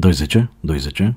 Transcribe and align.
20? 0.00 0.48
20? 0.60 1.02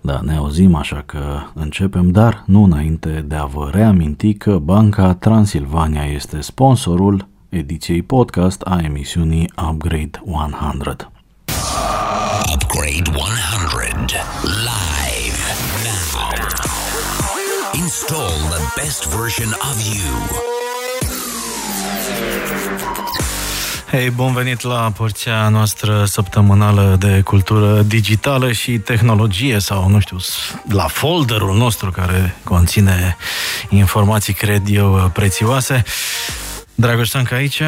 Da, 0.00 0.20
ne 0.24 0.34
auzim, 0.36 0.74
așa 0.74 1.02
că 1.06 1.40
începem, 1.54 2.10
dar 2.10 2.42
nu 2.46 2.62
înainte 2.62 3.24
de 3.28 3.34
a 3.34 3.44
vă 3.44 3.70
reaminti 3.72 4.34
că 4.34 4.58
Banca 4.58 5.14
Transilvania 5.14 6.04
este 6.04 6.40
sponsorul 6.40 7.28
ediției 7.48 8.02
podcast 8.02 8.60
a 8.60 8.80
emisiunii 8.82 9.52
Upgrade 9.70 10.22
100. 10.24 11.12
Upgrade 12.54 13.10
100 13.10 14.14
live 14.44 15.42
now. 15.84 16.30
Install 17.72 18.32
the 18.50 18.82
best 18.82 19.06
version 19.08 19.48
of 19.70 19.76
you. 19.94 20.10
Hei, 23.92 24.10
bun 24.10 24.32
venit 24.32 24.62
la 24.62 24.92
porția 24.96 25.48
noastră 25.48 26.04
săptămânală 26.04 26.96
de 26.98 27.20
cultură 27.20 27.82
digitală 27.82 28.52
și 28.52 28.78
tehnologie 28.78 29.58
sau, 29.58 29.88
nu 29.88 30.00
știu, 30.00 30.16
la 30.68 30.86
folderul 30.86 31.56
nostru 31.56 31.90
care 31.90 32.36
conține 32.44 33.16
informații, 33.68 34.32
cred 34.32 34.62
eu, 34.66 35.10
prețioase. 35.12 35.82
Dragoș 36.74 37.08
Stanca 37.08 37.36
aici, 37.36 37.62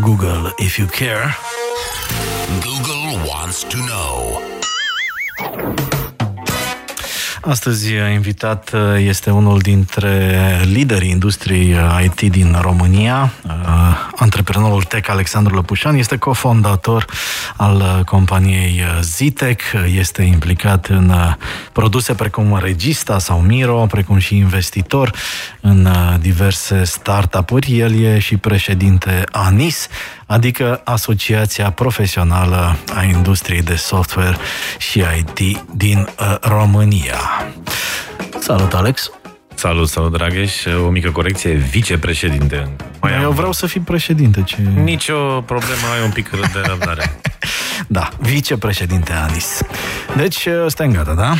Google 0.00 0.54
If 0.56 0.76
You 0.76 0.88
Care. 0.98 1.36
Google 2.64 3.30
wants 3.32 3.58
to 3.60 3.76
know. 3.76 4.42
Astăzi 7.44 7.92
invitat 8.14 8.72
este 8.98 9.30
unul 9.30 9.58
dintre 9.58 10.60
liderii 10.64 11.10
industriei 11.10 11.76
IT 12.04 12.32
din 12.32 12.56
România, 12.60 13.32
antreprenorul 14.16 14.82
tech 14.82 15.10
Alexandru 15.10 15.54
Lăpușan, 15.54 15.94
este 15.94 16.16
cofondator 16.16 17.06
al 17.56 18.02
companiei 18.04 18.82
Zitec, 19.00 19.60
este 19.96 20.22
implicat 20.22 20.86
în 20.86 21.12
produse 21.72 22.14
precum 22.14 22.58
Regista 22.62 23.18
sau 23.18 23.40
Miro, 23.40 23.86
precum 23.90 24.18
și 24.18 24.36
investitor 24.36 25.12
în 25.60 25.88
diverse 26.20 26.84
startup-uri. 26.84 27.78
El 27.78 28.02
e 28.02 28.18
și 28.18 28.36
președinte 28.36 29.24
ANIS, 29.32 29.88
adică 30.32 30.80
Asociația 30.84 31.70
Profesională 31.70 32.76
a 32.94 33.02
Industriei 33.02 33.62
de 33.62 33.74
Software 33.74 34.36
și 34.78 35.04
IT 35.18 35.58
din 35.74 35.98
uh, 35.98 36.36
România. 36.40 37.18
Salut, 38.38 38.74
Alex! 38.74 39.10
Salut, 39.54 39.88
salut, 39.88 40.12
Drageș. 40.12 40.64
O 40.86 40.88
mică 40.88 41.10
corecție, 41.10 41.52
vicepreședinte. 41.52 42.68
Mai 43.00 43.12
Eu 43.20 43.28
am... 43.28 43.34
vreau 43.34 43.52
să 43.52 43.66
fii 43.66 43.80
președinte. 43.80 44.42
Ce... 44.42 44.56
Nicio 44.74 45.40
problemă, 45.40 45.86
ai 45.96 46.04
un 46.04 46.10
pic 46.10 46.30
de 46.30 46.60
răbdare. 46.64 47.20
da, 47.86 48.08
vicepreședinte 48.20 49.12
Anis. 49.12 49.60
Deci, 50.16 50.48
stai 50.66 50.86
în 50.86 50.92
gata, 50.92 51.14
da? 51.14 51.34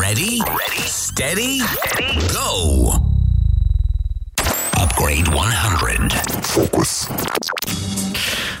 Ready? 0.00 0.42
Ready? 0.44 0.86
Steady? 0.86 1.60
Steady? 1.60 2.26
Go! 2.32 3.13
Upgrade 5.04 5.28
100. 5.34 6.20
Focus. 6.40 7.08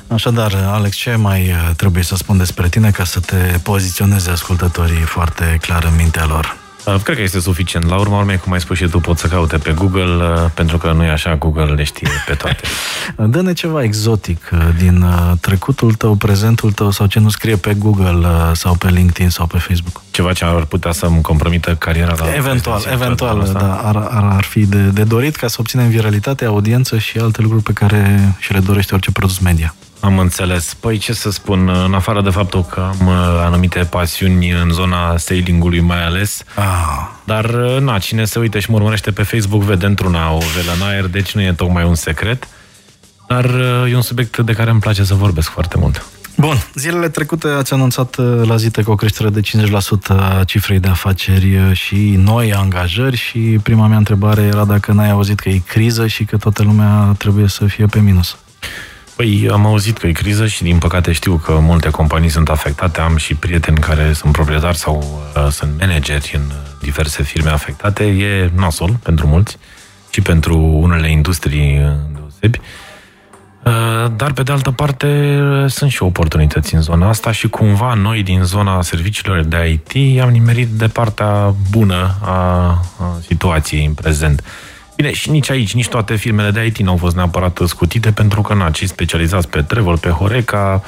Așadar, 0.06 0.54
Alex, 0.54 0.96
ce 0.96 1.14
mai 1.14 1.50
uh, 1.50 1.70
trebuie 1.76 2.02
să 2.02 2.16
spun 2.16 2.36
despre 2.38 2.68
tine 2.68 2.90
ca 2.90 3.04
să 3.04 3.20
te 3.20 3.58
poziționeze 3.62 4.30
ascultătorii 4.30 5.00
foarte 5.00 5.58
clar 5.60 5.84
în 5.84 5.94
mintea 5.96 6.26
lor? 6.26 6.63
Uh, 6.86 6.94
cred 7.02 7.16
că 7.16 7.22
este 7.22 7.40
suficient. 7.40 7.88
La 7.88 7.98
urma 7.98 8.18
urmei, 8.18 8.36
cum 8.36 8.52
ai 8.52 8.60
spus 8.60 8.76
și 8.76 8.88
tu, 8.88 8.98
poți 8.98 9.20
să 9.20 9.26
caute 9.26 9.58
pe 9.58 9.72
Google, 9.72 10.24
uh, 10.24 10.50
pentru 10.54 10.78
că 10.78 10.92
nu 10.92 11.04
e 11.04 11.10
așa, 11.10 11.36
Google 11.36 11.64
le 11.64 11.82
știe 11.82 12.08
pe 12.26 12.34
toate. 12.34 12.60
Dă-ne 13.32 13.52
ceva 13.52 13.82
exotic 13.82 14.50
din 14.78 15.04
trecutul 15.40 15.94
tău, 15.94 16.14
prezentul 16.14 16.72
tău 16.72 16.90
sau 16.90 17.06
ce 17.06 17.18
nu 17.18 17.28
scrie 17.28 17.56
pe 17.56 17.74
Google 17.74 18.26
sau 18.52 18.74
pe 18.74 18.88
LinkedIn 18.88 19.30
sau 19.30 19.46
pe 19.46 19.58
Facebook. 19.58 20.02
Ceva 20.10 20.32
ce 20.32 20.44
ar 20.44 20.64
putea 20.64 20.92
să-mi 20.92 21.20
compromită 21.20 21.74
cariera 21.74 22.14
la 22.18 22.34
Eventual, 22.34 22.82
eventual, 22.92 23.50
da, 23.52 23.80
ar, 23.84 23.96
ar, 23.96 24.24
ar 24.36 24.44
fi 24.44 24.66
de, 24.66 24.82
de 24.82 25.02
dorit 25.04 25.36
ca 25.36 25.46
să 25.46 25.56
obținem 25.58 25.88
viralitate, 25.88 26.44
audiență 26.44 26.98
și 26.98 27.18
alte 27.18 27.42
lucruri 27.42 27.62
pe 27.62 27.72
care 27.72 28.34
și 28.38 28.52
le 28.52 28.58
dorește 28.58 28.94
orice 28.94 29.10
produs 29.10 29.38
media. 29.38 29.74
Am 30.04 30.18
înțeles. 30.18 30.74
Păi 30.74 30.98
ce 30.98 31.12
să 31.12 31.30
spun, 31.30 31.68
în 31.68 31.94
afară 31.94 32.22
de 32.22 32.30
faptul 32.30 32.64
că 32.64 32.80
am 32.80 33.06
uh, 33.06 33.14
anumite 33.44 33.78
pasiuni 33.78 34.50
în 34.50 34.70
zona 34.70 35.16
sailing-ului 35.16 35.80
mai 35.80 36.04
ales, 36.04 36.42
ah. 36.54 36.64
dar 37.24 37.44
uh, 37.44 37.76
na, 37.80 37.98
cine 37.98 38.24
se 38.24 38.38
uite 38.38 38.58
și 38.58 38.70
mă 38.70 38.76
urmărește 38.76 39.10
pe 39.10 39.22
Facebook 39.22 39.62
vede 39.62 39.86
într-una 39.86 40.32
o 40.32 40.38
velă 40.38 40.72
în 40.80 40.86
aer, 40.86 41.06
deci 41.06 41.32
nu 41.32 41.42
e 41.42 41.52
tocmai 41.52 41.84
un 41.84 41.94
secret, 41.94 42.48
dar 43.28 43.44
uh, 43.44 43.90
e 43.90 43.94
un 43.94 44.02
subiect 44.02 44.38
de 44.38 44.52
care 44.52 44.70
îmi 44.70 44.80
place 44.80 45.04
să 45.04 45.14
vorbesc 45.14 45.50
foarte 45.50 45.78
mult. 45.78 46.06
Bun, 46.36 46.56
zilele 46.74 47.08
trecute 47.08 47.48
ați 47.48 47.72
anunțat 47.72 48.16
la 48.46 48.56
Zitec 48.56 48.88
o 48.88 48.94
creștere 48.94 49.28
de 49.28 49.40
50% 49.40 49.44
a 50.08 50.44
cifrei 50.44 50.78
de 50.78 50.88
afaceri 50.88 51.72
și 51.72 52.14
noi 52.24 52.52
angajări 52.52 53.16
și 53.16 53.38
prima 53.38 53.86
mea 53.86 53.96
întrebare 53.96 54.42
era 54.42 54.64
dacă 54.64 54.92
n-ai 54.92 55.10
auzit 55.10 55.40
că 55.40 55.48
e 55.48 55.62
criză 55.66 56.06
și 56.06 56.24
că 56.24 56.36
toată 56.36 56.62
lumea 56.62 57.14
trebuie 57.18 57.48
să 57.48 57.66
fie 57.66 57.86
pe 57.86 58.00
minus. 58.00 58.36
Păi 59.16 59.48
am 59.52 59.66
auzit 59.66 59.98
că 59.98 60.06
e 60.06 60.12
criză 60.12 60.46
și 60.46 60.62
din 60.62 60.78
păcate 60.78 61.12
știu 61.12 61.36
că 61.36 61.58
multe 61.60 61.90
companii 61.90 62.28
sunt 62.28 62.48
afectate. 62.48 63.00
Am 63.00 63.16
și 63.16 63.34
prieteni 63.34 63.78
care 63.78 64.12
sunt 64.12 64.32
proprietari 64.32 64.76
sau 64.76 65.22
uh, 65.36 65.48
sunt 65.50 65.70
manageri 65.78 66.32
în 66.34 66.52
diverse 66.80 67.22
firme 67.22 67.50
afectate. 67.50 68.04
E 68.04 68.50
nasol 68.54 68.98
pentru 69.02 69.26
mulți 69.26 69.58
și 70.10 70.20
pentru 70.20 70.58
unele 70.58 71.10
industrii 71.10 71.80
deosebi. 72.12 72.60
Uh, 73.64 74.12
dar, 74.16 74.32
pe 74.32 74.42
de 74.42 74.52
altă 74.52 74.70
parte, 74.70 75.40
sunt 75.66 75.90
și 75.90 76.02
oportunități 76.02 76.74
în 76.74 76.80
zona 76.80 77.08
asta 77.08 77.32
și 77.32 77.48
cumva 77.48 77.94
noi 77.94 78.22
din 78.22 78.42
zona 78.42 78.82
serviciilor 78.82 79.42
de 79.42 79.80
IT 79.86 80.20
am 80.20 80.30
nimerit 80.30 80.68
de 80.68 80.86
partea 80.86 81.54
bună 81.70 82.14
a, 82.20 82.32
a 82.98 83.18
situației 83.26 83.84
în 83.84 83.94
prezent. 83.94 84.44
Bine, 84.96 85.12
și 85.12 85.30
nici 85.30 85.50
aici, 85.50 85.74
nici 85.74 85.88
toate 85.88 86.14
firmele 86.14 86.50
de 86.50 86.64
IT 86.64 86.78
n-au 86.78 86.96
fost 86.96 87.16
neapărat 87.16 87.60
scutite, 87.66 88.10
pentru 88.10 88.40
că, 88.40 88.54
na, 88.54 88.70
cei 88.70 88.86
specializați 88.86 89.48
pe 89.48 89.62
travel, 89.62 89.98
pe 89.98 90.08
Horeca, 90.08 90.82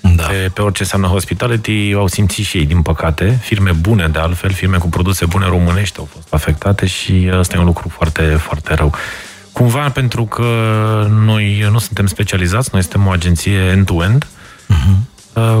da. 0.00 0.22
pe, 0.22 0.50
pe 0.54 0.62
orice 0.62 0.82
înseamnă 0.82 1.06
hospitality, 1.06 1.92
au 1.96 2.06
simțit 2.06 2.44
și 2.44 2.56
ei, 2.56 2.66
din 2.66 2.82
păcate. 2.82 3.38
Firme 3.42 3.72
bune, 3.72 4.08
de 4.08 4.18
altfel, 4.18 4.50
firme 4.50 4.76
cu 4.76 4.88
produse 4.88 5.26
bune 5.26 5.46
românești 5.46 5.98
au 5.98 6.08
fost 6.12 6.34
afectate 6.34 6.86
și 6.86 7.30
ăsta 7.38 7.56
e 7.56 7.58
un 7.58 7.64
lucru 7.64 7.88
foarte, 7.88 8.22
foarte 8.22 8.74
rău. 8.74 8.92
Cumva, 9.52 9.88
pentru 9.88 10.24
că 10.24 10.44
noi 11.10 11.68
nu 11.70 11.78
suntem 11.78 12.06
specializați, 12.06 12.68
noi 12.72 12.82
suntem 12.82 13.06
o 13.06 13.10
agenție 13.10 13.58
end-to-end, 13.58 14.26
uh-huh. 14.26 15.10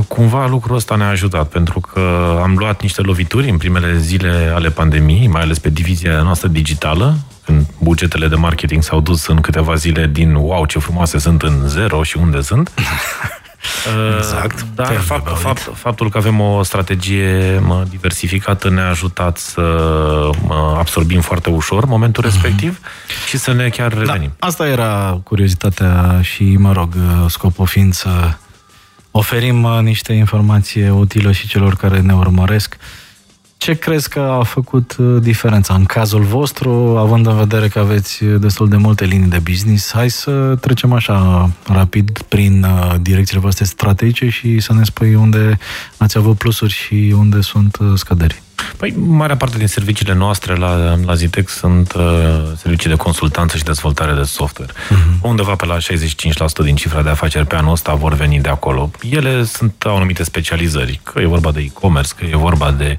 Cumva 0.08 0.46
lucrul 0.46 0.76
ăsta 0.76 0.94
ne-a 0.94 1.08
ajutat, 1.08 1.48
pentru 1.48 1.80
că 1.80 2.00
am 2.42 2.54
luat 2.56 2.82
niște 2.82 3.02
lovituri 3.02 3.50
în 3.50 3.56
primele 3.56 3.98
zile 3.98 4.52
ale 4.54 4.70
pandemiei, 4.70 5.26
mai 5.26 5.42
ales 5.42 5.58
pe 5.58 5.68
divizia 5.68 6.22
noastră 6.22 6.48
digitală, 6.48 7.16
când 7.44 7.66
bugetele 7.78 8.28
de 8.28 8.34
marketing 8.34 8.82
s-au 8.82 9.00
dus 9.00 9.26
în 9.26 9.40
câteva 9.40 9.74
zile 9.74 10.06
din 10.06 10.34
wow, 10.34 10.66
ce 10.66 10.78
frumoase 10.78 11.18
sunt 11.18 11.42
în 11.42 11.68
zero 11.68 12.02
și 12.02 12.16
unde 12.16 12.40
sunt. 12.40 12.70
Exact. 14.16 14.66
Dar 14.74 14.92
fapt, 14.92 15.38
fapt, 15.38 15.70
faptul 15.74 16.10
că 16.10 16.18
avem 16.18 16.40
o 16.40 16.62
strategie 16.62 17.58
mă, 17.66 17.84
diversificată 17.90 18.70
ne-a 18.70 18.88
ajutat 18.88 19.38
să 19.38 19.60
mă, 20.46 20.74
absorbim 20.78 21.20
foarte 21.20 21.50
ușor 21.50 21.84
momentul 21.84 22.22
mm-hmm. 22.22 22.32
respectiv 22.32 22.80
și 23.28 23.38
să 23.38 23.52
ne 23.52 23.68
chiar 23.68 23.92
da, 23.92 23.98
revenim. 23.98 24.32
Da, 24.38 24.46
asta 24.46 24.68
era 24.68 25.20
curiozitatea 25.24 26.20
și, 26.22 26.56
mă 26.58 26.72
rog, 26.72 26.94
scopul 27.28 27.66
fiind 27.66 27.94
să 27.94 28.34
oferim 29.10 29.66
niște 29.82 30.12
informații 30.12 30.88
utile 30.88 31.32
și 31.32 31.48
celor 31.48 31.76
care 31.76 32.00
ne 32.00 32.14
urmăresc 32.14 32.76
ce 33.62 33.74
crezi 33.74 34.08
că 34.08 34.20
a 34.20 34.42
făcut 34.42 34.96
uh, 34.98 35.22
diferența 35.22 35.74
în 35.74 35.84
cazul 35.84 36.22
vostru, 36.22 36.70
având 36.98 37.26
în 37.26 37.36
vedere 37.36 37.68
că 37.68 37.78
aveți 37.78 38.24
destul 38.24 38.68
de 38.68 38.76
multe 38.76 39.04
linii 39.04 39.28
de 39.28 39.38
business? 39.38 39.92
Hai 39.92 40.10
să 40.10 40.56
trecem 40.60 40.92
așa 40.92 41.50
rapid 41.66 42.22
prin 42.28 42.62
uh, 42.62 42.94
direcțiile 43.00 43.40
voastre 43.40 43.64
strategice 43.64 44.28
și 44.28 44.60
să 44.60 44.72
ne 44.72 44.84
spui 44.84 45.14
unde 45.14 45.58
ați 45.96 46.18
avut 46.18 46.36
plusuri 46.36 46.72
și 46.72 47.14
unde 47.16 47.40
sunt 47.40 47.76
uh, 47.80 47.92
scăderi. 47.94 48.42
Păi, 48.76 48.94
marea 48.96 49.36
parte 49.36 49.58
din 49.58 49.66
serviciile 49.66 50.14
noastre 50.14 50.54
la, 50.54 50.98
la 51.04 51.14
Zitec 51.14 51.48
sunt 51.48 51.92
uh, 51.92 52.02
servicii 52.56 52.90
de 52.90 52.96
consultanță 52.96 53.56
și 53.56 53.62
dezvoltare 53.62 54.12
de 54.12 54.22
software. 54.22 54.72
Uh-huh. 54.72 55.20
Undeva 55.20 55.54
pe 55.54 55.66
la 55.66 55.76
65% 55.76 55.80
din 56.62 56.74
cifra 56.74 57.02
de 57.02 57.08
afaceri 57.08 57.46
pe 57.46 57.54
anul 57.54 57.72
ăsta 57.72 57.94
vor 57.94 58.14
veni 58.14 58.40
de 58.40 58.48
acolo. 58.48 58.90
Ele 59.10 59.44
sunt 59.44 59.74
au 59.86 59.96
anumite 59.96 60.24
specializări, 60.24 61.00
că 61.02 61.20
e 61.20 61.26
vorba 61.26 61.52
de 61.52 61.60
e-commerce, 61.60 62.12
că 62.16 62.24
e 62.24 62.36
vorba 62.36 62.70
de 62.70 62.98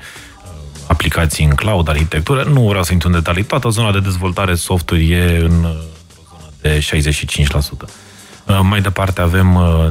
aplicații 0.87 1.45
în 1.45 1.55
cloud, 1.55 1.89
arhitectură. 1.89 2.43
Nu 2.43 2.67
vreau 2.67 2.83
să 2.83 2.91
intru 2.91 3.07
în 3.07 3.13
detalii. 3.13 3.43
Toată 3.43 3.69
zona 3.69 3.91
de 3.91 3.99
dezvoltare 3.99 4.55
software 4.55 5.03
e 5.03 5.37
în 5.37 5.65
o 6.19 6.35
zonă 6.37 6.51
de 6.61 6.79
65%. 7.87 7.89
Uh, 8.47 8.59
mai 8.61 8.81
departe 8.81 9.21
avem 9.21 9.55
uh, 9.55 9.87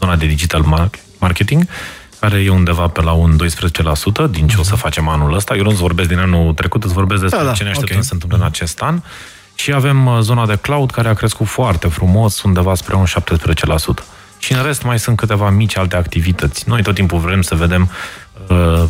zona 0.00 0.16
de 0.16 0.26
digital 0.26 0.90
marketing, 1.18 1.68
care 2.20 2.38
e 2.38 2.50
undeva 2.50 2.88
pe 2.88 3.02
la 3.02 3.12
un 3.12 3.36
12% 4.26 4.30
din 4.30 4.48
ce 4.48 4.56
o 4.58 4.62
să 4.62 4.74
facem 4.74 5.08
anul 5.08 5.34
ăsta. 5.34 5.56
Eu 5.56 5.62
nu-ți 5.62 5.80
vorbesc 5.80 6.08
din 6.08 6.18
anul 6.18 6.54
trecut, 6.54 6.84
îți 6.84 6.92
vorbesc 6.92 7.20
despre 7.20 7.38
da, 7.38 7.44
da, 7.44 7.52
ce 7.52 7.62
ne 7.62 7.68
așteptăm 7.68 7.96
okay. 7.96 8.06
să 8.06 8.12
întâmple 8.14 8.38
în 8.38 8.44
acest 8.44 8.80
an. 8.80 9.00
Și 9.54 9.72
avem 9.72 10.06
uh, 10.06 10.18
zona 10.20 10.46
de 10.46 10.56
cloud 10.56 10.90
care 10.90 11.08
a 11.08 11.14
crescut 11.14 11.46
foarte 11.46 11.88
frumos, 11.88 12.42
undeva 12.42 12.74
spre 12.74 12.94
un 12.94 13.04
17%. 13.06 13.10
Și 14.38 14.52
în 14.52 14.62
rest 14.62 14.82
mai 14.82 14.98
sunt 14.98 15.16
câteva 15.16 15.50
mici 15.50 15.76
alte 15.76 15.96
activități. 15.96 16.68
Noi 16.68 16.82
tot 16.82 16.94
timpul 16.94 17.18
vrem 17.18 17.42
să 17.42 17.54
vedem 17.54 17.90
uh, 18.48 18.84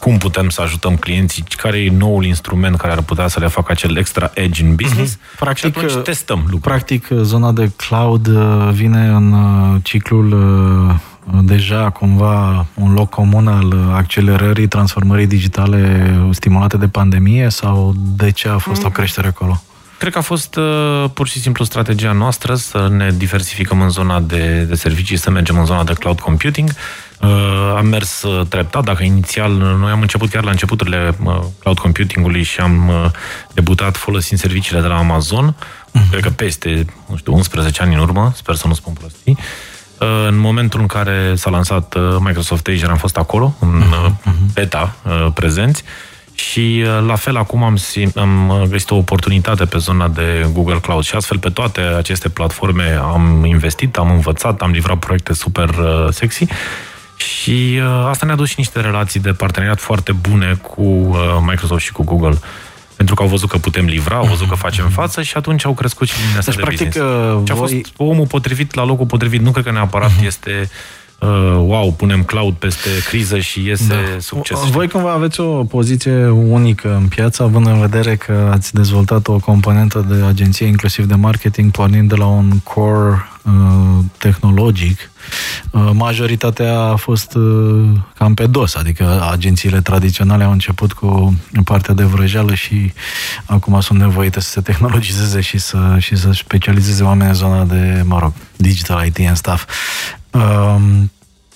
cum 0.00 0.18
putem 0.18 0.48
să 0.48 0.62
ajutăm 0.62 0.96
clienții, 0.96 1.44
care 1.56 1.78
e 1.78 1.90
noul 1.90 2.24
instrument 2.24 2.76
care 2.76 2.92
ar 2.92 3.02
putea 3.02 3.28
să 3.28 3.40
le 3.40 3.48
facă 3.48 3.72
acel 3.72 3.96
extra 3.96 4.30
edge 4.34 4.62
în 4.62 4.74
business. 4.74 5.16
Mm-hmm. 5.16 5.38
Practic, 5.38 5.78
și 5.78 5.84
atunci 5.84 6.04
testăm 6.04 6.38
lucruri. 6.38 6.60
Practic, 6.60 7.06
zona 7.22 7.52
de 7.52 7.70
cloud 7.76 8.26
uh, 8.26 8.68
vine 8.72 9.06
în 9.06 9.32
uh, 9.32 9.80
ciclul 9.82 10.32
uh, 10.32 10.94
deja 11.42 11.90
cumva 11.90 12.66
un 12.74 12.92
loc 12.92 13.08
comun 13.08 13.46
al 13.48 13.92
accelerării 13.92 14.68
transformării 14.68 15.26
digitale 15.26 16.14
stimulate 16.30 16.76
de 16.76 16.88
pandemie 16.88 17.48
sau 17.48 17.94
de 18.16 18.30
ce 18.30 18.48
a 18.48 18.58
fost 18.58 18.80
mm. 18.80 18.86
o 18.86 18.90
creștere 18.90 19.26
acolo? 19.26 19.62
Cred 19.98 20.12
că 20.12 20.18
a 20.18 20.22
fost 20.22 20.56
uh, 20.56 21.04
pur 21.14 21.28
și 21.28 21.40
simplu 21.40 21.64
strategia 21.64 22.12
noastră 22.12 22.54
să 22.54 22.88
ne 22.90 23.10
diversificăm 23.16 23.80
în 23.80 23.88
zona 23.88 24.20
de, 24.20 24.66
de 24.68 24.74
servicii, 24.74 25.16
să 25.16 25.30
mergem 25.30 25.58
în 25.58 25.64
zona 25.64 25.84
de 25.84 25.92
cloud 25.92 26.20
computing. 26.20 26.70
Uh, 27.20 27.74
am 27.76 27.86
mers 27.86 28.22
uh, 28.22 28.46
treptat, 28.48 28.84
dacă 28.84 29.02
inițial, 29.02 29.52
noi 29.52 29.90
am 29.90 30.00
început 30.00 30.28
chiar 30.28 30.44
la 30.44 30.50
începuturile 30.50 31.16
uh, 31.24 31.38
cloud 31.58 31.78
computingului 31.78 32.42
și 32.42 32.60
am 32.60 32.88
uh, 32.88 33.10
debutat 33.54 33.96
folosind 33.96 34.40
serviciile 34.40 34.80
de 34.80 34.86
la 34.86 34.96
Amazon, 34.96 35.56
uh-huh. 35.56 36.10
cred 36.10 36.22
că 36.22 36.30
peste, 36.30 36.84
nu 37.06 37.16
știu, 37.16 37.34
11 37.34 37.82
ani 37.82 37.94
în 37.94 38.00
urmă, 38.00 38.32
sper 38.34 38.54
să 38.54 38.66
nu 38.66 38.74
spun 38.74 38.92
prostii. 38.92 39.38
Uh, 40.00 40.08
în 40.28 40.38
momentul 40.38 40.80
în 40.80 40.86
care 40.86 41.32
s-a 41.34 41.50
lansat 41.50 41.94
uh, 41.94 42.16
Microsoft 42.18 42.66
Azure, 42.66 42.90
am 42.90 42.96
fost 42.96 43.16
acolo, 43.16 43.54
în 43.58 43.82
uh-huh. 43.82 44.52
beta, 44.54 44.96
prezenți, 45.34 45.84
și 46.34 46.84
uh, 46.84 47.06
la 47.06 47.14
fel 47.14 47.36
acum 47.36 47.62
am, 47.62 47.78
am 48.14 48.48
uh, 48.48 48.62
găsit 48.68 48.90
o 48.90 48.96
oportunitate 48.96 49.64
pe 49.64 49.78
zona 49.78 50.08
de 50.08 50.46
Google 50.52 50.78
Cloud 50.78 51.04
și 51.04 51.14
astfel 51.14 51.38
pe 51.38 51.48
toate 51.48 51.80
aceste 51.80 52.28
platforme 52.28 52.98
am 53.02 53.44
investit, 53.44 53.96
am 53.96 54.10
învățat, 54.10 54.60
am 54.60 54.70
livrat 54.70 54.98
proiecte 54.98 55.32
super 55.32 55.68
uh, 55.68 56.06
sexy 56.10 56.46
și 57.20 57.80
asta 58.08 58.26
ne-a 58.26 58.34
dus 58.34 58.48
și 58.48 58.54
niște 58.56 58.80
relații 58.80 59.20
de 59.20 59.32
parteneriat 59.32 59.80
foarte 59.80 60.12
bune 60.12 60.58
cu 60.62 60.82
Microsoft 61.46 61.84
și 61.84 61.92
cu 61.92 62.04
Google 62.04 62.38
pentru 63.00 63.18
că 63.18 63.22
au 63.22 63.28
văzut 63.28 63.48
că 63.48 63.58
putem 63.58 63.84
livra, 63.84 64.16
au 64.16 64.26
văzut 64.26 64.48
că 64.48 64.54
facem 64.54 64.88
față 64.88 65.22
și 65.22 65.36
atunci 65.36 65.64
au 65.64 65.74
crescut 65.74 66.08
și 66.08 66.14
linia 66.26 66.40
deci, 66.44 66.54
de 66.54 66.60
practic, 66.60 66.86
business. 66.86 67.46
Și 67.46 67.52
a 67.52 67.54
fost 67.54 67.74
omul 67.96 68.26
potrivit 68.26 68.74
la 68.74 68.84
locul 68.84 69.06
potrivit. 69.06 69.40
Nu 69.40 69.50
cred 69.50 69.64
că 69.64 69.70
neapărat 69.70 70.10
uh-huh. 70.10 70.26
este 70.26 70.70
uh, 71.20 71.28
wow, 71.66 71.92
punem 71.92 72.22
cloud 72.22 72.54
peste 72.54 72.88
criză 73.08 73.38
și 73.38 73.66
iese 73.66 73.88
da. 73.88 74.18
succes. 74.18 74.58
Voi 74.70 74.88
cumva 74.88 75.12
aveți 75.12 75.40
o 75.40 75.64
poziție 75.64 76.28
unică 76.28 76.94
în 77.00 77.08
piață, 77.08 77.42
având 77.42 77.66
în 77.66 77.80
vedere 77.80 78.16
că 78.16 78.50
ați 78.52 78.74
dezvoltat 78.74 79.28
o 79.28 79.38
componentă 79.38 80.06
de 80.08 80.24
agenție, 80.24 80.66
inclusiv 80.66 81.04
de 81.04 81.14
marketing, 81.14 81.70
pornind 81.70 82.08
de 82.08 82.14
la 82.14 82.26
un 82.26 82.58
core 82.58 83.28
uh, 83.44 84.04
tehnologic. 84.18 85.10
Uh, 85.70 85.90
majoritatea 85.92 86.80
a 86.80 86.96
fost 86.96 87.34
uh, 87.34 87.90
cam 88.14 88.34
pe 88.34 88.46
dos, 88.46 88.74
adică 88.74 89.28
agențiile 89.30 89.80
tradiționale 89.80 90.44
au 90.44 90.50
început 90.50 90.92
cu 90.92 91.38
partea 91.64 91.94
de 91.94 92.04
vrăjeală 92.04 92.54
și 92.54 92.92
acum 93.44 93.80
sunt 93.80 93.98
nevoite 93.98 94.40
să 94.40 94.50
se 94.50 94.60
tehnologizeze 94.60 95.40
și 95.40 95.58
să, 95.58 95.96
și 95.98 96.16
să 96.16 96.32
specializeze 96.32 97.02
oamenii 97.02 97.28
în 97.28 97.34
zona 97.34 97.64
de, 97.64 98.02
mă 98.06 98.18
rog, 98.18 98.32
digital 98.56 99.06
IT 99.06 99.18
and 99.26 99.36
stuff. 99.36 99.64
Um, 100.32 101.10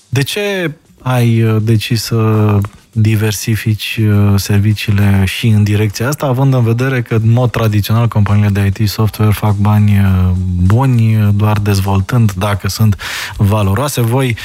de 0.08 0.22
ce 0.22 0.74
ai 1.02 1.42
uh, 1.42 1.56
decis 1.62 2.02
să 2.02 2.58
diversifici 2.92 4.00
uh, 4.02 4.32
serviciile 4.36 5.24
și 5.24 5.46
în 5.46 5.62
direcția 5.62 6.08
asta, 6.08 6.26
având 6.26 6.54
în 6.54 6.62
vedere 6.62 7.02
că, 7.02 7.14
în 7.14 7.30
mod 7.30 7.50
tradițional, 7.50 8.08
companiile 8.08 8.48
de 8.48 8.72
IT 8.76 8.88
software 8.88 9.32
fac 9.32 9.54
bani 9.54 9.98
uh, 9.98 10.30
buni, 10.62 11.32
doar 11.34 11.58
dezvoltând 11.58 12.32
dacă 12.32 12.68
sunt 12.68 12.96
valoroase. 13.36 14.00
Voi 14.00 14.36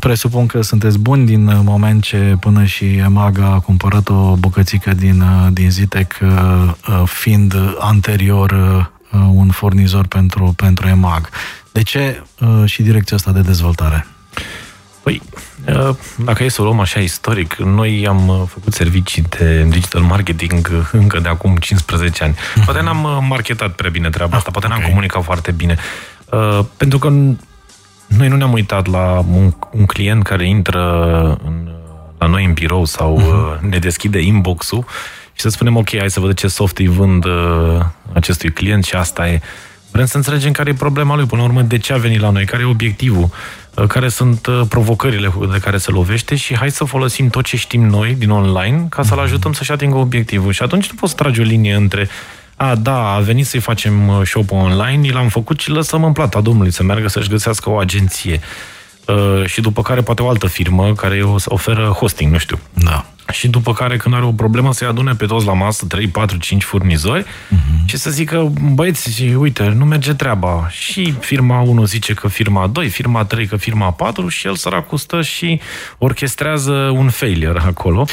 presupun 0.00 0.46
că 0.46 0.62
sunteți 0.62 0.98
buni 0.98 1.26
din 1.26 1.62
moment 1.64 2.02
ce 2.02 2.36
până 2.40 2.64
și 2.64 2.84
EMAG 2.84 3.38
a 3.38 3.60
cumpărat 3.60 4.08
o 4.08 4.36
bucățică 4.38 4.94
din, 4.94 5.24
din 5.52 5.70
Zitec, 5.70 6.18
fiind 7.04 7.54
anterior 7.78 8.50
un 9.10 9.50
furnizor 9.50 10.06
pentru, 10.06 10.52
pentru 10.56 10.88
EMAG. 10.88 11.28
De 11.72 11.82
ce 11.82 12.22
uh, 12.40 12.62
și 12.64 12.82
direcția 12.82 13.16
asta 13.16 13.30
de 13.30 13.40
dezvoltare? 13.40 14.06
Păi, 15.02 15.22
uh, 15.68 15.96
dacă 16.24 16.44
e 16.44 16.48
să 16.48 16.60
o 16.60 16.64
luăm 16.64 16.80
așa 16.80 17.00
istoric, 17.00 17.54
noi 17.54 18.06
am 18.08 18.28
uh, 18.28 18.42
făcut 18.46 18.72
servicii 18.72 19.24
de 19.38 19.66
digital 19.68 20.02
marketing 20.02 20.88
încă 20.92 21.18
de 21.18 21.28
acum 21.28 21.56
15 21.56 22.24
ani. 22.24 22.34
Mhm. 22.54 22.64
Poate 22.64 22.80
n-am 22.80 23.24
marketat 23.28 23.72
prea 23.72 23.90
bine 23.90 24.10
treaba 24.10 24.36
asta, 24.36 24.50
poate 24.50 24.68
n-am 24.68 24.80
comunicat 24.80 25.22
foarte 25.22 25.52
bine. 25.52 25.76
Pentru 26.76 26.98
că 26.98 27.08
noi 28.06 28.28
nu 28.28 28.36
ne-am 28.36 28.52
uitat 28.52 28.86
la 28.86 29.24
un, 29.30 29.54
un 29.70 29.86
client 29.86 30.22
care 30.22 30.48
intră 30.48 30.82
în, 31.44 31.68
la 32.18 32.26
noi 32.26 32.44
în 32.44 32.52
birou 32.52 32.84
sau 32.84 33.20
uh-huh. 33.20 33.60
ne 33.60 33.78
deschide 33.78 34.20
inbox-ul 34.20 34.84
și 35.40 35.46
să 35.46 35.52
spunem, 35.52 35.76
ok, 35.76 35.96
hai 35.98 36.10
să 36.10 36.20
văd 36.20 36.34
ce 36.34 36.48
soft 36.48 36.78
îi 36.78 36.86
vând 36.86 37.26
acestui 38.12 38.52
client 38.52 38.84
și 38.84 38.94
asta 38.94 39.28
e. 39.28 39.40
Vrem 39.90 40.06
să 40.06 40.16
înțelegem 40.16 40.52
care 40.52 40.70
e 40.70 40.74
problema 40.74 41.16
lui, 41.16 41.26
până 41.26 41.40
la 41.40 41.46
urmă, 41.46 41.62
de 41.62 41.78
ce 41.78 41.92
a 41.92 41.96
venit 41.96 42.20
la 42.20 42.30
noi, 42.30 42.44
care 42.44 42.62
e 42.62 42.66
obiectivul, 42.66 43.30
uh, 43.74 43.86
care 43.86 44.08
sunt 44.08 44.46
uh, 44.46 44.60
provocările 44.68 45.32
de 45.52 45.58
care 45.58 45.78
se 45.78 45.90
lovește 45.90 46.36
și 46.36 46.56
hai 46.56 46.70
să 46.70 46.84
folosim 46.84 47.28
tot 47.28 47.44
ce 47.44 47.56
știm 47.56 47.86
noi 47.86 48.14
din 48.18 48.30
online 48.30 48.86
ca 48.88 49.02
să-l 49.02 49.16
mhm. 49.16 49.24
ajutăm 49.24 49.52
să-și 49.52 49.72
atingă 49.72 49.96
obiectivul. 49.96 50.52
Și 50.52 50.62
atunci 50.62 50.90
nu 50.90 50.96
poți 51.00 51.14
trage 51.14 51.40
o 51.40 51.44
linie 51.44 51.74
între 51.74 52.08
a, 52.56 52.74
da, 52.74 53.14
a 53.14 53.18
venit 53.18 53.46
să-i 53.46 53.60
facem 53.60 54.08
uh, 54.08 54.26
shop 54.26 54.50
online, 54.50 55.12
l-am 55.12 55.28
făcut 55.28 55.60
și 55.60 55.70
lăsăm 55.70 56.04
în 56.04 56.12
plata 56.12 56.40
domnului 56.40 56.72
să 56.72 56.82
meargă 56.82 57.08
să-și 57.08 57.28
găsească 57.28 57.70
o 57.70 57.78
agenție. 57.78 58.40
Uh, 59.06 59.46
și 59.46 59.60
după 59.60 59.82
care 59.82 60.00
poate 60.00 60.22
o 60.22 60.28
altă 60.28 60.46
firmă 60.46 60.94
care 60.94 61.22
oferă 61.44 61.86
hosting, 61.86 62.32
nu 62.32 62.38
știu. 62.38 62.58
Da 62.72 63.04
și 63.30 63.48
după 63.48 63.72
care 63.72 63.96
când 63.96 64.14
are 64.14 64.24
o 64.24 64.32
problemă 64.32 64.72
să-i 64.72 64.86
adune 64.86 65.12
pe 65.12 65.26
toți 65.26 65.46
la 65.46 65.52
masă, 65.52 65.86
3, 65.86 66.08
4, 66.08 66.38
5 66.38 66.62
furnizori 66.62 67.22
uh-huh. 67.22 67.84
și 67.84 67.96
să 67.96 68.10
zică, 68.10 68.52
băieți, 68.74 69.14
și 69.14 69.22
uite, 69.38 69.74
nu 69.76 69.84
merge 69.84 70.14
treaba. 70.14 70.66
Și 70.68 71.14
firma 71.20 71.60
1 71.60 71.84
zice 71.84 72.14
că 72.14 72.28
firma 72.28 72.66
2, 72.66 72.88
firma 72.88 73.24
3 73.24 73.46
că 73.46 73.56
firma 73.56 73.90
4 73.90 74.28
și 74.28 74.46
el 74.46 74.54
săracul 74.54 74.98
stă 74.98 75.22
și 75.22 75.60
orchestrează 75.98 76.72
un 76.72 77.08
failure 77.08 77.60
acolo. 77.66 78.06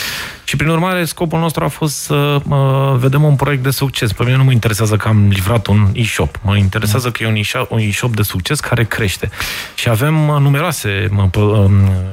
Și 0.44 0.56
prin 0.56 0.70
urmare, 0.70 1.06
scopul 1.06 1.40
nostru 1.40 1.64
a 1.64 1.68
fost 1.68 1.98
să 1.98 2.40
uh, 2.48 2.96
vedem 2.98 3.24
un 3.24 3.36
proiect 3.36 3.64
de 3.64 3.70
succes. 3.70 4.12
Pe 4.12 4.24
mine 4.24 4.36
nu 4.36 4.44
mă 4.44 4.52
interesează 4.52 4.96
că 4.96 5.08
am 5.08 5.28
livrat 5.30 5.68
un 5.68 5.90
e-shop. 5.94 6.40
Mă 6.42 6.58
interesează 6.58 7.12
că 7.12 7.24
e 7.24 7.28
un 7.28 7.36
e-shop, 7.36 7.72
un 7.72 7.80
e-shop 7.80 8.16
de 8.16 8.22
succes 8.22 8.60
care 8.60 8.84
crește. 8.84 9.30
Și 9.76 9.90
avem 9.90 10.14
numeroase 10.14 11.10
uh, 11.36 11.66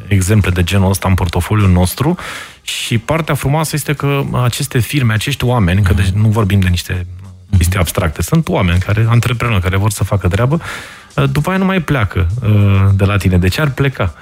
exemple 0.06 0.50
de 0.50 0.62
genul 0.62 0.90
ăsta 0.90 1.08
în 1.08 1.14
portofoliul 1.14 1.70
nostru 1.70 2.16
și 2.64 2.98
partea 2.98 3.34
frumoasă 3.34 3.70
este 3.74 3.92
că 3.92 4.22
aceste 4.42 4.78
firme, 4.78 5.12
acești 5.12 5.44
oameni, 5.44 5.82
că 5.82 5.94
deci 5.94 6.08
nu 6.08 6.28
vorbim 6.28 6.60
de 6.60 6.68
niște 6.68 7.06
chestii 7.56 7.78
abstracte, 7.78 8.22
sunt 8.22 8.48
oameni 8.48 8.78
care, 8.78 9.06
antreprenori, 9.08 9.62
care 9.62 9.76
vor 9.76 9.90
să 9.90 10.04
facă 10.04 10.28
treabă, 10.28 10.60
după 11.32 11.48
aia 11.48 11.58
nu 11.58 11.64
mai 11.64 11.80
pleacă 11.80 12.26
uh, 12.42 12.88
de 12.94 13.04
la 13.04 13.16
tine. 13.16 13.38
De 13.38 13.48
ce 13.48 13.60
ar 13.60 13.70
pleca? 13.70 14.14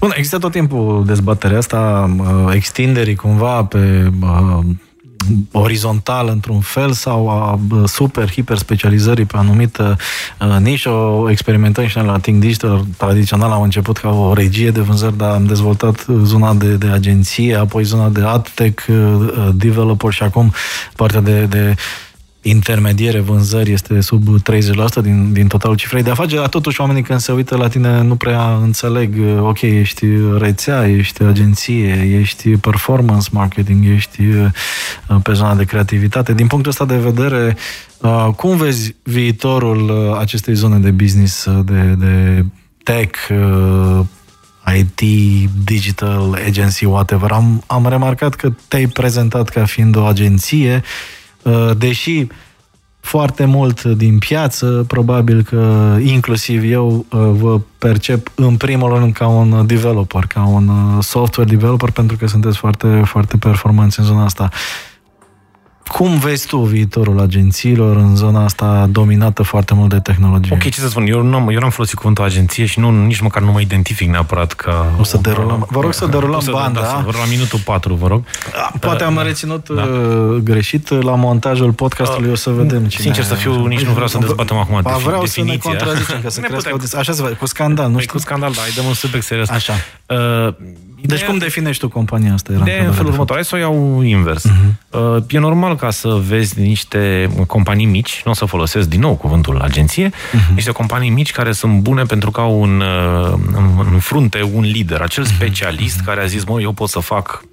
Bun, 0.00 0.12
există 0.14 0.38
tot 0.38 0.52
timpul 0.52 1.04
dezbaterea 1.06 1.58
asta, 1.58 2.10
uh, 2.18 2.54
extinderii 2.54 3.14
cumva 3.14 3.64
pe 3.64 4.10
uh, 4.20 4.58
orizontal 5.52 6.28
într-un 6.28 6.60
fel 6.60 6.92
sau 6.92 7.28
a 7.28 7.58
super, 7.86 8.30
hiper 8.30 8.56
specializării 8.56 9.24
pe 9.24 9.36
anumită 9.36 9.96
uh, 10.40 10.56
nișă. 10.60 10.88
O 10.90 11.30
experimentăm 11.30 11.86
și 11.86 11.98
noi 11.98 12.06
la 12.06 12.18
Think 12.18 12.40
Digital. 12.40 12.84
Tradițional 12.96 13.50
am 13.50 13.62
început 13.62 13.96
ca 13.96 14.08
o 14.08 14.32
regie 14.32 14.70
de 14.70 14.80
vânzări, 14.80 15.16
dar 15.16 15.30
am 15.30 15.46
dezvoltat 15.46 16.06
zona 16.22 16.54
de, 16.54 16.76
de 16.76 16.86
agenție, 16.86 17.54
apoi 17.54 17.84
zona 17.84 18.08
de 18.08 18.20
adtech 18.20 18.84
developer 19.54 20.12
și 20.12 20.22
acum 20.22 20.52
partea 20.96 21.20
de, 21.20 21.44
de 21.44 21.74
intermediere 22.46 23.20
vânzări 23.20 23.72
este 23.72 24.00
sub 24.00 24.22
30% 24.42 25.02
din, 25.02 25.32
din 25.32 25.46
totalul 25.46 25.76
cifrei 25.76 26.02
de 26.02 26.10
afaceri, 26.10 26.40
dar 26.40 26.48
totuși 26.48 26.80
oamenii 26.80 27.02
când 27.02 27.20
se 27.20 27.32
uită 27.32 27.56
la 27.56 27.68
tine 27.68 28.02
nu 28.02 28.16
prea 28.16 28.54
înțeleg, 28.62 29.14
ok, 29.40 29.60
ești 29.60 30.06
rețea, 30.38 30.88
ești 30.88 31.22
agenție, 31.22 32.18
ești 32.20 32.48
performance 32.48 33.28
marketing, 33.32 33.84
ești 33.84 34.20
uh, 34.20 34.46
pe 35.22 35.32
zona 35.32 35.54
de 35.54 35.64
creativitate. 35.64 36.34
Din 36.34 36.46
punctul 36.46 36.70
ăsta 36.70 36.84
de 36.84 36.96
vedere, 36.96 37.56
uh, 37.98 38.28
cum 38.36 38.56
vezi 38.56 38.94
viitorul 39.02 39.90
uh, 39.90 40.18
acestei 40.18 40.54
zone 40.54 40.78
de 40.78 40.90
business, 40.90 41.48
de, 41.64 41.94
de 41.98 42.44
tech, 42.82 43.18
IT, 44.76 45.00
digital, 45.64 46.42
agency, 46.46 46.84
whatever. 46.84 47.30
Am, 47.30 47.62
am 47.66 47.88
remarcat 47.88 48.34
că 48.34 48.52
te-ai 48.68 48.86
prezentat 48.86 49.48
ca 49.48 49.64
fiind 49.64 49.96
o 49.96 50.04
agenție 50.04 50.74
Uh, 50.74 51.23
deși 51.76 52.26
foarte 53.04 53.44
mult 53.44 53.82
din 53.84 54.18
piață, 54.18 54.84
probabil 54.86 55.42
că 55.42 55.96
inclusiv 56.02 56.70
eu 56.70 57.06
uh, 57.10 57.20
vă 57.32 57.60
percep 57.78 58.30
în 58.34 58.56
primul 58.56 58.98
rând 58.98 59.12
ca 59.12 59.26
un 59.26 59.66
developer, 59.66 60.24
ca 60.26 60.46
un 60.46 60.68
uh, 60.68 61.02
software 61.02 61.50
developer, 61.50 61.90
pentru 61.90 62.16
că 62.16 62.26
sunteți 62.26 62.56
foarte, 62.56 63.02
foarte 63.04 63.36
performanți 63.36 63.98
în 63.98 64.04
zona 64.04 64.24
asta. 64.24 64.48
Cum 65.88 66.18
vezi 66.18 66.46
tu 66.46 66.58
viitorul 66.58 67.20
agențiilor 67.20 67.96
în 67.96 68.16
zona 68.16 68.44
asta 68.44 68.86
dominată 68.90 69.42
foarte 69.42 69.74
mult 69.74 69.90
de 69.90 70.00
tehnologie? 70.00 70.54
Ok, 70.54 70.62
ce 70.62 70.80
să 70.80 70.88
spun, 70.88 71.06
eu 71.06 71.22
nu 71.22 71.52
eu 71.52 71.58
n-am 71.58 71.70
folosit 71.70 71.96
cuvântul 71.96 72.24
agenție 72.24 72.66
și 72.66 72.78
nu, 72.78 73.04
nici 73.04 73.20
măcar 73.20 73.42
nu 73.42 73.52
mă 73.52 73.60
identific 73.60 74.08
neapărat 74.08 74.52
ca... 74.52 74.92
O 74.98 75.04
să 75.04 75.18
derulăm, 75.22 75.66
vă 75.70 75.80
rog 75.80 75.92
să 75.92 76.06
derulăm 76.06 76.36
o 76.36 76.40
să, 76.40 76.50
banda. 76.50 76.80
Da, 76.80 76.86
să, 76.86 77.18
la 77.18 77.24
minutul 77.30 77.58
4, 77.64 77.94
vă 77.94 78.06
rog. 78.06 78.24
Poate 78.80 79.04
am 79.04 79.20
reținut 79.22 79.68
da. 79.68 79.88
greșit 80.42 81.02
la 81.02 81.14
montajul 81.14 81.72
podcastului, 81.72 82.30
o 82.30 82.34
să 82.34 82.50
vedem 82.50 82.84
cine... 82.84 83.02
Sincer 83.02 83.24
să 83.24 83.34
fiu, 83.34 83.66
nici 83.66 83.82
nu 83.82 83.92
vreau 83.92 84.08
să 84.08 84.18
dezbatem 84.18 84.56
acum 84.56 84.80
ba, 84.82 84.96
vreau 84.96 85.22
definiția. 85.22 85.60
să 85.60 85.70
ne 85.70 85.76
contrazicem, 85.76 86.20
că 86.20 86.30
să 86.36 86.40
crească 86.40 86.98
Așa 86.98 87.12
să 87.12 87.22
cu 87.22 87.46
scandal, 87.46 87.86
nu 87.86 87.92
păi 87.92 88.02
știu. 88.02 88.14
Cu 88.14 88.20
scandal, 88.20 88.52
da, 88.52 88.62
ai 88.62 88.70
dăm 88.74 88.84
un 88.84 88.94
subiect 88.94 89.26
serios. 89.26 89.48
Așa. 89.48 89.72
Uh, 90.06 90.54
deci 91.06 91.24
cum 91.24 91.38
definești 91.38 91.82
tu 91.82 91.88
compania 91.88 92.32
asta? 92.32 92.52
De 92.52 92.82
în 92.86 92.92
felul 92.92 93.10
următor, 93.12 93.34
hai 93.34 93.44
să 93.44 93.54
o 93.54 93.58
iau 93.58 94.02
invers. 94.02 94.44
Uh-huh. 94.48 95.22
E 95.28 95.38
normal 95.38 95.76
ca 95.76 95.90
să 95.90 96.20
vezi 96.26 96.60
niște 96.60 97.30
companii 97.46 97.86
mici, 97.86 98.22
nu 98.24 98.30
o 98.30 98.34
să 98.34 98.44
folosesc 98.44 98.88
din 98.88 99.00
nou 99.00 99.14
cuvântul 99.14 99.60
agenție, 99.60 100.08
uh-huh. 100.08 100.54
niște 100.54 100.70
companii 100.70 101.10
mici 101.10 101.32
care 101.32 101.52
sunt 101.52 101.80
bune 101.80 102.02
pentru 102.02 102.30
că 102.30 102.40
au 102.40 102.62
în, 102.62 102.82
în 103.92 103.98
frunte 103.98 104.50
un 104.52 104.62
lider, 104.62 105.00
acel 105.00 105.24
specialist 105.24 106.00
uh-huh. 106.00 106.04
care 106.04 106.20
a 106.20 106.26
zis, 106.26 106.44
mă, 106.44 106.60
eu 106.60 106.72
pot 106.72 106.88
să 106.88 106.98
fac 106.98 107.44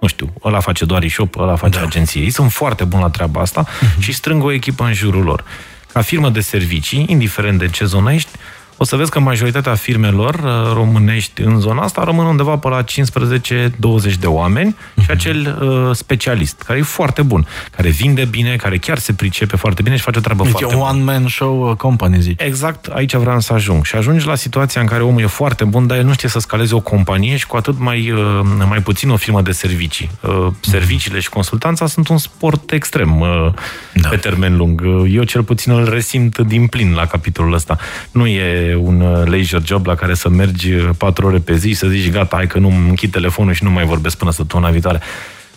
nu 0.00 0.08
știu, 0.08 0.32
ăla 0.44 0.60
face 0.60 0.84
doar 0.84 1.02
e-shop, 1.02 1.36
ăla 1.38 1.56
face 1.56 1.78
da. 1.78 1.84
agenție. 1.84 2.22
Ei 2.22 2.30
sunt 2.30 2.52
foarte 2.52 2.84
buni 2.84 3.02
la 3.02 3.10
treaba 3.10 3.40
asta 3.40 3.66
uh-huh. 3.66 3.98
și 3.98 4.12
strâng 4.12 4.44
o 4.44 4.52
echipă 4.52 4.84
în 4.84 4.92
jurul 4.92 5.22
lor. 5.22 5.44
Ca 5.92 6.00
firmă 6.00 6.28
de 6.28 6.40
servicii, 6.40 7.04
indiferent 7.08 7.58
de 7.58 7.68
ce 7.68 7.84
zonă 7.84 8.12
ești, 8.12 8.30
o 8.82 8.84
să 8.84 8.96
vezi 8.96 9.10
că 9.10 9.20
majoritatea 9.20 9.74
firmelor 9.74 10.34
uh, 10.34 10.72
românești 10.74 11.40
în 11.42 11.60
zona 11.60 11.82
asta 11.82 12.04
rămân 12.04 12.26
undeva 12.26 12.56
pe 12.56 12.68
la 12.68 12.84
15-20 12.84 12.86
de 14.20 14.26
oameni 14.26 14.76
uh-huh. 14.76 15.04
și 15.04 15.10
acel 15.10 15.58
uh, 15.60 15.96
specialist, 15.96 16.62
care 16.62 16.78
e 16.78 16.82
foarte 16.82 17.22
bun, 17.22 17.46
care 17.70 17.88
vinde 17.88 18.24
bine, 18.24 18.56
care 18.56 18.78
chiar 18.78 18.98
se 18.98 19.12
pricepe 19.12 19.56
foarte 19.56 19.82
bine 19.82 19.96
și 19.96 20.02
face 20.02 20.18
o 20.18 20.20
treabă 20.20 20.42
deci 20.42 20.50
foarte 20.52 20.74
bună. 20.74 20.86
Deci 20.86 20.94
one-man 20.94 21.28
show 21.28 21.74
company, 21.76 22.20
zici. 22.20 22.40
Exact, 22.42 22.86
aici 22.86 23.14
vreau 23.14 23.40
să 23.40 23.52
ajung. 23.52 23.84
Și 23.84 23.96
ajungi 23.96 24.26
la 24.26 24.34
situația 24.34 24.80
în 24.80 24.86
care 24.86 25.02
omul 25.02 25.20
e 25.20 25.26
foarte 25.26 25.64
bun, 25.64 25.86
dar 25.86 25.98
el 25.98 26.04
nu 26.04 26.12
știe 26.12 26.28
să 26.28 26.38
scaleze 26.38 26.74
o 26.74 26.80
companie 26.80 27.36
și 27.36 27.46
cu 27.46 27.56
atât 27.56 27.78
mai, 27.78 28.10
uh, 28.10 28.40
mai 28.68 28.82
puțin 28.82 29.10
o 29.10 29.16
firmă 29.16 29.42
de 29.42 29.52
servicii. 29.52 30.10
Uh, 30.20 30.46
serviciile 30.60 31.20
și 31.20 31.28
consultanța 31.28 31.86
sunt 31.86 32.08
un 32.08 32.18
sport 32.18 32.72
extrem 32.72 33.20
uh, 33.20 33.28
da. 33.94 34.08
pe 34.08 34.16
termen 34.16 34.56
lung. 34.56 34.82
Eu 35.08 35.22
cel 35.22 35.42
puțin 35.42 35.72
îl 35.72 35.90
resimt 35.90 36.38
din 36.38 36.66
plin 36.66 36.92
la 36.94 37.06
capitolul 37.06 37.52
ăsta. 37.52 37.78
Nu 38.10 38.26
e 38.26 38.69
un 38.74 39.00
uh, 39.00 39.26
leisure 39.26 39.62
job 39.64 39.86
la 39.86 39.94
care 39.94 40.14
să 40.14 40.28
mergi 40.28 40.72
uh, 40.72 40.88
patru 40.98 41.26
ore 41.26 41.38
pe 41.38 41.56
zi 41.56 41.68
și 41.68 41.74
să 41.74 41.86
zici 41.86 42.10
gata, 42.10 42.36
hai 42.36 42.46
că 42.46 42.58
nu 42.58 42.68
închid 42.68 43.10
telefonul 43.10 43.52
și 43.52 43.64
nu 43.64 43.70
mai 43.70 43.84
vorbesc 43.84 44.16
până 44.16 44.30
săptămâna 44.30 44.70
viitoare. 44.70 45.00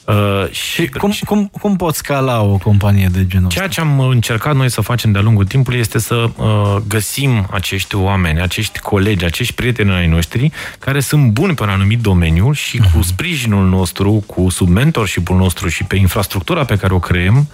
Uh, 0.06 0.50
și 0.52 0.88
cum, 0.88 1.12
și 1.12 1.26
cum, 1.26 1.52
cum 1.62 1.76
poți 1.76 1.98
scala 1.98 2.42
o 2.42 2.58
companie 2.58 3.10
de 3.12 3.28
genul 3.28 3.50
Ceea 3.50 3.68
ce 3.68 3.80
am 3.80 4.00
încercat 4.00 4.56
noi 4.56 4.70
să 4.70 4.82
facem 4.82 5.12
de-a 5.12 5.22
lungul 5.22 5.46
timpului 5.46 5.80
este 5.80 6.00
să 6.00 6.30
uh, 6.36 6.76
găsim 6.88 7.48
acești 7.52 7.96
oameni, 7.96 8.42
acești 8.42 8.80
colegi, 8.80 9.26
acești 9.26 9.54
prieteni 9.54 9.92
ai 9.92 10.08
noștri 10.08 10.52
care 10.80 11.00
sunt 11.00 11.32
buni 11.32 11.54
pe 11.54 11.64
un 11.64 11.70
anumit 11.70 12.00
domeniu 12.00 12.52
și 12.52 12.78
uh-huh. 12.78 12.92
cu 12.92 12.98
mhm. 12.98 13.08
sprijinul 13.08 13.68
nostru, 13.68 14.24
cu 14.26 14.50
sub 14.50 14.68
mentorship-ul 14.68 15.38
nostru 15.38 15.68
și 15.68 15.84
pe 15.84 15.96
infrastructura 15.96 16.66
pe 16.66 16.76
care 16.76 16.94
o 16.94 17.00
creăm, 17.00 17.48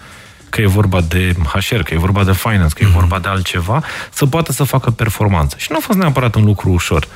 că 0.49 0.61
e 0.61 0.67
vorba 0.67 1.01
de 1.01 1.35
HR, 1.53 1.75
că 1.75 1.93
e 1.93 1.97
vorba 1.97 2.23
de 2.23 2.33
finance, 2.33 2.73
că 2.73 2.83
e 2.83 2.87
vorba 2.87 3.19
de 3.19 3.27
altceva, 3.27 3.83
să 4.11 4.25
poată 4.25 4.51
să 4.51 4.63
facă 4.63 4.89
performanță. 4.89 5.55
Și 5.59 5.67
nu 5.69 5.77
a 5.77 5.79
fost 5.81 5.97
neapărat 5.97 6.35
un 6.35 6.43
lucru 6.43 6.69
ușor. 6.69 7.07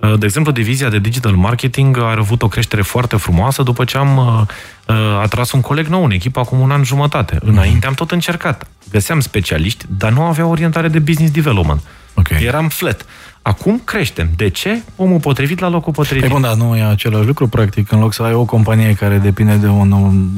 Uh, 0.00 0.18
de 0.18 0.24
exemplu, 0.24 0.52
divizia 0.52 0.88
de 0.88 0.98
digital 0.98 1.32
marketing 1.32 1.98
a 1.98 2.14
avut 2.18 2.42
o 2.42 2.48
creștere 2.48 2.82
foarte 2.82 3.16
frumoasă 3.16 3.62
după 3.62 3.84
ce 3.84 3.96
am 3.96 4.16
uh, 4.16 4.42
uh, 4.86 5.18
atras 5.22 5.52
un 5.52 5.60
coleg 5.60 5.86
nou 5.86 6.04
în 6.04 6.10
echipă 6.10 6.40
acum 6.40 6.60
un 6.60 6.70
an 6.70 6.84
jumătate. 6.84 7.38
Înainte 7.40 7.86
am 7.86 7.94
tot 7.94 8.10
încercat. 8.10 8.66
Găseam 8.90 9.20
specialiști, 9.20 9.84
dar 9.88 10.12
nu 10.12 10.22
aveau 10.22 10.50
orientare 10.50 10.88
de 10.88 10.98
business 10.98 11.32
development. 11.32 11.80
Okay. 12.14 12.42
Eram 12.42 12.68
flat. 12.68 13.06
Acum 13.46 13.80
creștem. 13.84 14.28
De 14.36 14.48
ce? 14.48 14.82
Omul 14.96 15.18
potrivit 15.18 15.58
la 15.58 15.68
locul 15.68 15.92
potrivit. 15.92 16.24
E 16.24 16.28
bun, 16.28 16.40
dar 16.40 16.54
nu 16.54 16.76
e 16.76 16.82
același 16.82 17.26
lucru, 17.26 17.48
practic. 17.48 17.92
În 17.92 18.00
loc 18.00 18.12
să 18.12 18.22
ai 18.22 18.32
o 18.32 18.44
companie 18.44 18.94
care 18.94 19.18
depinde 19.18 19.54
de 19.54 19.66
un 19.66 19.92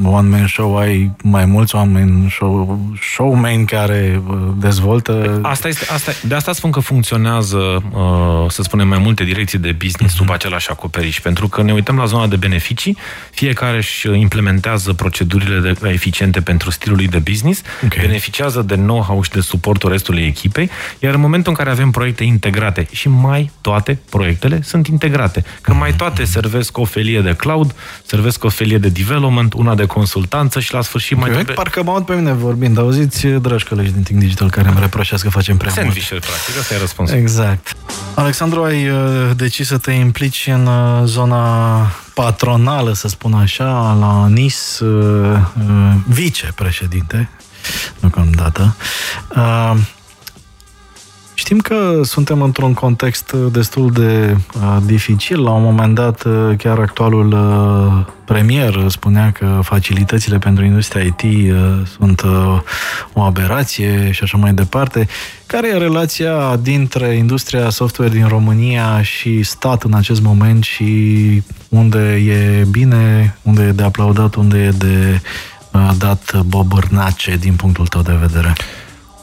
one-man 0.05 0.47
show, 0.47 0.77
ai 0.77 1.11
mai 1.23 1.45
mulți 1.45 1.75
oameni 1.75 2.31
show, 2.31 2.81
showmen 3.15 3.65
care 3.65 4.23
uh, 4.27 4.37
dezvoltă... 4.57 5.39
Asta 5.43 5.69
este, 5.69 5.87
asta, 5.93 6.13
de 6.23 6.35
asta 6.35 6.53
spun 6.53 6.71
că 6.71 6.81
funcționează, 6.81 7.57
uh, 7.57 8.51
să 8.51 8.63
spunem, 8.63 8.89
mai 8.89 8.99
multe 8.99 9.25
direcții 9.25 9.59
de 9.59 9.73
business 9.73 10.15
uh-huh. 10.15 10.17
sub 10.17 10.31
același 10.31 10.71
acoperiș. 10.71 11.21
Pentru 11.21 11.49
că 11.49 11.63
ne 11.63 11.73
uităm 11.73 11.97
la 11.97 12.05
zona 12.05 12.27
de 12.27 12.37
beneficii, 12.37 12.97
fiecare 13.31 13.77
își 13.77 14.09
implementează 14.09 14.93
procedurile 14.93 15.73
de, 15.73 15.89
eficiente 15.89 16.41
pentru 16.41 16.71
stilul 16.71 16.97
lui 16.97 17.09
de 17.09 17.19
business, 17.19 17.63
okay. 17.85 18.07
beneficiază 18.07 18.63
de 18.63 18.75
know-how 18.75 19.23
și 19.23 19.31
de 19.31 19.41
suportul 19.41 19.91
restului 19.91 20.23
echipei, 20.23 20.71
iar 20.99 21.15
în 21.15 21.21
momentul 21.21 21.51
în 21.51 21.57
care 21.57 21.71
avem 21.71 21.91
proiecte 21.91 22.25
integrate 22.25 22.89
și 22.99 23.09
mai 23.09 23.51
toate 23.61 23.99
proiectele 24.11 24.61
sunt 24.63 24.87
integrate. 24.87 25.45
Că 25.61 25.73
mai 25.73 25.95
toate 25.95 26.25
servesc 26.25 26.79
o 26.79 26.85
felie 26.85 27.21
de 27.21 27.35
cloud, 27.35 27.75
servesc 28.07 28.45
o 28.45 28.49
felie 28.49 28.79
de 28.79 28.89
development, 28.89 29.53
una 29.53 29.75
de 29.75 29.87
consultanță 29.87 30.61
și 30.61 30.73
la 30.73 30.83
sfârșit 30.83 31.17
mai... 31.17 31.31
Toate... 31.31 31.53
Parcă 31.53 31.83
mă 31.83 31.91
aud 31.91 32.05
pe 32.05 32.15
mine 32.15 32.33
vorbind, 32.33 32.79
auziți, 32.79 33.27
dragi 33.27 33.65
colegi 33.65 33.91
din 33.91 34.03
Think 34.03 34.21
Digital 34.21 34.51
care 34.51 34.69
îmi 34.69 34.81
reproșează 34.81 35.25
că 35.25 35.31
facem 35.31 35.57
prea 35.57 35.73
mult. 35.83 35.95
practic, 35.95 36.59
asta 36.59 36.75
e 36.75 36.79
răspunsul. 36.79 37.17
Exact. 37.17 37.77
Alexandru, 38.15 38.63
ai 38.63 38.89
uh, 38.89 39.31
decis 39.37 39.67
să 39.67 39.79
te 39.79 39.91
implici 39.91 40.49
în 40.53 40.67
uh, 40.67 41.03
zona 41.05 41.77
patronală, 42.15 42.93
să 42.93 43.09
spun 43.09 43.35
așa, 43.35 43.97
la 44.01 44.29
NIS, 44.29 44.79
uh, 44.79 45.39
vicepreședinte, 46.07 47.31
deocamdată. 48.01 48.77
Știm 51.39 51.59
că 51.59 52.01
suntem 52.05 52.43
într-un 52.43 52.75
context 52.75 53.31
uh, 53.31 53.53
destul 53.53 53.91
de 53.93 54.37
uh, 54.55 54.77
dificil. 54.85 55.43
La 55.43 55.51
un 55.51 55.63
moment 55.63 55.95
dat, 55.95 56.25
uh, 56.25 56.57
chiar 56.57 56.79
actualul 56.79 57.33
uh, 57.33 58.13
premier 58.25 58.85
spunea 58.89 59.33
că 59.33 59.61
facilitățile 59.63 60.39
pentru 60.39 60.65
industria 60.65 61.03
IT 61.03 61.23
uh, 61.23 61.87
sunt 61.99 62.21
uh, 62.21 62.61
o 63.13 63.21
aberație 63.21 64.11
și 64.11 64.23
așa 64.23 64.39
mai 64.39 64.53
departe. 64.53 65.09
Care 65.47 65.69
e 65.69 65.77
relația 65.77 66.57
dintre 66.57 67.07
industria 67.07 67.71
software 67.71 68.13
din 68.13 68.27
România 68.27 69.03
și 69.03 69.43
stat 69.43 69.83
în 69.83 69.95
acest 69.95 70.23
moment 70.23 70.65
și 70.65 71.43
unde 71.69 72.15
e 72.15 72.67
bine, 72.71 73.37
unde 73.43 73.63
e 73.63 73.73
de 73.73 73.83
aplaudat, 73.83 74.35
unde 74.35 74.59
e 74.59 74.71
de 74.71 75.21
uh, 75.73 75.91
dat 75.99 76.41
bobărnace 76.47 77.37
din 77.37 77.55
punctul 77.55 77.87
tău 77.87 78.03
de 78.03 78.17
vedere? 78.21 78.53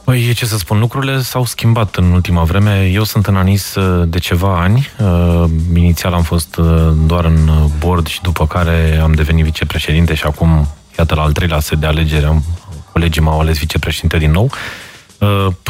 Păi, 0.05 0.33
ce 0.33 0.45
să 0.45 0.57
spun, 0.57 0.79
lucrurile 0.79 1.21
s-au 1.21 1.45
schimbat 1.45 1.95
în 1.95 2.11
ultima 2.11 2.43
vreme. 2.43 2.89
Eu 2.93 3.03
sunt 3.03 3.25
în 3.25 3.35
ANIS 3.35 3.75
uh, 3.75 4.07
de 4.07 4.19
ceva 4.19 4.61
ani. 4.61 4.89
Uh, 4.99 5.43
inițial 5.75 6.13
am 6.13 6.23
fost 6.23 6.55
uh, 6.55 6.91
doar 7.05 7.25
în 7.25 7.49
board 7.79 8.07
și 8.07 8.21
după 8.21 8.47
care 8.47 8.99
am 9.03 9.13
devenit 9.13 9.43
vicepreședinte 9.43 10.13
și 10.13 10.23
acum, 10.25 10.67
iată, 10.97 11.15
la 11.15 11.21
al 11.21 11.31
treilea 11.31 11.59
set 11.59 11.77
de 11.77 11.85
alegeri, 11.85 12.25
am, 12.25 12.43
colegii 12.91 13.21
m-au 13.21 13.39
ales 13.39 13.57
vicepreședinte 13.57 14.17
din 14.17 14.31
nou. 14.31 14.43
Uh, 14.43 14.84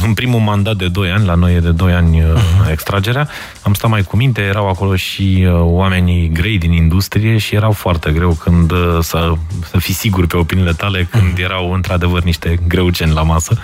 în 0.03 0.13
primul 0.13 0.39
mandat 0.39 0.75
de 0.75 0.87
2 0.87 1.11
ani, 1.11 1.25
la 1.25 1.33
noi 1.33 1.55
e 1.55 1.59
de 1.59 1.71
2 1.71 1.93
ani 1.93 2.21
uh-huh. 2.21 2.71
extragerea, 2.71 3.29
am 3.61 3.73
stat 3.73 3.89
mai 3.89 4.03
cu 4.03 4.15
minte, 4.15 4.41
erau 4.41 4.69
acolo 4.69 4.95
și 4.95 5.45
uh, 5.47 5.59
oamenii 5.61 6.29
grei 6.29 6.57
din 6.57 6.71
industrie 6.71 7.37
și 7.37 7.55
erau 7.55 7.71
foarte 7.71 8.11
greu 8.11 8.31
când 8.31 8.71
să, 9.01 9.33
să 9.69 9.77
fii 9.77 9.93
sigur 9.93 10.27
pe 10.27 10.37
opiniile 10.37 10.73
tale 10.73 11.07
când 11.11 11.33
uh-huh. 11.37 11.43
erau 11.43 11.71
într-adevăr 11.71 12.23
niște 12.23 12.59
greugeni 12.67 13.13
la 13.13 13.21
masă. 13.21 13.57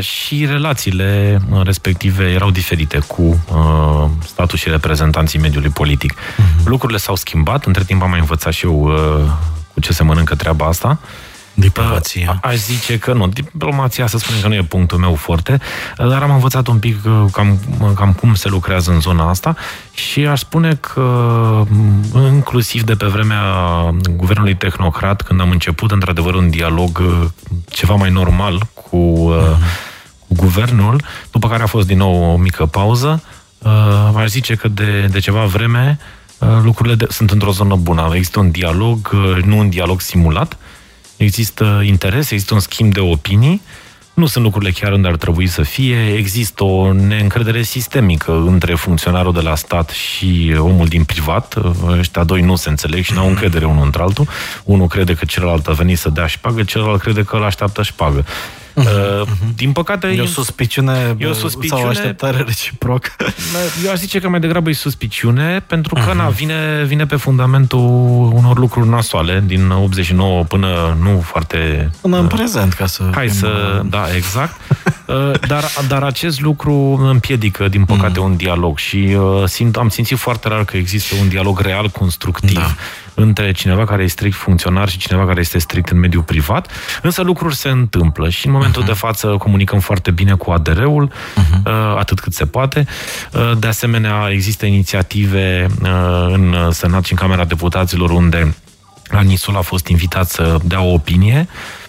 Și 0.00 0.46
relațiile 0.46 1.40
respective 1.62 2.24
erau 2.24 2.50
diferite 2.50 2.98
cu 3.06 3.44
statul 4.24 4.58
și 4.58 4.68
reprezentanții 4.68 5.38
mediului 5.38 5.70
politic. 5.70 6.12
Uh-huh. 6.12 6.64
Lucrurile 6.64 6.98
s-au 6.98 7.14
schimbat, 7.14 7.64
între 7.64 7.84
timp 7.84 8.02
am 8.02 8.10
mai 8.10 8.18
învățat 8.18 8.52
și 8.52 8.64
eu 8.64 8.94
cu 9.74 9.80
ce 9.80 9.92
se 9.92 10.02
mănâncă 10.02 10.34
treaba 10.34 10.66
asta. 10.66 10.98
Diplomația. 11.58 12.38
Aș 12.42 12.54
zice 12.54 12.98
că 12.98 13.12
nu. 13.12 13.28
Diplomația, 13.28 14.06
să 14.06 14.18
spunem 14.18 14.40
că 14.40 14.48
nu 14.48 14.54
e 14.54 14.62
punctul 14.62 14.98
meu 14.98 15.14
foarte, 15.14 15.58
dar 15.96 16.22
am 16.22 16.30
învățat 16.30 16.66
un 16.66 16.78
pic 16.78 16.96
uh, 17.04 17.24
cam, 17.32 17.58
cam 17.94 18.12
cum 18.12 18.34
se 18.34 18.48
lucrează 18.48 18.90
în 18.90 19.00
zona 19.00 19.28
asta 19.28 19.56
și 19.94 20.26
aș 20.26 20.40
spune 20.40 20.74
că 20.74 21.02
mm, 21.68 22.32
inclusiv 22.32 22.82
de 22.82 22.94
pe 22.94 23.06
vremea 23.06 23.42
guvernului 24.16 24.56
tehnocrat, 24.56 25.22
când 25.22 25.40
am 25.40 25.50
început 25.50 25.90
într-adevăr 25.90 26.34
un 26.34 26.50
dialog 26.50 26.98
uh, 26.98 27.28
ceva 27.68 27.94
mai 27.94 28.10
normal 28.10 28.62
cu, 28.74 29.34
uh-huh. 29.34 29.58
cu 30.28 30.34
guvernul, 30.34 31.02
după 31.30 31.48
care 31.48 31.62
a 31.62 31.66
fost 31.66 31.86
din 31.86 31.98
nou 31.98 32.32
o 32.32 32.36
mică 32.36 32.66
pauză, 32.66 33.22
uh, 33.58 34.10
aș 34.16 34.28
zice 34.28 34.54
că 34.54 34.68
de, 34.68 35.08
de 35.10 35.18
ceva 35.18 35.44
vreme 35.44 35.98
lucrurile 36.62 36.94
de, 36.94 37.06
sunt 37.08 37.30
într-o 37.30 37.50
zonă 37.50 37.74
bună. 37.74 38.10
Există 38.12 38.38
un 38.38 38.50
dialog, 38.50 39.10
nu 39.44 39.58
un 39.58 39.68
dialog 39.68 40.00
simulat, 40.00 40.56
există 41.16 41.82
interes, 41.84 42.30
există 42.30 42.54
un 42.54 42.60
schimb 42.60 42.92
de 42.92 43.00
opinii 43.00 43.62
nu 44.16 44.26
sunt 44.26 44.44
lucrurile 44.44 44.70
chiar 44.70 44.92
unde 44.92 45.08
ar 45.08 45.16
trebui 45.16 45.46
să 45.46 45.62
fie, 45.62 46.14
există 46.16 46.64
o 46.64 46.92
neîncredere 46.92 47.62
sistemică 47.62 48.32
între 48.32 48.74
funcționarul 48.74 49.32
de 49.32 49.40
la 49.40 49.54
stat 49.54 49.90
și 49.90 50.56
omul 50.58 50.86
din 50.86 51.04
privat. 51.04 51.54
Ăștia 51.86 52.24
doi 52.24 52.40
nu 52.40 52.56
se 52.56 52.68
înțeleg 52.68 53.04
și 53.04 53.12
n-au 53.12 53.28
încredere 53.28 53.64
unul 53.64 53.84
între 53.84 54.02
altul. 54.02 54.28
Unul 54.64 54.86
crede 54.86 55.14
că 55.14 55.24
celălalt 55.24 55.66
a 55.66 55.72
venit 55.72 55.98
să 55.98 56.08
dea 56.08 56.26
șpagă, 56.26 56.62
celălalt 56.62 57.00
crede 57.00 57.22
că 57.22 57.36
îl 57.36 57.44
așteaptă 57.44 57.82
șpagă. 57.82 58.24
Uh, 58.76 59.22
din 59.54 59.72
păcate... 59.72 60.06
E 60.06 60.20
o 60.20 60.26
suspiciune, 60.26 61.16
e 61.18 61.26
o 61.26 61.32
suspiciune 61.32 61.80
sau 61.80 61.88
o 61.88 61.90
așteptare 61.90 62.42
reciproc. 62.46 63.16
Eu 63.84 63.90
aș 63.90 63.98
zice 63.98 64.18
că 64.18 64.28
mai 64.28 64.40
degrabă 64.40 64.68
e 64.68 64.72
suspiciune, 64.72 65.64
pentru 65.66 65.94
că 65.94 66.10
uh-huh. 66.10 66.16
na, 66.16 66.28
vine, 66.28 66.84
vine 66.86 67.06
pe 67.06 67.16
fundamentul 67.16 67.78
unor 68.32 68.58
lucruri 68.58 68.88
nasoale 68.88 69.42
din 69.46 69.70
89 69.70 70.42
până 70.44 70.96
nu 71.02 71.20
foarte... 71.24 71.90
Până 72.00 72.18
în 72.18 72.26
prezent, 72.26 72.72
ca 72.72 72.86
să... 72.86 73.10
Hai 73.14 73.28
să... 73.28 73.82
Da, 73.88 74.04
exact. 74.14 74.60
dar, 75.48 75.64
dar 75.88 76.02
acest 76.02 76.40
lucru 76.40 76.72
împiedică, 77.10 77.68
din 77.68 77.84
păcate, 77.84 78.18
uh-huh. 78.18 78.24
un 78.24 78.36
dialog 78.36 78.78
și 78.78 79.16
uh, 79.18 79.44
simt, 79.44 79.76
am 79.76 79.88
simțit 79.88 80.18
foarte 80.18 80.48
rar 80.48 80.64
că 80.64 80.76
există 80.76 81.14
un 81.20 81.28
dialog 81.28 81.60
real, 81.60 81.88
constructiv. 81.88 82.54
Da 82.54 82.74
între 83.16 83.52
cineva 83.52 83.84
care 83.84 84.02
e 84.02 84.06
strict 84.06 84.36
funcționar 84.36 84.88
și 84.88 84.98
cineva 84.98 85.26
care 85.26 85.40
este 85.40 85.58
strict 85.58 85.88
în 85.88 85.98
mediul 85.98 86.22
privat, 86.22 86.70
însă 87.02 87.22
lucruri 87.22 87.54
se 87.54 87.68
întâmplă 87.68 88.28
și 88.28 88.46
în 88.46 88.52
momentul 88.52 88.82
uh-huh. 88.82 88.86
de 88.86 88.92
față 88.92 89.26
comunicăm 89.26 89.78
foarte 89.78 90.10
bine 90.10 90.32
cu 90.32 90.50
ADR-ul, 90.50 91.10
uh-huh. 91.10 91.62
atât 91.98 92.20
cât 92.20 92.32
se 92.32 92.46
poate. 92.46 92.86
Uh, 93.32 93.58
de 93.58 93.66
asemenea, 93.66 94.28
există 94.30 94.66
inițiative 94.66 95.66
uh, 95.82 96.26
în 96.28 96.70
Senat 96.70 97.04
și 97.04 97.12
în 97.12 97.18
Camera 97.18 97.44
Deputaților 97.44 98.10
unde 98.10 98.54
Anisul 99.10 99.56
a 99.56 99.60
fost 99.60 99.86
invitat 99.86 100.28
să 100.28 100.58
dea 100.64 100.80
o 100.80 100.92
opinie. 100.92 101.48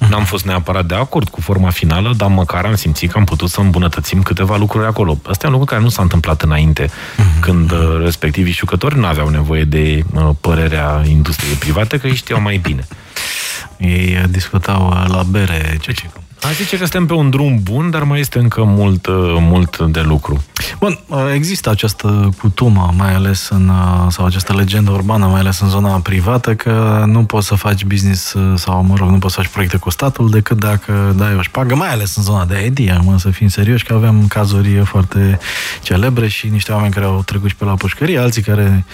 N-am 0.10 0.24
fost 0.24 0.46
neapărat 0.46 0.86
de 0.86 0.96
acord 0.96 1.30
cu 1.30 1.42
forma 1.42 1.70
finală, 1.70 2.14
dar 2.18 2.30
măcar 2.30 2.66
am 2.66 2.76
simțit 2.76 3.12
că 3.12 3.18
am 3.18 3.24
putut 3.24 3.50
să 3.50 3.60
îmbunătățim 3.60 4.22
câteva 4.22 4.58
lucruri 4.58 4.86
acolo. 4.86 5.18
Asta 5.28 5.46
e 5.46 5.48
un 5.48 5.54
lucru 5.54 5.70
care 5.70 5.82
nu 5.82 5.90
s-a 5.90 6.02
întâmplat 6.02 6.42
înainte, 6.42 6.86
uh-huh. 6.86 7.40
când 7.40 7.72
uh, 7.72 8.00
respectivii 8.04 8.54
jucători 8.54 8.98
nu 8.98 9.06
aveau 9.06 9.30
nevoie 9.30 9.64
de 9.64 10.04
uh, 10.14 10.30
părerea 10.42 11.04
industriei 11.08 11.56
private, 11.56 11.98
că 11.98 12.08
ei 12.08 12.16
știau 12.16 12.42
mai 12.42 12.58
bine. 12.58 12.88
Ei 13.78 14.18
uh, 14.18 14.30
discutau 14.30 14.90
la 15.08 15.24
bere 15.24 15.78
ce 15.82 15.92
ce 15.92 16.10
Aș 16.42 16.56
zice 16.56 16.78
că 16.78 16.84
suntem 16.84 17.06
pe 17.06 17.14
un 17.14 17.30
drum 17.30 17.60
bun, 17.64 17.90
dar 17.90 18.04
mai 18.04 18.20
este 18.20 18.40
încă 18.40 18.64
mult, 18.64 19.06
uh, 19.06 19.16
mult 19.40 19.78
de 19.78 20.02
lucru. 20.02 20.44
Bun, 20.80 21.00
uh, 21.08 21.18
există 21.34 21.70
această 21.70 22.30
cutumă, 22.38 22.94
mai 22.98 23.14
ales 23.14 23.50
în, 23.50 23.70
uh, 23.70 24.12
sau 24.12 24.26
această 24.26 24.54
legendă 24.54 24.92
urbană, 24.92 25.26
mai 25.26 25.40
ales 25.40 25.60
în 25.60 25.70
zona 25.70 26.00
privată, 26.00 26.56
că 26.56 27.04
nu 27.08 27.24
poți 27.24 27.48
să 27.48 27.56
faci 27.56 27.86
business 27.86 28.36
sau, 28.56 28.84
mă 28.84 28.96
rog, 28.98 29.10
nu 29.10 29.18
poți 29.18 29.34
să 29.34 29.42
faci 29.42 29.52
proiecte 29.52 29.78
cu 29.78 29.90
statul 29.90 30.30
decât 30.30 30.60
dacă 30.60 31.14
dai 31.18 31.36
o 31.36 31.42
șpagă, 31.42 31.76
mai 31.76 31.90
ales 31.92 32.16
în 32.16 32.24
zona 32.24 32.46
de 32.46 32.66
IT, 32.66 33.02
mă, 33.04 33.18
să 33.20 33.30
fim 33.30 33.48
serioși, 33.48 33.84
că 33.84 33.94
avem 33.94 34.28
cazuri 34.28 34.82
foarte 34.86 35.40
celebre 35.82 36.28
și 36.28 36.48
niște 36.48 36.72
oameni 36.72 36.94
care 36.94 37.06
au 37.06 37.22
trecut 37.26 37.50
și 37.50 37.56
pe 37.56 37.66
la 37.66 37.74
pușcărie, 37.74 38.20
alții 38.20 38.42
care 38.42 38.86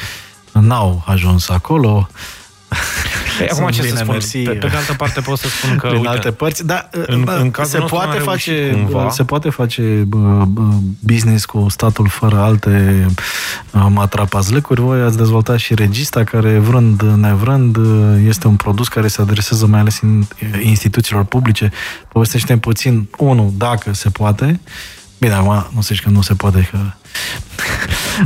n-au 0.52 1.04
ajuns 1.06 1.50
acolo. 1.50 2.10
Păi, 3.38 3.48
acum 3.50 3.70
ce 3.70 3.82
să 3.82 3.96
spun? 3.96 4.12
Mersi. 4.12 4.38
Pe, 4.38 4.51
pe 4.51 4.68
de 4.68 4.75
altă 4.75 4.94
parte 4.94 5.22
pot 5.22 5.38
să 5.38 5.48
spun 5.48 5.77
că... 5.77 5.88
Din 5.88 5.96
uite, 5.96 6.10
alte 6.10 6.32
părți, 6.32 6.65
dar 6.65 6.89
în, 6.92 7.27
în 7.39 7.51
cazul 7.51 7.80
se 7.80 7.86
poate, 7.86 8.18
face, 8.18 8.70
cumva... 8.72 9.10
se 9.10 9.24
poate 9.24 9.50
face 9.50 10.08
business 11.00 11.46
cu 11.46 11.65
statul 11.70 12.08
fără 12.08 12.38
alte 12.39 13.06
matrapazlecuri. 13.89 14.82
Voi 14.82 15.01
ați 15.01 15.18
dezvoltat 15.18 15.58
și 15.58 15.74
regista 15.74 16.24
care, 16.24 16.58
vrând 16.58 17.01
nevrând, 17.01 17.77
este 18.27 18.48
un 18.48 18.56
produs 18.56 18.88
care 18.88 19.08
se 19.08 19.22
adresează 19.22 19.65
mai 19.65 19.80
ales 19.80 20.00
in, 20.00 20.27
instituțiilor 20.62 21.24
publice. 21.24 21.72
Povestește 22.08 22.58
puțin, 22.58 23.10
unul, 23.18 23.51
dacă 23.58 23.94
se 23.94 24.10
poate, 24.10 24.60
Bine, 25.24 25.36
acum 25.36 25.68
nu 25.74 25.82
să 25.82 25.94
zici 25.94 26.03
că 26.03 26.10
nu 26.10 26.22
se 26.22 26.34
poate, 26.34 26.70
că 26.72 26.77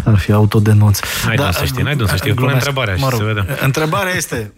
ar 0.03 0.17
fi 0.17 0.31
autodenunț. 0.31 0.99
N-ai 1.25 1.35
da, 1.35 1.51
să 1.51 1.65
știi, 1.65 1.83
n-ai 1.83 1.95
să 2.05 2.15
știi. 2.15 2.33
Pune 2.33 2.53
întrebarea 2.53 2.95
mă 2.97 3.09
rog, 3.09 3.19
și 3.19 3.25
să 3.25 3.33
vedem. 3.33 3.57
Întrebarea 3.61 4.13
este, 4.13 4.53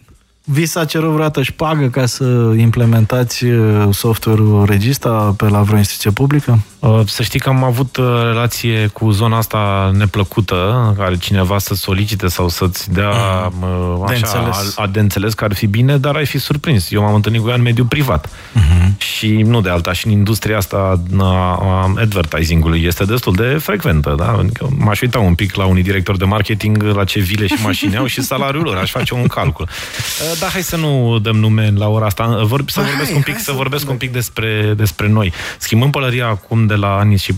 vi 0.52 0.66
s-a 0.66 0.86
cerut 0.86 1.10
vreodată 1.10 1.42
șpagă 1.42 1.88
ca 1.88 2.06
să 2.06 2.54
implementați 2.58 3.46
uh, 3.46 3.88
software-ul 3.92 4.66
Regista 4.66 5.34
pe 5.38 5.48
la 5.48 5.62
vreo 5.62 5.78
instituție 5.78 6.12
publică? 6.12 6.60
Uh, 6.80 7.00
să 7.06 7.24
știi 7.24 7.40
că 7.40 7.50
am 7.50 7.64
avut 7.64 7.98
uh, 7.98 8.06
relație 8.24 8.88
cu 8.88 9.12
zona 9.12 9.38
asta 9.38 9.92
neplăcută, 9.94 10.94
care 10.98 11.18
cineva 11.18 11.58
să 11.58 11.74
solicite 11.74 12.28
sau 12.28 12.50
să-ți 12.50 12.92
dea 12.92 13.12
mm. 13.60 14.04
așa, 14.04 14.14
de 14.14 14.16
înțeles. 14.16 14.78
A, 14.78 14.88
de 14.88 15.00
înțeles 15.00 15.34
că 15.34 15.44
ar 15.44 15.54
fi 15.54 15.68
bine, 15.68 15.98
dar 15.98 16.16
ai 16.16 16.26
fi 16.26 16.38
surprins. 16.38 16.92
Eu 16.92 17.02
m-am 17.02 17.14
întâlnit 17.14 17.42
cu 17.42 17.48
ea 17.48 17.56
în 17.56 17.62
mediul 17.62 17.86
privat. 17.86 18.28
Mm-hmm. 18.28 18.98
Și 18.98 19.28
nu 19.28 19.62
de 19.62 19.70
alta, 19.70 19.94
și 19.94 20.06
în 20.06 20.12
industria 20.12 20.58
asta 20.58 21.02
a 21.20 21.92
advertising-ului 21.98 22.84
este 22.84 23.04
destul 23.06 23.34
de 23.34 23.58
frecventă. 23.62 24.14
Da? 24.18 24.36
Adică 24.40 24.70
m-aș 24.78 25.02
uita 25.02 25.20
un 25.20 25.36
pic 25.36 25.56
la 25.56 25.66
unii 25.66 25.84
directori 25.84 26.18
de 26.18 26.26
marketing 26.26 26.84
la 26.84 27.04
ce 27.04 27.20
vile 27.20 27.48
și 27.48 27.64
mașini 27.64 27.98
au 27.98 28.06
și 28.06 28.22
salariul 28.22 28.64
lor. 28.64 28.78
Aș 28.78 28.92
face 28.92 29.14
un 29.14 29.28
calcul. 29.28 29.68
Da, 30.40 30.48
hai 30.48 30.62
să 30.62 30.76
nu 30.76 31.20
dăm 31.22 31.36
nume 31.36 31.74
la 31.76 31.88
ora 31.88 32.06
asta. 32.06 32.42
Vor, 32.44 32.64
să 32.68 32.82
vorbesc 32.82 33.10
hai, 33.10 33.16
un 33.16 33.22
pic, 33.22 33.40
să 33.40 33.52
vorbesc 33.52 33.90
un 33.90 33.96
pic 33.96 34.12
despre, 34.12 34.74
despre 34.78 35.08
noi. 35.08 35.34
Schimbând 35.58 35.92
pălăria 35.92 36.28
acum 36.28 36.66
de 36.66 36.74
la 36.76 36.98
Anis 36.98 37.22
și 37.22 37.34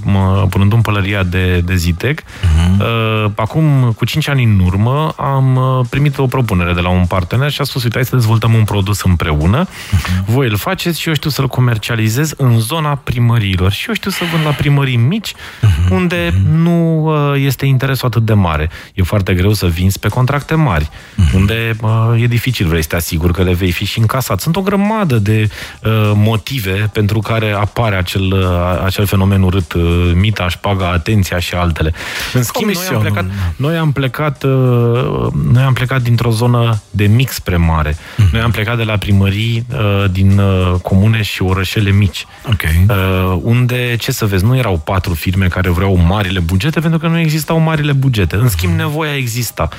punând 0.49 0.73
în 0.73 0.81
pălăria 0.81 1.23
de, 1.23 1.59
de 1.65 1.75
Zitec, 1.75 2.21
uh-huh. 2.21 3.35
acum, 3.35 3.93
cu 3.97 4.05
5 4.05 4.27
ani 4.27 4.43
în 4.43 4.59
urmă, 4.65 5.13
am 5.17 5.55
uh, 5.55 5.85
primit 5.89 6.17
o 6.17 6.25
propunere 6.25 6.73
de 6.73 6.79
la 6.79 6.89
un 6.89 7.05
partener 7.05 7.51
și 7.51 7.61
a 7.61 7.63
spus, 7.63 7.83
uite, 7.83 7.95
hai 7.95 8.05
să 8.05 8.15
dezvoltăm 8.15 8.53
un 8.53 8.63
produs 8.63 9.01
împreună. 9.01 9.67
Uh-huh. 9.67 10.25
Voi 10.25 10.47
îl 10.47 10.57
faceți 10.57 10.99
și 10.99 11.07
eu 11.07 11.13
știu 11.13 11.29
să-l 11.29 11.47
comercializez 11.47 12.33
în 12.37 12.59
zona 12.59 12.95
primăriilor. 12.95 13.71
Și 13.71 13.85
eu 13.87 13.93
știu 13.93 14.11
să 14.11 14.23
vând 14.31 14.45
la 14.45 14.51
primării 14.51 14.95
mici, 14.95 15.33
uh-huh. 15.33 15.89
unde 15.89 16.29
uh-huh. 16.29 16.51
nu 16.51 17.05
uh, 17.05 17.41
este 17.45 17.65
interesul 17.65 18.07
atât 18.07 18.25
de 18.25 18.33
mare. 18.33 18.69
E 18.93 19.03
foarte 19.03 19.33
greu 19.33 19.53
să 19.53 19.67
vinzi 19.67 19.99
pe 19.99 20.07
contracte 20.07 20.55
mari, 20.55 20.89
uh-huh. 20.89 21.33
unde 21.33 21.75
uh, 21.81 22.21
e 22.21 22.27
dificil, 22.27 22.67
vrei 22.67 22.81
să 22.81 22.87
te 22.91 22.97
asiguri 22.97 23.33
că 23.33 23.43
le 23.43 23.53
vei 23.53 23.71
fi 23.71 23.85
și 23.85 23.99
încasat. 23.99 24.39
Sunt 24.39 24.55
o 24.55 24.61
grămadă 24.61 25.17
de 25.17 25.49
uh, 25.83 26.11
motive 26.15 26.89
pentru 26.93 27.19
care 27.19 27.51
apare 27.51 27.95
acel, 27.95 28.21
uh, 28.21 28.83
acel 28.85 29.05
fenomen 29.05 29.41
urât, 29.41 29.73
uh, 29.73 30.11
mita, 30.15 30.49
șpaga, 30.49 30.89
atenția 30.89 31.39
și 31.39 31.55
altele. 31.55 31.93
În 32.33 32.43
schimb, 32.43 32.71
noi 32.71 32.87
am 32.93 33.01
plecat, 33.01 33.25
noi 33.55 33.77
am 33.77 33.91
plecat, 33.91 34.43
uh, 34.43 35.27
noi 35.51 35.63
am 35.63 35.73
plecat 35.73 36.01
dintr-o 36.01 36.31
zonă 36.31 36.81
de 36.89 37.05
mic 37.05 37.29
spre 37.29 37.55
mare. 37.55 37.93
Mm-hmm. 37.93 38.31
Noi 38.31 38.41
am 38.41 38.51
plecat 38.51 38.77
de 38.77 38.83
la 38.83 38.97
primării 38.97 39.65
uh, 39.73 40.11
din 40.11 40.37
uh, 40.37 40.79
comune 40.81 41.21
și 41.21 41.41
orășele 41.41 41.91
mici. 41.91 42.25
Okay. 42.51 42.85
Uh, 42.89 43.39
unde, 43.41 43.95
ce 43.99 44.11
să 44.11 44.25
vezi, 44.25 44.45
nu 44.45 44.57
erau 44.57 44.77
patru 44.77 45.13
firme 45.13 45.47
care 45.47 45.69
vreau 45.69 45.95
marile 45.95 46.39
bugete, 46.39 46.79
pentru 46.79 46.99
că 46.99 47.07
nu 47.07 47.19
existau 47.19 47.59
marile 47.59 47.91
bugete. 47.91 48.35
În 48.35 48.49
schimb, 48.49 48.73
nevoia 48.77 49.15
exista 49.15 49.69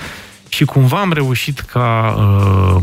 și 0.55 0.65
cumva 0.65 1.01
am 1.01 1.13
reușit 1.13 1.61
ca 1.61 2.15
uh, 2.19 2.83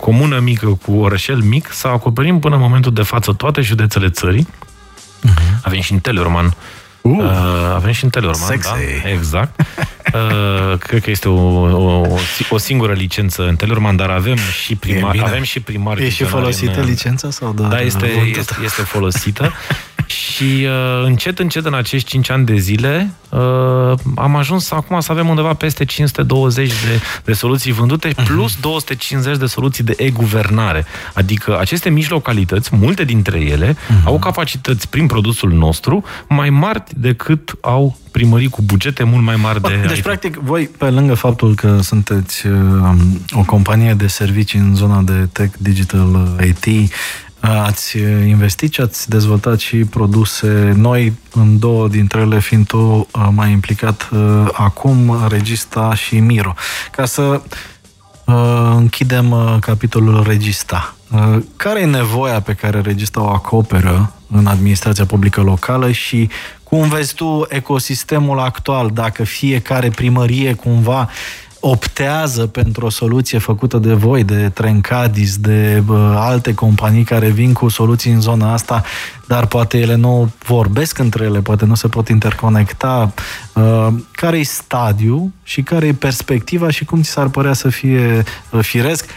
comună 0.00 0.38
mică 0.38 0.66
cu 0.66 0.92
orășel 0.92 1.40
mic 1.40 1.68
să 1.72 1.88
acoperim 1.88 2.38
până 2.38 2.54
în 2.54 2.60
momentul 2.60 2.92
de 2.92 3.02
față 3.02 3.32
toate 3.32 3.60
județele 3.60 4.08
țării. 4.08 4.48
Uh-huh. 5.26 5.60
Avem 5.62 5.80
și 5.80 5.92
în 5.92 5.98
Telorman. 5.98 6.54
Uh, 7.00 7.18
uh, 7.18 7.32
avem 7.74 7.92
și 7.92 8.04
în 8.04 8.10
Telorman, 8.10 8.46
Sexy. 8.46 8.68
da? 9.02 9.10
Exact. 9.10 9.60
Uh, 10.14 10.78
cred 10.78 11.02
că 11.02 11.10
este 11.10 11.28
o, 11.28 11.60
o, 11.70 12.06
o 12.50 12.58
singură 12.58 12.92
licență 12.92 13.46
în 13.48 13.56
Telorman, 13.56 13.96
dar 13.96 14.10
avem 14.10 14.36
și 14.36 14.74
primar, 14.74 15.16
avem 15.22 15.42
și 15.42 15.60
primar. 15.60 15.98
E 15.98 16.08
și 16.08 16.24
folosită 16.24 16.80
în, 16.80 16.86
licența 16.86 17.30
sau 17.30 17.52
doar? 17.52 17.70
Da, 17.70 17.80
este, 17.80 18.06
este, 18.06 18.54
este 18.64 18.82
folosită. 18.82 19.52
Și 20.06 20.66
uh, 20.66 21.04
încet, 21.04 21.38
încet, 21.38 21.64
în 21.64 21.74
acești 21.74 22.08
5 22.08 22.30
ani 22.30 22.44
de 22.44 22.56
zile, 22.56 23.10
uh, 23.28 23.38
am 24.16 24.36
ajuns 24.36 24.70
acum 24.70 25.00
să 25.00 25.12
avem 25.12 25.28
undeva 25.28 25.54
peste 25.54 25.84
520 25.84 26.68
de, 26.68 27.00
de 27.24 27.32
soluții 27.32 27.72
vândute, 27.72 28.12
mhm. 28.16 28.24
plus 28.24 28.56
250 28.60 29.36
de 29.36 29.46
soluții 29.46 29.84
de 29.84 29.94
e-guvernare. 29.96 30.84
Adică 31.14 31.58
aceste 31.58 31.90
mici 31.90 32.08
localități, 32.08 32.76
multe 32.76 33.04
dintre 33.04 33.40
ele, 33.40 33.72
uh-huh. 33.72 34.04
au 34.04 34.18
capacități 34.18 34.88
prin 34.88 35.06
produsul 35.06 35.52
nostru 35.52 36.04
mai 36.28 36.50
mari 36.50 36.82
decât 36.94 37.54
au 37.60 37.98
primării 38.10 38.48
cu 38.48 38.62
bugete 38.62 39.02
mult 39.02 39.24
mai 39.24 39.36
mari 39.36 39.60
de... 39.60 39.84
Deci, 39.86 39.96
IT. 39.96 40.02
practic, 40.02 40.36
voi, 40.36 40.70
pe 40.78 40.90
lângă 40.90 41.14
faptul 41.14 41.54
că 41.54 41.78
sunteți 41.82 42.46
uh, 42.46 42.54
o 43.30 43.42
companie 43.42 43.94
de 43.94 44.06
servicii 44.06 44.58
în 44.58 44.74
zona 44.74 45.02
de 45.02 45.28
tech, 45.32 45.54
digital, 45.58 46.36
IT, 46.46 46.90
Ați 47.54 47.98
investit 48.26 48.72
și 48.72 48.80
ați 48.80 49.08
dezvoltat 49.08 49.58
și 49.58 49.76
produse 49.76 50.72
noi, 50.76 51.12
în 51.32 51.58
două 51.58 51.88
dintre 51.88 52.20
ele 52.20 52.40
fiind 52.40 52.66
tu 52.66 52.78
uh, 52.78 53.28
mai 53.30 53.50
implicat 53.50 54.08
uh, 54.12 54.48
acum, 54.52 55.26
Regista 55.28 55.94
și 55.94 56.18
Miro. 56.18 56.54
Ca 56.90 57.04
să 57.04 57.22
uh, 58.24 58.72
închidem 58.74 59.58
capitolul 59.60 60.22
Regista. 60.22 60.94
Care 61.56 61.80
e 61.80 61.84
nevoia 61.84 62.40
pe 62.40 62.52
care 62.52 62.80
Regista 62.80 63.22
o 63.22 63.28
acoperă 63.28 64.12
în 64.30 64.46
administrația 64.46 65.06
publică 65.06 65.40
locală 65.40 65.90
și 65.90 66.28
cum 66.62 66.88
vezi 66.88 67.14
tu 67.14 67.46
ecosistemul 67.48 68.38
actual, 68.38 68.90
dacă 68.92 69.24
fiecare 69.24 69.90
primărie 69.90 70.54
cumva 70.54 71.08
optează 71.60 72.46
pentru 72.46 72.86
o 72.86 72.90
soluție 72.90 73.38
făcută 73.38 73.78
de 73.78 73.92
voi, 73.92 74.24
de 74.24 74.48
Trencadis, 74.48 75.36
de 75.36 75.82
uh, 75.88 75.96
alte 76.14 76.54
companii 76.54 77.04
care 77.04 77.28
vin 77.28 77.52
cu 77.52 77.68
soluții 77.68 78.12
în 78.12 78.20
zona 78.20 78.52
asta, 78.52 78.82
dar 79.26 79.46
poate 79.46 79.78
ele 79.78 79.94
nu 79.94 80.30
vorbesc 80.44 80.98
între 80.98 81.24
ele, 81.24 81.40
poate 81.40 81.64
nu 81.64 81.74
se 81.74 81.88
pot 81.88 82.08
interconecta. 82.08 83.12
Uh, 83.52 83.88
care 84.10 84.38
e 84.38 84.42
stadiu 84.42 85.32
și 85.42 85.62
care 85.62 85.86
e 85.86 85.92
perspectiva 85.92 86.70
și 86.70 86.84
cum 86.84 87.02
ți 87.02 87.10
s-ar 87.10 87.28
părea 87.28 87.52
să 87.52 87.68
fie 87.68 88.22
uh, 88.50 88.60
firesc? 88.62 89.10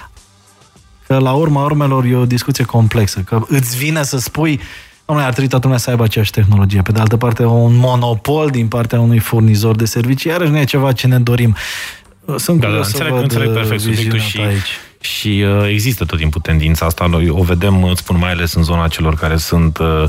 Că 1.07 1.17
la 1.17 1.31
urma 1.31 1.63
urmelor 1.63 2.05
e 2.05 2.15
o 2.15 2.25
discuție 2.25 2.63
complexă, 2.63 3.19
că 3.19 3.41
îți 3.47 3.77
vine 3.77 4.03
să 4.03 4.17
spui 4.17 4.59
Domnule, 5.09 5.29
ar 5.29 5.33
trebui 5.33 5.49
toată 5.49 5.65
lumea 5.65 5.81
să 5.81 5.89
aibă 5.89 6.03
aceeași 6.03 6.31
tehnologie. 6.31 6.81
Pe 6.81 6.91
de 6.91 6.99
altă 6.99 7.17
parte, 7.17 7.45
un 7.45 7.75
monopol 7.75 8.49
din 8.49 8.67
partea 8.67 8.99
unui 8.99 9.19
furnizor 9.19 9.75
de 9.75 9.85
servicii, 9.85 10.31
iarăși 10.31 10.51
nu 10.51 10.57
e 10.57 10.63
ceva 10.63 10.91
ce 10.91 11.07
ne 11.07 11.19
dorim. 11.19 11.55
Sunt 12.37 12.59
da, 12.59 12.67
da, 12.67 12.77
înțeleg, 12.77 13.11
văd 13.11 13.21
înțeleg 13.21 13.53
perfect 13.53 13.81
subiectul 13.81 14.19
și, 14.19 14.39
aici. 14.39 14.79
și 14.99 15.45
uh, 15.45 15.67
există 15.69 16.05
tot 16.05 16.17
timpul 16.17 16.41
tendința 16.41 16.85
asta. 16.85 17.05
Noi 17.05 17.29
o 17.29 17.43
vedem, 17.43 17.83
îți 17.83 17.99
spun, 17.99 18.17
mai 18.17 18.31
ales 18.31 18.53
în 18.53 18.63
zona 18.63 18.87
celor 18.87 19.15
care 19.15 19.37
sunt 19.37 19.77
uh, 19.77 20.03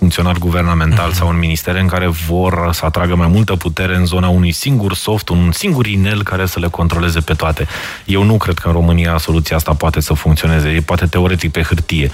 funcționar 0.00 0.36
guvernamental 0.38 1.10
uh-huh. 1.10 1.14
sau 1.14 1.28
în 1.28 1.38
ministere 1.38 1.80
în 1.80 1.86
care 1.86 2.06
vor 2.06 2.68
să 2.72 2.84
atragă 2.84 3.16
mai 3.16 3.26
multă 3.26 3.56
putere 3.56 3.96
în 3.96 4.06
zona 4.06 4.28
unui 4.28 4.52
singur 4.52 4.94
soft, 4.94 5.28
un 5.28 5.52
singur 5.52 5.86
inel 5.86 6.22
care 6.22 6.46
să 6.46 6.58
le 6.58 6.68
controleze 6.68 7.20
pe 7.20 7.34
toate. 7.34 7.66
Eu 8.04 8.22
nu 8.22 8.36
cred 8.36 8.58
că 8.58 8.68
în 8.68 8.74
România 8.74 9.18
soluția 9.18 9.56
asta 9.56 9.74
poate 9.74 10.00
să 10.00 10.12
funcționeze. 10.12 10.68
E 10.68 10.80
poate 10.80 11.06
teoretic 11.06 11.52
pe 11.52 11.62
hârtie 11.62 12.10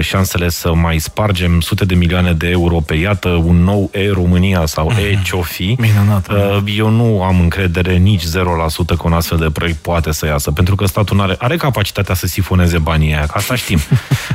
șansele 0.00 0.48
să 0.48 0.74
mai 0.74 0.98
spargem 0.98 1.60
sute 1.60 1.84
de 1.84 1.94
milioane 1.94 2.32
de 2.32 2.48
euro 2.48 2.80
pe, 2.80 2.94
iată, 2.94 3.28
un 3.28 3.56
nou 3.56 3.90
e-România 3.92 4.66
sau 4.66 4.90
mm. 4.90 4.96
e-ce-o 4.96 5.42
fi, 5.42 5.76
Minunat, 5.78 6.30
uh, 6.30 6.62
eu 6.76 6.88
nu 6.88 7.22
am 7.22 7.40
încredere 7.40 7.96
nici 7.96 8.22
0% 8.22 8.26
că 8.86 9.02
un 9.02 9.12
astfel 9.12 9.38
de 9.38 9.50
proiect 9.52 9.78
poate 9.78 10.12
să 10.12 10.26
iasă, 10.26 10.50
pentru 10.50 10.74
că 10.74 10.86
statul 10.86 11.20
are, 11.20 11.34
are 11.38 11.56
capacitatea 11.56 12.14
să 12.14 12.26
sifoneze 12.26 12.78
banii 12.78 13.14
aia, 13.14 13.26
asta 13.30 13.54
știm. 13.54 13.78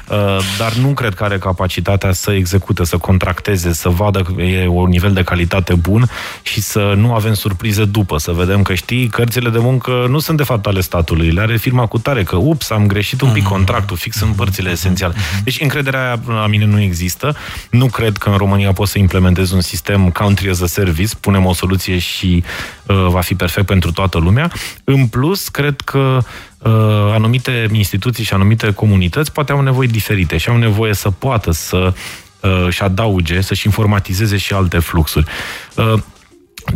Uh, 0.08 0.38
dar 0.58 0.74
nu 0.74 0.88
cred 0.88 1.14
că 1.14 1.24
are 1.24 1.38
capacitatea 1.38 2.12
să 2.12 2.32
execute, 2.32 2.86
să 2.86 2.98
contracteze, 2.98 3.74
să 3.74 3.90
vadă 3.90 4.22
că 4.22 4.42
e 4.42 4.68
un 4.68 4.90
nivel 4.90 5.14
de 5.14 5.24
calitate 5.24 5.74
bun 5.74 6.10
și 6.42 6.62
să 6.62 6.94
nu 6.98 7.14
avem 7.14 7.34
surprize 7.34 7.86
după, 7.86 8.18
să 8.18 8.32
vedem 8.32 8.62
că 8.62 8.74
știi, 8.74 9.08
cărțile 9.08 9.50
de 9.50 9.58
muncă 9.58 10.06
nu 10.10 10.20
sunt 10.20 10.38
de 10.38 10.44
fapt 10.44 10.66
ale 10.66 10.82
statului, 10.82 11.32
le 11.32 11.42
are 11.42 11.58
firma 11.58 11.86
cu 11.86 11.98
tare, 11.98 12.24
că 12.24 12.36
ups, 12.36 12.70
am 12.70 12.88
greșit 12.88 13.22
un 13.22 13.32
pic 13.32 13.44
mhm. 13.44 13.52
contractul 13.52 13.98
fix 13.98 14.20
în 14.20 14.32
părțile 14.32 14.72
esențiale. 14.72 15.14
Mhm. 15.48 15.56
Deci 15.56 15.62
încrederea 15.62 16.20
la 16.28 16.48
mine 16.48 16.66
nu 16.66 16.82
există. 16.82 17.36
Nu 17.70 17.86
cred 17.86 18.18
că 18.18 18.30
în 18.30 18.38
România 18.38 18.74
poți 18.74 18.92
să 18.92 19.00
implementezi 19.00 19.54
un 19.54 19.62
sistem 19.62 20.10
country 20.10 20.50
as 20.50 20.62
a 20.62 20.68
service, 20.68 21.16
punem 21.20 21.46
o 21.46 21.54
soluție 21.54 21.98
și 21.98 22.44
uh, 22.86 23.08
va 23.10 23.22
fi 23.22 23.36
perfect 23.36 23.66
pentru 23.66 23.92
toată 23.92 24.18
lumea. 24.18 24.52
În 24.84 25.08
plus, 25.08 25.48
cred 25.48 25.82
că 25.82 26.18
uh, 26.58 26.72
anumite 27.14 27.68
instituții 27.72 28.24
și 28.24 28.34
anumite 28.34 28.74
comunități 28.74 29.32
poate 29.32 29.52
au 29.52 29.62
nevoi 29.62 29.88
diferite 29.88 30.38
și 30.38 30.50
au 30.50 30.58
nevoie 30.58 30.94
să 30.94 31.10
poată 31.12 31.52
să 31.52 31.94
uh, 32.42 32.68
și 32.70 32.82
adauge, 32.82 33.42
să-și 33.42 33.66
informatizeze 33.66 34.38
și 34.38 34.54
alte 34.54 34.80
fluxuri. 34.80 35.26
Uh, 35.76 35.94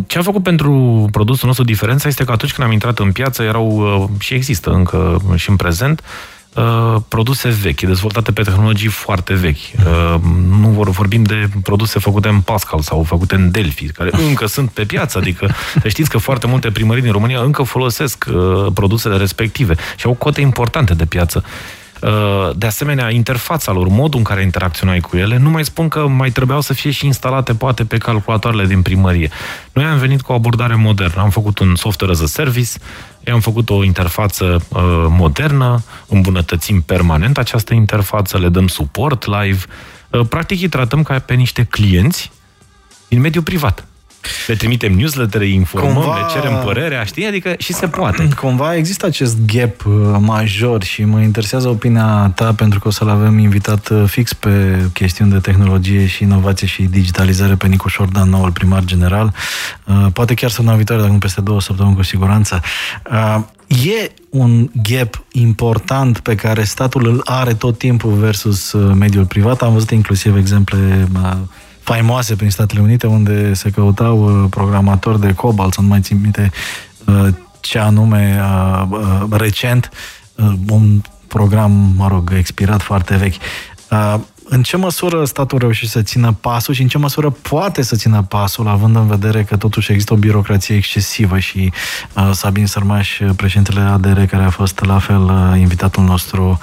ce 0.07 0.17
a 0.17 0.21
făcut 0.21 0.43
pentru 0.43 1.07
produsul 1.12 1.47
nostru 1.47 1.65
diferența 1.65 2.07
este 2.07 2.23
că 2.23 2.31
atunci 2.31 2.53
când 2.53 2.67
am 2.67 2.73
intrat 2.73 2.99
în 2.99 3.12
piață 3.12 3.43
erau 3.43 3.67
uh, 3.67 4.19
și 4.19 4.34
există 4.34 4.69
încă 4.69 5.21
și 5.36 5.49
în 5.49 5.55
prezent 5.55 6.01
Uh, 6.55 6.95
produse 7.07 7.49
vechi, 7.49 7.81
dezvoltate 7.81 8.31
pe 8.31 8.41
tehnologii 8.41 8.87
foarte 8.87 9.33
vechi. 9.33 9.55
Uh, 9.55 10.21
nu 10.59 10.67
vor 10.67 10.89
vorbim 10.89 11.23
de 11.23 11.49
produse 11.63 11.99
făcute 11.99 12.27
în 12.27 12.41
Pascal 12.41 12.79
sau 12.79 13.03
făcute 13.03 13.35
în 13.35 13.51
Delphi, 13.51 13.85
care 13.85 14.09
încă 14.27 14.45
sunt 14.45 14.69
pe 14.69 14.85
piață, 14.85 15.17
adică 15.17 15.55
să 15.81 15.87
știți 15.87 16.09
că 16.09 16.17
foarte 16.17 16.47
multe 16.47 16.71
primării 16.71 17.03
din 17.03 17.11
România 17.11 17.41
încă 17.41 17.63
folosesc 17.63 18.25
uh, 18.33 18.65
produsele 18.73 19.17
respective 19.17 19.75
și 19.95 20.05
au 20.05 20.13
cote 20.13 20.41
importante 20.41 20.93
de 20.93 21.05
piață. 21.05 21.43
Uh, 22.01 22.49
de 22.55 22.65
asemenea, 22.65 23.09
interfața 23.09 23.71
lor, 23.71 23.87
modul 23.87 24.17
în 24.17 24.23
care 24.23 24.41
interacționai 24.41 24.99
cu 24.99 25.17
ele, 25.17 25.37
nu 25.37 25.49
mai 25.49 25.65
spun 25.65 25.87
că 25.87 26.07
mai 26.07 26.29
trebuiau 26.29 26.61
să 26.61 26.73
fie 26.73 26.91
și 26.91 27.05
instalate 27.05 27.53
poate 27.53 27.85
pe 27.85 27.97
calculatoarele 27.97 28.65
din 28.65 28.81
primărie. 28.81 29.29
Noi 29.73 29.83
am 29.83 29.97
venit 29.97 30.21
cu 30.21 30.31
o 30.31 30.35
abordare 30.35 30.75
modernă. 30.75 31.21
Am 31.21 31.29
făcut 31.29 31.59
un 31.59 31.75
software 31.75 32.13
as 32.13 32.21
a 32.21 32.25
service, 32.25 32.69
am 33.31 33.39
făcut 33.39 33.69
o 33.69 33.83
interfață 33.83 34.45
uh, 34.45 34.81
modernă, 35.09 35.83
îmbunătățim 36.07 36.81
permanent 36.81 37.37
această 37.37 37.73
interfață, 37.73 38.37
le 38.37 38.49
dăm 38.49 38.67
suport 38.67 39.25
live. 39.25 39.63
Uh, 40.09 40.25
practic 40.29 40.61
îi 40.61 40.69
tratăm 40.69 41.03
ca 41.03 41.19
pe 41.19 41.33
niște 41.33 41.63
clienți 41.63 42.31
din 43.07 43.19
mediul 43.19 43.43
privat. 43.43 43.85
Le 44.47 44.55
trimitem 44.55 44.93
newsletter, 44.93 45.41
îi 45.41 45.53
informăm, 45.53 45.93
cumva, 45.93 46.17
le 46.17 46.34
cerem 46.34 46.62
părerea, 46.63 47.03
știi? 47.03 47.25
Adică 47.25 47.53
și 47.57 47.73
se 47.73 47.88
poate. 47.88 48.27
Cumva 48.41 48.75
există 48.75 49.05
acest 49.05 49.38
gap 49.45 49.86
uh, 49.86 49.93
major 50.19 50.84
și 50.84 51.03
mă 51.03 51.19
interesează 51.19 51.67
opinia 51.67 52.31
ta 52.36 52.53
pentru 52.53 52.79
că 52.79 52.88
o 52.88 52.91
să-l 52.91 53.10
avem 53.10 53.38
invitat 53.38 53.89
uh, 53.89 54.03
fix 54.05 54.34
pe 54.34 54.79
chestiuni 54.93 55.31
de 55.31 55.38
tehnologie 55.38 56.05
și 56.05 56.23
inovație 56.23 56.67
și 56.67 56.84
digitalizare 56.84 57.55
pe 57.55 57.67
Nicu 57.67 57.88
Șordan, 57.88 58.29
noul 58.29 58.51
primar 58.51 58.84
general. 58.84 59.34
Uh, 59.86 60.05
poate 60.13 60.34
chiar 60.34 60.49
să 60.49 60.62
viitoare, 60.62 61.01
dacă 61.01 61.13
nu 61.13 61.19
peste 61.19 61.41
două 61.41 61.62
săptămâni 61.62 61.95
cu 61.95 62.03
siguranță. 62.03 62.62
E 63.67 64.12
un 64.29 64.69
gap 64.84 65.23
important 65.31 66.19
pe 66.19 66.36
care 66.36 66.63
statul 66.63 67.07
îl 67.07 67.21
are 67.25 67.53
tot 67.53 67.77
timpul 67.77 68.12
versus 68.12 68.73
mediul 68.73 69.25
privat. 69.25 69.62
Am 69.62 69.73
văzut 69.73 69.91
inclusiv 69.91 70.36
exemple 70.36 71.07
faimoase 71.91 72.36
prin 72.36 72.49
Statele 72.49 72.82
Unite, 72.82 73.08
unde 73.08 73.54
se 73.54 73.69
căutau 73.69 74.23
uh, 74.23 74.49
programatori 74.49 75.19
de 75.19 75.34
COBOL, 75.34 75.71
să 75.71 75.82
nu 75.82 75.88
mai 75.88 75.99
țin 76.01 76.19
minte 76.21 76.51
uh, 77.06 77.27
ce 77.60 77.80
anume 77.80 78.41
uh, 78.91 79.21
recent, 79.30 79.89
un 80.69 81.01
program, 81.27 81.93
mă 81.95 82.08
rog, 82.08 82.32
expirat 82.38 82.82
foarte 82.82 83.15
vechi. 83.15 83.36
În 84.43 84.63
ce 84.63 84.77
măsură 84.77 85.25
statul 85.25 85.60
reușește 85.60 85.97
să 85.97 86.01
țină 86.01 86.38
pasul 86.41 86.73
și 86.73 86.82
în 86.82 86.88
ce 86.88 86.97
măsură 86.97 87.30
poate 87.30 87.82
să 87.82 87.95
țină 87.95 88.21
pasul, 88.21 88.67
având 88.67 88.95
în 88.95 89.08
vedere 89.08 89.43
că 89.43 89.58
totuși 89.58 89.91
există 89.91 90.13
o 90.13 90.17
birocrație 90.17 90.75
excesivă 90.75 91.39
și 91.39 91.71
uh, 92.15 92.30
Sabin 92.34 92.65
Sărmaș, 92.65 93.19
președintele 93.36 93.80
ADR, 93.80 94.21
care 94.21 94.43
a 94.43 94.49
fost 94.49 94.86
la 94.86 94.99
fel 94.99 95.23
uh, 95.23 95.60
invitatul 95.60 96.04
nostru 96.04 96.60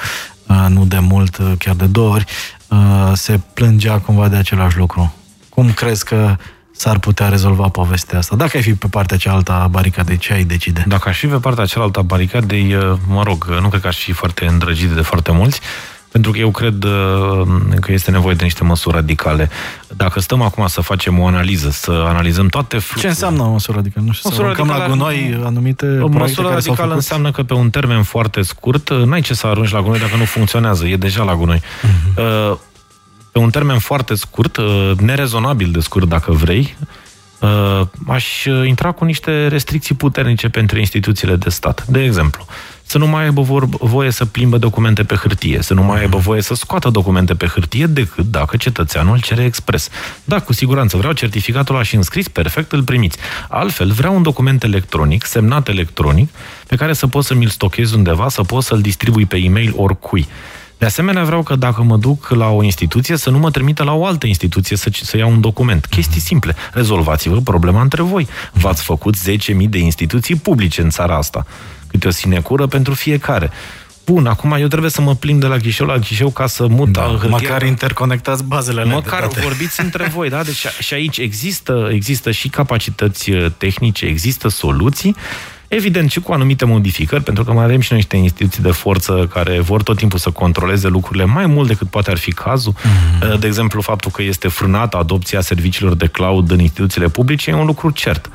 uh, 0.47 0.67
nu 0.69 0.85
de 0.85 0.99
mult, 0.99 1.41
chiar 1.59 1.75
de 1.75 1.87
două 1.87 2.13
ori, 2.13 2.25
Uh, 2.69 3.11
se 3.15 3.41
plângea 3.55 3.99
cumva 3.99 4.29
de 4.29 4.37
același 4.37 4.77
lucru. 4.77 5.13
Cum 5.59 5.73
crezi 5.73 6.05
că 6.05 6.37
s-ar 6.71 6.99
putea 6.99 7.29
rezolva 7.29 7.69
povestea 7.69 8.19
asta? 8.19 8.37
Dacă 8.37 8.57
ai 8.57 8.63
fi 8.63 8.75
pe 8.75 8.87
partea 8.91 9.17
cealaltă 9.17 9.53
a 9.53 9.67
baricadei, 9.67 10.17
ce 10.17 10.33
ai 10.33 10.45
decide? 10.45 10.85
Dacă 10.87 11.09
aș 11.09 11.19
fi 11.19 11.27
pe 11.27 11.37
partea 11.37 11.65
cealaltă 11.65 11.99
a 11.99 12.03
baricadei, 12.03 12.75
uh, 12.75 12.93
mă 13.09 13.23
rog, 13.23 13.47
nu 13.61 13.69
cred 13.69 13.81
că 13.81 13.87
aș 13.87 13.97
fi 13.97 14.13
foarte 14.13 14.47
îndrăgit 14.47 14.89
de 14.89 15.01
foarte 15.01 15.33
mulți, 15.33 15.61
pentru 16.13 16.31
că 16.31 16.39
eu 16.39 16.51
cred 16.51 16.85
uh, 16.85 16.91
că 17.81 17.93
este 17.93 18.11
nevoie 18.11 18.35
de 18.35 18.43
niște 18.43 18.65
măsuri 18.65 18.95
radicale. 18.95 19.51
Dacă 19.97 20.21
stăm 20.21 20.43
acum 20.43 20.67
să 20.67 20.81
facem 20.81 21.19
o 21.19 21.27
analiză, 21.27 21.71
să 21.71 22.05
analizăm 22.07 22.49
toate 22.49 22.79
fluxurile... 22.79 23.03
Ce 23.03 23.09
înseamnă 23.09 23.43
o 23.43 23.51
măsură 23.53 23.77
radicală? 23.77 24.07
Nu 24.07 24.13
știu, 24.13 24.29
măsură 24.29 24.53
să 24.55 24.55
radicală, 24.57 24.85
la 24.85 24.89
gunoi 24.89 25.41
anumite 25.45 25.99
O 26.01 26.09
măsură 26.09 26.49
radicală 26.49 26.95
înseamnă 26.95 27.31
că 27.31 27.43
pe 27.43 27.55
un 27.55 27.71
termen 27.71 28.03
foarte 28.03 28.43
scurt 28.43 28.91
n-ai 28.91 29.21
ce 29.21 29.35
să 29.35 29.47
arunci 29.47 29.71
la 29.71 29.81
gunoi 29.81 29.99
dacă 29.99 30.17
nu 30.17 30.25
funcționează, 30.25 30.87
e 30.87 30.97
deja 30.97 31.23
la 31.23 31.35
gunoi. 31.35 31.61
Uh-huh. 31.61 32.67
Pe 33.33 33.39
un 33.39 33.51
termen 33.51 33.79
foarte 33.79 34.15
scurt, 34.15 34.57
uh, 34.57 34.93
nerezonabil 35.01 35.71
de 35.71 35.81
scurt 35.81 36.09
dacă 36.09 36.33
vrei, 36.33 36.77
uh, 37.41 37.81
aș 38.09 38.45
intra 38.45 38.93
cu 38.93 39.05
niște 39.05 39.47
restricții 39.47 39.95
puternice 39.95 40.49
pentru 40.49 40.79
instituțiile 40.79 41.37
de 41.37 41.51
stat. 41.51 41.87
De 41.87 42.03
exemplu, 42.03 42.47
să 42.89 42.99
nu 42.99 43.07
mai 43.07 43.25
aibă 43.25 43.69
voie 43.81 44.11
să 44.11 44.25
plimbă 44.25 44.59
documente 44.59 45.05
pe 45.05 45.15
hârtie, 45.15 45.63
să 45.63 45.75
nu 45.75 45.83
mai 45.83 46.01
aibă 46.01 46.17
voie 46.17 46.43
să 46.43 46.55
scoată 46.55 46.89
documente 46.89 47.35
pe 47.35 47.47
hârtie 47.47 47.87
decât 47.87 48.25
dacă 48.25 48.57
cetățeanul 48.57 49.21
cere 49.21 49.45
expres. 49.45 49.89
Da, 50.25 50.41
cu 50.41 50.53
siguranță, 50.53 50.97
vreau 50.97 51.13
certificatul 51.13 51.75
ăla 51.75 51.85
și 51.85 51.95
înscris, 51.95 52.29
perfect, 52.29 52.73
îl 52.73 52.83
primiți. 52.83 53.19
Altfel, 53.49 53.91
vreau 53.91 54.15
un 54.15 54.23
document 54.23 54.63
electronic, 54.63 55.25
semnat 55.25 55.69
electronic, 55.69 56.29
pe 56.67 56.77
care 56.77 56.93
să 56.93 57.07
pot 57.07 57.25
să 57.25 57.35
mi-l 57.35 57.49
stochez 57.49 57.93
undeva, 57.93 58.29
să 58.29 58.43
pot 58.43 58.63
să-l 58.63 58.81
distribui 58.81 59.27
pe 59.27 59.37
e-mail 59.37 59.73
oricui. 59.77 60.29
De 60.79 60.87
asemenea, 60.87 61.25
vreau 61.25 61.43
că 61.43 61.57
dacă 61.57 61.83
mă 61.83 61.97
duc 61.97 62.29
la 62.29 62.49
o 62.49 62.63
instituție, 62.63 63.17
să 63.17 63.31
nu 63.31 63.39
mă 63.39 63.51
trimită 63.51 63.83
la 63.83 63.93
o 63.93 64.07
altă 64.07 64.27
instituție 64.27 64.77
să, 64.77 64.91
să 64.93 65.17
iau 65.17 65.31
un 65.31 65.41
document. 65.41 65.87
Chestii 65.87 66.21
simple. 66.21 66.55
Rezolvați-vă 66.73 67.41
problema 67.41 67.81
între 67.81 68.03
voi. 68.03 68.29
V-ați 68.53 68.83
făcut 68.83 69.15
10.000 69.17 69.69
de 69.69 69.79
instituții 69.79 70.35
publice 70.35 70.83
în 70.83 70.91
țara 70.91 71.17
asta 71.17 71.47
câte 71.89 72.07
o 72.07 72.11
sinecură 72.11 72.67
pentru 72.67 72.95
fiecare. 72.95 73.51
Bun, 74.05 74.27
acum 74.27 74.53
eu 74.53 74.67
trebuie 74.67 74.91
să 74.91 75.01
mă 75.01 75.15
plimb 75.15 75.41
de 75.41 75.47
la 75.47 75.57
ghișeu 75.57 75.87
la 75.87 75.97
ghișeu 75.97 76.31
ca 76.31 76.47
să 76.47 76.67
mut 76.67 76.89
da, 76.89 77.03
hârtia. 77.03 77.29
Măcar 77.29 77.63
interconectați 77.63 78.45
bazele 78.45 78.85
Măcar 78.85 79.27
vorbiți 79.27 79.81
între 79.81 80.09
voi, 80.15 80.29
da? 80.29 80.43
Deci 80.43 80.67
și 80.81 80.95
aici 80.95 81.19
există, 81.19 81.89
există 81.93 82.31
și 82.31 82.49
capacități 82.49 83.31
uh, 83.31 83.47
tehnice, 83.57 84.07
există 84.07 84.49
soluții, 84.49 85.17
Evident, 85.69 86.11
și 86.11 86.21
cu 86.21 86.33
anumite 86.33 86.65
modificări, 86.65 87.23
pentru 87.23 87.45
că 87.45 87.53
mai 87.53 87.65
avem 87.65 87.81
și 87.81 87.89
noi 87.93 88.01
niște 88.01 88.17
instituții 88.17 88.63
de 88.63 88.71
forță 88.71 89.29
care 89.33 89.61
vor 89.61 89.83
tot 89.83 89.97
timpul 89.97 90.19
să 90.19 90.31
controleze 90.31 90.89
lucrurile 90.89 91.25
mai 91.25 91.47
mult 91.47 91.69
decât 91.69 91.89
poate 91.89 92.11
ar 92.11 92.19
fi 92.19 92.33
cazul. 92.33 92.75
Mm-hmm. 92.75 93.39
De 93.39 93.47
exemplu, 93.47 93.81
faptul 93.81 94.11
că 94.11 94.23
este 94.23 94.49
frânată 94.49 94.97
adopția 94.97 95.41
serviciilor 95.41 95.95
de 95.95 96.07
cloud 96.07 96.51
în 96.51 96.59
instituțiile 96.59 97.09
publice 97.09 97.51
e 97.51 97.55
un 97.55 97.67
lucru 97.67 97.91
cert. 97.91 98.31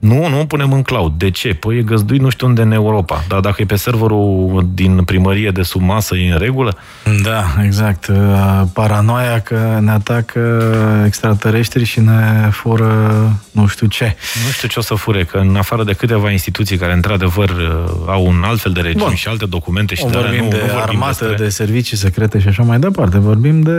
Uh, 0.00 0.08
Nu, 0.08 0.28
nu 0.28 0.46
punem 0.46 0.72
în 0.72 0.82
cloud. 0.82 1.12
De 1.16 1.30
ce? 1.30 1.54
Păi 1.54 1.76
e 1.76 1.82
găzduit 1.82 2.20
nu 2.20 2.28
știu 2.28 2.46
unde 2.46 2.62
în 2.62 2.72
Europa. 2.72 3.24
Dar 3.28 3.40
dacă 3.40 3.62
e 3.62 3.64
pe 3.64 3.76
serverul 3.76 4.68
din 4.74 5.02
primărie 5.04 5.50
de 5.50 5.62
sub 5.62 5.82
masă, 5.82 6.16
e 6.16 6.32
în 6.32 6.38
regulă? 6.38 6.76
Da, 7.22 7.44
exact. 7.64 8.06
Uh, 8.06 8.62
paranoia 8.72 9.40
că 9.40 9.78
ne 9.80 9.90
atacă 9.90 10.62
extraterestri 11.06 11.84
și 11.84 12.00
ne 12.00 12.48
fură 12.50 12.90
nu 13.50 13.66
știu 13.66 13.86
ce. 13.86 14.16
Nu 14.46 14.50
știu 14.50 14.68
ce 14.68 14.78
o 14.78 14.82
să 14.82 14.94
fure, 14.94 15.24
că 15.24 15.36
în 15.36 15.56
afară 15.56 15.84
de 15.84 15.92
câteva 15.92 16.30
instituții 16.30 16.76
care 16.76 16.92
într-adevăr 16.92 17.48
uh, 17.48 17.92
au 18.06 18.26
un 18.26 18.42
alt 18.44 18.60
fel 18.60 18.72
de 18.72 18.80
regim 18.80 19.00
Bun. 19.04 19.14
și 19.14 19.28
alte 19.28 19.46
documente 19.46 19.94
și 19.94 20.02
vorbim 20.02 20.30
de, 20.30 20.40
nu, 20.42 20.48
de 20.48 20.56
nu 20.56 20.72
vorbim 20.72 21.02
armată, 21.02 21.24
despre... 21.24 21.44
de 21.44 21.50
servicii 21.50 21.96
secrete 21.96 22.40
și 22.40 22.48
așa 22.48 22.62
mai 22.62 22.78
departe. 22.78 23.18
Vorbim 23.18 23.62
de 23.62 23.70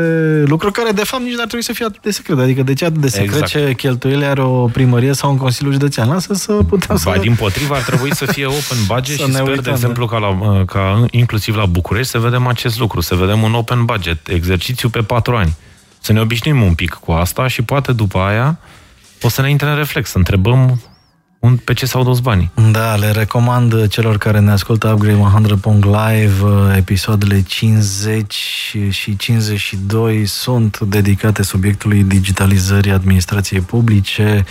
lucruri 0.47 0.73
care 0.73 0.91
de 0.91 1.03
fapt 1.03 1.23
nici 1.23 1.35
n-ar 1.35 1.45
trebui 1.45 1.63
să 1.63 1.73
fie 1.73 1.85
atât 1.85 2.01
de 2.01 2.11
secrete. 2.11 2.41
Adică 2.41 2.63
de 2.63 2.73
ce 2.73 2.85
atât 2.85 3.01
de 3.01 3.07
secret 3.07 3.41
exact. 3.41 3.51
ce 3.51 3.73
cheltuieli 3.73 4.25
are 4.25 4.41
o 4.41 4.65
primărie 4.65 5.13
sau 5.13 5.31
un 5.31 5.37
Consiliu 5.37 5.71
Județean? 5.71 6.10
Lasă 6.13 6.33
să 6.33 6.53
putem 6.53 6.97
să... 6.97 7.09
Ba, 7.09 7.17
din 7.17 7.35
potriva, 7.35 7.75
ar 7.75 7.81
trebui 7.81 8.15
să 8.15 8.25
fie 8.25 8.45
open 8.45 8.77
budget 8.95 9.17
și 9.17 9.31
sper, 9.31 9.47
uităm, 9.47 9.63
de 9.63 9.69
exemplu, 9.69 10.05
ca, 10.05 10.17
la, 10.17 10.63
ca 10.65 11.05
inclusiv 11.11 11.55
la 11.55 11.65
București, 11.65 12.11
să 12.11 12.19
vedem 12.19 12.47
acest 12.47 12.79
lucru, 12.79 13.01
să 13.01 13.15
vedem 13.15 13.41
un 13.41 13.53
open 13.53 13.85
budget, 13.85 14.27
exercițiu 14.27 14.89
pe 14.89 15.01
patru 15.01 15.35
ani. 15.35 15.55
Să 15.99 16.13
ne 16.13 16.19
obișnuim 16.19 16.61
un 16.61 16.73
pic 16.73 16.89
cu 16.89 17.11
asta 17.11 17.47
și 17.47 17.61
poate 17.61 17.91
după 17.91 18.19
aia 18.19 18.59
o 19.21 19.29
să 19.29 19.41
ne 19.41 19.49
intre 19.49 19.69
în 19.69 19.75
reflex, 19.75 20.09
să 20.09 20.17
întrebăm 20.17 20.81
pe 21.63 21.73
ce 21.73 21.85
s-au 21.85 22.03
dus 22.03 22.19
banii. 22.19 22.51
Da, 22.71 22.95
le 22.95 23.11
recomand 23.11 23.87
celor 23.87 24.17
care 24.17 24.39
ne 24.39 24.51
ascultă 24.51 24.87
Upgrade 24.87 25.17
100 25.17 25.79
Live, 25.81 26.75
episoadele 26.77 27.41
50 27.41 28.33
și 28.89 29.15
52 29.15 30.25
sunt 30.25 30.79
dedicate 30.79 31.43
subiectului 31.43 32.03
digitalizării 32.03 32.91
administrației 32.91 33.61
publice 33.61 34.45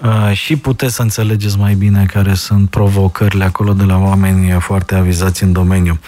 uh, 0.00 0.32
și 0.32 0.56
puteți 0.56 0.94
să 0.94 1.02
înțelegeți 1.02 1.58
mai 1.58 1.74
bine 1.74 2.06
care 2.12 2.34
sunt 2.34 2.70
provocările 2.70 3.44
acolo 3.44 3.72
de 3.72 3.84
la 3.84 3.98
oameni 3.98 4.60
foarte 4.60 4.94
avizați 4.94 5.42
în 5.42 5.52
domeniu. 5.52 5.98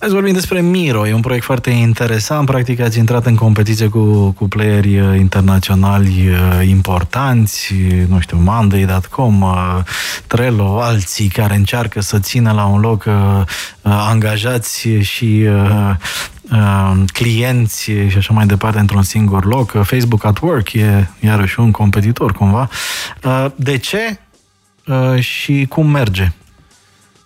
Uh, 0.00 0.06
Hai 0.06 0.08
să 0.08 0.14
vorbim 0.14 0.34
despre 0.34 0.60
Miro. 0.60 1.06
E 1.06 1.14
un 1.14 1.20
proiect 1.20 1.44
foarte 1.44 1.70
interesant. 1.70 2.46
Practic 2.46 2.80
ați 2.80 2.98
intrat 2.98 3.26
în 3.26 3.34
competiție 3.34 3.88
cu, 3.88 4.30
cu 4.30 4.48
playeri 4.48 5.00
uh, 5.00 5.18
internaționali 5.18 6.28
uh, 6.28 6.68
importanți, 6.68 7.74
nu 8.08 8.20
știu, 8.20 8.36
Monday.com, 8.36 9.40
uh, 9.40 9.78
Trello, 10.26 10.80
alții 10.80 11.28
care 11.28 11.54
încearcă 11.54 12.00
să 12.00 12.18
țină 12.18 12.52
la 12.52 12.64
un 12.64 12.80
loc 12.80 13.04
angajați 13.82 14.88
și 14.88 15.48
clienți 17.12 17.82
și 17.82 18.16
așa 18.16 18.32
mai 18.32 18.46
departe 18.46 18.78
într-un 18.78 19.02
singur 19.02 19.44
loc. 19.44 19.70
Facebook 19.82 20.24
at 20.24 20.38
Work 20.40 20.72
e 20.72 21.06
iarăși 21.20 21.60
un 21.60 21.70
competitor 21.70 22.32
cumva. 22.32 22.68
De 23.54 23.78
ce 23.78 24.20
și 25.18 25.66
cum 25.68 25.90
merge? 25.90 26.32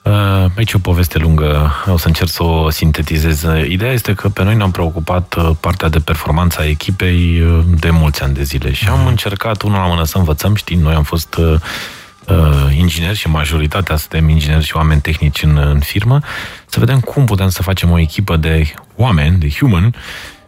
Uh, 0.04 0.50
aici 0.56 0.72
e 0.72 0.76
o 0.76 0.78
poveste 0.78 1.18
lungă, 1.18 1.72
o 1.86 1.96
să 1.96 2.06
încerc 2.06 2.30
să 2.30 2.42
o 2.42 2.70
sintetizez. 2.70 3.46
Ideea 3.68 3.92
este 3.92 4.14
că 4.14 4.28
pe 4.28 4.42
noi 4.42 4.54
ne-am 4.54 4.70
preocupat 4.70 5.34
uh, 5.34 5.50
partea 5.60 5.88
de 5.88 5.98
performanță 5.98 6.60
a 6.60 6.64
echipei 6.64 7.40
uh, 7.40 7.64
de 7.78 7.90
mulți 7.90 8.22
ani 8.22 8.34
de 8.34 8.42
zile 8.42 8.72
și 8.72 8.88
am 8.88 8.98
mhm. 8.98 9.08
încercat 9.08 9.62
unul 9.62 9.78
la 9.78 9.86
mână 9.86 10.04
să 10.04 10.18
învățăm, 10.18 10.54
știi, 10.54 10.76
noi 10.76 10.94
am 10.94 11.02
fost 11.02 11.34
uh, 11.34 11.56
ingineri 12.76 13.16
și 13.16 13.28
majoritatea 13.28 13.96
suntem 13.96 14.28
ingineri 14.28 14.64
și 14.64 14.76
oameni 14.76 15.00
tehnici 15.00 15.42
în, 15.42 15.56
în 15.56 15.80
firmă, 15.80 16.20
să 16.66 16.78
vedem 16.78 17.00
cum 17.00 17.24
putem 17.24 17.48
să 17.48 17.62
facem 17.62 17.90
o 17.90 17.98
echipă 17.98 18.36
de 18.36 18.74
oameni, 18.96 19.38
de 19.38 19.48
human, 19.48 19.94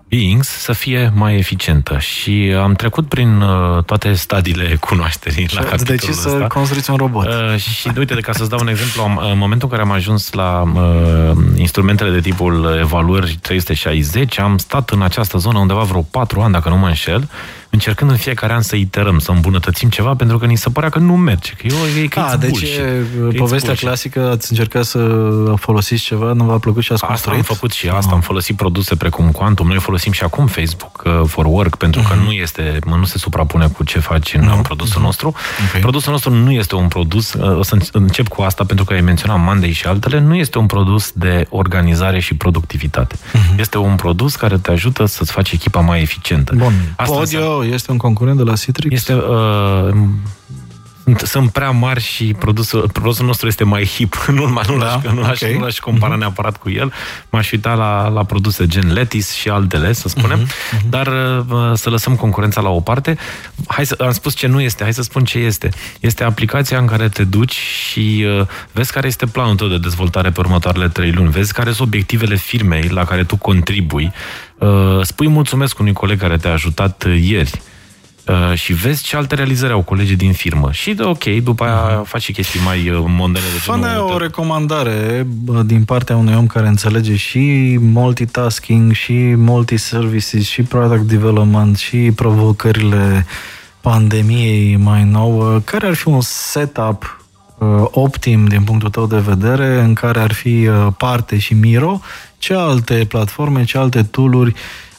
beings 0.08 0.48
să 0.48 0.72
fie 0.72 1.12
mai 1.14 1.36
eficientă. 1.36 1.98
Și 1.98 2.54
am 2.62 2.74
trecut 2.74 3.08
prin 3.08 3.40
uh, 3.40 3.84
toate 3.84 4.12
stadiile 4.12 4.76
cunoașterii 4.80 5.48
la 5.50 5.60
capitolul 5.60 5.96
decis 5.96 6.16
ăsta. 6.16 6.28
să 6.28 6.46
construiți 6.46 6.90
un 6.90 6.96
robot. 6.96 7.26
Uh, 7.26 7.56
și 7.56 7.90
uite, 7.96 8.14
de 8.14 8.20
ca 8.20 8.32
să-ți 8.32 8.50
dau 8.50 8.58
un 8.62 8.68
exemplu, 8.68 9.02
am, 9.02 9.16
în 9.32 9.38
momentul 9.38 9.68
în 9.70 9.76
care 9.76 9.88
am 9.88 9.94
ajuns 9.94 10.32
la 10.32 10.62
uh, 10.74 11.36
instrumentele 11.56 12.10
de 12.10 12.20
tipul 12.20 12.76
evaluări 12.80 13.38
360, 13.42 14.38
am 14.38 14.58
stat 14.58 14.90
în 14.90 15.02
această 15.02 15.38
zonă 15.38 15.58
undeva 15.58 15.82
vreo 15.82 16.02
4 16.02 16.40
ani, 16.40 16.52
dacă 16.52 16.68
nu 16.68 16.76
mă 16.76 16.86
înșel, 16.86 17.28
încercând 17.70 18.10
în 18.10 18.16
fiecare 18.16 18.52
an 18.52 18.62
să 18.62 18.76
iterăm, 18.76 19.18
să 19.18 19.30
îmbunătățim 19.30 19.88
ceva, 19.88 20.14
pentru 20.14 20.38
că 20.38 20.46
ni 20.46 20.56
se 20.56 20.70
părea 20.70 20.88
că 20.88 20.98
nu 20.98 21.16
merge, 21.16 21.52
că 21.52 21.66
e, 22.02 22.06
că 22.06 22.20
A, 22.20 22.36
deci 22.36 22.50
bullshit, 22.50 23.36
povestea 23.36 23.58
bullshit. 23.58 23.86
clasică, 23.86 24.30
ați 24.30 24.50
încercat 24.50 24.84
să 24.84 24.98
folosiți 25.56 26.02
ceva, 26.02 26.32
nu 26.32 26.44
v-a 26.44 26.58
plăcut 26.58 26.82
și 26.82 26.92
ați 26.92 27.04
Asta 27.04 27.30
am 27.30 27.42
făcut 27.42 27.72
și 27.72 27.88
asta, 27.88 28.14
am 28.14 28.20
folosit 28.20 28.56
produse 28.56 28.96
precum 28.96 29.30
Quantum, 29.30 29.66
noi 29.66 29.78
folosim 29.78 30.12
și 30.12 30.22
acum 30.22 30.46
Facebook 30.46 31.02
uh, 31.04 31.20
for 31.26 31.44
Work, 31.44 31.76
pentru 31.76 32.00
că 32.08 32.14
uh-huh. 32.14 32.24
nu 32.24 32.32
este, 32.32 32.78
nu 32.84 33.04
se 33.04 33.18
suprapune 33.18 33.66
cu 33.66 33.84
ce 33.84 33.98
faci 33.98 34.34
în 34.34 34.44
no. 34.44 34.54
produsul 34.54 35.00
uh-huh. 35.00 35.04
nostru. 35.04 35.34
Okay. 35.68 35.80
Produsul 35.80 36.12
nostru 36.12 36.32
nu 36.32 36.52
este 36.52 36.74
un 36.74 36.88
produs, 36.88 37.32
uh, 37.32 37.58
o 37.58 37.62
să 37.62 37.76
încep 37.92 38.28
cu 38.28 38.42
asta 38.42 38.64
pentru 38.64 38.84
că 38.84 38.92
ai 38.92 39.00
menționat 39.00 39.40
Monday 39.40 39.70
și 39.70 39.86
altele, 39.86 40.20
nu 40.20 40.34
este 40.34 40.58
un 40.58 40.66
produs 40.66 41.12
de 41.14 41.46
organizare 41.50 42.20
și 42.20 42.34
productivitate. 42.34 43.16
Uh-huh. 43.16 43.58
Este 43.58 43.78
un 43.78 43.94
produs 43.94 44.36
care 44.36 44.58
te 44.58 44.70
ajută 44.70 45.04
să-ți 45.04 45.32
faci 45.32 45.52
echipa 45.52 45.80
mai 45.80 46.00
eficientă. 46.00 46.54
Bun. 46.56 46.72
Asta 46.96 47.14
Podio 47.14 47.55
este 47.64 47.90
un 47.90 47.96
concurent 47.96 48.36
de 48.36 48.42
la 48.42 48.56
Citrix? 48.56 48.94
Este, 48.94 49.14
uh, 49.14 49.94
sunt 51.14 51.50
prea 51.50 51.70
mari 51.70 52.00
și 52.00 52.34
produsul, 52.38 52.88
produsul 52.92 53.26
nostru 53.26 53.46
este 53.46 53.64
mai 53.64 53.84
hip. 53.84 54.14
Nu, 54.36 54.46
nu, 54.46 54.78
da? 54.78 55.00
l-aș, 55.02 55.12
nu, 55.12 55.20
l-aș, 55.20 55.40
okay. 55.40 55.54
nu 55.54 55.60
l-aș 55.60 55.78
compara 55.78 56.14
uh-huh. 56.14 56.18
neapărat 56.18 56.56
cu 56.56 56.70
el. 56.70 56.92
M-aș 57.30 57.50
uita 57.50 57.74
la, 57.74 58.08
la 58.08 58.24
produse 58.24 58.66
gen 58.66 58.92
Letis 58.92 59.32
și 59.32 59.48
altele, 59.48 59.92
să 59.92 60.08
spunem. 60.08 60.46
Uh-huh. 60.46 60.88
Dar 60.88 61.06
uh, 61.06 61.72
să 61.74 61.90
lăsăm 61.90 62.16
concurența 62.16 62.60
la 62.60 62.68
o 62.68 62.80
parte. 62.80 63.16
Hai 63.66 63.86
să, 63.86 63.96
am 64.00 64.12
spus 64.12 64.34
ce 64.34 64.46
nu 64.46 64.60
este, 64.60 64.82
hai 64.82 64.94
să 64.94 65.02
spun 65.02 65.24
ce 65.24 65.38
este. 65.38 65.70
Este 66.00 66.24
aplicația 66.24 66.78
în 66.78 66.86
care 66.86 67.08
te 67.08 67.24
duci 67.24 67.54
și 67.54 68.24
uh, 68.40 68.46
vezi 68.72 68.92
care 68.92 69.06
este 69.06 69.26
planul 69.26 69.56
tău 69.56 69.68
de 69.68 69.78
dezvoltare 69.78 70.30
pe 70.30 70.40
următoarele 70.40 70.88
trei 70.88 71.12
luni. 71.12 71.30
Vezi 71.30 71.52
care 71.52 71.72
sunt 71.72 71.86
obiectivele 71.86 72.36
firmei 72.36 72.88
la 72.88 73.04
care 73.04 73.24
tu 73.24 73.36
contribui. 73.36 74.12
Uh, 74.58 75.00
spui 75.02 75.28
mulțumesc 75.28 75.78
unui 75.78 75.92
coleg 75.92 76.18
care 76.18 76.36
te-a 76.36 76.52
ajutat 76.52 77.04
uh, 77.04 77.22
ieri 77.22 77.60
Uh, 78.28 78.58
și 78.58 78.72
vezi 78.72 79.02
ce 79.02 79.16
alte 79.16 79.34
realizări 79.34 79.72
au 79.72 79.82
colegii 79.82 80.16
din 80.16 80.32
firmă. 80.32 80.72
Și 80.72 80.94
de 80.94 81.02
ok, 81.02 81.24
după 81.24 81.64
aia 81.64 82.02
uh-huh. 82.02 82.06
faci 82.06 82.22
și 82.22 82.32
chestii 82.32 82.60
mai 82.64 82.90
uh, 82.90 83.04
mondene 83.06 83.44
de 83.54 83.60
genul. 83.64 84.12
o 84.12 84.18
recomandare 84.18 85.26
din 85.64 85.84
partea 85.84 86.16
unui 86.16 86.34
om 86.34 86.46
care 86.46 86.66
înțelege 86.66 87.16
și 87.16 87.76
multitasking, 87.80 88.92
și 88.92 89.12
multi-services, 89.36 90.48
și 90.48 90.62
product 90.62 91.02
development, 91.02 91.76
și 91.76 91.96
provocările 91.96 93.26
pandemiei 93.80 94.76
mai 94.76 95.04
nou. 95.04 95.62
Care 95.64 95.86
ar 95.86 95.94
fi 95.94 96.08
un 96.08 96.20
setup 96.20 97.24
uh, 97.58 97.68
optim 97.90 98.46
din 98.46 98.62
punctul 98.62 98.90
tău 98.90 99.06
de 99.06 99.18
vedere 99.18 99.80
în 99.80 99.94
care 99.94 100.20
ar 100.20 100.32
fi 100.32 100.68
parte 100.96 101.38
și 101.38 101.54
Miro? 101.54 102.00
Ce 102.38 102.54
alte 102.54 103.04
platforme, 103.08 103.64
ce 103.64 103.78
alte 103.78 104.02
tooluri 104.02 104.54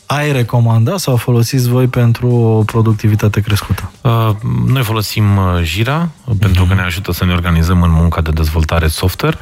ai 0.05 0.31
recomanda 0.31 0.97
sau 0.97 1.15
folosiți 1.15 1.69
voi 1.69 1.87
pentru 1.87 2.27
o 2.27 2.63
productivitate 2.63 3.39
crescută? 3.41 3.91
Uh, 4.01 4.29
noi 4.67 4.83
folosim 4.83 5.37
uh, 5.37 5.63
Jira 5.63 6.09
uh, 6.25 6.35
pentru 6.39 6.65
uh-huh. 6.65 6.67
că 6.67 6.73
ne 6.73 6.81
ajută 6.81 7.11
să 7.11 7.25
ne 7.25 7.33
organizăm 7.33 7.81
în 7.81 7.91
munca 7.91 8.21
de 8.21 8.31
dezvoltare 8.31 8.87
software. 8.87 9.37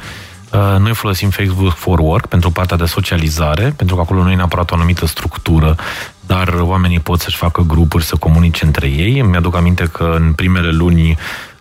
Uh, 0.52 0.78
noi 0.78 0.94
folosim 0.94 1.30
Facebook 1.30 1.72
for 1.72 1.98
Work 1.98 2.26
pentru 2.26 2.50
partea 2.50 2.76
de 2.76 2.84
socializare, 2.84 3.74
pentru 3.76 3.94
că 3.94 4.00
acolo 4.00 4.22
nu 4.22 4.30
e 4.30 4.34
neapărat 4.34 4.70
o 4.70 4.74
anumită 4.74 5.06
structură, 5.06 5.76
dar 6.20 6.48
oamenii 6.60 7.00
pot 7.00 7.20
să-și 7.20 7.36
facă 7.36 7.62
grupuri, 7.66 8.04
să 8.04 8.16
comunice 8.16 8.64
între 8.64 8.86
ei. 8.86 9.22
Mi-aduc 9.22 9.56
aminte 9.56 9.84
că 9.84 10.16
în 10.18 10.32
primele 10.32 10.70
luni 10.70 11.10
Uh, 11.10 11.55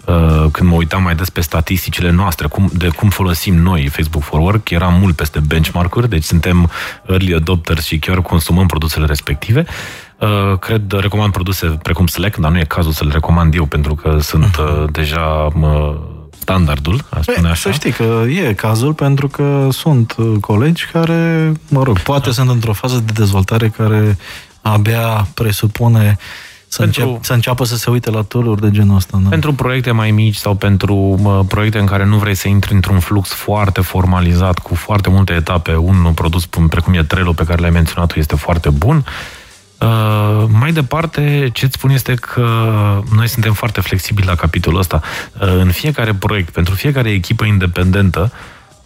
când 0.52 0.70
mă 0.70 0.76
uitam 0.76 1.04
mai 1.04 1.16
des 1.16 1.30
pe 1.30 1.42
statisticile 1.42 2.12
noastre, 2.12 2.48
cum, 2.48 2.70
de 2.74 2.88
cum 2.88 3.10
folosim 3.10 3.56
noi 3.56 3.88
Facebook 3.88 4.24
for 4.24 4.40
Work, 4.40 4.70
eram 4.70 5.00
mult 5.00 5.16
peste 5.16 5.40
benchmark-uri, 5.40 6.10
deci 6.10 6.24
suntem 6.24 6.70
early 7.08 7.34
adopters 7.34 7.86
și 7.86 8.00
chiar 8.00 8.22
consumăm 8.22 8.68
produsele 8.68 9.06
respective. 9.06 9.66
Uh, 10.20 10.60
cred, 10.60 10.92
recomand 10.92 11.32
produse 11.32 11.68
precum 11.82 12.08
Slack, 12.08 12.38
dar 12.38 12.52
nu 12.52 12.58
e 12.58 12.64
cazul 12.64 12.92
să 12.92 13.04
le 13.04 13.12
recomand 13.12 13.54
eu, 13.54 13.66
pentru 13.66 13.96
că 13.96 14.18
sunt 14.22 14.58
uh, 14.58 14.84
deja 14.92 15.48
standardul, 16.40 17.06
aș 17.10 17.26
spune 17.26 17.48
așa. 17.48 17.70
Să 17.70 17.72
știi 17.72 17.92
că 17.92 18.24
e 18.28 18.54
cazul, 18.54 18.94
pentru 18.94 19.28
că 19.28 19.68
sunt 19.72 20.16
colegi 20.40 20.86
care, 20.92 21.52
mă 21.68 21.84
rog, 21.84 22.00
poate 22.00 22.26
da. 22.26 22.32
sunt 22.32 22.50
într-o 22.50 22.74
fază 22.74 23.04
de 23.06 23.12
dezvoltare 23.16 23.68
care 23.70 24.18
abia 24.62 25.28
presupune 25.34 26.18
să, 26.76 26.82
pentru, 26.82 27.02
încep, 27.02 27.24
să 27.24 27.34
înceapă 27.34 27.64
să 27.64 27.76
se 27.76 27.90
uite 27.90 28.10
la 28.10 28.22
tool 28.22 28.58
de 28.62 28.72
genul 28.72 28.96
ăsta. 28.96 29.20
Da. 29.24 29.30
Pentru 29.30 29.54
proiecte 29.54 29.92
mai 29.92 30.12
mici 30.12 30.36
sau 30.36 30.56
pentru 30.56 30.96
mă, 31.22 31.44
proiecte 31.44 31.80
în 31.80 31.86
care 31.86 32.06
nu 32.06 32.18
vrei 32.18 32.36
să 32.36 32.48
intri 32.48 32.74
într-un 32.74 33.00
flux 33.00 33.30
foarte 33.30 33.82
formalizat, 33.82 34.60
cu 34.60 34.76
foarte 34.76 35.10
multe 35.10 35.34
etape, 35.34 35.76
un 35.76 36.12
produs 36.16 36.46
precum 36.70 36.94
e 36.94 37.04
Trello 37.04 37.34
pe 37.34 37.44
care 37.44 37.62
l-ai 37.62 37.70
menționat 37.70 38.16
este 38.16 38.36
foarte 38.36 38.70
bun. 38.70 39.06
Uh, 39.80 40.46
mai 40.60 40.72
departe, 40.72 41.50
ce 41.54 41.66
îți 41.66 41.74
spun 41.74 41.90
este 41.90 42.14
că 42.14 42.48
noi 43.16 43.28
suntem 43.28 43.54
foarte 43.54 43.82
flexibili 43.82 44.28
la 44.28 44.36
capitolul 44.36 44.80
ăsta. 44.80 45.02
Uh, 45.42 45.48
în 45.48 45.72
fiecare 45.72 46.14
proiect, 46.14 46.50
pentru 46.50 46.74
fiecare 46.74 47.10
echipă 47.10 47.46
independentă, 47.46 48.32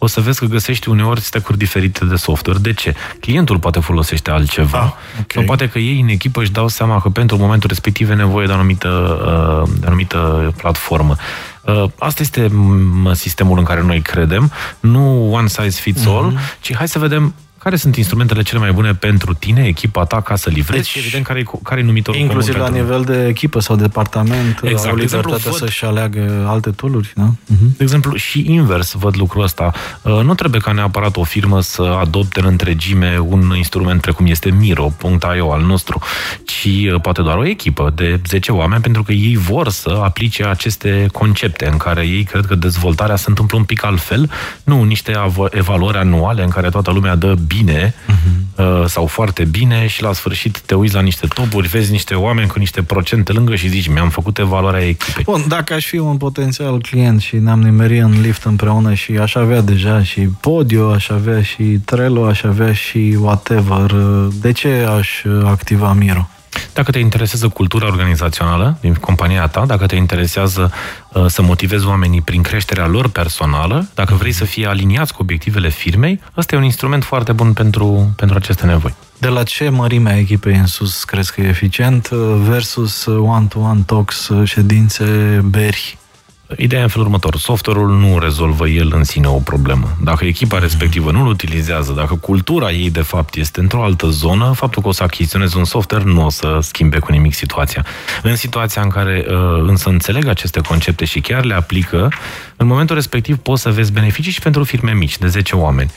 o 0.02 0.08
să 0.08 0.22
vezi 0.22 0.40
că 0.40 0.46
găsești 0.46 0.90
uneori 0.90 1.22
stack 1.22 1.50
diferite 1.50 2.06
de 2.06 2.16
software. 2.16 2.60
De 2.60 2.74
ce? 2.74 2.96
Clientul 3.20 3.60
poate 3.60 3.80
folosește 3.80 4.32
altceva. 4.32 4.80
Ah, 4.80 4.92
okay. 5.12 5.26
Sau 5.28 5.44
poate 5.44 5.70
că 5.70 5.80
ei 5.80 6.00
în 6.00 6.08
echipă 6.08 6.42
își 6.42 6.52
dau 6.52 6.68
seama 6.68 7.02
că 7.02 7.10
pentru 7.10 7.38
momentul 7.38 7.70
respectiv 7.70 8.10
e 8.10 8.14
nevoie 8.14 8.48
de 8.48 8.54
anumită, 8.54 8.90
uh, 9.66 9.70
de 9.80 9.86
anumită 9.86 10.54
platformă. 10.58 11.16
Uh, 11.62 11.84
asta 11.98 12.22
este 12.22 12.52
sistemul 13.12 13.58
în 13.58 13.64
care 13.64 13.82
noi 13.82 14.02
credem, 14.02 14.52
nu 14.80 15.34
one 15.34 15.48
size 15.48 15.82
fits 15.82 16.06
all, 16.06 16.34
mm-hmm. 16.34 16.60
ci 16.62 16.76
hai 16.76 16.88
să 16.88 17.00
vedem 17.00 17.34
care 17.60 17.76
sunt 17.76 17.96
instrumentele 17.96 18.42
cele 18.42 18.60
mai 18.60 18.72
bune 18.72 18.94
pentru 18.94 19.34
tine, 19.34 19.66
echipa 19.66 20.06
ta, 20.06 20.22
ca 20.22 20.36
să 20.36 20.50
livrezi 20.50 20.82
deci, 20.82 20.92
și 20.92 20.98
evident 21.00 21.26
care, 21.26 21.46
care 21.64 21.80
e 21.80 21.84
numitorul 21.84 22.22
Inclusiv 22.22 22.56
la 22.56 22.70
nivel 22.70 23.04
de 23.04 23.28
echipă 23.28 23.60
sau 23.60 23.76
departament 23.76 24.60
exact. 24.64 24.90
au 24.90 24.96
libertatea 24.96 25.52
să-și 25.52 25.86
aleagă 25.86 26.46
alte 26.48 26.70
tooluri, 26.70 27.14
da? 27.16 27.30
Uh-huh. 27.30 27.78
De 27.78 27.84
exemplu, 27.84 28.16
și 28.16 28.46
invers 28.48 28.94
văd 28.94 29.18
lucrul 29.18 29.44
ăsta. 29.44 29.72
Uh, 30.02 30.22
nu 30.24 30.36
trebuie 30.36 30.62
ca 30.62 30.72
neapărat 30.72 31.18
o 31.18 31.24
firmă 31.24 31.62
să 31.62 31.82
adopte 31.82 32.40
în 32.40 32.46
întregime 32.46 33.18
un 33.20 33.54
instrument 33.56 34.02
precum 34.02 34.26
este 34.26 34.52
Miro.io 34.52 35.52
al 35.52 35.62
nostru, 35.62 36.02
ci 36.44 36.66
uh, 36.66 37.02
poate 37.02 37.22
doar 37.22 37.38
o 37.38 37.46
echipă 37.46 37.92
de 37.96 38.22
10 38.28 38.52
oameni, 38.52 38.82
pentru 38.82 39.04
că 39.04 39.12
ei 39.12 39.36
vor 39.36 39.70
să 39.70 40.00
aplice 40.04 40.46
aceste 40.46 41.06
concepte 41.12 41.68
în 41.68 41.78
care 41.78 42.08
ei 42.08 42.24
cred 42.24 42.46
că 42.46 42.56
dezvoltarea 42.56 43.16
se 43.16 43.26
întâmplă 43.28 43.58
un 43.58 43.64
pic 43.64 43.84
altfel, 43.84 44.30
nu 44.64 44.84
niște 44.84 45.14
evaluări 45.50 45.98
anuale 45.98 46.44
în 46.44 46.50
care 46.50 46.70
toată 46.70 46.92
lumea 46.92 47.16
dă 47.16 47.36
bine 47.56 47.94
uh-huh. 47.94 48.86
sau 48.86 49.06
foarte 49.06 49.44
bine 49.44 49.88
și 49.88 50.02
la 50.02 50.14
sfârșit 50.14 50.60
te 50.60 50.76
uiți 50.76 50.94
la 50.94 51.02
niște 51.02 51.28
topuri, 51.28 51.68
vezi 51.68 51.92
niște 51.92 52.14
oameni 52.14 52.48
cu 52.48 52.60
niște 52.60 52.82
procente 52.84 53.32
lângă 53.32 53.56
și 53.56 53.68
zici, 53.68 53.88
mi-am 53.88 54.10
făcut 54.10 54.38
evaluarea 54.38 54.88
echipei. 54.88 55.24
Bun, 55.24 55.44
dacă 55.48 55.74
aș 55.74 55.86
fi 55.86 55.98
un 55.98 56.18
potențial 56.18 56.82
client 56.82 57.22
și 57.22 57.36
ne-am 57.36 57.62
nimerit 57.62 58.02
în 58.02 58.22
lift 58.22 58.44
împreună 58.44 58.94
și 58.94 59.12
aș 59.12 59.36
avea 59.36 59.62
deja 59.62 60.04
și 60.04 60.22
Podio, 60.22 60.90
aș 60.90 61.10
avea 61.10 61.42
și 61.42 61.64
Trello, 61.64 62.26
aș 62.26 62.44
avea 62.44 62.74
și 62.74 63.18
whatever, 63.20 63.92
de 64.42 64.52
ce 64.52 64.88
aș 64.98 65.10
activa 65.44 65.94
Miro? 65.94 66.30
Dacă 66.74 66.92
te 66.92 67.00
interesează 67.00 67.48
cultura 67.48 67.86
organizațională 67.86 68.78
din 68.82 68.94
compania 68.94 69.48
ta, 69.48 69.66
dacă 69.66 69.86
te 69.86 69.96
interesează 69.96 70.72
uh, 71.14 71.26
să 71.28 71.42
motivezi 71.42 71.86
oamenii 71.86 72.22
prin 72.22 72.42
creșterea 72.42 72.88
lor 72.88 73.10
personală, 73.10 73.88
dacă 73.94 74.14
vrei 74.14 74.32
să 74.32 74.46
fie 74.46 74.68
aliniați 74.68 75.14
cu 75.14 75.22
obiectivele 75.22 75.70
firmei, 75.70 76.22
ăsta 76.38 76.56
e 76.56 76.58
un 76.58 76.64
instrument 76.64 77.04
foarte 77.04 77.32
bun 77.32 77.54
pentru, 77.54 78.14
pentru 78.16 78.38
aceste 78.38 78.66
nevoi. 78.66 78.94
De 79.18 79.28
la 79.28 79.44
ce 79.44 79.70
mărimea 79.70 80.18
echipei 80.18 80.56
în 80.56 80.66
sus 80.66 81.04
crezi 81.04 81.34
că 81.34 81.42
e 81.42 81.48
eficient 81.48 82.10
uh, 82.12 82.20
versus 82.48 83.06
one-to-one 83.06 83.82
talks, 83.86 84.28
uh, 84.28 84.48
ședințe, 84.48 85.06
beri? 85.46 85.98
Ideea 86.58 86.82
e 86.82 86.84
în 86.84 86.90
felul 86.90 87.06
următor. 87.06 87.36
Software-ul 87.36 87.90
nu 87.90 88.20
rezolvă 88.20 88.68
el 88.68 88.92
în 88.96 89.04
sine 89.04 89.28
o 89.28 89.38
problemă. 89.38 89.98
Dacă 90.04 90.26
echipa 90.26 90.60
respectivă 90.60 91.12
nu-l 91.12 91.28
utilizează, 91.28 91.92
dacă 91.92 92.16
cultura 92.16 92.72
ei 92.72 92.90
de 92.90 93.02
fapt 93.02 93.36
este 93.36 93.60
într-o 93.60 93.84
altă 93.84 94.08
zonă, 94.08 94.52
faptul 94.56 94.82
că 94.82 94.88
o 94.88 94.92
să 94.92 95.04
achiziționezi 95.04 95.58
un 95.58 95.64
software 95.64 96.04
nu 96.04 96.26
o 96.26 96.30
să 96.30 96.58
schimbe 96.62 97.00
cu 97.00 97.12
nimic 97.12 97.34
situația. 97.34 97.86
În 98.24 98.36
situația 98.36 98.82
în 98.82 98.90
care 98.90 99.26
uh, 99.28 99.36
însă 99.68 99.90
înțeleg 99.90 100.28
aceste 100.28 100.60
concepte 100.60 101.06
și 101.06 101.20
chiar 101.20 101.44
le 101.44 101.54
aplică, 101.54 102.10
în 102.56 102.68
momentul 102.68 102.96
respectiv 102.96 103.38
poți 103.38 103.62
să 103.62 103.70
vezi 103.72 103.92
beneficii 103.92 104.32
și 104.32 104.40
pentru 104.40 104.64
firme 104.64 104.92
mici, 104.92 105.18
de 105.18 105.28
10 105.28 105.56
oameni. 105.56 105.92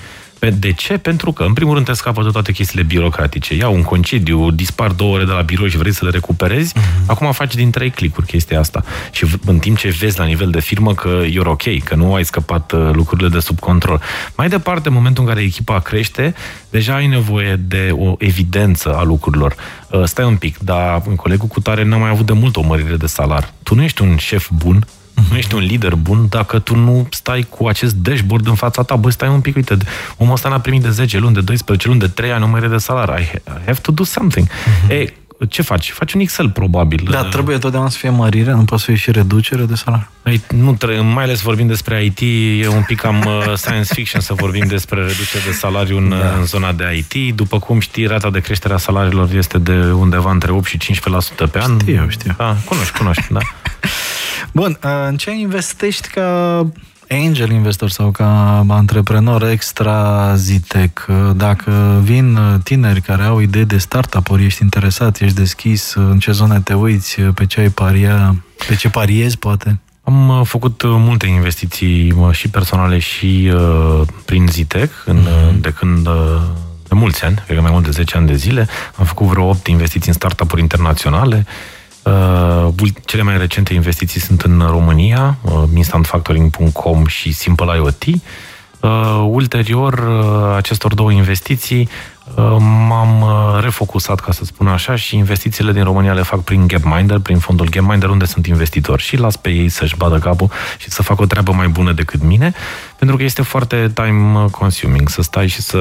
De 0.51 0.73
ce? 0.73 0.99
Pentru 0.99 1.33
că, 1.33 1.43
în 1.43 1.53
primul 1.53 1.75
rând, 1.75 1.87
te 1.87 1.93
scapă 1.93 2.23
de 2.23 2.29
toate 2.29 2.53
chestiile 2.53 2.83
birocratice. 2.83 3.55
Iau 3.55 3.75
un 3.75 3.83
concediu, 3.83 4.51
dispar 4.51 4.91
două 4.91 5.15
ore 5.15 5.25
de 5.25 5.31
la 5.33 5.43
birou 5.43 5.67
și 5.67 5.77
vrei 5.77 5.93
să 5.93 6.05
le 6.05 6.11
recuperezi, 6.11 6.75
uh-huh. 6.75 7.07
acum 7.07 7.33
faci 7.33 7.55
din 7.55 7.71
trei 7.71 7.91
clicuri 7.91 8.27
chestia 8.27 8.59
asta. 8.59 8.85
Și 9.11 9.27
în 9.47 9.59
timp 9.59 9.79
ce 9.79 9.89
vezi 9.99 10.19
la 10.19 10.25
nivel 10.25 10.51
de 10.51 10.61
firmă 10.61 10.95
că 10.95 11.09
e 11.33 11.41
ok, 11.45 11.83
că 11.85 11.95
nu 11.95 12.15
ai 12.15 12.25
scăpat 12.25 12.73
uh, 12.73 12.91
lucrurile 12.93 13.29
de 13.29 13.41
sub 13.41 13.59
control. 13.59 14.01
Mai 14.37 14.49
departe, 14.49 14.89
în 14.89 14.95
momentul 14.95 15.23
în 15.23 15.29
care 15.29 15.43
echipa 15.43 15.81
crește, 15.81 16.35
deja 16.71 16.95
ai 16.95 17.07
nevoie 17.07 17.57
de 17.57 17.91
o 17.93 18.15
evidență 18.19 18.95
a 18.95 19.03
lucrurilor. 19.03 19.55
Uh, 19.91 20.05
stai 20.05 20.25
un 20.25 20.37
pic, 20.37 20.59
dar 20.59 21.03
colegul 21.17 21.49
cu 21.49 21.61
tare 21.61 21.85
n-a 21.85 21.97
mai 21.97 22.11
avut 22.11 22.27
de 22.27 22.33
mult 22.33 22.57
o 22.57 22.63
mărire 22.63 22.97
de 22.97 23.07
salar. 23.07 23.53
Tu 23.63 23.75
nu 23.75 23.83
ești 23.83 24.03
un 24.03 24.17
șef 24.17 24.49
bun, 24.51 24.87
nu 25.31 25.37
ești 25.37 25.55
un 25.55 25.61
lider 25.61 25.95
bun 25.95 26.27
dacă 26.29 26.59
tu 26.59 26.77
nu 26.77 27.07
stai 27.11 27.47
cu 27.49 27.67
acest 27.67 27.95
dashboard 27.95 28.47
în 28.47 28.55
fața 28.55 28.83
ta. 28.83 28.97
Bă, 28.97 29.11
stai 29.11 29.29
un 29.29 29.41
pic, 29.41 29.57
uite, 29.57 29.77
omul 30.17 30.33
ăsta 30.33 30.49
n-a 30.49 30.61
primit 30.61 30.83
de 30.83 30.91
10 30.91 31.19
luni, 31.19 31.35
de 31.35 31.41
12 31.41 31.89
luni, 31.89 32.01
de 32.01 32.09
3 32.09 32.33
ani 32.33 32.41
numere 32.41 32.69
de 32.69 32.77
salar. 32.77 33.21
I 33.21 33.41
have 33.65 33.81
to 33.81 33.93
do 33.93 34.05
something. 34.05 34.49
Uh-huh. 34.49 34.91
Ei, 34.91 35.13
ce 35.49 35.63
faci? 35.63 35.91
Faci 35.91 36.13
un 36.13 36.21
Excel, 36.21 36.51
probabil. 36.51 37.09
Da, 37.11 37.25
trebuie 37.25 37.59
totdeauna 37.59 37.89
să 37.89 37.99
fie 37.99 38.11
mărire, 38.11 38.51
nu 38.51 38.65
poate 38.65 38.83
să 38.83 38.91
fie 38.91 39.01
și 39.01 39.11
reducere 39.11 39.63
de 39.63 39.75
salar. 39.75 40.11
Ei, 40.25 40.43
nu 40.49 40.75
trebuie, 40.75 41.01
mai 41.01 41.25
ales 41.25 41.41
vorbim 41.41 41.67
despre 41.67 42.05
IT, 42.05 42.21
e 42.63 42.69
un 42.69 42.83
pic 42.83 43.01
cam 43.01 43.25
uh, 43.27 43.53
science 43.63 43.95
fiction 43.95 44.21
să 44.21 44.35
vorbim 44.35 44.67
despre 44.67 45.01
reducere 45.01 45.43
de 45.47 45.53
salariu 45.53 45.97
în, 45.97 46.09
da. 46.09 46.35
în 46.39 46.45
zona 46.45 46.73
de 46.73 47.05
IT. 47.09 47.37
După 47.37 47.59
cum 47.59 47.81
știi, 47.81 48.07
rata 48.07 48.31
de 48.31 48.41
creștere 48.41 48.75
a 48.75 48.77
salariilor 48.77 49.33
este 49.33 49.59
de 49.59 49.93
undeva 49.93 50.31
între 50.31 50.53
8 50.53 50.67
și 50.67 50.79
15% 50.79 50.83
pe 51.53 51.59
an. 51.63 51.79
Știu, 51.81 52.07
știu. 52.09 52.35
Da, 52.37 52.57
cunoști, 52.65 52.99
cunoști, 52.99 53.27
da. 53.31 53.41
Bun, 54.55 54.79
uh, 54.85 54.91
în 55.09 55.17
ce 55.17 55.31
investești 55.31 56.09
ca 56.09 56.67
angel 57.09 57.51
investor 57.51 57.91
sau 57.91 58.11
ca 58.11 58.65
antreprenor 58.69 59.49
extra 59.49 60.33
Zitec, 60.37 61.07
uh, 61.09 61.31
dacă 61.37 62.01
vin 62.03 62.39
tineri 62.65 63.01
care 63.01 63.23
au 63.23 63.39
idei 63.39 63.65
de 63.65 63.79
startup-uri, 63.79 64.45
ești 64.45 64.63
interesat, 64.63 65.21
ești 65.21 65.37
deschis, 65.37 65.95
uh, 65.95 66.07
în 66.11 66.19
ce 66.19 66.33
zone 66.33 66.61
te 66.61 66.75
uiți, 66.75 67.21
pe 67.21 67.47
ce 67.47 67.61
ai 67.61 67.69
paria, 67.69 68.45
pe 68.69 68.75
ce 68.75 68.89
pariezi, 68.89 69.39
poate? 69.39 69.79
Am 70.03 70.45
făcut 70.45 70.83
multe 70.85 71.27
investiții 71.27 72.15
și 72.31 72.49
personale 72.49 72.99
și 72.99 73.53
uh, 73.55 74.01
prin 74.25 74.47
Zitec, 74.51 74.91
în, 75.05 75.19
mm-hmm. 75.19 75.61
de 75.61 75.71
când 75.71 76.07
uh, 76.07 76.41
de 76.89 76.95
mulți 76.95 77.25
ani, 77.25 77.43
cred 77.45 77.57
că 77.57 77.63
mai 77.63 77.73
mult 77.73 77.85
de 77.85 77.91
10 77.91 78.17
ani 78.17 78.27
de 78.27 78.35
zile. 78.35 78.69
Am 78.97 79.05
făcut 79.05 79.27
vreo 79.27 79.49
8 79.49 79.67
investiții 79.67 80.09
în 80.09 80.15
startup-uri 80.15 80.61
internaționale. 80.61 81.47
Uh, 81.47 81.82
cele 83.05 83.23
mai 83.23 83.39
recente 83.39 83.75
investiții 83.75 84.21
sunt 84.21 84.43
în 84.43 84.67
România, 84.71 85.37
uh, 85.43 85.63
instantfactoring.com 85.75 87.07
și 87.07 87.33
Simple 87.33 87.77
IoT. 87.77 88.05
Uh, 88.81 89.25
ulterior 89.29 89.93
uh, 89.93 90.57
acestor 90.57 90.95
două 90.95 91.13
investiții 91.13 91.89
uh, 92.35 92.57
m-am 92.89 93.21
uh, 93.21 93.63
refocusat, 93.63 94.21
ca 94.21 94.33
să 94.33 94.45
spun 94.45 94.67
așa, 94.67 94.97
și 94.97 95.17
investițiile 95.17 95.73
din 95.73 95.85
România 95.85 96.13
le 96.13 96.23
fac 96.23 96.41
prin 96.41 96.67
Gapminder, 96.67 97.19
prin 97.19 97.39
fondul 97.39 97.69
Gapminder, 97.69 98.09
unde 98.09 98.25
sunt 98.25 98.47
investitori 98.47 99.03
și 99.03 99.17
las 99.17 99.37
pe 99.37 99.51
ei 99.51 99.69
să-și 99.69 99.97
badă 99.97 100.19
capul 100.19 100.51
și 100.79 100.91
să 100.91 101.03
facă 101.03 101.23
o 101.23 101.27
treabă 101.27 101.53
mai 101.53 101.69
bună 101.69 101.93
decât 101.93 102.23
mine, 102.23 102.53
pentru 102.99 103.17
că 103.17 103.23
este 103.23 103.43
foarte 103.43 103.91
time 103.95 104.47
consuming 104.51 105.09
să 105.09 105.23
stai 105.23 105.47
și 105.47 105.61
să 105.61 105.79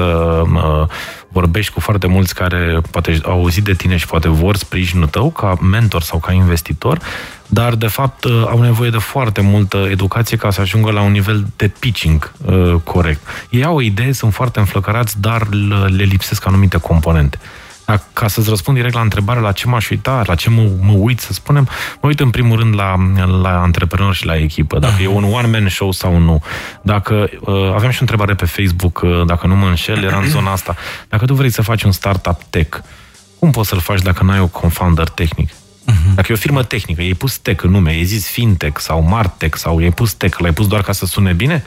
uh, 0.52 0.86
vorbești 1.32 1.72
cu 1.72 1.80
foarte 1.80 2.06
mulți 2.06 2.34
care 2.34 2.80
poate 2.90 3.20
au 3.22 3.32
auzit 3.32 3.64
de 3.64 3.74
tine 3.74 3.96
și 3.96 4.06
poate 4.06 4.28
vor 4.28 4.56
sprijinul 4.56 5.06
tău 5.06 5.30
ca 5.30 5.56
mentor 5.60 6.02
sau 6.02 6.18
ca 6.18 6.32
investitor, 6.32 6.98
dar 7.46 7.74
de 7.74 7.86
fapt 7.86 8.24
uh, 8.24 8.44
au 8.48 8.60
nevoie 8.60 8.90
de 8.90 8.98
foarte 8.98 9.40
multă 9.40 9.86
educație 9.90 10.36
ca 10.36 10.50
să 10.50 10.60
ajungă 10.60 10.90
la 10.90 11.00
un 11.00 11.12
nivel 11.12 11.46
de 11.56 11.68
pitching 11.78 12.32
uh, 12.44 12.74
corect. 12.84 13.20
Ei 13.50 13.64
au 13.64 13.76
o 13.76 13.80
idee, 13.80 14.12
sunt 14.12 14.34
foarte 14.34 14.58
înflăcărați, 14.58 15.20
dar 15.20 15.48
le 15.86 16.04
lipsesc 16.04 16.46
anumite 16.46 16.78
componente. 16.78 17.38
Ca 18.12 18.28
să-ți 18.28 18.48
răspund 18.48 18.76
direct 18.76 18.94
la 18.94 19.00
întrebarea 19.00 19.42
la 19.42 19.52
ce 19.52 19.66
m-aș 19.66 19.90
uita, 19.90 20.22
la 20.26 20.34
ce 20.34 20.50
mă, 20.50 20.70
mă 20.80 20.92
uit, 20.92 21.20
să 21.20 21.32
spunem, 21.32 21.68
mă 22.00 22.08
uit 22.08 22.20
în 22.20 22.30
primul 22.30 22.58
rând 22.58 22.74
la, 22.74 22.96
la 23.42 23.62
antreprenori 23.62 24.16
și 24.16 24.26
la 24.26 24.36
echipă, 24.36 24.78
dacă 24.78 25.02
e 25.02 25.06
un 25.06 25.24
one-man 25.24 25.68
show 25.68 25.92
sau 25.92 26.18
nu. 26.18 26.42
Dacă, 26.82 27.28
uh, 27.40 27.72
aveam 27.74 27.90
și 27.90 27.96
o 27.96 28.00
întrebare 28.00 28.34
pe 28.34 28.44
Facebook, 28.44 29.00
uh, 29.02 29.26
dacă 29.26 29.46
nu 29.46 29.56
mă 29.56 29.66
înșel, 29.66 30.04
era 30.04 30.16
în 30.16 30.28
zona 30.28 30.52
asta. 30.52 30.76
Dacă 31.08 31.24
tu 31.24 31.34
vrei 31.34 31.50
să 31.50 31.62
faci 31.62 31.82
un 31.82 31.92
startup 31.92 32.40
tech, 32.50 32.78
cum 33.38 33.50
poți 33.50 33.68
să-l 33.68 33.80
faci 33.80 34.00
dacă 34.00 34.24
n-ai 34.24 34.40
o 34.40 34.46
confounder 34.46 35.08
tehnic? 35.08 35.48
Uh-huh. 35.50 36.14
Dacă 36.14 36.26
e 36.30 36.34
o 36.34 36.38
firmă 36.38 36.62
tehnică, 36.62 37.00
ai 37.00 37.14
pus 37.14 37.36
tech 37.36 37.64
în 37.64 37.70
nume, 37.70 37.90
ai 37.90 38.04
zis 38.04 38.26
fintech 38.28 38.80
sau 38.80 39.02
martech 39.02 39.56
sau 39.56 39.76
ai 39.76 39.90
pus 39.90 40.12
tech, 40.12 40.38
l-ai 40.38 40.52
pus 40.52 40.66
doar 40.66 40.82
ca 40.82 40.92
să 40.92 41.06
sune 41.06 41.32
bine? 41.32 41.64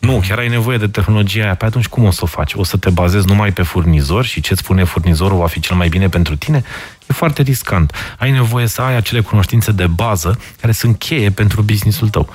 Nu, 0.00 0.22
chiar 0.28 0.38
ai 0.38 0.48
nevoie 0.48 0.78
de 0.78 0.86
tehnologia 0.86 1.42
aia. 1.42 1.54
Păi 1.54 1.68
atunci 1.68 1.86
cum 1.86 2.04
o 2.04 2.10
să 2.10 2.20
o 2.22 2.26
faci? 2.26 2.54
O 2.54 2.64
să 2.64 2.76
te 2.76 2.90
bazezi 2.90 3.26
numai 3.26 3.52
pe 3.52 3.62
furnizor 3.62 4.24
și 4.24 4.40
ce-ți 4.40 4.60
spune 4.60 4.84
furnizorul 4.84 5.38
va 5.38 5.46
fi 5.46 5.60
cel 5.60 5.76
mai 5.76 5.88
bine 5.88 6.08
pentru 6.08 6.36
tine? 6.36 6.62
E 7.06 7.12
foarte 7.12 7.42
riscant. 7.42 7.92
Ai 8.18 8.30
nevoie 8.30 8.66
să 8.66 8.82
ai 8.82 8.96
acele 8.96 9.20
cunoștințe 9.20 9.72
de 9.72 9.86
bază 9.86 10.40
care 10.60 10.72
sunt 10.72 10.98
cheie 10.98 11.30
pentru 11.30 11.62
businessul 11.62 12.08
tău. 12.08 12.28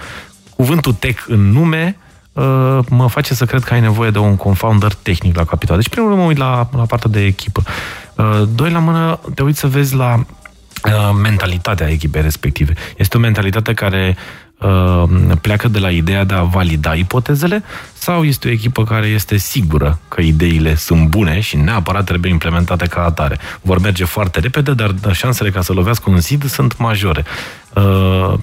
Cuvântul 0.55 0.93
tech 0.93 1.23
în 1.27 1.51
nume 1.51 1.97
uh, 2.33 2.79
mă 2.89 3.07
face 3.09 3.33
să 3.33 3.45
cred 3.45 3.63
că 3.63 3.73
ai 3.73 3.81
nevoie 3.81 4.09
de 4.09 4.19
un 4.19 4.35
confounder 4.35 4.93
tehnic 4.93 5.35
la 5.35 5.45
capital. 5.45 5.75
Deci, 5.77 5.89
primul 5.89 6.09
rând, 6.09 6.21
mă 6.21 6.27
uit 6.27 6.37
la, 6.37 6.69
la 6.75 6.85
partea 6.85 7.09
de 7.09 7.25
echipă. 7.25 7.63
Uh, 8.15 8.41
doi 8.55 8.71
la 8.71 8.79
mână, 8.79 9.19
te 9.35 9.43
uiți 9.43 9.59
să 9.59 9.67
vezi 9.67 9.95
la 9.95 10.15
uh, 10.85 11.15
mentalitatea 11.21 11.89
echipei 11.89 12.21
respective. 12.21 12.73
Este 12.97 13.17
o 13.17 13.19
mentalitate 13.19 13.73
care 13.73 14.17
Uh, 14.61 15.03
pleacă 15.41 15.67
de 15.67 15.79
la 15.79 15.89
ideea 15.89 16.23
de 16.23 16.33
a 16.33 16.41
valida 16.41 16.93
ipotezele 16.93 17.63
sau 17.93 18.23
este 18.23 18.47
o 18.47 18.51
echipă 18.51 18.83
care 18.83 19.07
este 19.07 19.37
sigură 19.37 19.99
că 20.07 20.21
ideile 20.21 20.75
sunt 20.75 21.07
bune 21.07 21.39
și 21.39 21.57
neapărat 21.57 22.05
trebuie 22.05 22.31
implementate 22.31 22.87
ca 22.87 23.03
atare. 23.03 23.37
Vor 23.61 23.79
merge 23.79 24.05
foarte 24.05 24.39
repede, 24.39 24.73
dar 24.73 24.93
șansele 25.13 25.49
ca 25.49 25.61
să 25.61 25.73
lovească 25.73 26.09
un 26.09 26.19
zid 26.19 26.45
sunt 26.45 26.77
majore. 26.77 27.25
uh, 27.73 28.33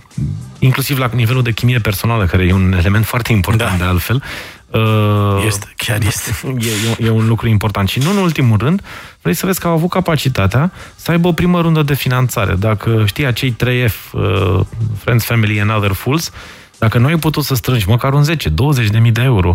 inclusiv 0.58 0.98
la 0.98 1.10
nivelul 1.14 1.42
de 1.42 1.52
chimie 1.52 1.78
personală, 1.78 2.24
care 2.24 2.44
e 2.44 2.52
un 2.52 2.74
element 2.78 3.04
foarte 3.04 3.32
important 3.32 3.70
da. 3.70 3.84
de 3.84 3.90
altfel, 3.90 4.22
Uh, 4.70 5.44
este, 5.46 5.72
chiar 5.76 5.98
este. 6.02 6.30
E, 6.98 7.04
e 7.04 7.10
un 7.10 7.26
lucru 7.26 7.48
important. 7.48 7.88
Și 7.88 7.98
nu 7.98 8.10
în 8.10 8.16
ultimul 8.16 8.58
rând, 8.58 8.82
vrei 9.22 9.34
să 9.34 9.46
vezi 9.46 9.60
că 9.60 9.66
au 9.66 9.72
avut 9.72 9.90
capacitatea 9.90 10.72
să 10.96 11.10
aibă 11.10 11.28
o 11.28 11.32
primă 11.32 11.60
rundă 11.60 11.82
de 11.82 11.94
finanțare. 11.94 12.54
Dacă 12.54 13.02
știi 13.06 13.26
acei 13.26 13.56
3F, 13.64 14.12
uh, 14.12 14.60
Friends, 14.98 15.24
Family 15.24 15.60
and 15.60 15.70
Other 15.70 15.92
Fools, 15.92 16.32
dacă 16.78 16.98
nu 16.98 17.06
ai 17.06 17.16
putut 17.18 17.44
să 17.44 17.54
strângi 17.54 17.88
măcar 17.88 18.12
un 18.12 18.24
10-20 18.24 18.86
de 18.90 18.98
mii 18.98 19.12
de 19.12 19.22
euro, 19.22 19.54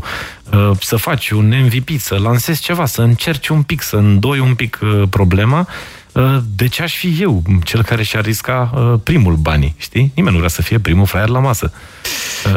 uh, 0.51 0.71
să 0.79 0.95
faci 0.95 1.29
un 1.29 1.53
MVP, 1.63 1.89
să 1.99 2.17
lansezi 2.19 2.61
ceva, 2.61 2.85
să 2.85 3.01
încerci 3.01 3.47
un 3.47 3.61
pic, 3.61 3.81
să 3.81 3.95
îndoi 3.95 4.39
un 4.39 4.55
pic 4.55 4.79
uh, 4.81 5.03
problema, 5.09 5.59
uh, 5.59 5.65
de 6.55 6.67
ce 6.67 6.83
aș 6.83 6.95
fi 6.95 7.17
eu 7.19 7.43
cel 7.63 7.83
care 7.83 8.03
și-ar 8.03 8.23
risca 8.23 8.63
primul 9.03 9.35
banii, 9.35 9.75
știi? 9.77 10.11
Nimeni 10.15 10.33
nu 10.33 10.37
vrea 10.37 10.49
să 10.49 10.61
fie 10.61 10.79
primul 10.79 11.05
fraier 11.05 11.29
la 11.29 11.39
masă. 11.39 11.71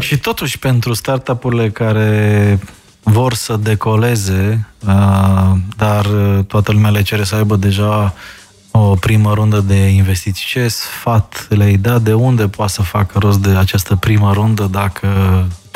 Și 0.01 0.19
totuși, 0.19 0.59
pentru 0.59 0.93
startup-urile 0.93 1.71
care 1.71 2.59
vor 3.03 3.35
să 3.35 3.57
decoleze, 3.57 4.67
dar 5.77 6.07
toată 6.47 6.73
lumea 6.73 6.91
le 6.91 7.03
cere 7.03 7.25
să 7.25 7.35
aibă 7.35 7.57
deja 7.57 8.15
o 8.71 8.95
primă 8.95 9.35
rundă 9.35 9.61
de 9.61 9.75
investiții. 9.75 10.47
Ce 10.47 10.69
sfat 10.69 11.47
le-ai 11.49 11.77
dat? 11.77 12.03
De 12.03 12.13
unde 12.13 12.49
poate 12.49 12.73
să 12.73 12.83
facă 12.83 13.19
rost 13.19 13.39
de 13.39 13.57
această 13.57 13.97
primă 13.97 14.33
rundă 14.33 14.69
dacă 14.71 15.09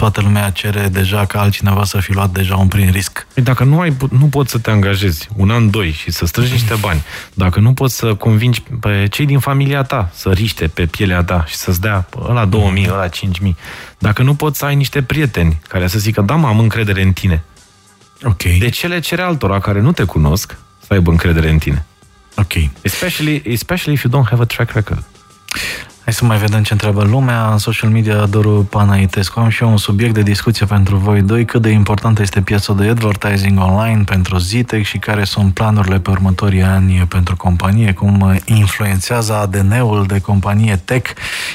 toată 0.01 0.20
lumea 0.20 0.51
cere 0.51 0.88
deja 0.88 1.26
ca 1.26 1.40
altcineva 1.40 1.84
să 1.84 1.98
fi 1.98 2.12
luat 2.12 2.30
deja 2.30 2.57
un 2.57 2.68
prim 2.68 2.90
risc? 2.90 3.26
Păi 3.34 3.42
dacă 3.42 3.64
nu, 3.64 3.80
ai, 3.80 3.96
nu 4.11 4.26
poți 4.26 4.51
să 4.51 4.59
te 4.59 4.70
angajezi 4.70 5.28
un 5.36 5.51
an, 5.51 5.70
doi 5.70 5.90
și 5.90 6.11
să 6.11 6.26
strângi 6.26 6.53
niște 6.53 6.74
bani, 6.80 7.03
dacă 7.34 7.61
nu 7.61 7.72
poți 7.72 7.96
să 7.96 8.14
convingi 8.14 8.62
pe 8.80 9.07
cei 9.11 9.26
din 9.26 9.38
familia 9.38 9.82
ta 9.82 10.11
să 10.14 10.30
riște 10.30 10.66
pe 10.66 10.86
pielea 10.86 11.24
ta 11.24 11.44
și 11.48 11.55
să-ți 11.55 11.80
dea 11.80 12.09
ăla 12.28 12.44
2000, 12.44 12.88
ăla 12.90 13.09
5000, 13.09 13.57
dacă 13.98 14.22
nu 14.22 14.34
poți 14.34 14.59
să 14.59 14.64
ai 14.64 14.74
niște 14.74 15.03
prieteni 15.03 15.61
care 15.68 15.86
să 15.86 15.98
zică, 15.98 16.20
da, 16.20 16.34
mă, 16.34 16.46
am 16.46 16.59
încredere 16.59 17.03
în 17.03 17.12
tine, 17.12 17.42
okay. 18.22 18.57
de 18.59 18.68
ce 18.68 18.86
le 18.86 19.01
cere 19.01 19.22
altora 19.22 19.61
care 19.61 19.80
nu 19.80 19.92
te 19.92 20.05
cunosc 20.05 20.57
să 20.86 20.92
aibă 20.92 21.11
încredere 21.11 21.51
în 21.51 21.59
tine? 21.59 21.84
Ok. 22.36 22.53
Especially, 22.82 23.42
especially 23.44 23.94
if 23.94 24.03
you 24.03 24.12
don't 24.12 24.28
have 24.28 24.42
a 24.42 24.46
track 24.46 24.70
record. 24.70 25.05
Hai 26.11 26.18
să 26.18 26.24
mai 26.24 26.38
vedem 26.38 26.62
ce 26.62 26.72
întreabă 26.72 27.04
lumea. 27.04 27.48
În 27.50 27.58
social 27.58 27.90
media, 27.90 28.26
Doru 28.26 28.66
Panaitescu, 28.70 29.40
am 29.40 29.48
și 29.48 29.62
eu 29.62 29.70
un 29.70 29.76
subiect 29.76 30.14
de 30.14 30.22
discuție 30.22 30.66
pentru 30.66 30.96
voi 30.96 31.22
doi. 31.22 31.44
Cât 31.44 31.62
de 31.62 31.68
importantă 31.68 32.22
este 32.22 32.40
piața 32.40 32.72
de 32.72 32.88
advertising 32.88 33.61
online 33.61 34.02
pentru 34.06 34.38
Zitec 34.38 34.84
și 34.84 34.98
care 34.98 35.24
sunt 35.24 35.54
planurile 35.54 35.98
pe 35.98 36.11
următorii 36.11 36.62
ani 36.62 37.06
pentru 37.08 37.36
companie, 37.36 37.92
cum 37.92 38.40
influențează 38.44 39.34
ADN-ul 39.34 40.04
de 40.06 40.20
companie 40.20 40.76
tech, 40.84 41.11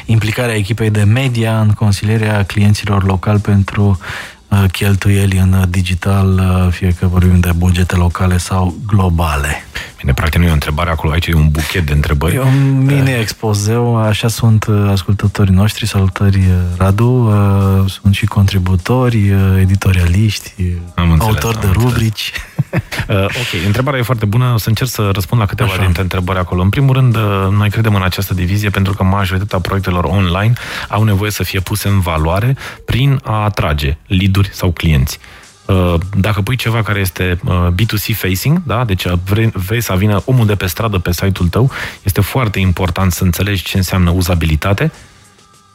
implicarea 0.05 0.55
echipei 0.55 0.89
de 0.89 1.03
media 1.03 1.59
în 1.59 1.69
consilierea 1.69 2.43
clienților 2.43 3.03
locali 3.03 3.39
pentru 3.39 3.83
uh, 3.83 4.34
cheltuieli 4.71 5.37
în 5.37 5.65
digital, 5.69 6.33
uh, 6.33 6.71
fie 6.71 6.95
că 6.99 7.07
vorbim 7.07 7.39
de 7.39 7.51
bugete 7.55 7.95
locale 7.95 8.37
sau 8.37 8.75
globale. 8.87 9.65
Bine, 9.97 10.13
practic 10.13 10.39
nu 10.39 10.45
e 10.45 10.49
o 10.49 10.53
întrebare 10.53 10.89
acolo, 10.89 11.13
aici 11.13 11.27
e 11.27 11.33
un 11.33 11.49
buchet 11.49 11.85
de 11.85 11.93
întrebări. 11.93 12.35
E 12.35 12.39
un 12.39 12.85
mini-expozeu, 12.85 13.97
așa 13.97 14.27
sunt 14.27 14.65
uh, 14.65 14.87
ascultătorii 14.91 15.53
noștri, 15.53 15.87
salutări 15.87 16.37
uh, 16.37 16.43
Radu, 16.77 17.05
uh, 17.05 17.91
sunt 17.91 18.15
și 18.15 18.25
contributori, 18.25 19.33
editorialiști, 19.59 20.53
am 20.95 21.11
înțeles, 21.11 21.33
autori 21.33 21.59
de 21.59 21.67
rubrici. 21.73 22.31
uh, 23.09 23.23
ok, 23.23 23.65
întrebarea 23.65 23.99
e 23.99 24.03
foarte 24.03 24.25
bună, 24.25 24.51
o 24.53 24.57
să 24.57 24.69
încerc 24.69 24.89
să 24.89 25.09
răspund 25.13 25.41
la 25.41 25.47
câteva 25.47 25.71
așa. 25.71 25.81
dintre 25.81 26.01
întrebări 26.01 26.39
acolo. 26.39 26.61
În 26.61 26.69
primul 26.69 26.93
rând, 26.93 27.17
noi 27.51 27.69
credem 27.69 27.95
în 27.95 28.03
această 28.03 28.33
divizie 28.33 28.69
pentru 28.69 28.93
că 28.93 29.03
majoritatea 29.03 29.59
proiectelor 29.59 30.03
online 30.03 30.53
au 30.89 31.03
nevoie 31.03 31.31
să 31.31 31.43
fie 31.43 31.59
puse 31.59 31.87
în 31.87 31.99
valoare 31.99 32.57
prin 32.85 33.19
a 33.23 33.43
atrage 33.43 33.97
lead 34.07 34.49
sau 34.51 34.71
clienți. 34.71 35.19
Uh, 35.65 35.93
dacă 36.17 36.41
pui 36.41 36.55
ceva 36.55 36.81
care 36.81 36.99
este 36.99 37.39
uh, 37.45 37.67
B2C 37.71 38.15
facing, 38.15 38.61
da? 38.63 38.83
deci 38.83 39.07
vrei, 39.25 39.51
vrei 39.53 39.81
să 39.81 39.93
vină 39.97 40.21
omul 40.25 40.45
de 40.45 40.55
pe 40.55 40.65
stradă 40.65 40.97
pe 40.97 41.11
site-ul 41.11 41.49
tău, 41.49 41.71
este 42.03 42.21
foarte 42.21 42.59
important 42.59 43.11
să 43.11 43.23
înțelegi 43.23 43.63
ce 43.63 43.77
înseamnă 43.77 44.09
uzabilitate, 44.09 44.91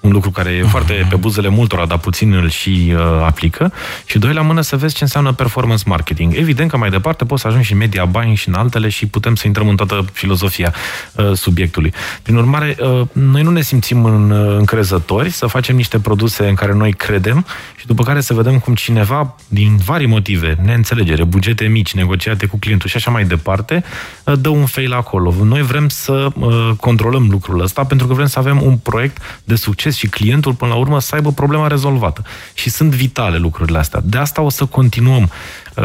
un 0.01 0.11
lucru 0.11 0.31
care 0.31 0.51
e 0.51 0.63
foarte 0.63 1.07
pe 1.09 1.17
buzele 1.17 1.49
multora, 1.49 1.87
dar 1.87 1.99
puțin 1.99 2.33
îl 2.33 2.51
și 2.51 2.93
uh, 2.95 3.01
aplică. 3.25 3.73
Și 4.05 4.19
doi 4.19 4.33
la 4.33 4.41
mână 4.41 4.61
să 4.61 4.77
vezi 4.77 4.95
ce 4.95 5.03
înseamnă 5.03 5.33
performance 5.33 5.83
marketing. 5.87 6.35
Evident 6.37 6.71
că 6.71 6.77
mai 6.77 6.91
departe 6.91 7.25
poți 7.25 7.43
să 7.43 7.49
ajungi 7.49 7.67
și 7.67 7.75
media 7.75 8.05
buying 8.05 8.37
și 8.37 8.49
în 8.49 8.55
altele 8.55 8.89
și 8.89 9.07
putem 9.07 9.35
să 9.35 9.47
intrăm 9.47 9.69
în 9.69 9.77
toată 9.77 10.05
filozofia 10.13 10.75
uh, 11.15 11.33
subiectului. 11.35 11.93
Prin 12.23 12.37
urmare, 12.37 12.77
uh, 12.81 13.07
noi 13.13 13.43
nu 13.43 13.51
ne 13.51 13.61
simțim 13.61 14.05
în, 14.05 14.31
uh, 14.31 14.57
încrezători 14.59 15.31
să 15.31 15.47
facem 15.47 15.77
niște 15.77 15.99
produse 15.99 16.49
în 16.49 16.55
care 16.55 16.73
noi 16.73 16.93
credem 16.93 17.47
și 17.77 17.87
după 17.87 18.03
care 18.03 18.21
să 18.21 18.35
vedem 18.35 18.59
cum 18.59 18.75
cineva, 18.75 19.37
din 19.49 19.77
vari 19.77 20.07
motive, 20.07 20.57
neînțelegere, 20.65 21.25
bugete 21.25 21.65
mici, 21.65 21.95
negociate 21.95 22.47
cu 22.47 22.57
clientul 22.57 22.89
și 22.89 22.97
așa 22.97 23.11
mai 23.11 23.25
departe, 23.25 23.85
uh, 24.25 24.35
dă 24.39 24.49
un 24.49 24.67
fail 24.67 24.93
acolo. 24.93 25.35
Noi 25.45 25.63
vrem 25.63 25.89
să 25.89 26.29
uh, 26.35 26.71
controlăm 26.81 27.29
lucrul 27.31 27.61
ăsta 27.61 27.85
pentru 27.85 28.07
că 28.07 28.15
vrem 28.15 28.27
să 28.27 28.39
avem 28.39 28.63
un 28.63 28.77
proiect 28.77 29.17
de 29.45 29.55
succes 29.55 29.89
succes 29.91 29.97
și 29.97 30.22
clientul, 30.22 30.55
până 30.55 30.72
la 30.72 30.78
urmă, 30.78 31.01
să 31.01 31.14
aibă 31.14 31.32
problema 31.32 31.66
rezolvată. 31.66 32.22
Și 32.55 32.70
sunt 32.70 32.91
vitale 32.91 33.36
lucrurile 33.36 33.78
astea. 33.78 34.01
De 34.05 34.18
asta 34.18 34.41
o 34.41 34.49
să 34.51 34.64
continuăm 34.64 35.30
uh, 35.76 35.84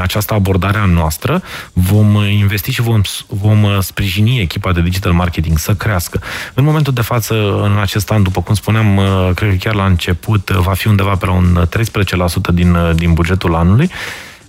această 0.00 0.34
abordare 0.34 0.78
a 0.78 0.84
noastră. 0.84 1.42
Vom 1.72 2.14
investi 2.16 2.70
și 2.70 2.82
vom, 2.82 3.00
vom 3.28 3.62
uh, 3.62 3.78
sprijini 3.80 4.40
echipa 4.40 4.72
de 4.72 4.80
digital 4.80 5.12
marketing 5.12 5.58
să 5.58 5.74
crească. 5.74 6.20
În 6.54 6.64
momentul 6.64 6.92
de 6.92 7.00
față, 7.02 7.34
în 7.62 7.78
acest 7.80 8.10
an, 8.10 8.22
după 8.22 8.42
cum 8.42 8.54
spuneam, 8.54 8.96
uh, 8.96 9.30
cred 9.34 9.50
că 9.50 9.56
chiar 9.56 9.74
la 9.74 9.84
început, 9.84 10.48
uh, 10.48 10.56
va 10.56 10.72
fi 10.72 10.88
undeva 10.88 11.14
pe 11.14 11.26
la 11.26 11.32
un 11.32 11.66
13% 11.68 12.52
din, 12.52 12.76
din 12.94 13.12
bugetul 13.12 13.54
anului. 13.54 13.90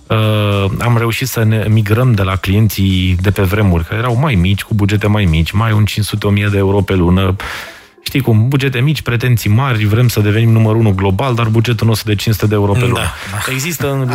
Uh, 0.06 0.70
am 0.78 0.98
reușit 0.98 1.28
să 1.28 1.44
ne 1.44 1.66
migrăm 1.68 2.12
de 2.12 2.22
la 2.22 2.36
clienții 2.36 3.16
de 3.20 3.30
pe 3.30 3.42
vremuri, 3.42 3.84
care 3.84 4.00
erau 4.00 4.16
mai 4.16 4.34
mici, 4.34 4.62
cu 4.62 4.74
bugete 4.74 5.06
mai 5.06 5.24
mici, 5.24 5.50
mai 5.50 5.72
un 5.72 5.84
500-1000 5.84 6.50
de 6.50 6.58
euro 6.58 6.80
pe 6.80 6.94
lună, 6.94 7.36
Știi 8.06 8.20
cum, 8.20 8.48
bugete 8.48 8.80
mici, 8.80 9.02
pretenții 9.02 9.50
mari, 9.50 9.84
vrem 9.84 10.08
să 10.08 10.20
devenim 10.20 10.50
numărul 10.50 10.80
unu 10.80 10.92
global, 10.92 11.34
dar 11.34 11.48
bugetul 11.48 11.86
nostru 11.86 12.08
de 12.08 12.14
500 12.14 12.46
de 12.46 12.54
euro 12.54 12.72
pe 12.72 12.80
lună. 12.80 12.92
Da, 12.94 13.12
da. 13.30 13.52
Există, 13.52 14.06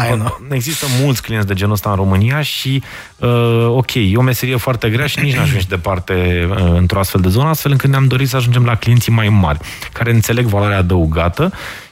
există 0.49 0.85
mulți 1.01 1.21
clienți 1.21 1.47
de 1.47 1.53
genul 1.53 1.73
ăsta 1.73 1.89
în 1.89 1.95
România 1.95 2.41
și, 2.41 2.83
uh, 3.17 3.65
ok, 3.67 3.93
e 3.93 4.15
o 4.15 4.21
meserie 4.21 4.55
foarte 4.55 4.89
grea 4.89 5.05
și 5.05 5.19
nici 5.19 5.35
n-ajungi 5.35 5.67
departe 5.67 6.47
uh, 6.49 6.57
într-o 6.77 6.99
astfel 6.99 7.21
de 7.21 7.29
zonă, 7.29 7.49
astfel 7.49 7.71
încât 7.71 7.89
ne-am 7.89 8.07
dorit 8.07 8.27
să 8.27 8.35
ajungem 8.35 8.65
la 8.65 8.75
clienții 8.75 9.11
mai 9.11 9.29
mari, 9.29 9.59
care 9.93 10.11
înțeleg 10.11 10.45
valoarea 10.45 10.77
adăugată 10.77 11.51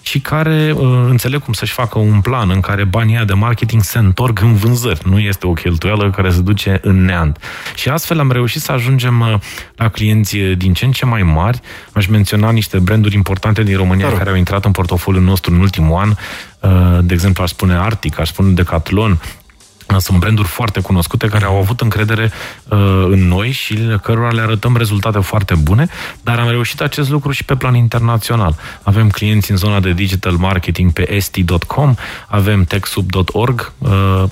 și 0.09 0.19
care 0.19 0.73
uh, 0.75 0.81
înțeleg 1.09 1.41
cum 1.41 1.53
să-și 1.53 1.71
facă 1.71 1.99
un 1.99 2.21
plan 2.21 2.49
în 2.49 2.59
care 2.59 2.83
banii 2.83 3.25
de 3.25 3.33
marketing 3.33 3.83
se 3.83 3.97
întorc 3.97 4.41
în 4.41 4.53
vânzări. 4.55 4.99
Nu 5.03 5.19
este 5.19 5.47
o 5.47 5.53
cheltuială 5.53 6.09
care 6.09 6.29
se 6.29 6.41
duce 6.41 6.79
în 6.81 7.05
neant. 7.05 7.37
Și 7.75 7.89
astfel 7.89 8.19
am 8.19 8.31
reușit 8.31 8.61
să 8.61 8.71
ajungem 8.71 9.19
uh, 9.19 9.33
la 9.75 9.89
clienți 9.89 10.37
uh, 10.37 10.57
din 10.57 10.73
ce 10.73 10.85
în 10.85 10.91
ce 10.91 11.05
mai 11.05 11.23
mari. 11.23 11.59
Aș 11.93 12.05
menționa 12.05 12.51
niște 12.51 12.79
branduri 12.79 13.15
importante 13.15 13.63
din 13.63 13.77
România 13.77 14.07
Dar. 14.07 14.17
care 14.17 14.29
au 14.29 14.35
intrat 14.35 14.65
în 14.65 14.71
portofoliul 14.71 15.23
nostru 15.23 15.53
în 15.53 15.59
ultimul 15.59 15.99
an. 15.99 16.09
Uh, 16.09 16.99
de 17.03 17.13
exemplu, 17.13 17.43
aș 17.43 17.49
spune 17.49 17.73
Arctic, 17.73 18.19
aș 18.19 18.27
spune 18.27 18.51
Decathlon, 18.51 19.19
sunt 19.97 20.19
branduri 20.19 20.47
foarte 20.47 20.81
cunoscute 20.81 21.27
care 21.27 21.45
au 21.45 21.57
avut 21.57 21.81
încredere 21.81 22.31
uh, 22.69 22.77
în 23.09 23.27
noi 23.27 23.51
și 23.51 23.77
cărora 24.03 24.31
le 24.31 24.41
arătăm 24.41 24.77
rezultate 24.77 25.19
foarte 25.19 25.55
bune, 25.55 25.87
dar 26.21 26.39
am 26.39 26.49
reușit 26.49 26.81
acest 26.81 27.09
lucru 27.09 27.31
și 27.31 27.45
pe 27.45 27.55
plan 27.55 27.75
internațional. 27.75 28.55
Avem 28.83 29.09
clienți 29.09 29.51
în 29.51 29.57
zona 29.57 29.79
de 29.79 29.93
digital 29.93 30.33
marketing 30.33 30.91
pe 30.91 31.19
st.com, 31.19 31.93
avem 32.27 32.63
techsub.org, 32.63 33.73
uh, 33.77 34.23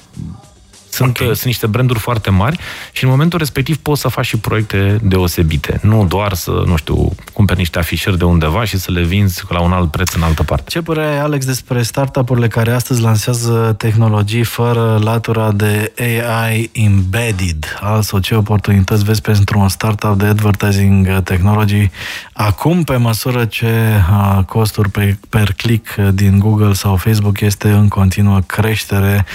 sunt, 0.97 1.19
okay. 1.19 1.33
sunt 1.33 1.45
niște 1.45 1.67
branduri 1.67 1.99
foarte 1.99 2.29
mari 2.29 2.57
și 2.91 3.03
în 3.03 3.09
momentul 3.09 3.39
respectiv 3.39 3.77
poți 3.77 4.01
să 4.01 4.07
faci 4.07 4.25
și 4.25 4.37
proiecte 4.37 4.99
deosebite. 5.01 5.79
Nu 5.81 6.05
doar 6.05 6.33
să, 6.33 6.63
nu 6.65 6.75
știu, 6.75 7.15
cumperi 7.33 7.59
niște 7.59 7.79
afișări 7.79 8.17
de 8.17 8.23
undeva 8.23 8.63
și 8.63 8.77
să 8.77 8.91
le 8.91 9.03
vinzi 9.03 9.43
la 9.49 9.59
un 9.59 9.71
alt 9.71 9.91
preț 9.91 10.13
în 10.13 10.21
altă 10.21 10.43
parte. 10.43 10.69
Ce 10.69 10.81
părere 10.81 11.07
ai, 11.07 11.19
Alex, 11.19 11.45
despre 11.45 11.81
startup-urile 11.81 12.47
care 12.47 12.71
astăzi 12.71 13.01
lansează 13.01 13.75
tehnologii 13.77 14.43
fără 14.43 14.99
latura 15.03 15.51
de 15.51 15.93
AI 15.97 16.69
embedded? 16.73 17.77
Also, 17.81 18.19
ce 18.19 18.35
oportunități 18.35 19.03
vezi 19.03 19.21
pentru 19.21 19.59
un 19.59 19.69
startup 19.69 20.17
de 20.17 20.25
advertising 20.25 21.21
technology 21.23 21.89
acum, 22.33 22.83
pe 22.83 22.95
măsură 22.95 23.45
ce 23.45 24.01
costul 24.45 24.89
pe, 24.89 25.17
per 25.29 25.53
click 25.57 25.95
din 25.95 26.39
Google 26.39 26.73
sau 26.73 26.95
Facebook 26.95 27.41
este 27.41 27.69
în 27.69 27.87
continuă 27.87 28.39
creștere 28.39 29.25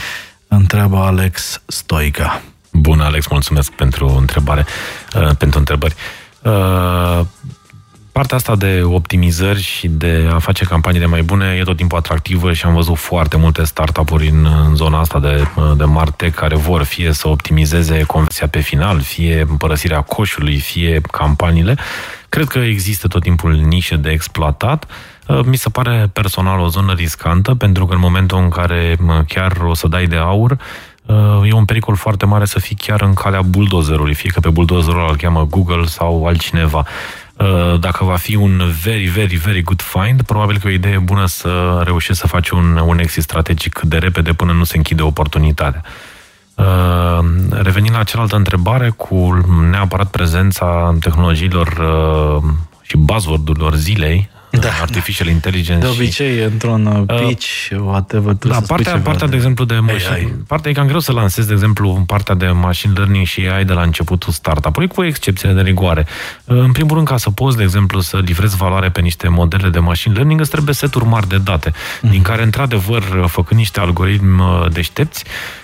întreabă 0.57 0.96
Alex 0.96 1.62
Stoica. 1.66 2.42
Bună, 2.72 3.05
Alex, 3.05 3.26
mulțumesc 3.26 3.72
pentru 3.72 4.07
întrebare, 4.18 4.66
uh, 5.16 5.30
pentru 5.38 5.59
întrebări. 5.59 5.94
Uh, 6.42 7.20
partea 8.12 8.36
asta 8.36 8.57
de 8.57 8.80
optimizări 8.84 9.61
și 9.61 9.88
de 9.88 10.28
a 10.32 10.38
face 10.38 10.64
campaniile 10.64 11.07
mai 11.07 11.22
bune 11.22 11.57
e 11.61 11.62
tot 11.62 11.76
timpul 11.76 11.98
atractivă 11.98 12.53
și 12.53 12.66
am 12.66 12.74
văzut 12.74 12.96
foarte 12.96 13.36
multe 13.36 13.64
startup-uri 13.64 14.28
în, 14.28 14.46
în 14.66 14.74
zona 14.74 14.98
asta 14.98 15.20
de, 15.20 15.46
de 15.76 15.84
Martech 15.84 16.36
care 16.36 16.57
vor 16.57 16.82
fie 16.82 17.12
să 17.12 17.28
optimizeze 17.28 18.03
conversia 18.03 18.48
pe 18.48 18.61
final, 18.61 19.00
fie 19.00 19.46
împărăsirea 19.48 20.00
coșului, 20.00 20.59
fie 20.59 21.00
campaniile 21.11 21.76
Cred 22.32 22.46
că 22.46 22.59
există 22.59 23.09
tot 23.09 23.22
timpul 23.22 23.53
nișe 23.53 23.96
de 23.96 24.11
exploatat. 24.11 24.84
Uh, 24.84 25.11
mi 25.44 25.56
se 25.56 25.68
pare 25.68 26.10
personal 26.12 26.60
o 26.60 26.68
zonă 26.68 26.92
riscantă, 26.92 27.54
pentru 27.54 27.86
că 27.86 27.94
în 27.94 28.00
momentul 28.00 28.38
în 28.38 28.48
care 28.48 28.96
chiar 29.28 29.56
o 29.64 29.74
să 29.74 29.88
dai 29.88 30.06
de 30.06 30.16
aur, 30.16 30.56
uh, 31.06 31.48
e 31.48 31.52
un 31.52 31.64
pericol 31.64 31.96
foarte 31.96 32.26
mare 32.26 32.44
să 32.44 32.58
fii 32.58 32.76
chiar 32.76 33.02
în 33.02 33.14
calea 33.14 33.42
buldozerului, 33.42 34.14
fie 34.14 34.30
că 34.30 34.40
pe 34.40 34.50
buldozerul 34.50 35.06
îl 35.08 35.16
cheamă 35.16 35.46
Google 35.50 35.84
sau 35.84 36.26
altcineva. 36.26 36.86
Uh, 37.36 37.80
dacă 37.80 38.04
va 38.04 38.16
fi 38.16 38.36
un 38.36 38.62
very, 38.82 39.04
very, 39.04 39.36
very 39.36 39.62
good 39.62 39.82
find, 39.82 40.22
probabil 40.22 40.58
că 40.58 40.68
e 40.68 40.70
o 40.70 40.74
idee 40.74 40.98
bună 40.98 41.26
să 41.26 41.82
reușești 41.84 42.20
să 42.20 42.26
faci 42.26 42.50
un, 42.50 42.76
un 42.76 42.98
exit 42.98 43.22
strategic 43.22 43.80
de 43.80 43.98
repede 43.98 44.32
până 44.32 44.52
nu 44.52 44.64
se 44.64 44.76
închide 44.76 45.02
oportunitatea. 45.02 45.82
Uh, 46.54 47.18
revenind 47.50 47.94
la 47.94 48.02
cealaltă 48.02 48.36
întrebare, 48.36 48.88
cu 48.96 49.44
neapărat 49.70 50.10
prezența 50.10 50.96
tehnologiilor 51.00 51.66
uh, 51.66 52.42
și 52.82 52.96
buzzword-urilor 52.96 53.74
zilei, 53.74 54.30
da, 54.61 54.68
artificial 54.80 55.26
da. 55.26 55.32
intelligence. 55.32 55.86
De 55.86 55.92
obicei, 55.92 56.36
și, 56.36 56.42
într-un 56.42 56.86
uh, 56.86 57.26
pitch, 57.26 57.68
uh, 57.70 57.78
whatever, 57.78 58.32
da, 58.32 58.61
partea, 58.66 58.98
partea, 58.98 59.26
de 59.26 59.36
exemplu, 59.36 59.64
de 59.64 59.78
machine, 59.78 60.36
partea 60.46 60.70
e 60.70 60.74
cam 60.74 60.86
greu 60.86 61.00
să 61.00 61.12
lansezi, 61.12 61.46
de 61.46 61.53
exemplu, 61.53 62.05
partea 62.07 62.34
de 62.34 62.46
machine 62.46 62.92
learning 62.96 63.26
și 63.26 63.40
AI 63.40 63.64
de 63.64 63.72
la 63.72 63.82
începutul 63.82 64.32
startup-ului, 64.32 64.88
cu 64.88 65.05
excepție 65.05 65.53
de 65.53 65.61
rigoare. 65.61 66.07
Uh, 66.44 66.57
în 66.57 66.72
primul 66.72 66.94
rând, 66.94 67.07
ca 67.07 67.16
să 67.16 67.30
poți, 67.30 67.57
de 67.57 67.62
exemplu, 67.62 68.00
să 68.00 68.20
livrezi 68.24 68.57
valoare 68.57 68.90
pe 68.90 69.00
niște 69.00 69.28
modele 69.28 69.68
de 69.68 69.78
machine 69.78 70.14
learning, 70.14 70.40
îți 70.40 70.50
trebuie 70.50 70.74
seturi 70.74 71.05
mari 71.05 71.28
de 71.28 71.38
date, 71.38 71.70
mm-hmm. 71.70 72.11
din 72.11 72.22
care, 72.22 72.42
într-adevăr, 72.42 73.03
făcând 73.26 73.61
niște 73.61 73.80
algoritmi 73.80 74.40
uh, 74.40 74.66
deștepți, 74.72 75.24
Uh, 75.24 75.61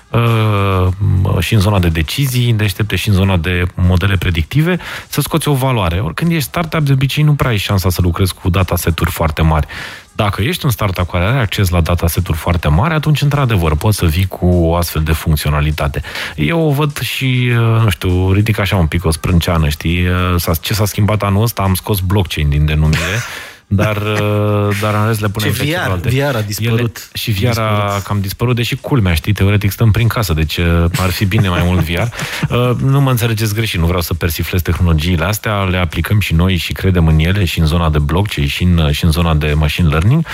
și 1.39 1.55
în 1.55 1.61
zona 1.61 1.79
de 1.79 1.89
decizii, 1.89 2.53
deștepte 2.53 2.97
și 2.97 3.09
în 3.09 3.15
zona 3.15 3.37
de 3.37 3.63
modele 3.75 4.17
predictive, 4.17 4.79
să 5.09 5.21
scoți 5.21 5.49
o 5.49 5.55
valoare. 5.55 6.01
Ori 6.01 6.15
când 6.15 6.33
ești 6.33 6.49
startup, 6.49 6.81
de 6.81 6.93
obicei 6.93 7.25
nu 7.25 7.35
prea 7.35 7.51
ai 7.51 7.57
șansa 7.57 7.91
să 7.91 8.01
lucrezi 8.03 8.35
cu 8.35 8.51
dataseturi 8.51 9.11
foarte 9.11 9.43
mari. 9.43 9.67
Dacă 10.13 10.43
ești 10.43 10.65
un 10.65 10.71
startup 10.71 11.11
care 11.11 11.25
are 11.25 11.39
acces 11.39 11.69
la 11.69 11.81
dataseturi 11.81 12.39
foarte 12.39 12.69
mari, 12.69 12.95
atunci, 12.95 13.23
într-adevăr, 13.23 13.77
poți 13.77 13.97
să 13.97 14.07
vii 14.07 14.27
cu 14.27 14.47
o 14.47 14.77
astfel 14.77 15.03
de 15.03 15.13
funcționalitate. 15.13 16.03
Eu 16.37 16.61
o 16.61 16.71
văd 16.71 16.99
și, 16.99 17.51
uh, 17.51 17.83
nu 17.83 17.89
știu, 17.89 18.33
ridic 18.33 18.59
așa 18.59 18.77
un 18.77 18.87
pic 18.87 19.05
o 19.05 19.11
sprânceană, 19.11 19.69
știi? 19.69 20.07
Uh, 20.07 20.57
ce 20.61 20.75
s-a 20.75 20.85
schimbat 20.85 21.23
anul 21.23 21.43
ăsta? 21.43 21.63
Am 21.63 21.75
scos 21.75 22.01
blockchain 22.01 22.49
din 22.49 22.65
denumire 22.65 23.19
dar, 23.69 23.97
uh, 24.23 24.77
dar 24.81 24.95
în 24.95 25.07
rest 25.07 25.21
le 25.21 25.29
punem 25.29 25.53
Ce 25.53 25.63
VR, 25.63 25.91
alte. 25.91 26.09
VR 26.09 26.35
a 26.35 26.41
dispărut. 26.41 26.79
Ele, 26.79 26.93
și 27.13 27.31
VR 27.31 27.47
dispărut. 27.47 27.71
a 27.71 28.01
cam 28.05 28.21
dispărut, 28.21 28.57
deși 28.57 28.77
culmea, 28.77 29.15
știi, 29.15 29.33
teoretic 29.33 29.71
stăm 29.71 29.91
prin 29.91 30.09
casă, 30.09 30.33
deci 30.33 30.57
uh, 30.57 30.85
ar 30.97 31.11
fi 31.11 31.25
bine 31.25 31.49
mai 31.49 31.63
mult 31.65 31.81
VR. 31.81 32.01
Uh, 32.01 32.71
nu 32.83 33.01
mă 33.01 33.11
înțelegeți 33.11 33.55
greșit, 33.55 33.81
nu 33.81 33.87
vreau 33.87 34.01
să 34.01 34.15
persiflez 34.15 34.63
tehnologiile 34.63 35.25
astea, 35.25 35.63
le 35.63 35.77
aplicăm 35.77 36.21
și 36.21 36.35
noi 36.35 36.57
și 36.57 36.73
credem 36.73 37.07
în 37.07 37.19
ele 37.19 37.45
și 37.45 37.59
în 37.59 37.67
zona 37.67 37.91
de 37.91 37.99
blockchain 37.99 38.47
și 38.47 38.63
în, 38.63 38.93
și 38.93 39.05
în 39.05 39.11
zona 39.11 39.35
de 39.35 39.53
machine 39.53 39.89
learning, 39.89 40.27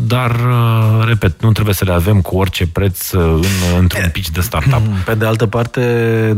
dar, 0.00 0.40
repet, 1.06 1.42
nu 1.42 1.52
trebuie 1.52 1.74
să 1.74 1.84
le 1.84 1.92
avem 1.92 2.20
cu 2.20 2.36
orice 2.36 2.66
preț 2.66 3.10
în, 3.10 3.44
într-un 3.78 4.08
pitch 4.12 4.28
de 4.28 4.40
startup. 4.40 4.82
Pe 5.04 5.14
de 5.14 5.26
altă 5.26 5.46
parte, 5.46 5.80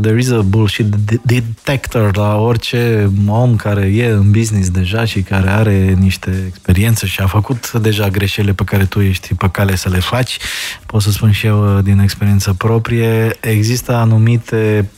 there 0.01 0.19
is 0.19 0.31
a 0.31 0.41
bullshit 0.41 0.85
detector 1.21 2.15
la 2.15 2.35
orice 2.35 3.11
om 3.27 3.55
care 3.55 3.85
e 3.85 4.07
în 4.07 4.31
business 4.31 4.69
deja 4.69 5.05
și 5.05 5.21
care 5.21 5.49
are 5.49 5.95
niște 5.99 6.17
niște 6.27 6.43
experiență 6.47 7.05
și 7.05 7.21
a 7.21 7.27
făcut 7.27 7.71
deja 7.71 8.09
greșelile 8.09 8.53
pe 8.53 8.63
care 8.63 8.85
tu 8.85 9.01
ești 9.01 9.33
pe 9.33 9.49
cale 9.49 9.75
să 9.75 9.89
le 9.89 9.99
faci. 9.99 10.37
Pot 10.85 11.01
să 11.01 11.11
spun 11.11 11.31
și 11.31 11.45
eu 11.45 11.77
uh, 11.77 11.83
din 11.83 11.99
experiență 11.99 12.53
proprie. 12.53 13.37
Există 13.39 13.93
anumite 13.93 14.89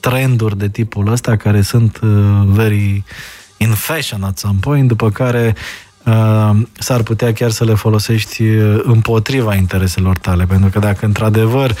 trenduri 0.00 0.58
de 0.58 0.68
tipul 0.68 1.12
ăsta 1.12 1.36
care 1.36 1.62
sunt 1.62 2.00
uh, 2.02 2.10
very 2.44 3.04
in 3.56 3.70
fashion 3.70 4.22
at 4.22 4.38
some 4.38 4.58
point, 4.60 4.88
după 4.88 5.10
care 5.10 5.54
uh, 5.56 5.85
s-ar 6.78 7.02
putea 7.02 7.32
chiar 7.32 7.50
să 7.50 7.64
le 7.64 7.74
folosești 7.74 8.42
uh, 8.42 8.80
împotriva 8.82 9.54
intereselor 9.54 10.18
tale, 10.18 10.44
pentru 10.44 10.68
că 10.68 10.78
dacă 10.78 11.06
într-adevăr 11.06 11.76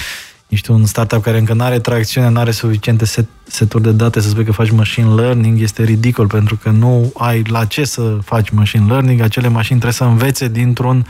ești 0.48 0.70
un 0.70 0.86
startup 0.86 1.22
care 1.22 1.38
încă 1.38 1.52
nu 1.52 1.64
are 1.64 1.78
tracțiune, 1.78 2.28
nu 2.28 2.40
are 2.40 2.50
suficiente 2.50 3.04
set, 3.04 3.26
seturi 3.46 3.82
de 3.82 3.92
date 3.92 4.20
să 4.20 4.28
spui 4.28 4.44
că 4.44 4.52
faci 4.52 4.70
machine 4.70 5.14
learning, 5.14 5.60
este 5.60 5.82
ridicol 5.82 6.26
pentru 6.26 6.56
că 6.62 6.70
nu 6.70 7.12
ai 7.18 7.42
la 7.46 7.64
ce 7.64 7.84
să 7.84 8.18
faci 8.24 8.50
machine 8.50 8.86
learning, 8.88 9.20
acele 9.20 9.48
mașini 9.48 9.78
trebuie 9.78 9.92
să 9.92 10.04
învețe 10.04 10.48
dintr-un 10.48 11.06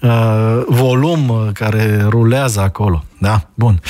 uh, 0.00 0.62
volum 0.66 1.50
care 1.52 2.06
rulează 2.08 2.60
acolo. 2.60 3.04
Da? 3.18 3.48
Bun. 3.54 3.80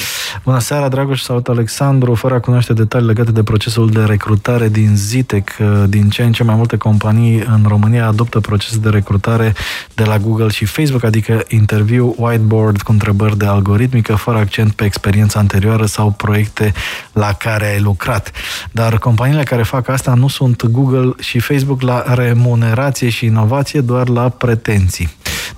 Bună 0.45 0.59
seara, 0.59 0.89
Dragoș, 0.89 1.21
salut 1.21 1.49
Alexandru. 1.49 2.15
Fără 2.15 2.35
a 2.35 2.41
cunoaște 2.41 2.73
detalii 2.73 3.07
legate 3.07 3.31
de 3.31 3.43
procesul 3.43 3.91
de 3.91 4.05
recrutare 4.05 4.69
din 4.69 4.97
Zitec, 4.97 5.51
uh, 5.61 5.85
din 5.89 6.09
ce 6.09 6.23
în 6.23 6.33
ce 6.33 6.45
mai 6.45 6.55
multe 6.55 6.77
companii 6.77 7.39
în 7.39 7.65
România 7.69 8.07
adoptă 8.07 8.41
procesul 8.41 8.81
de 8.81 8.89
recrutare 8.89 9.55
de 9.95 10.05
la 10.05 10.19
Google 10.19 10.49
și 10.49 10.65
Facebook, 10.65 11.05
adică 11.05 11.45
interviu 11.49 12.15
whiteboard 12.19 12.83
cu 12.83 12.93
întrebări 12.93 13.39
de 13.39 13.47
algoritmică, 13.47 14.15
fără 14.15 14.39
accent 14.39 14.73
pe 14.73 14.85
experiența 14.85 15.39
anterioară 15.39 15.87
sau 15.87 16.11
proiecte 16.11 16.73
la 17.13 17.33
care 17.33 17.73
ai 17.73 17.81
lucrat. 17.83 18.31
Dar 18.71 18.99
companiile 18.99 19.43
care 19.43 19.63
fac 19.63 19.89
asta 19.89 20.15
nu 20.15 20.29
sunt 20.29 20.67
Google 20.67 21.13
și 21.21 21.39
Facebook 21.39 21.81
la 21.81 22.15
remunerație 22.15 23.09
și 23.09 23.25
inovație, 23.25 23.81
doar 23.81 24.09
la 24.09 24.29
pretenții. 24.29 25.09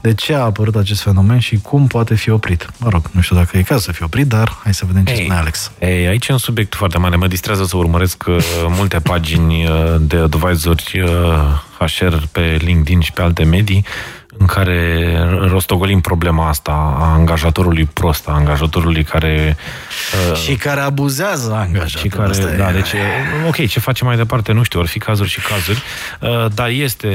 De 0.00 0.14
ce 0.14 0.34
a 0.34 0.40
apărut 0.40 0.76
acest 0.76 1.02
fenomen 1.02 1.38
și 1.38 1.56
cum 1.56 1.86
poate 1.86 2.14
fi 2.14 2.30
oprit? 2.30 2.66
Mă 2.78 2.88
rog, 2.88 3.10
nu 3.10 3.20
știu 3.20 3.36
dacă 3.36 3.56
e 3.58 3.62
caz 3.62 3.82
să 3.82 3.92
fie 3.92 4.04
oprit, 4.04 4.26
dar 4.26 4.56
hai 4.62 4.74
să 4.74 4.84
vedem 4.86 5.04
ce 5.04 5.12
hey, 5.12 5.20
spune 5.20 5.38
Alex. 5.38 5.70
Hey, 5.78 6.06
aici 6.06 6.28
e 6.28 6.32
un 6.32 6.38
subiect 6.38 6.74
foarte 6.74 6.98
mare. 6.98 7.16
Mă 7.16 7.26
distrează 7.26 7.64
să 7.64 7.76
urmăresc 7.76 8.24
uh, 8.26 8.36
multe 8.68 8.98
pagini 8.98 9.66
uh, 9.66 9.94
de 10.00 10.16
advisori 10.16 11.02
uh, 11.04 11.86
HR 11.86 12.14
pe 12.32 12.56
LinkedIn 12.60 13.00
și 13.00 13.12
pe 13.12 13.22
alte 13.22 13.44
medii 13.44 13.84
în 14.39 14.47
care 14.47 15.18
rostogolim 15.49 16.01
problema 16.01 16.49
asta 16.49 16.97
a 17.01 17.12
angajatorului 17.12 17.85
prost, 17.85 18.28
a 18.28 18.32
angajatorului 18.32 19.05
care... 19.05 19.57
Uh, 20.30 20.37
și 20.37 20.55
care 20.55 20.80
abuzează 20.80 21.53
angajatorul. 21.53 22.01
Și 22.01 22.09
care, 22.09 22.28
asta 22.28 22.47
da, 22.57 22.68
e. 22.68 22.72
deci, 22.72 22.93
ok, 23.47 23.66
ce 23.66 23.80
facem 23.80 24.07
mai 24.07 24.16
departe, 24.16 24.53
nu 24.53 24.62
știu, 24.62 24.80
or 24.80 24.87
fi 24.87 24.99
cazuri 24.99 25.28
și 25.28 25.41
cazuri, 25.41 25.82
uh, 26.20 26.47
dar 26.55 26.68
este 26.68 27.09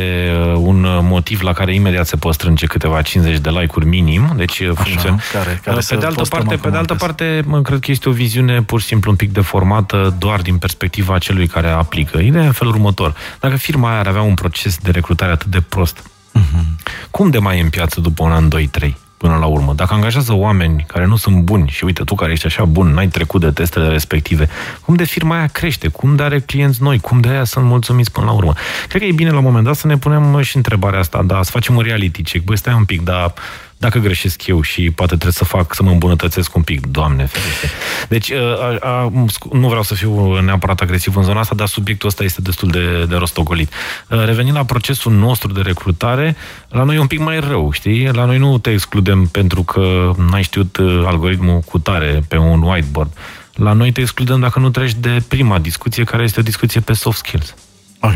uh, 0.53 0.53
un 0.55 0.87
motiv 1.01 1.41
la 1.41 1.53
care 1.53 1.73
imediat 1.73 2.07
se 2.07 2.15
pot 2.15 2.33
strânge 2.33 2.65
câteva 2.65 3.01
50 3.01 3.37
de 3.37 3.49
like-uri 3.49 3.85
minim, 3.85 4.33
deci 4.35 4.63
funcționează. 4.63 5.21
Care, 5.33 5.61
care 5.63 5.79
pe, 5.89 5.95
de 5.95 6.05
altă 6.05 6.23
parte, 6.29 6.55
pe 6.55 6.69
de 6.69 6.77
altă 6.77 6.95
parte, 6.95 7.43
mă, 7.45 7.61
cred 7.61 7.79
că 7.79 7.91
este 7.91 8.09
o 8.09 8.11
viziune 8.11 8.61
pur 8.61 8.79
și 8.81 8.85
simplu 8.85 9.11
un 9.11 9.15
pic 9.17 9.31
deformată 9.31 10.15
doar 10.17 10.41
din 10.41 10.57
perspectiva 10.57 11.17
celui 11.17 11.47
care 11.47 11.69
aplică. 11.69 12.17
Ideea 12.17 12.45
în 12.45 12.51
felul 12.51 12.73
următor. 12.73 13.15
Dacă 13.39 13.55
firma 13.55 13.89
aia 13.89 13.99
ar 13.99 14.07
avea 14.07 14.21
un 14.21 14.33
proces 14.33 14.77
de 14.77 14.91
recrutare 14.91 15.31
atât 15.31 15.47
de 15.47 15.61
prost, 15.61 16.03
Uh-huh. 16.35 16.63
Cum 17.11 17.29
de 17.29 17.37
mai 17.37 17.57
e 17.57 17.61
în 17.61 17.69
piață 17.69 17.99
după 17.99 18.23
un 18.23 18.31
an, 18.31 18.49
doi, 18.49 18.67
trei? 18.67 18.97
până 19.19 19.35
la 19.35 19.45
urmă. 19.45 19.73
Dacă 19.73 19.93
angajează 19.93 20.33
oameni 20.33 20.85
care 20.87 21.05
nu 21.05 21.15
sunt 21.15 21.37
buni 21.41 21.69
și 21.69 21.83
uite, 21.83 22.03
tu 22.03 22.15
care 22.15 22.31
ești 22.31 22.45
așa 22.45 22.65
bun, 22.65 22.87
n-ai 22.87 23.07
trecut 23.07 23.41
de 23.41 23.51
testele 23.51 23.87
respective, 23.87 24.49
cum 24.85 24.95
de 24.95 25.03
firma 25.03 25.37
aia 25.37 25.47
crește? 25.47 25.87
Cum 25.87 26.15
de 26.15 26.23
are 26.23 26.39
clienți 26.39 26.83
noi? 26.83 26.99
Cum 26.99 27.19
de 27.19 27.29
aia 27.29 27.43
sunt 27.43 27.65
mulțumiți 27.65 28.11
până 28.11 28.25
la 28.25 28.31
urmă? 28.31 28.53
Cred 28.87 29.01
că 29.01 29.07
e 29.07 29.11
bine 29.11 29.29
la 29.29 29.37
un 29.37 29.43
moment 29.43 29.65
dat 29.65 29.75
să 29.75 29.87
ne 29.87 29.97
punem 29.97 30.41
și 30.41 30.55
întrebarea 30.55 30.99
asta, 30.99 31.23
da, 31.23 31.43
să 31.43 31.51
facem 31.51 31.75
un 31.75 31.81
reality 31.81 32.21
check. 32.21 32.45
Băi, 32.45 32.57
stai 32.57 32.73
un 32.73 32.85
pic, 32.85 33.01
dar 33.01 33.33
dacă 33.79 33.99
greșesc 33.99 34.47
eu 34.47 34.61
și 34.61 34.91
poate 34.91 35.13
trebuie 35.13 35.31
să 35.31 35.43
fac, 35.43 35.75
să 35.75 35.83
mă 35.83 35.91
îmbunătățesc 35.91 36.55
un 36.55 36.61
pic, 36.61 36.85
Doamne 36.85 37.25
ferește. 37.25 37.69
Deci, 38.09 38.29
uh, 38.29 38.39
a, 38.59 38.77
a, 38.81 39.11
nu 39.51 39.67
vreau 39.67 39.83
să 39.83 39.93
fiu 39.93 40.39
neapărat 40.39 40.79
agresiv 40.79 41.15
în 41.15 41.23
zona 41.23 41.39
asta, 41.39 41.55
dar 41.55 41.67
subiectul 41.67 42.07
ăsta 42.07 42.23
este 42.23 42.41
destul 42.41 42.69
de, 42.69 43.05
de 43.05 43.15
rostogolit. 43.15 43.71
Uh, 44.07 44.25
revenind 44.25 44.55
la 44.55 44.65
procesul 44.65 45.11
nostru 45.11 45.51
de 45.51 45.61
recrutare, 45.61 46.35
la 46.69 46.83
noi 46.83 46.95
e 46.95 46.99
un 46.99 47.07
pic 47.07 47.19
mai 47.19 47.39
rău, 47.39 47.71
știi? 47.71 48.11
La 48.11 48.25
noi 48.25 48.37
nu 48.37 48.57
te 48.57 48.69
excludem 48.69 49.25
pentru 49.25 49.63
că 49.63 50.11
n-ai 50.31 50.43
știut 50.43 50.77
uh, 50.77 51.03
algoritmul 51.05 51.59
cu 51.59 51.79
tare 51.79 52.23
pe 52.27 52.37
un 52.37 52.61
whiteboard. 52.61 53.11
La 53.53 53.73
noi 53.73 53.91
te 53.91 54.01
excludem 54.01 54.39
dacă 54.39 54.59
nu 54.59 54.69
treci 54.69 54.93
de 54.93 55.23
prima 55.27 55.59
discuție, 55.59 56.03
care 56.03 56.23
este 56.23 56.39
o 56.39 56.43
discuție 56.43 56.81
pe 56.81 56.93
soft 56.93 57.17
skills. 57.17 57.55
Ok. 57.99 58.13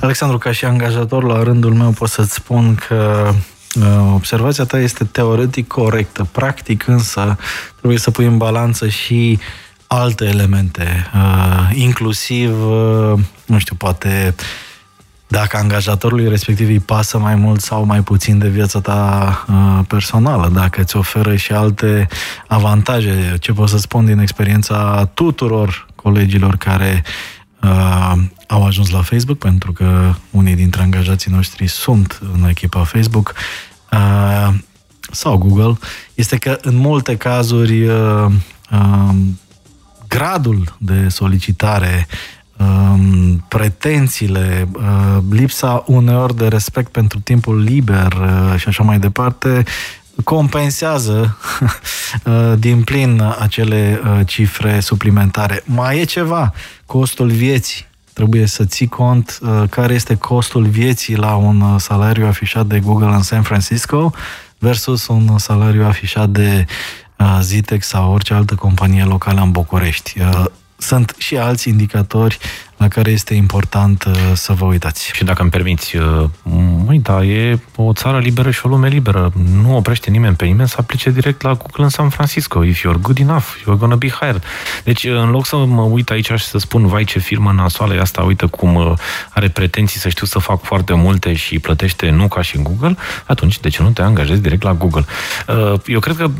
Alexandru, 0.00 0.38
ca 0.38 0.52
și 0.52 0.64
angajator, 0.64 1.24
la 1.24 1.42
rândul 1.42 1.74
meu 1.74 1.90
pot 1.90 2.08
să-ți 2.08 2.34
spun 2.34 2.74
că 2.74 3.30
Uh, 3.30 3.34
observația 4.14 4.64
ta 4.64 4.78
este 4.78 5.04
teoretic 5.04 5.66
corectă, 5.66 6.28
practic 6.32 6.86
însă 6.86 7.36
trebuie 7.76 7.98
să 7.98 8.10
pui 8.10 8.24
în 8.24 8.36
balanță 8.36 8.88
și 8.88 9.38
alte 9.86 10.24
elemente, 10.24 11.10
uh, 11.14 11.70
inclusiv, 11.72 12.66
uh, 12.66 13.18
nu 13.46 13.58
știu, 13.58 13.74
poate 13.74 14.34
dacă 15.26 15.56
angajatorului 15.56 16.28
respectiv 16.28 16.68
îi 16.68 16.80
pasă 16.80 17.18
mai 17.18 17.34
mult 17.34 17.60
sau 17.60 17.84
mai 17.84 18.00
puțin 18.00 18.38
de 18.38 18.48
viața 18.48 18.80
ta 18.80 19.44
personală, 19.88 20.50
dacă 20.54 20.80
îți 20.80 20.96
oferă 20.96 21.36
și 21.36 21.52
alte 21.52 22.08
avantaje, 22.46 23.36
ce 23.40 23.52
pot 23.52 23.68
să 23.68 23.78
spun 23.78 24.04
din 24.04 24.18
experiența 24.18 25.10
tuturor 25.14 25.86
colegilor 25.94 26.56
care 26.56 27.02
uh, 27.04 27.37
au 28.46 28.64
ajuns 28.64 28.90
la 28.90 29.02
Facebook, 29.02 29.38
pentru 29.38 29.72
că 29.72 30.14
unii 30.30 30.54
dintre 30.54 30.82
angajații 30.82 31.32
noștri 31.32 31.66
sunt 31.66 32.20
în 32.34 32.48
echipa 32.48 32.84
Facebook, 32.84 33.34
uh, 33.92 34.54
sau 35.10 35.38
Google, 35.38 35.78
este 36.14 36.36
că 36.36 36.58
în 36.62 36.76
multe 36.76 37.16
cazuri 37.16 37.86
uh, 37.86 38.26
uh, 38.72 39.14
gradul 40.08 40.76
de 40.78 41.08
solicitare 41.08 42.06
um, 42.56 43.44
pretențiile, 43.48 44.68
uh, 44.72 45.22
lipsa 45.30 45.84
uneori 45.86 46.36
de 46.36 46.48
respect 46.48 46.92
pentru 46.92 47.18
timpul 47.20 47.60
liber 47.62 48.12
uh, 48.12 48.58
și 48.60 48.68
așa 48.68 48.82
mai 48.82 48.98
departe, 48.98 49.64
compensează 50.24 51.38
uh, 52.24 52.52
din 52.58 52.82
plin 52.82 53.34
acele 53.38 54.00
uh, 54.04 54.20
cifre 54.26 54.80
suplimentare. 54.80 55.62
Mai 55.64 55.98
e 55.98 56.04
ceva, 56.04 56.52
costul 56.86 57.30
vieții. 57.30 57.86
Trebuie 58.12 58.46
să 58.46 58.64
ții 58.64 58.88
cont 58.88 59.38
uh, 59.42 59.62
care 59.70 59.94
este 59.94 60.14
costul 60.14 60.66
vieții 60.66 61.16
la 61.16 61.34
un 61.34 61.78
salariu 61.78 62.26
afișat 62.26 62.66
de 62.66 62.80
Google 62.80 63.14
în 63.14 63.22
San 63.22 63.42
Francisco 63.42 64.12
versus 64.58 65.06
un 65.06 65.38
salariu 65.38 65.84
afișat 65.84 66.28
de 66.28 66.64
Zitex 67.40 67.86
sau 67.86 68.12
orice 68.12 68.34
altă 68.34 68.54
companie 68.54 69.04
locală 69.04 69.40
în 69.40 69.50
București. 69.50 70.14
Sunt 70.76 71.14
și 71.18 71.36
alți 71.36 71.68
indicatori 71.68 72.38
la 72.78 72.88
care 72.88 73.10
este 73.10 73.34
important 73.34 74.04
uh, 74.04 74.14
să 74.34 74.52
vă 74.52 74.64
uitați. 74.64 75.10
Și 75.14 75.24
dacă 75.24 75.42
îmi 75.42 75.50
permiți, 75.50 75.96
uh, 75.96 76.24
măi, 76.86 76.98
da, 76.98 77.24
e 77.24 77.58
o 77.76 77.92
țară 77.92 78.18
liberă 78.18 78.50
și 78.50 78.66
o 78.66 78.68
lume 78.68 78.88
liberă. 78.88 79.32
Nu 79.62 79.76
oprește 79.76 80.10
nimeni 80.10 80.36
pe 80.36 80.44
nimeni 80.44 80.68
să 80.68 80.76
aplice 80.78 81.10
direct 81.10 81.42
la 81.42 81.52
Google 81.52 81.84
în 81.84 81.88
San 81.88 82.08
Francisco. 82.08 82.64
If 82.64 82.80
you're 82.80 83.00
good 83.00 83.18
enough, 83.18 83.44
you're 83.60 83.78
gonna 83.78 83.96
be 83.96 84.08
hired. 84.08 84.42
Deci, 84.84 85.04
uh, 85.04 85.12
în 85.12 85.30
loc 85.30 85.46
să 85.46 85.56
mă 85.56 85.82
uit 85.82 86.10
aici 86.10 86.30
și 86.30 86.44
să 86.44 86.58
spun, 86.58 86.86
vai, 86.86 87.04
ce 87.04 87.18
firmă 87.18 87.52
nasoală 87.52 87.94
e 87.94 88.00
asta, 88.00 88.22
uite 88.22 88.46
cum 88.46 88.96
are 89.30 89.48
pretenții 89.48 90.00
să 90.00 90.08
știu 90.08 90.26
să 90.26 90.38
fac 90.38 90.62
foarte 90.62 90.94
multe 90.94 91.34
și 91.34 91.58
plătește 91.58 92.10
nu 92.10 92.28
ca 92.28 92.42
și 92.42 92.56
în 92.56 92.62
Google, 92.62 92.96
atunci 93.26 93.60
de 93.60 93.68
ce 93.68 93.82
nu 93.82 93.90
te 93.90 94.02
angajezi 94.02 94.40
direct 94.40 94.62
la 94.62 94.72
Google? 94.72 95.04
Eu 95.86 96.00
cred 96.00 96.16
că 96.16 96.30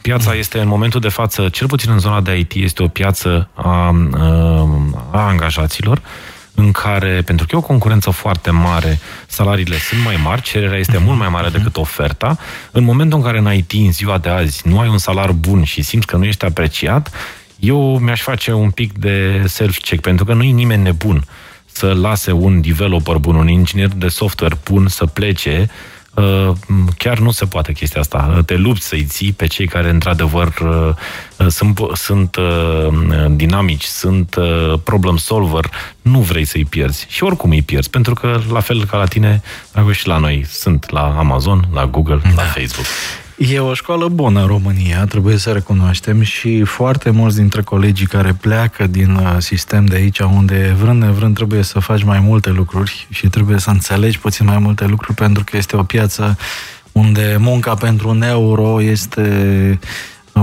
piața 0.00 0.34
este 0.34 0.58
în 0.58 0.68
momentul 0.68 1.00
de 1.00 1.08
față, 1.08 1.48
cel 1.48 1.66
puțin 1.66 1.90
în 1.90 1.98
zona 1.98 2.20
de 2.20 2.38
IT, 2.38 2.52
este 2.52 2.82
o 2.82 2.88
piață 2.88 3.48
a, 3.54 3.94
a 5.10 5.20
angajaților 5.26 5.81
angajaților, 5.82 6.02
în 6.54 6.72
care, 6.72 7.22
pentru 7.24 7.46
că 7.46 7.54
e 7.54 7.58
o 7.58 7.62
concurență 7.62 8.10
foarte 8.10 8.50
mare, 8.50 8.98
salariile 9.26 9.76
sunt 9.76 10.04
mai 10.04 10.20
mari, 10.22 10.42
cererea 10.42 10.78
este 10.78 10.98
mult 10.98 11.18
mai 11.18 11.28
mare 11.28 11.48
decât 11.48 11.76
oferta. 11.76 12.38
În 12.70 12.84
momentul 12.84 13.18
în 13.18 13.24
care 13.24 13.38
în 13.38 13.52
IT, 13.52 13.72
în 13.72 13.92
ziua 13.92 14.18
de 14.18 14.28
azi, 14.28 14.68
nu 14.68 14.80
ai 14.80 14.88
un 14.88 14.98
salar 14.98 15.32
bun 15.32 15.64
și 15.64 15.82
simți 15.82 16.06
că 16.06 16.16
nu 16.16 16.24
ești 16.24 16.44
apreciat, 16.44 17.10
eu 17.58 17.98
mi-aș 17.98 18.20
face 18.20 18.52
un 18.52 18.70
pic 18.70 18.98
de 18.98 19.44
self-check, 19.46 20.00
pentru 20.00 20.24
că 20.24 20.34
nu 20.34 20.42
e 20.42 20.50
nimeni 20.50 20.82
nebun 20.82 21.24
să 21.64 21.92
lase 21.92 22.32
un 22.32 22.60
developer 22.60 23.16
bun, 23.16 23.34
un 23.34 23.48
inginer 23.48 23.88
de 23.88 24.08
software 24.08 24.56
bun 24.64 24.88
să 24.88 25.06
plece 25.06 25.70
Uh, 25.70 26.01
chiar 26.96 27.18
nu 27.18 27.30
se 27.30 27.44
poate 27.44 27.72
chestia 27.72 28.00
asta. 28.00 28.42
Te 28.46 28.56
lupți 28.56 28.86
să-i 28.86 29.04
ții 29.04 29.32
pe 29.32 29.46
cei 29.46 29.66
care, 29.66 29.90
într-adevăr, 29.90 30.52
uh, 30.58 31.46
sunt, 31.48 31.78
sunt 31.92 32.36
uh, 32.36 32.88
dinamici, 33.30 33.84
sunt 33.84 34.36
problem 34.84 35.16
solver, 35.16 35.70
nu 36.02 36.18
vrei 36.20 36.44
să-i 36.44 36.64
pierzi. 36.64 37.06
Și 37.08 37.24
oricum 37.24 37.50
îi 37.50 37.62
pierzi, 37.62 37.90
pentru 37.90 38.14
că, 38.14 38.40
la 38.52 38.60
fel 38.60 38.84
ca 38.84 38.96
la 38.96 39.06
tine, 39.06 39.42
și 39.92 40.06
la 40.06 40.18
noi, 40.18 40.44
sunt 40.48 40.90
la 40.90 41.14
Amazon, 41.18 41.68
la 41.72 41.86
Google, 41.86 42.20
da. 42.22 42.42
la 42.42 42.42
Facebook. 42.42 42.86
E 43.36 43.58
o 43.58 43.74
școală 43.74 44.08
bună 44.08 44.40
în 44.40 44.46
România, 44.46 45.04
trebuie 45.04 45.36
să 45.36 45.52
recunoaștem 45.52 46.22
și 46.22 46.62
foarte 46.62 47.10
mulți 47.10 47.36
dintre 47.36 47.62
colegii 47.62 48.06
care 48.06 48.36
pleacă 48.40 48.86
din 48.86 49.14
uh, 49.14 49.36
sistem 49.38 49.84
de 49.84 49.96
aici, 49.96 50.18
unde 50.18 50.76
vrând 50.78 51.02
nevrând 51.02 51.34
trebuie 51.34 51.62
să 51.62 51.78
faci 51.78 52.02
mai 52.02 52.20
multe 52.20 52.50
lucruri 52.50 53.06
și 53.10 53.28
trebuie 53.28 53.58
să 53.58 53.70
înțelegi 53.70 54.18
puțin 54.18 54.46
mai 54.46 54.58
multe 54.58 54.86
lucruri 54.86 55.16
pentru 55.16 55.44
că 55.44 55.56
este 55.56 55.76
o 55.76 55.82
piață 55.82 56.36
unde 56.92 57.36
munca 57.38 57.74
pentru 57.74 58.08
un 58.08 58.22
euro 58.22 58.82
este 58.82 59.78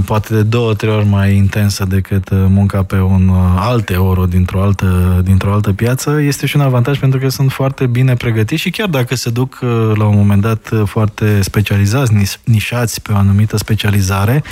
poate 0.05 0.33
de 0.33 0.41
două, 0.41 0.73
trei 0.73 0.91
ori 0.91 1.05
mai 1.05 1.35
intensă 1.35 1.85
decât 1.85 2.29
uh, 2.29 2.37
munca 2.47 2.83
pe 2.83 2.99
un 2.99 3.27
uh, 3.27 3.37
alt 3.55 3.89
euro 3.89 4.25
dintr-o 4.25 4.61
altă, 4.61 5.21
dintr-o 5.23 5.53
altă 5.53 5.73
piață, 5.73 6.21
este 6.21 6.45
și 6.45 6.55
un 6.55 6.61
avantaj 6.61 6.99
pentru 6.99 7.19
că 7.19 7.29
sunt 7.29 7.51
foarte 7.51 7.85
bine 7.85 8.15
pregătiți 8.15 8.61
și 8.61 8.69
chiar 8.69 8.87
dacă 8.87 9.15
se 9.15 9.29
duc 9.29 9.59
uh, 9.61 9.69
la 9.95 10.05
un 10.05 10.15
moment 10.15 10.41
dat 10.41 10.71
foarte 10.85 11.41
specializați, 11.41 12.39
nișați 12.43 13.01
pe 13.01 13.11
o 13.11 13.15
anumită 13.15 13.57
specializare, 13.57 14.43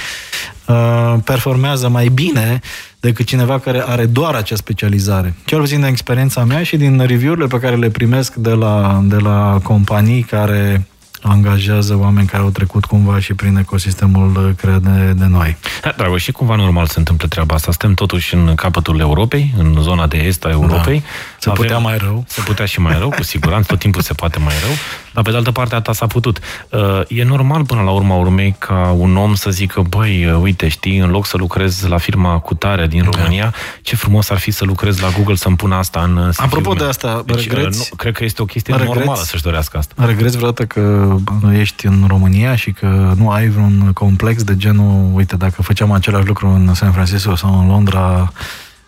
performează 1.23 1.89
mai 1.89 2.07
bine 2.07 2.59
decât 2.99 3.25
cineva 3.25 3.59
care 3.59 3.83
are 3.85 4.05
doar 4.05 4.35
acea 4.35 4.55
specializare. 4.55 5.35
Cel 5.45 5.59
puțin 5.59 5.77
din 5.77 5.85
experiența 5.85 6.43
mea 6.43 6.63
și 6.63 6.77
din 6.77 6.99
review-urile 6.99 7.47
pe 7.47 7.59
care 7.59 7.75
le 7.75 7.89
primesc 7.89 8.33
de 8.33 8.49
la, 8.49 9.01
de 9.03 9.15
la 9.15 9.59
companii 9.63 10.21
care 10.21 10.87
angajează 11.21 11.97
oameni 11.97 12.27
care 12.27 12.43
au 12.43 12.49
trecut 12.49 12.85
cumva 12.85 13.19
și 13.19 13.33
prin 13.33 13.57
ecosistemul 13.57 14.55
creat 14.57 14.81
de, 14.81 15.13
de 15.13 15.25
noi. 15.25 15.57
Da, 15.81 15.93
dragă, 15.97 16.17
și 16.17 16.31
cumva 16.31 16.55
normal 16.55 16.85
se 16.85 16.99
întâmplă 16.99 17.27
treaba 17.27 17.55
asta. 17.55 17.71
Suntem 17.71 17.93
totuși 17.93 18.35
în 18.35 18.55
capătul 18.55 18.99
Europei, 18.99 19.53
în 19.57 19.77
zona 19.81 20.07
de 20.07 20.17
est 20.17 20.45
a 20.45 20.49
Europei. 20.49 20.99
Da. 20.99 21.05
Se 21.39 21.49
Avem, 21.49 21.61
putea 21.61 21.77
mai 21.77 21.97
rău. 21.97 22.23
Se 22.27 22.41
putea 22.41 22.65
și 22.65 22.79
mai 22.79 22.97
rău, 22.97 23.09
cu 23.09 23.23
siguranță, 23.23 23.67
tot 23.67 23.79
timpul 23.79 24.01
se 24.01 24.13
poate 24.13 24.39
mai 24.39 24.53
rău, 24.61 24.71
dar 25.13 25.23
pe 25.23 25.31
de 25.31 25.37
altă 25.37 25.51
parte 25.51 25.75
a 25.75 25.81
ta 25.81 25.93
s-a 25.93 26.07
putut. 26.07 26.39
Uh, 26.69 27.01
e 27.07 27.23
normal 27.23 27.65
până 27.65 27.81
la 27.81 27.91
urma 27.91 28.15
urmei 28.15 28.55
ca 28.59 28.95
un 28.97 29.17
om 29.17 29.35
să 29.35 29.49
zică, 29.49 29.81
băi, 29.89 30.25
uh, 30.25 30.39
uite, 30.41 30.67
știi, 30.67 30.97
în 30.97 31.09
loc 31.09 31.25
să 31.25 31.37
lucrez 31.37 31.81
la 31.87 31.97
firma 31.97 32.39
Cutare 32.39 32.87
din 32.87 33.03
da. 33.03 33.09
România, 33.13 33.43
da. 33.43 33.51
ce 33.81 33.95
frumos 33.95 34.29
ar 34.29 34.37
fi 34.37 34.51
să 34.51 34.65
lucrez 34.65 34.99
la 34.99 35.09
Google 35.15 35.35
să-mi 35.35 35.55
pun 35.55 35.71
asta 35.71 36.01
în 36.01 36.31
Apropo 36.35 36.73
de 36.73 36.83
asta, 36.83 37.23
deci, 37.25 37.49
regreți? 37.49 37.77
Nu, 37.77 37.95
cred 37.95 38.13
că 38.13 38.23
este 38.23 38.41
o 38.41 38.45
chestie 38.45 38.73
regreți, 38.75 38.97
normală 38.97 39.21
să-și 39.23 39.43
dorească 39.43 39.77
asta. 39.77 40.05
Regreți 40.05 40.35
vreodată 40.37 40.65
că 40.65 41.15
ești 41.53 41.85
în 41.85 42.05
România 42.07 42.55
și 42.55 42.71
că 42.71 43.13
nu 43.15 43.29
ai 43.29 43.47
vreun 43.47 43.91
complex 43.93 44.43
de 44.43 44.55
genul, 44.55 45.11
uite, 45.13 45.35
dacă 45.35 45.61
făceam 45.61 45.91
același 45.91 46.27
lucru 46.27 46.47
în 46.47 46.73
San 46.73 46.91
Francisco 46.91 47.35
sau 47.35 47.59
în 47.59 47.67
Londra, 47.67 48.31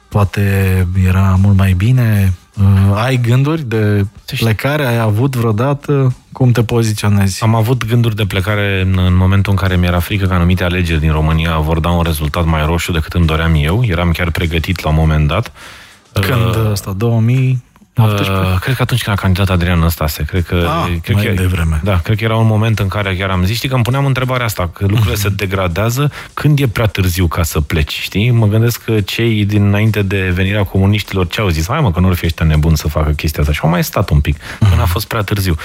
poate 0.09 0.87
era 1.05 1.37
mult 1.41 1.57
mai 1.57 1.73
bine? 1.73 2.33
Uh, 2.59 2.95
ai 2.95 3.17
gânduri 3.17 3.63
de 3.63 4.05
plecare? 4.39 4.85
Ai 4.85 4.97
avut 4.99 5.35
vreodată? 5.35 6.15
Cum 6.31 6.51
te 6.51 6.63
poziționezi? 6.63 7.43
Am 7.43 7.55
avut 7.55 7.85
gânduri 7.85 8.15
de 8.15 8.25
plecare 8.25 8.81
în, 8.81 8.99
în 9.05 9.15
momentul 9.15 9.51
în 9.51 9.57
care 9.57 9.75
mi-era 9.75 9.99
frică 9.99 10.25
că 10.25 10.33
anumite 10.33 10.63
alegeri 10.63 10.99
din 10.99 11.11
România 11.11 11.57
vor 11.57 11.79
da 11.79 11.89
un 11.89 12.03
rezultat 12.03 12.45
mai 12.45 12.65
roșu 12.65 12.91
decât 12.91 13.13
îmi 13.13 13.25
doream 13.25 13.53
eu. 13.55 13.83
Eram 13.85 14.11
chiar 14.11 14.31
pregătit 14.31 14.83
la 14.83 14.89
un 14.89 14.95
moment 14.95 15.27
dat. 15.27 15.51
Când 16.13 16.55
uh, 16.55 16.71
asta? 16.71 16.93
2000? 16.97 17.63
18? 18.03 18.31
Uh, 18.31 18.59
cred 18.59 18.75
că 18.75 18.81
atunci 18.81 19.03
când 19.03 19.17
a 19.17 19.21
candidat 19.21 19.49
Adrian 19.49 19.79
Năstase. 19.79 20.23
Cred 20.23 20.43
că, 20.45 20.55
ah, 20.55 20.97
cred 21.01 21.15
mai 21.15 21.33
că, 21.35 21.47
vreme. 21.47 21.79
Da, 21.83 21.99
cred 22.03 22.17
că 22.17 22.23
era 22.23 22.35
un 22.35 22.47
moment 22.47 22.79
în 22.79 22.87
care 22.87 23.15
chiar 23.15 23.29
am 23.29 23.43
zis, 23.45 23.55
știi 23.55 23.69
că 23.69 23.75
îmi 23.75 23.83
puneam 23.83 24.05
întrebarea 24.05 24.45
asta, 24.45 24.69
că 24.73 24.85
lucrurile 24.87 25.13
mm-hmm. 25.13 25.21
se 25.21 25.29
degradează, 25.29 26.11
când 26.33 26.59
e 26.59 26.67
prea 26.67 26.85
târziu 26.85 27.27
ca 27.27 27.43
să 27.43 27.61
pleci, 27.61 27.99
știi? 27.99 28.31
Mă 28.31 28.47
gândesc 28.47 28.83
că 28.83 29.01
cei 29.01 29.45
dinainte 29.45 30.01
de 30.01 30.31
venirea 30.33 30.63
comuniștilor 30.63 31.27
ce 31.27 31.41
au 31.41 31.49
zis, 31.49 31.67
hai 31.67 31.81
mă, 31.81 31.91
că 31.91 31.99
nu 31.99 32.07
ar 32.07 32.13
fi 32.13 32.25
ăștia 32.25 32.45
nebun 32.45 32.75
să 32.75 32.87
facă 32.87 33.09
chestia 33.09 33.41
asta. 33.41 33.53
Și 33.53 33.59
au 33.63 33.69
mai 33.69 33.83
stat 33.83 34.09
un 34.09 34.19
pic, 34.19 34.37
mm-hmm. 34.37 34.69
până 34.69 34.81
a 34.81 34.85
fost 34.85 35.07
prea 35.07 35.21
târziu. 35.21 35.55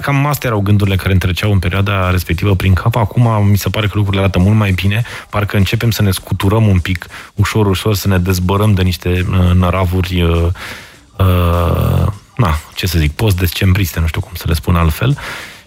Cam 0.00 0.26
astea 0.26 0.48
erau 0.48 0.62
gândurile 0.62 0.96
care 0.96 1.12
întreceau 1.12 1.52
în 1.52 1.58
perioada 1.58 2.10
respectivă 2.10 2.54
prin 2.54 2.72
cap. 2.72 2.96
Acum 2.96 3.46
mi 3.50 3.58
se 3.58 3.68
pare 3.68 3.86
că 3.86 3.92
lucrurile 3.94 4.22
arată 4.22 4.38
mult 4.38 4.56
mai 4.56 4.70
bine, 4.70 5.02
parcă 5.30 5.56
începem 5.56 5.90
să 5.90 6.02
ne 6.02 6.10
scuturăm 6.10 6.66
un 6.66 6.78
pic, 6.78 7.06
ușor, 7.34 7.66
ușor, 7.66 7.94
să 7.94 8.08
ne 8.08 8.18
dezbărăm 8.18 8.74
de 8.74 8.82
niște 8.82 9.26
uh, 9.30 9.54
năravuri 9.54 10.24
uh, 11.18 11.26
uh, 11.26 12.12
na, 12.36 12.58
ce 12.74 12.86
să 12.86 12.98
zic, 12.98 13.12
post-decembriste, 13.12 14.00
nu 14.00 14.06
știu 14.06 14.20
cum 14.20 14.32
să 14.34 14.44
le 14.46 14.54
spun 14.54 14.76
altfel, 14.76 15.18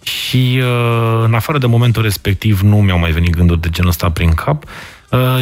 și 0.02 0.60
uh, 0.62 1.24
în 1.24 1.34
afară 1.34 1.58
de 1.58 1.66
momentul 1.66 2.02
respectiv 2.02 2.60
nu 2.60 2.82
mi-au 2.82 3.00
mai 3.00 3.12
venit 3.12 3.36
gânduri 3.36 3.62
de 3.62 3.70
genul 3.70 3.90
ăsta 3.90 4.12
prin 4.12 4.34
cap. 4.34 4.64
Uh, 5.10 5.42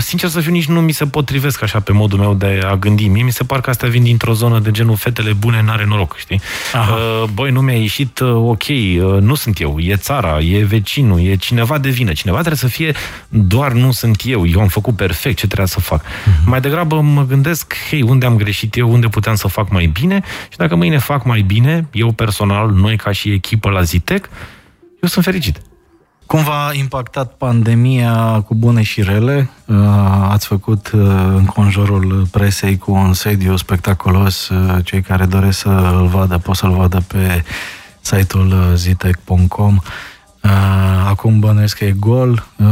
sincer 0.00 0.28
să 0.28 0.40
fiu, 0.40 0.52
nici 0.52 0.66
nu 0.66 0.80
mi 0.80 0.92
se 0.92 1.06
potrivesc 1.06 1.62
așa 1.62 1.80
pe 1.80 1.92
modul 1.92 2.18
meu 2.18 2.34
de 2.34 2.60
a 2.64 2.76
gândi. 2.76 3.08
Mie 3.08 3.22
mi 3.22 3.32
se 3.32 3.44
par 3.44 3.60
că 3.60 3.70
astea 3.70 3.88
vin 3.88 4.02
dintr-o 4.02 4.32
zonă 4.32 4.58
de 4.58 4.70
genul 4.70 4.96
fetele 4.96 5.32
bune, 5.32 5.62
n-are 5.62 5.84
noroc, 5.84 6.16
știi? 6.16 6.40
Aha. 6.72 6.94
Uh, 6.94 7.28
băi, 7.34 7.50
nu 7.50 7.60
mi-a 7.60 7.76
ieșit 7.76 8.18
uh, 8.18 8.28
ok, 8.28 8.62
uh, 8.68 9.20
nu 9.20 9.34
sunt 9.34 9.60
eu, 9.60 9.78
e 9.78 9.96
țara, 9.96 10.38
e 10.40 10.64
vecinul, 10.64 11.20
e 11.20 11.36
cineva 11.36 11.78
de 11.78 11.88
vină. 11.88 12.12
Cineva 12.12 12.36
trebuie 12.36 12.58
să 12.58 12.66
fie 12.66 12.94
doar 13.28 13.72
nu 13.72 13.92
sunt 13.92 14.20
eu, 14.24 14.46
eu 14.46 14.60
am 14.60 14.68
făcut 14.68 14.96
perfect 14.96 15.38
ce 15.38 15.46
trebuia 15.46 15.66
să 15.66 15.80
fac. 15.80 16.02
Uh-huh. 16.02 16.44
Mai 16.44 16.60
degrabă 16.60 17.00
mă 17.00 17.26
gândesc, 17.26 17.74
hei, 17.90 18.02
unde 18.02 18.26
am 18.26 18.36
greșit 18.36 18.76
eu, 18.76 18.92
unde 18.92 19.08
puteam 19.08 19.34
să 19.34 19.48
fac 19.48 19.70
mai 19.70 19.86
bine 19.86 20.22
și 20.50 20.56
dacă 20.56 20.76
mâine 20.76 20.98
fac 20.98 21.24
mai 21.24 21.40
bine, 21.40 21.88
eu 21.92 22.12
personal, 22.12 22.70
noi 22.70 22.96
ca 22.96 23.12
și 23.12 23.30
echipă 23.30 23.70
la 23.70 23.82
Zitec, 23.82 24.28
eu 25.02 25.08
sunt 25.08 25.24
fericit. 25.24 25.60
Cum 26.26 26.42
v-a 26.42 26.70
impactat 26.72 27.32
pandemia 27.32 28.42
cu 28.46 28.54
bune 28.54 28.82
și 28.82 29.02
rele? 29.02 29.50
Uh, 29.64 29.76
ați 30.28 30.46
făcut 30.46 30.90
uh, 30.94 31.00
în 31.36 31.44
conjurul 31.44 32.26
presei 32.30 32.78
cu 32.78 32.92
un 32.92 33.12
sediu 33.12 33.56
spectaculos. 33.56 34.48
Uh, 34.48 34.84
cei 34.84 35.00
care 35.00 35.24
doresc 35.24 35.58
să 35.58 35.68
îl 35.68 36.06
vadă 36.06 36.38
pot 36.38 36.56
să-l 36.56 36.70
vadă 36.70 37.02
pe 37.06 37.44
site-ul 38.00 38.72
zitec.com. 38.74 39.78
Uh, 40.46 41.06
acum 41.08 41.38
bănuiesc 41.38 41.78
că 41.78 41.84
e 41.84 41.94
gol. 41.98 42.46
Uh, 42.56 42.66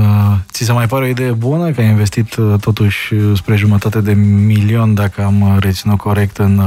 ți 0.50 0.64
se 0.64 0.72
mai 0.72 0.86
pare 0.86 1.04
o 1.04 1.08
idee 1.08 1.30
bună 1.30 1.70
că 1.70 1.80
ai 1.80 1.86
investit 1.86 2.34
uh, 2.34 2.60
totuși 2.60 3.14
spre 3.34 3.56
jumătate 3.56 4.00
de 4.00 4.12
milion, 4.46 4.94
dacă 4.94 5.24
am 5.24 5.56
reținut 5.60 5.98
corect, 5.98 6.36
în 6.36 6.62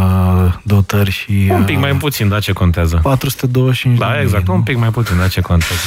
dotări 0.64 1.12
și... 1.12 1.50
Un 1.52 1.64
pic 1.64 1.80
mai 1.80 1.96
puțin, 1.96 2.28
da, 2.28 2.40
ce 2.40 2.52
contează? 2.52 3.00
425 3.04 3.98
Da, 3.98 4.22
exact, 4.22 4.48
un 4.48 4.62
pic 4.62 4.78
mai 4.78 4.90
puțin, 4.90 5.18
da, 5.18 5.28
ce 5.28 5.42
contează. 5.42 5.82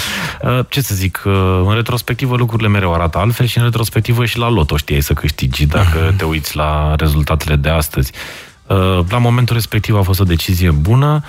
Ce 0.69 0.81
să 0.81 0.95
zic, 0.95 1.23
în 1.67 1.75
retrospectivă 1.75 2.37
lucrurile 2.37 2.69
mereu 2.69 2.95
arată 2.95 3.19
altfel 3.19 3.47
și 3.47 3.59
în 3.59 3.65
retrospectivă 3.65 4.25
și 4.25 4.39
la 4.39 4.49
loto 4.49 4.77
știai 4.77 5.01
să 5.01 5.13
câștigi 5.13 5.67
dacă 5.67 6.13
uh-huh. 6.13 6.17
te 6.17 6.25
uiți 6.25 6.57
la 6.57 6.95
rezultatele 6.97 7.57
de 7.57 7.69
astăzi. 7.69 8.13
La 9.09 9.19
momentul 9.19 9.55
respectiv 9.55 9.97
a 9.97 10.03
fost 10.03 10.21
o 10.21 10.25
decizie 10.25 10.71
bună. 10.71 11.23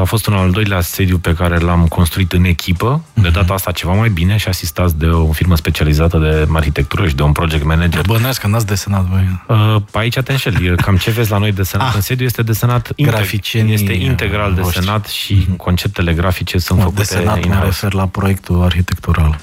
A 0.00 0.04
fost 0.04 0.26
un 0.26 0.34
al 0.34 0.50
doilea 0.50 0.80
sediu 0.80 1.18
pe 1.18 1.34
care 1.34 1.58
l-am 1.58 1.86
construit 1.86 2.32
în 2.32 2.44
echipă, 2.44 3.04
de 3.12 3.28
data 3.28 3.54
asta 3.54 3.70
ceva 3.70 3.92
mai 3.92 4.08
bine 4.08 4.36
și 4.36 4.48
asistați 4.48 4.98
de 4.98 5.06
o 5.06 5.32
firmă 5.32 5.56
specializată 5.56 6.18
de 6.18 6.48
arhitectură 6.52 7.08
și 7.08 7.14
de 7.14 7.22
un 7.22 7.32
project 7.32 7.64
manager. 7.64 8.02
Bănesc 8.06 8.40
că 8.40 8.46
n-ați 8.46 8.66
desenat 8.66 9.04
voi. 9.04 9.40
Uh, 9.46 9.82
aici 9.92 10.18
te 10.18 10.32
înșeli. 10.32 10.76
Cam 10.76 10.96
ce 10.96 11.10
vezi 11.10 11.30
la 11.30 11.38
noi 11.38 11.52
desenat 11.52 11.88
ah, 11.88 11.94
în 11.94 12.00
sediu 12.00 12.24
este 12.24 12.42
desenat 12.42 12.92
integ- 12.96 13.70
este 13.70 13.92
integral 13.92 14.54
desenat 14.54 15.06
și 15.06 15.46
conceptele 15.56 16.12
grafice 16.12 16.58
sunt 16.58 16.78
făcute 16.80 16.98
desenat, 16.98 17.44
mă 17.44 17.60
refer 17.64 17.92
la 17.92 18.06
proiectul 18.06 18.62
arhitectural. 18.62 19.40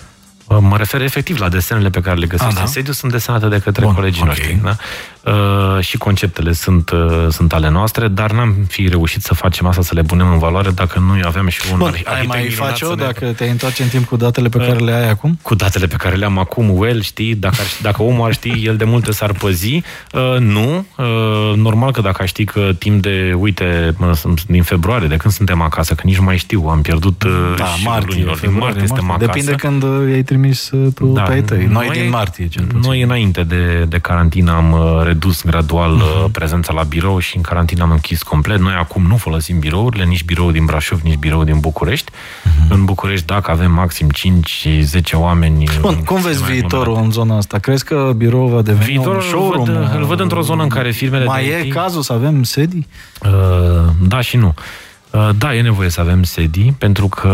Mă 0.59 0.77
refer 0.77 1.01
efectiv 1.01 1.39
la 1.39 1.49
desenele 1.49 1.89
pe 1.89 2.01
care 2.01 2.17
le 2.17 2.25
găsești 2.25 2.51
ah, 2.51 2.55
da? 2.55 2.61
în 2.61 2.67
sediu, 2.67 2.93
sunt 2.93 3.11
desenate 3.11 3.47
de 3.47 3.59
către 3.59 3.85
Bun, 3.85 3.93
colegii 3.93 4.21
okay. 4.21 4.35
noștri. 4.35 4.59
Da? 4.63 4.75
Uh, 5.25 5.83
și 5.83 5.97
conceptele 5.97 6.53
sunt, 6.53 6.89
uh, 6.89 7.27
sunt 7.29 7.53
ale 7.53 7.69
noastre, 7.69 8.07
dar 8.07 8.31
n-am 8.31 8.55
fi 8.67 8.87
reușit 8.87 9.21
să 9.21 9.33
facem 9.33 9.65
asta, 9.65 9.81
să 9.81 9.91
le 9.93 10.01
punem 10.01 10.31
în 10.31 10.37
valoare 10.37 10.69
dacă 10.69 10.99
nu 10.99 11.13
aveam 11.23 11.47
și 11.47 11.61
un 11.71 11.77
Bun, 11.77 11.93
ai 12.03 12.25
mai 12.27 12.49
face-o 12.49 12.95
ne... 12.95 13.03
dacă 13.03 13.25
te 13.25 13.45
întoarce 13.45 13.83
în 13.83 13.89
timp 13.89 14.05
cu 14.05 14.15
datele 14.15 14.49
pe 14.49 14.57
uh, 14.57 14.65
care 14.65 14.79
le 14.79 14.91
ai 14.91 15.09
acum? 15.09 15.39
Cu 15.41 15.55
datele 15.55 15.87
pe 15.87 15.95
care 15.95 16.15
le 16.15 16.25
am 16.25 16.37
acum, 16.37 16.77
well, 16.77 17.01
știi, 17.01 17.35
dacă, 17.35 17.55
ar, 17.59 17.65
dacă 17.81 18.03
omul 18.03 18.25
ar 18.25 18.33
ști, 18.33 18.49
el 18.49 18.75
de 18.75 18.83
multe 18.83 19.11
s-ar 19.11 19.31
păzi. 19.31 19.83
Uh, 20.13 20.37
nu, 20.39 20.85
uh, 20.97 21.55
normal 21.55 21.91
că 21.91 22.01
dacă 22.01 22.25
ști 22.25 22.45
că 22.45 22.69
timp 22.77 23.01
de, 23.01 23.35
uite, 23.37 23.95
din 24.47 24.63
februarie, 24.63 25.07
de 25.07 25.15
când 25.15 25.33
suntem 25.33 25.61
acasă, 25.61 25.93
că 25.93 26.01
nici 26.05 26.17
nu 26.17 26.23
mai 26.23 26.37
știu, 26.37 26.67
am 26.67 26.81
pierdut 26.81 27.23
uh, 27.23 27.53
da, 27.57 27.65
și 27.65 27.85
martie, 27.85 28.07
lunilor, 28.07 28.39
din 28.39 28.57
martie 28.57 28.87
suntem 28.87 29.11
acasă. 29.11 29.25
Depinde 29.25 29.51
când 29.51 29.83
ai 29.83 30.23
trimis 30.23 30.69
tu 30.95 31.05
da, 31.05 31.21
pe 31.21 31.31
ai 31.31 31.41
tăi. 31.41 31.65
Noi, 31.65 31.85
noi 31.87 31.99
din 32.01 32.09
martie, 32.09 32.47
cel 32.47 32.63
puțin. 32.63 32.79
Noi 32.89 33.01
înainte 33.01 33.43
de, 33.43 33.85
de 33.89 33.97
carantină 33.97 34.51
am 34.51 34.75
redus 35.11 35.43
gradual 35.43 35.93
uh-huh. 35.97 36.31
prezența 36.31 36.73
la 36.73 36.83
birou 36.83 37.19
și 37.19 37.35
în 37.35 37.41
carantină 37.41 37.83
am 37.83 37.91
închis 37.91 38.21
complet. 38.23 38.59
Noi 38.59 38.73
acum 38.73 39.05
nu 39.05 39.17
folosim 39.17 39.59
birourile, 39.59 40.03
nici 40.03 40.23
birou 40.23 40.51
din 40.51 40.65
Brașov, 40.65 41.01
nici 41.01 41.17
birou 41.17 41.43
din 41.43 41.59
București. 41.59 42.11
Uh-huh. 42.11 42.69
În 42.69 42.85
București, 42.85 43.25
dacă 43.25 43.51
avem 43.51 43.71
maxim 43.71 44.07
5-10 44.09 45.13
oameni... 45.13 45.63
Bun, 45.79 46.03
cum 46.03 46.21
vezi 46.21 46.43
viitorul 46.43 46.97
în 47.03 47.11
zona 47.11 47.37
asta? 47.37 47.57
Crezi 47.57 47.83
că 47.83 48.13
birou 48.15 48.47
va 48.47 48.61
deveni 48.61 48.85
viitorul 48.85 49.15
un 49.15 49.21
showroom? 49.21 49.67
Îl 49.67 49.73
văd, 49.73 49.95
îl 49.95 50.03
văd 50.03 50.19
într-o 50.19 50.41
zonă 50.41 50.63
în 50.63 50.69
care 50.69 50.91
firmele 50.91 51.25
Mai 51.25 51.45
e 51.45 51.63
IT, 51.65 51.73
cazul 51.73 52.01
să 52.01 52.13
avem 52.13 52.43
sedii? 52.43 52.87
Uh, 53.21 53.29
da 54.07 54.21
și 54.21 54.37
nu. 54.37 54.53
Uh, 55.11 55.29
da, 55.37 55.55
e 55.55 55.61
nevoie 55.61 55.89
să 55.89 56.01
avem 56.01 56.23
sedii, 56.23 56.75
pentru 56.77 57.07
că 57.07 57.29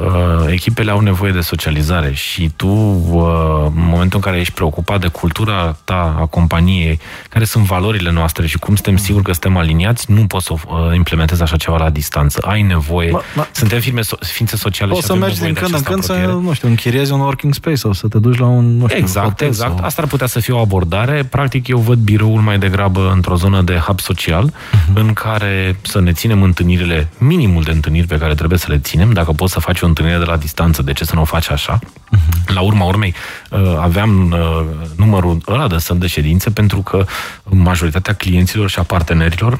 uh, 0.00 0.52
echipele 0.52 0.90
au 0.90 1.00
nevoie 1.00 1.32
de 1.32 1.40
socializare 1.40 2.12
și 2.12 2.50
tu, 2.56 2.68
uh, 2.68 3.66
în 3.66 3.86
momentul 3.88 4.16
în 4.18 4.20
care 4.20 4.40
ești 4.40 4.52
preocupat 4.52 5.00
de 5.00 5.06
cultura 5.06 5.76
ta 5.84 6.16
a 6.20 6.26
companiei, 6.26 7.00
care 7.28 7.44
sunt 7.44 7.64
valorile 7.64 8.10
noastre 8.10 8.46
și 8.46 8.58
cum 8.58 8.74
suntem 8.74 8.96
siguri 8.96 9.24
că 9.24 9.32
suntem 9.32 9.56
aliniați, 9.56 10.10
nu 10.10 10.26
poți 10.26 10.44
să 10.44 10.52
uh, 10.52 10.94
implementezi 10.94 11.42
așa 11.42 11.56
ceva 11.56 11.76
la 11.76 11.90
distanță. 11.90 12.40
Ai 12.40 12.62
nevoie. 12.62 13.10
Ma, 13.10 13.22
ma, 13.34 13.48
suntem 13.52 13.80
firme, 13.80 14.00
so- 14.00 14.18
ființe 14.20 14.56
sociale 14.56 14.90
poți 14.90 15.02
și 15.02 15.06
să 15.06 15.16
mergi 15.16 15.40
din 15.40 15.54
când 15.54 15.74
în 15.74 15.82
când 15.82 16.02
să, 16.02 16.38
nu 16.42 16.52
știu, 16.52 16.68
închiriezi 16.68 17.12
un 17.12 17.20
working 17.20 17.54
space 17.54 17.76
sau 17.76 17.92
să 17.92 18.08
te 18.08 18.18
duci 18.18 18.38
la 18.38 18.46
un, 18.46 18.76
nu 18.76 18.86
știu, 18.88 18.98
Exact, 18.98 19.26
hotel 19.26 19.46
exact. 19.46 19.76
Sau... 19.76 19.84
Asta 19.84 20.02
ar 20.02 20.08
putea 20.08 20.26
să 20.26 20.40
fie 20.40 20.54
o 20.54 20.58
abordare. 20.58 21.24
Practic, 21.30 21.68
eu 21.68 21.78
văd 21.78 21.98
biroul 21.98 22.40
mai 22.40 22.58
degrabă 22.58 23.10
într-o 23.14 23.34
zonă 23.34 23.62
de 23.62 23.74
hub 23.74 24.00
social, 24.00 24.50
uh-huh. 24.50 24.94
în 24.94 25.12
care 25.12 25.76
să 25.82 26.00
ne 26.00 26.12
ținem 26.12 26.42
întâlnirile 26.42 27.08
minimul 27.22 27.62
de 27.62 27.70
întâlniri 27.70 28.06
pe 28.06 28.18
care 28.18 28.34
trebuie 28.34 28.58
să 28.58 28.66
le 28.68 28.78
ținem. 28.78 29.12
Dacă 29.12 29.32
poți 29.32 29.52
să 29.52 29.60
faci 29.60 29.80
o 29.80 29.86
întâlnire 29.86 30.18
de 30.18 30.24
la 30.24 30.36
distanță, 30.36 30.82
de 30.82 30.92
ce 30.92 31.04
să 31.04 31.14
nu 31.14 31.20
o 31.20 31.24
faci 31.24 31.50
așa? 31.50 31.78
Uh-huh. 31.78 32.54
La 32.54 32.60
urma 32.60 32.84
urmei, 32.84 33.14
uh, 33.50 33.76
aveam 33.80 34.30
uh, 34.30 34.64
numărul 34.96 35.42
ăla 35.48 35.68
de 35.68 35.78
săl 35.78 35.98
de 35.98 36.06
ședințe 36.06 36.50
pentru 36.50 36.80
că 36.80 37.04
majoritatea 37.44 38.14
clienților 38.14 38.70
și 38.70 38.78
a 38.78 38.82
partenerilor 38.82 39.58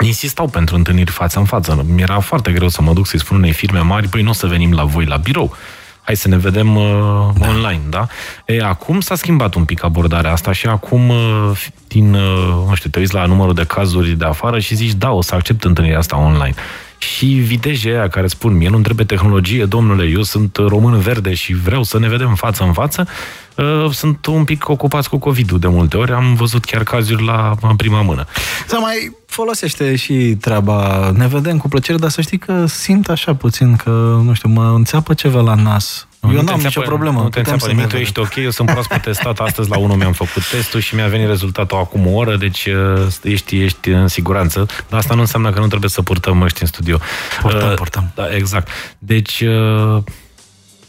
insistau 0.00 0.48
pentru 0.48 0.76
întâlniri 0.76 1.10
față 1.10 1.38
în 1.38 1.44
față. 1.44 1.86
Mi-era 1.88 2.20
foarte 2.20 2.52
greu 2.52 2.68
să 2.68 2.82
mă 2.82 2.92
duc 2.92 3.06
să-i 3.06 3.18
spun 3.18 3.36
unei 3.36 3.52
firme 3.52 3.78
mari, 3.78 4.08
păi 4.08 4.22
nu 4.22 4.30
o 4.30 4.32
să 4.32 4.46
venim 4.46 4.72
la 4.72 4.84
voi 4.84 5.04
la 5.04 5.16
birou 5.16 5.56
hai 6.02 6.16
să 6.16 6.28
ne 6.28 6.36
vedem 6.36 6.76
uh, 6.76 7.28
da. 7.38 7.48
online, 7.48 7.80
da? 7.88 8.06
E, 8.46 8.62
acum 8.62 9.00
s-a 9.00 9.14
schimbat 9.14 9.54
un 9.54 9.64
pic 9.64 9.84
abordarea 9.84 10.32
asta 10.32 10.52
și 10.52 10.66
acum, 10.66 11.08
uh, 11.08 11.66
din, 11.88 12.14
uh, 12.14 12.64
nu 12.68 12.74
știu, 12.74 12.90
te 12.90 12.98
uiți 12.98 13.14
la 13.14 13.26
numărul 13.26 13.54
de 13.54 13.64
cazuri 13.64 14.10
de 14.10 14.24
afară 14.24 14.58
și 14.58 14.74
zici, 14.74 14.92
da, 14.92 15.10
o 15.10 15.22
să 15.22 15.34
accept 15.34 15.64
întâlnirea 15.64 15.98
asta 15.98 16.18
online. 16.18 16.54
Și 16.98 17.26
vitejii 17.26 17.90
aia 17.90 18.08
care 18.08 18.26
spun, 18.26 18.56
mie 18.56 18.68
nu 18.68 18.80
trebuie 18.80 19.06
tehnologie, 19.06 19.64
domnule, 19.64 20.04
eu 20.04 20.22
sunt 20.22 20.56
român 20.56 20.98
verde 20.98 21.34
și 21.34 21.54
vreau 21.54 21.82
să 21.82 21.98
ne 21.98 22.08
vedem 22.08 22.34
față 22.34 22.64
în 22.64 22.72
față, 22.72 23.08
uh, 23.56 23.90
sunt 23.90 24.26
un 24.26 24.44
pic 24.44 24.68
ocupați 24.68 25.08
cu 25.08 25.18
COVID-ul 25.18 25.58
de 25.58 25.68
multe 25.68 25.96
ori. 25.96 26.12
Am 26.12 26.34
văzut 26.34 26.64
chiar 26.64 26.82
cazuri 26.82 27.24
la 27.24 27.54
în 27.60 27.76
prima 27.76 28.02
mână. 28.02 28.26
Să 28.66 28.76
mai 28.80 29.16
folosește 29.32 29.96
și 29.96 30.36
treaba, 30.40 31.10
ne 31.14 31.26
vedem 31.26 31.58
cu 31.58 31.68
plăcere, 31.68 31.98
dar 31.98 32.10
să 32.10 32.20
știi 32.20 32.38
că 32.38 32.66
simt 32.66 33.08
așa 33.08 33.34
puțin 33.34 33.76
că, 33.76 34.20
nu 34.24 34.32
știu, 34.32 34.48
mă 34.48 34.72
înțeapă 34.74 35.14
ceva 35.14 35.40
la 35.40 35.54
nas. 35.54 36.06
Eu 36.22 36.42
nu 36.42 36.52
am 36.52 36.60
nicio 36.60 36.80
problemă. 36.80 37.20
Nu 37.20 37.28
te 37.28 37.38
înțeapă 37.38 37.66
nimic, 37.66 37.86
tu 37.86 37.96
ești 37.96 38.18
ok, 38.18 38.34
eu 38.34 38.50
sunt 38.50 38.70
proaspăt 38.70 39.02
testat, 39.02 39.38
astăzi 39.38 39.70
la 39.70 39.78
1 39.78 39.94
mi-am 39.94 40.12
făcut 40.12 40.48
testul 40.50 40.80
și 40.80 40.94
mi-a 40.94 41.06
venit 41.06 41.26
rezultatul 41.26 41.78
acum 41.78 42.06
o 42.06 42.10
oră, 42.10 42.36
deci 42.36 42.66
uh, 42.66 43.06
ești, 43.22 43.62
ești 43.62 43.88
în 43.88 44.08
siguranță. 44.08 44.66
Dar 44.88 44.98
asta 44.98 45.14
nu 45.14 45.20
înseamnă 45.20 45.50
că 45.50 45.60
nu 45.60 45.66
trebuie 45.66 45.90
să 45.90 46.02
purtăm 46.02 46.36
măști 46.36 46.60
în 46.60 46.66
studio. 46.66 46.98
Purtăm, 47.40 47.68
uh, 47.68 47.74
purtăm. 47.74 48.10
Da, 48.14 48.34
exact. 48.34 48.68
Deci, 48.98 49.40
uh, 49.40 50.02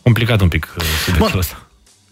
complicat 0.04 0.41
un 0.41 0.48
pic 0.48 0.74
uh, 0.78 0.84
subiectul 1.06 1.39
ăsta. 1.39 1.62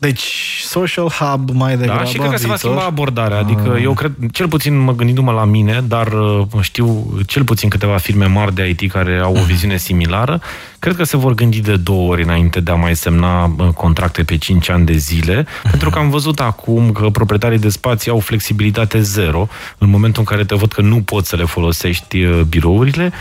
Deci, 0.01 0.61
social 0.65 1.09
hub 1.09 1.49
mai 1.49 1.77
degrabă 1.77 1.99
Da, 1.99 2.05
și 2.05 2.17
cred 2.17 2.29
că 2.29 2.37
se 2.37 2.47
va 2.47 2.55
schimba 2.55 2.83
abordarea. 2.83 3.37
Adică 3.37 3.69
uh. 3.69 3.83
eu 3.83 3.93
cred, 3.93 4.11
cel 4.31 4.47
puțin 4.47 4.77
mă 4.77 4.93
gândindu-mă 4.93 5.31
la 5.31 5.45
mine, 5.45 5.83
dar 5.87 6.07
uh, 6.07 6.47
știu 6.61 7.17
cel 7.25 7.43
puțin 7.43 7.69
câteva 7.69 7.97
firme 7.97 8.25
mari 8.25 8.55
de 8.55 8.69
IT 8.69 8.91
care 8.91 9.19
au 9.23 9.33
o 9.33 9.37
mhm. 9.37 9.45
viziune 9.45 9.77
similară, 9.89 10.41
cred 10.79 10.95
că 10.95 11.03
se 11.03 11.17
vor 11.17 11.33
gândi 11.33 11.59
de 11.59 11.75
două 11.75 12.11
ori 12.11 12.23
înainte 12.23 12.59
de 12.59 12.71
a 12.71 12.75
mai 12.75 12.95
semna 12.95 13.43
uh, 13.43 13.67
contracte 13.67 14.23
pe 14.23 14.37
5 14.37 14.69
ani 14.69 14.85
de 14.85 14.95
zile, 14.95 15.43
uh-huh. 15.43 15.69
pentru 15.71 15.89
că 15.89 15.99
am 15.99 16.09
văzut 16.09 16.39
acum 16.39 16.91
că 16.91 17.09
proprietarii 17.09 17.59
de 17.59 17.69
spații 17.69 18.11
au 18.11 18.19
flexibilitate 18.19 19.01
zero 19.01 19.47
în 19.77 19.89
momentul 19.89 20.21
în 20.21 20.35
care 20.35 20.45
te 20.45 20.55
văd 20.55 20.71
că 20.71 20.81
nu 20.81 21.01
poți 21.01 21.29
să 21.29 21.35
le 21.35 21.45
folosești 21.45 22.25
birourile, 22.49 23.11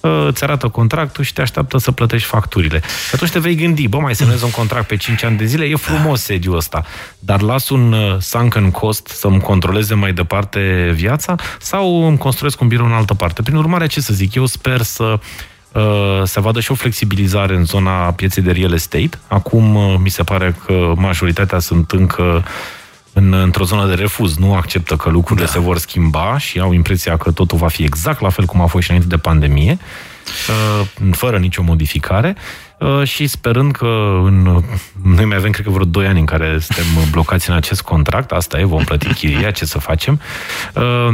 îți 0.00 0.42
arată 0.42 0.68
contractul 0.68 1.24
și 1.24 1.32
te 1.32 1.40
așteaptă 1.40 1.78
să 1.78 1.92
plătești 1.92 2.28
facturile. 2.28 2.80
Și 3.08 3.14
atunci 3.14 3.30
te 3.30 3.38
vei 3.38 3.54
gândi, 3.54 3.88
bă, 3.88 3.98
mai 3.98 4.14
semnez 4.14 4.42
un 4.42 4.50
contract 4.50 4.86
pe 4.86 4.96
5 4.96 5.24
ani 5.24 5.36
de 5.36 5.44
zile, 5.44 5.64
e 5.64 5.74
frumos 5.74 6.22
sediul 6.22 6.56
ăsta, 6.56 6.84
dar 7.18 7.40
las 7.40 7.68
un 7.68 7.92
uh, 7.92 8.16
sunken 8.20 8.70
cost 8.70 9.06
să-mi 9.06 9.40
controleze 9.40 9.94
mai 9.94 10.12
departe 10.12 10.90
viața 10.94 11.34
sau 11.58 12.06
îmi 12.06 12.18
construiesc 12.18 12.60
un 12.60 12.68
birou 12.68 12.86
în 12.86 12.92
altă 12.92 13.14
parte. 13.14 13.42
Prin 13.42 13.56
urmare, 13.56 13.86
ce 13.86 14.00
să 14.00 14.14
zic, 14.14 14.34
eu 14.34 14.46
sper 14.46 14.82
să 14.82 15.18
uh, 15.72 16.22
se 16.24 16.40
vadă 16.40 16.60
și 16.60 16.70
o 16.70 16.74
flexibilizare 16.74 17.54
în 17.54 17.64
zona 17.64 18.12
pieței 18.12 18.42
de 18.42 18.50
real 18.50 18.72
estate. 18.72 19.18
Acum 19.26 19.74
uh, 19.74 19.94
mi 20.02 20.08
se 20.08 20.22
pare 20.22 20.56
că 20.64 20.92
majoritatea 20.96 21.58
sunt 21.58 21.90
încă 21.90 22.44
în, 23.12 23.32
într-o 23.32 23.64
zonă 23.64 23.86
de 23.86 23.94
refuz, 23.94 24.36
nu 24.36 24.54
acceptă 24.54 24.96
că 24.96 25.10
lucrurile 25.10 25.46
da. 25.46 25.52
se 25.52 25.58
vor 25.58 25.78
schimba 25.78 26.38
și 26.38 26.58
au 26.58 26.72
impresia 26.72 27.16
că 27.16 27.30
totul 27.30 27.58
va 27.58 27.68
fi 27.68 27.82
exact 27.82 28.20
la 28.20 28.28
fel 28.28 28.44
cum 28.44 28.60
a 28.60 28.66
fost 28.66 28.84
și 28.84 28.90
înainte 28.90 29.14
de 29.14 29.20
pandemie, 29.20 29.78
uh, 30.48 30.86
fără 31.10 31.38
nicio 31.38 31.62
modificare 31.62 32.36
uh, 32.78 33.02
și 33.08 33.26
sperând 33.26 33.72
că 33.72 34.20
în, 34.24 34.62
noi 35.02 35.24
mai 35.24 35.36
avem, 35.36 35.50
cred 35.50 35.64
că 35.64 35.70
vreo 35.70 35.84
2 35.84 36.06
ani 36.06 36.18
în 36.18 36.24
care 36.24 36.58
suntem 36.58 36.84
blocați 37.10 37.50
în 37.50 37.56
acest 37.56 37.82
contract, 37.82 38.30
asta 38.30 38.58
e, 38.58 38.64
vom 38.64 38.84
plăti 38.84 39.14
chiria, 39.18 39.50
ce 39.50 39.64
să 39.64 39.78
facem, 39.78 40.20
uh, 40.74 41.12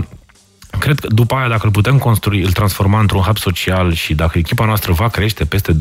Cred 0.79 0.99
că 0.99 1.07
după 1.11 1.35
aia, 1.35 1.49
dacă 1.49 1.67
îl 1.67 1.71
putem 1.71 1.99
construi, 1.99 2.43
îl 2.43 2.53
transforma 2.53 3.01
într-un 3.01 3.21
hub 3.21 3.39
social 3.39 3.93
și 3.93 4.15
dacă 4.15 4.39
echipa 4.39 4.65
noastră 4.65 4.93
va 4.93 5.09
crește 5.09 5.45
peste 5.45 5.73
200-300 5.73 5.77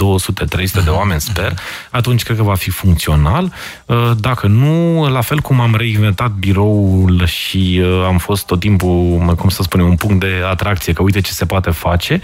de 0.84 0.90
oameni, 0.90 1.22
sper, 1.22 1.54
atunci 1.92 2.24
cred 2.24 2.38
că 2.38 2.44
va 2.44 2.56
fi 2.56 2.70
funcțional. 2.70 3.54
Uh, 3.86 4.12
dacă 4.20 4.48
nu, 4.48 5.08
la 5.10 5.22
fel 5.22 5.40
cum 5.40 5.60
am 5.60 5.76
reinventat 5.76 6.32
biroul 6.32 7.26
și 7.26 7.82
uh, 7.84 8.04
am 8.06 8.18
fost 8.18 8.46
tot 8.46 8.60
timpul, 8.60 9.36
cum 9.38 9.50
să 9.50 9.62
spunem, 9.64 9.88
un 9.88 9.96
punct 9.96 10.20
de 10.20 10.42
atracție, 10.50 10.94
că 10.94 11.02
uite 11.02 11.22
ce 11.22 11.32
se 11.32 11.46
poate 11.46 11.70
face, 11.70 12.22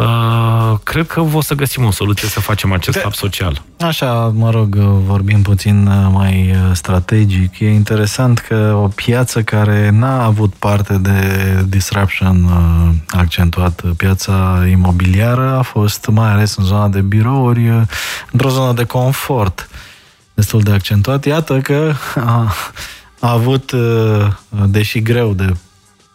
Uh, 0.00 0.78
cred 0.82 1.06
că 1.06 1.20
o 1.32 1.40
să 1.40 1.54
găsim 1.54 1.84
o 1.84 1.90
soluție 1.90 2.28
să 2.28 2.40
facem 2.40 2.72
acest 2.72 2.96
de, 2.96 3.02
hub 3.02 3.14
social. 3.14 3.62
Așa, 3.80 4.32
mă 4.34 4.50
rog, 4.50 4.76
vorbim 5.06 5.42
puțin 5.42 5.86
uh, 5.86 6.10
mai 6.12 6.50
uh, 6.50 6.70
strategic. 6.72 7.58
E 7.58 7.70
interesant 7.70 8.38
că 8.38 8.78
o 8.82 8.88
piață 8.88 9.42
care 9.42 9.90
n-a 9.90 10.24
avut 10.24 10.54
parte 10.54 10.98
de 10.98 11.18
disruption 11.68 12.50
accentuat, 13.08 13.82
piața 13.96 14.66
imobiliară, 14.70 15.54
a 15.58 15.62
fost 15.62 16.06
mai 16.06 16.30
ales 16.30 16.56
în 16.56 16.64
zona 16.64 16.88
de 16.88 17.00
birouri, 17.00 17.86
într-o 18.32 18.48
zonă 18.48 18.72
de 18.72 18.84
confort 18.84 19.68
destul 20.34 20.60
de 20.60 20.72
accentuat. 20.72 21.24
Iată 21.24 21.58
că 21.58 21.92
a, 22.14 22.52
a 23.20 23.30
avut, 23.32 23.72
deși 24.66 25.00
greu 25.02 25.32
de 25.32 25.54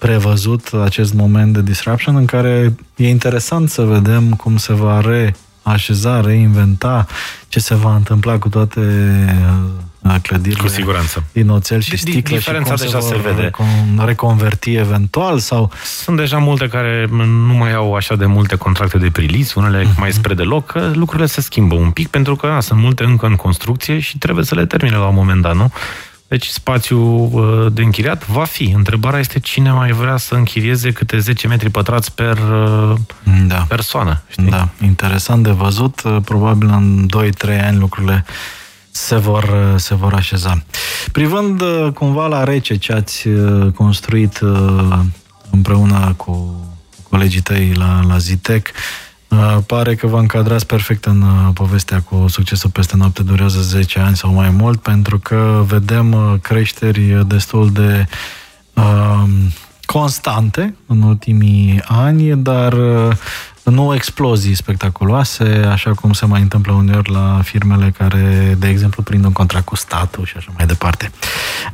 prevăzut 0.06 0.70
acest 0.84 1.14
moment 1.14 1.54
de 1.54 1.62
disruption 1.62 2.16
în 2.16 2.26
care 2.26 2.74
e 2.96 3.10
interesant 3.10 3.70
să 3.70 3.82
vedem 3.82 4.30
cum 4.34 4.58
se 4.58 4.74
va 4.74 5.02
reașeza, 5.64 6.22
reinventa, 6.22 7.06
ce 7.48 7.60
se 7.60 7.76
va 7.76 7.96
întâmpla 7.96 8.38
cu 8.38 8.50
toate 8.50 8.80
uh, 10.04 10.16
clădirile 10.22 10.62
Cu 10.62 10.68
siguranță. 10.68 11.24
din 11.32 11.50
oțel 11.50 11.82
și 11.82 11.98
sticlă 11.98 12.36
Diferența 12.36 12.76
și 12.76 12.82
cum 12.82 12.86
deja 12.86 13.00
se, 13.00 13.08
se 13.08 13.16
vor 13.16 13.32
vede. 13.32 13.50
recon- 13.50 14.06
reconverti 14.06 14.74
eventual 14.76 15.40
sau 15.40 15.72
Sunt 15.84 16.18
deja 16.18 16.38
multe 16.38 16.68
care 16.68 17.08
nu 17.48 17.54
mai 17.54 17.74
au 17.74 17.94
așa 17.94 18.16
de 18.16 18.26
multe 18.26 18.56
contracte 18.56 18.98
de 18.98 19.10
prilis, 19.10 19.54
unele 19.54 19.84
Mhm. 19.84 19.96
mai 20.00 20.12
spre 20.12 20.34
deloc, 20.34 20.66
că 20.66 20.92
lucrurile 20.94 21.28
se 21.28 21.42
schimbă 21.42 21.76
un 21.76 21.90
pic, 21.92 22.08
pentru 22.08 22.36
că 22.36 22.48
na, 22.48 22.60
sunt 22.60 22.80
multe 22.80 23.04
încă 23.04 23.26
în 23.26 23.36
construcție 23.36 24.00
și 24.00 24.18
trebuie 24.18 24.46
să 24.46 24.56
le 24.56 24.66
termine 24.66 24.96
la 24.96 25.08
un 25.08 25.16
moment 25.16 25.42
dat, 25.42 25.56
nu? 25.56 25.72
Deci 26.28 26.48
spațiul 26.48 27.30
uh, 27.32 27.72
de 27.74 27.82
închiriat 27.82 28.28
va 28.28 28.44
fi. 28.44 28.72
Întrebarea 28.76 29.20
este 29.20 29.40
cine 29.40 29.72
mai 29.72 29.92
vrea 29.92 30.18
să 30.18 30.36
închirieze 30.36 30.92
câte 30.92 31.20
10 31.20 31.48
metri 31.48 31.70
pătrați 31.70 32.14
per 32.14 32.38
uh, 32.38 32.98
da. 33.48 33.66
persoană. 33.68 34.22
Știi? 34.30 34.50
Da, 34.50 34.70
interesant 34.84 35.44
de 35.44 35.52
văzut. 35.52 36.02
Probabil 36.26 36.68
în 36.68 37.08
2-3 37.56 37.66
ani 37.66 37.78
lucrurile 37.78 38.26
se 38.92 39.16
vor, 39.16 39.74
se 39.76 39.96
vor 39.96 40.14
așeza. 40.14 40.64
Privând 41.12 41.62
uh, 41.62 41.88
cumva 41.94 42.28
la 42.28 42.44
rece 42.44 42.76
ce 42.76 42.94
ați 42.94 43.28
uh, 43.28 43.72
construit 43.72 44.40
uh, 44.40 45.00
împreună 45.52 46.14
cu 46.18 46.60
colegii 47.10 47.42
tăi 47.42 47.74
la, 47.74 48.02
la 48.08 48.18
Zitec, 48.18 48.68
uh, 48.68 49.05
pare 49.66 49.96
că 49.96 50.08
vă 50.08 50.18
încadrați 50.18 50.66
perfect 50.66 51.06
în 51.06 51.22
uh, 51.22 51.50
povestea 51.54 52.02
cu 52.02 52.26
succesul 52.28 52.70
peste 52.70 52.96
noapte 52.96 53.24
durează 53.24 53.62
10 53.62 54.00
ani 54.00 54.16
sau 54.16 54.34
mai 54.34 54.50
mult, 54.50 54.82
pentru 54.82 55.20
că 55.20 55.64
vedem 55.68 56.12
uh, 56.12 56.34
creșteri 56.42 57.28
destul 57.28 57.72
de 57.72 58.06
uh, 58.74 59.24
constante 59.86 60.76
în 60.86 61.02
ultimii 61.02 61.82
ani, 61.86 62.36
dar 62.36 62.74
uh, 62.74 63.16
nu 63.64 63.94
explozii 63.94 64.54
spectaculoase, 64.54 65.68
așa 65.72 65.94
cum 65.94 66.14
se 66.14 66.26
mai 66.26 66.42
întâmplă 66.42 66.74
uneori 66.74 67.12
la 67.12 67.40
firmele 67.44 67.94
care, 67.98 68.56
de 68.60 68.68
exemplu, 68.68 69.04
prind 69.04 69.26
un 69.26 69.32
contract 69.32 69.66
cu 69.66 69.76
statul 69.76 70.26
și 70.26 70.34
așa 70.38 70.52
mai 70.58 70.66
departe. 70.66 71.12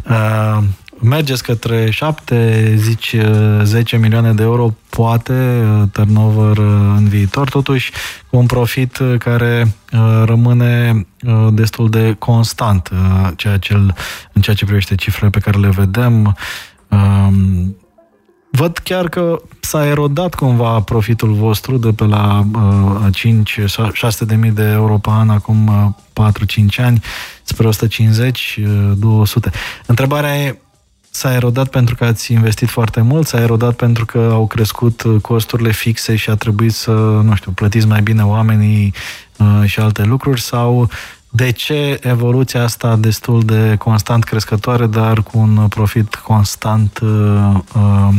Uh, 0.09 0.63
mergeți 1.01 1.43
către 1.43 1.89
7, 1.89 2.73
zici 2.77 3.13
uh, 3.13 3.59
10 3.63 3.97
milioane 3.97 4.33
de 4.33 4.43
euro, 4.43 4.75
poate 4.89 5.33
uh, 5.33 5.83
turnover 5.91 6.57
uh, 6.57 6.93
în 6.97 7.07
viitor, 7.07 7.49
totuși 7.49 7.91
cu 8.29 8.37
un 8.37 8.45
profit 8.45 8.97
uh, 8.97 9.17
care 9.17 9.75
uh, 9.93 10.23
rămâne 10.25 11.05
uh, 11.27 11.47
destul 11.51 11.89
de 11.89 12.15
constant, 12.19 12.89
uh, 12.93 13.29
ceea 13.35 13.57
ce, 13.57 13.73
în 14.33 14.41
ceea 14.41 14.55
ce 14.55 14.65
privește 14.65 14.95
cifrele 14.95 15.29
pe 15.29 15.39
care 15.39 15.57
le 15.57 15.69
vedem. 15.69 16.37
Um, 16.87 17.75
Văd 18.53 18.77
chiar 18.77 19.09
că 19.09 19.41
s-a 19.59 19.85
erodat 19.85 20.35
cumva 20.35 20.81
profitul 20.81 21.33
vostru 21.33 21.77
de 21.77 21.91
pe 21.91 22.03
la 22.03 22.45
uh, 22.53 23.13
5 23.13 23.59
600 23.93 24.25
de 24.25 24.35
mii 24.35 24.51
de 24.51 24.63
euro 24.63 24.97
pe 24.97 25.09
an, 25.09 25.29
acum 25.29 25.67
uh, 26.13 26.31
4-5 26.79 26.83
ani, 26.83 27.01
spre 27.43 27.67
150, 27.67 28.59
uh, 28.61 28.91
200. 28.97 29.51
Întrebarea 29.85 30.37
e, 30.37 30.59
s-a 31.13 31.33
erodat 31.33 31.67
pentru 31.67 31.95
că 31.95 32.05
ați 32.05 32.31
investit 32.31 32.69
foarte 32.69 33.01
mult, 33.01 33.27
s-a 33.27 33.41
erodat 33.41 33.75
pentru 33.75 34.05
că 34.05 34.29
au 34.31 34.47
crescut 34.47 35.01
uh, 35.01 35.21
costurile 35.21 35.71
fixe 35.71 36.15
și 36.15 36.29
a 36.29 36.35
trebuit 36.35 36.73
să, 36.73 36.91
nu 37.23 37.35
știu, 37.35 37.51
plătiți 37.51 37.87
mai 37.87 38.01
bine 38.01 38.25
oamenii 38.25 38.93
uh, 39.37 39.69
și 39.69 39.79
alte 39.79 40.03
lucruri 40.03 40.41
sau 40.41 40.89
de 41.29 41.51
ce 41.51 41.99
evoluția 42.01 42.63
asta 42.63 42.95
destul 42.95 43.41
de 43.41 43.75
constant 43.79 44.23
crescătoare, 44.23 44.85
dar 44.87 45.23
cu 45.23 45.37
un 45.37 45.67
profit 45.67 46.15
constant 46.15 46.99
uh, 46.99 47.53
uh, 47.75 48.09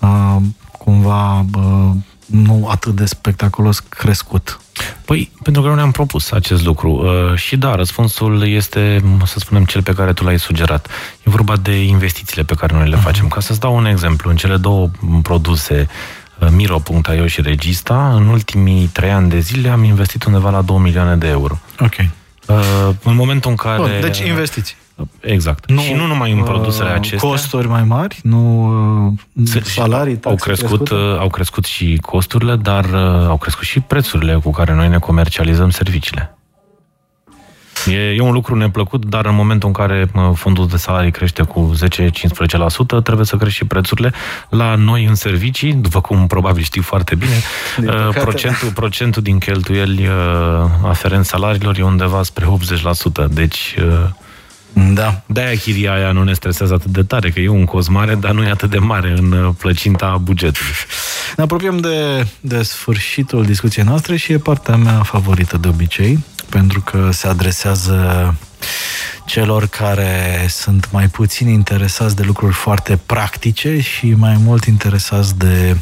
uh, 0.00 0.36
cumva 0.78 1.44
uh, 1.56 1.90
nu 2.30 2.68
atât 2.70 2.94
de 2.94 3.04
spectaculos 3.04 3.78
crescut? 3.78 4.60
Păi, 5.04 5.30
pentru 5.42 5.62
că 5.62 5.68
nu 5.68 5.74
ne-am 5.74 5.90
propus 5.90 6.30
acest 6.30 6.64
lucru. 6.64 6.90
Uh, 6.90 7.38
și 7.38 7.56
da, 7.56 7.74
răspunsul 7.74 8.48
este, 8.48 9.02
să 9.24 9.38
spunem, 9.38 9.64
cel 9.64 9.82
pe 9.82 9.92
care 9.92 10.12
tu 10.12 10.24
l-ai 10.24 10.38
sugerat. 10.38 10.88
E 11.22 11.30
vorba 11.30 11.56
de 11.56 11.82
investițiile 11.84 12.42
pe 12.42 12.54
care 12.54 12.74
noi 12.74 12.88
le 12.88 12.96
facem. 12.96 13.28
Ca 13.28 13.40
să-ți 13.40 13.60
dau 13.60 13.76
un 13.76 13.86
exemplu, 13.86 14.30
în 14.30 14.36
cele 14.36 14.56
două 14.56 14.90
produse, 15.22 15.86
uh, 16.38 16.48
Miro.io 16.50 17.26
și 17.26 17.40
Regista, 17.40 18.12
în 18.14 18.26
ultimii 18.26 18.86
trei 18.86 19.10
ani 19.10 19.28
de 19.28 19.38
zile 19.38 19.68
am 19.68 19.84
investit 19.84 20.24
undeva 20.24 20.50
la 20.50 20.62
2 20.62 20.78
milioane 20.78 21.16
de 21.16 21.28
euro. 21.28 21.58
Ok. 21.78 21.94
Uh, 22.46 22.94
în 23.02 23.14
momentul 23.14 23.50
în 23.50 23.56
care... 23.56 23.76
Bun, 23.76 23.90
deci 24.00 24.18
investiții. 24.18 24.76
Exact. 25.20 25.70
Nu, 25.70 25.80
și 25.80 25.92
nu 25.92 26.06
numai 26.06 26.32
în 26.32 26.42
produsele 26.42 26.88
uh, 26.88 26.94
acestea. 26.94 27.28
Costuri 27.28 27.68
mai 27.68 27.84
mari, 27.84 28.18
nu 28.22 28.68
uh, 29.44 29.62
salarii, 29.62 30.18
au 30.22 30.30
taxe 30.30 30.44
crescut, 30.44 30.84
crescute? 30.84 30.94
uh, 30.94 31.18
au 31.18 31.28
crescut 31.28 31.64
și 31.64 31.98
costurile, 32.00 32.56
dar 32.56 32.84
uh, 32.84 33.26
au 33.28 33.36
crescut 33.36 33.64
și 33.64 33.80
prețurile 33.80 34.34
cu 34.34 34.50
care 34.50 34.74
noi 34.74 34.88
ne 34.88 34.98
comercializăm 34.98 35.70
serviciile. 35.70 36.34
E, 37.86 38.14
e 38.14 38.20
un 38.20 38.32
lucru 38.32 38.56
neplăcut, 38.56 39.04
dar 39.04 39.26
în 39.26 39.34
momentul 39.34 39.68
în 39.68 39.74
care 39.74 40.08
mă, 40.12 40.32
fondul 40.34 40.68
de 40.68 40.76
salarii 40.76 41.10
crește 41.10 41.42
cu 41.42 41.74
10-15%, 42.98 43.02
trebuie 43.02 43.26
să 43.26 43.36
crește 43.36 43.54
și 43.54 43.64
prețurile. 43.64 44.12
La 44.48 44.74
noi 44.74 45.04
în 45.04 45.14
servicii, 45.14 45.72
după 45.72 46.00
cum 46.00 46.26
probabil 46.26 46.62
știi 46.62 46.82
foarte 46.82 47.14
bine, 47.14 47.40
Din 47.76 47.88
uh, 47.88 47.94
păcate. 47.94 48.18
procentul, 48.18 48.70
procentul 48.70 49.22
din 49.22 49.38
cheltuieli 49.38 50.06
uh, 50.06 50.70
aferent 50.84 51.24
salariilor 51.24 51.78
e 51.78 51.82
undeva 51.82 52.22
spre 52.22 52.46
80%. 53.24 53.28
Deci 53.30 53.76
uh, 53.78 54.08
Da. 54.72 55.22
de-aia 55.26 55.56
chiria 55.56 55.92
aia 55.92 56.12
nu 56.12 56.22
ne 56.22 56.32
stresează 56.32 56.74
atât 56.74 56.90
de 56.90 57.02
tare, 57.02 57.30
că 57.30 57.40
e 57.40 57.48
un 57.48 57.64
cost 57.64 57.88
mare, 57.88 58.14
dar 58.14 58.32
nu 58.32 58.42
e 58.42 58.50
atât 58.50 58.70
de 58.70 58.78
mare 58.78 59.14
în 59.16 59.32
uh, 59.32 59.54
plăcinta 59.58 60.16
bugetului. 60.22 60.72
Ne 61.36 61.42
apropiem 61.42 61.78
de, 61.78 62.26
de 62.40 62.62
sfârșitul 62.62 63.44
discuției 63.44 63.84
noastre 63.84 64.16
și 64.16 64.32
e 64.32 64.38
partea 64.38 64.76
mea 64.76 65.02
favorită 65.02 65.56
de 65.56 65.68
obicei, 65.68 66.24
pentru 66.48 66.80
că 66.80 67.08
se 67.12 67.28
adresează 67.28 68.34
celor 69.26 69.66
care 69.66 70.46
sunt 70.48 70.88
mai 70.92 71.08
puțin 71.08 71.48
interesați 71.48 72.16
de 72.16 72.22
lucruri 72.22 72.54
foarte 72.54 73.00
practice 73.06 73.80
și 73.80 74.14
mai 74.16 74.36
mult 74.44 74.64
interesați 74.64 75.38
de 75.38 75.76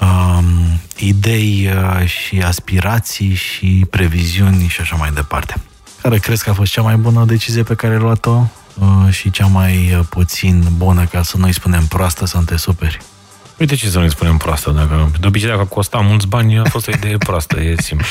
um, 0.00 0.80
idei 0.96 1.68
uh, 1.74 2.06
și 2.08 2.38
aspirații 2.38 3.34
și 3.34 3.86
previziuni 3.90 4.68
și 4.68 4.80
așa 4.80 4.96
mai 4.96 5.10
departe. 5.14 5.54
Care 6.04 6.18
crezi 6.18 6.44
că 6.44 6.50
a 6.50 6.52
fost 6.52 6.72
cea 6.72 6.82
mai 6.82 6.96
bună 6.96 7.24
decizie 7.24 7.62
pe 7.62 7.74
care 7.74 7.92
ai 7.92 7.98
luat-o 7.98 8.46
uh, 8.78 9.12
și 9.12 9.30
cea 9.30 9.46
mai 9.46 9.94
uh, 9.98 10.06
puțin 10.08 10.64
bună, 10.76 11.04
ca 11.04 11.22
să 11.22 11.36
nu-i 11.36 11.52
spunem 11.52 11.86
proastă, 11.86 12.26
să 12.26 12.36
nu 12.36 12.42
te 12.42 12.56
superi? 12.56 12.98
Uite 13.58 13.74
ce 13.74 13.88
să 13.88 13.98
nu 13.98 14.08
spunem 14.08 14.36
proastă. 14.36 14.70
Dacă, 14.70 15.10
de 15.20 15.26
obicei, 15.26 15.48
dacă 15.48 15.64
costa 15.64 15.98
mulți 15.98 16.26
bani, 16.26 16.58
a 16.58 16.64
fost 16.64 16.88
o 16.88 16.90
idee 16.90 17.16
proastă, 17.16 17.60
e 17.60 17.74
simplu. 17.82 18.06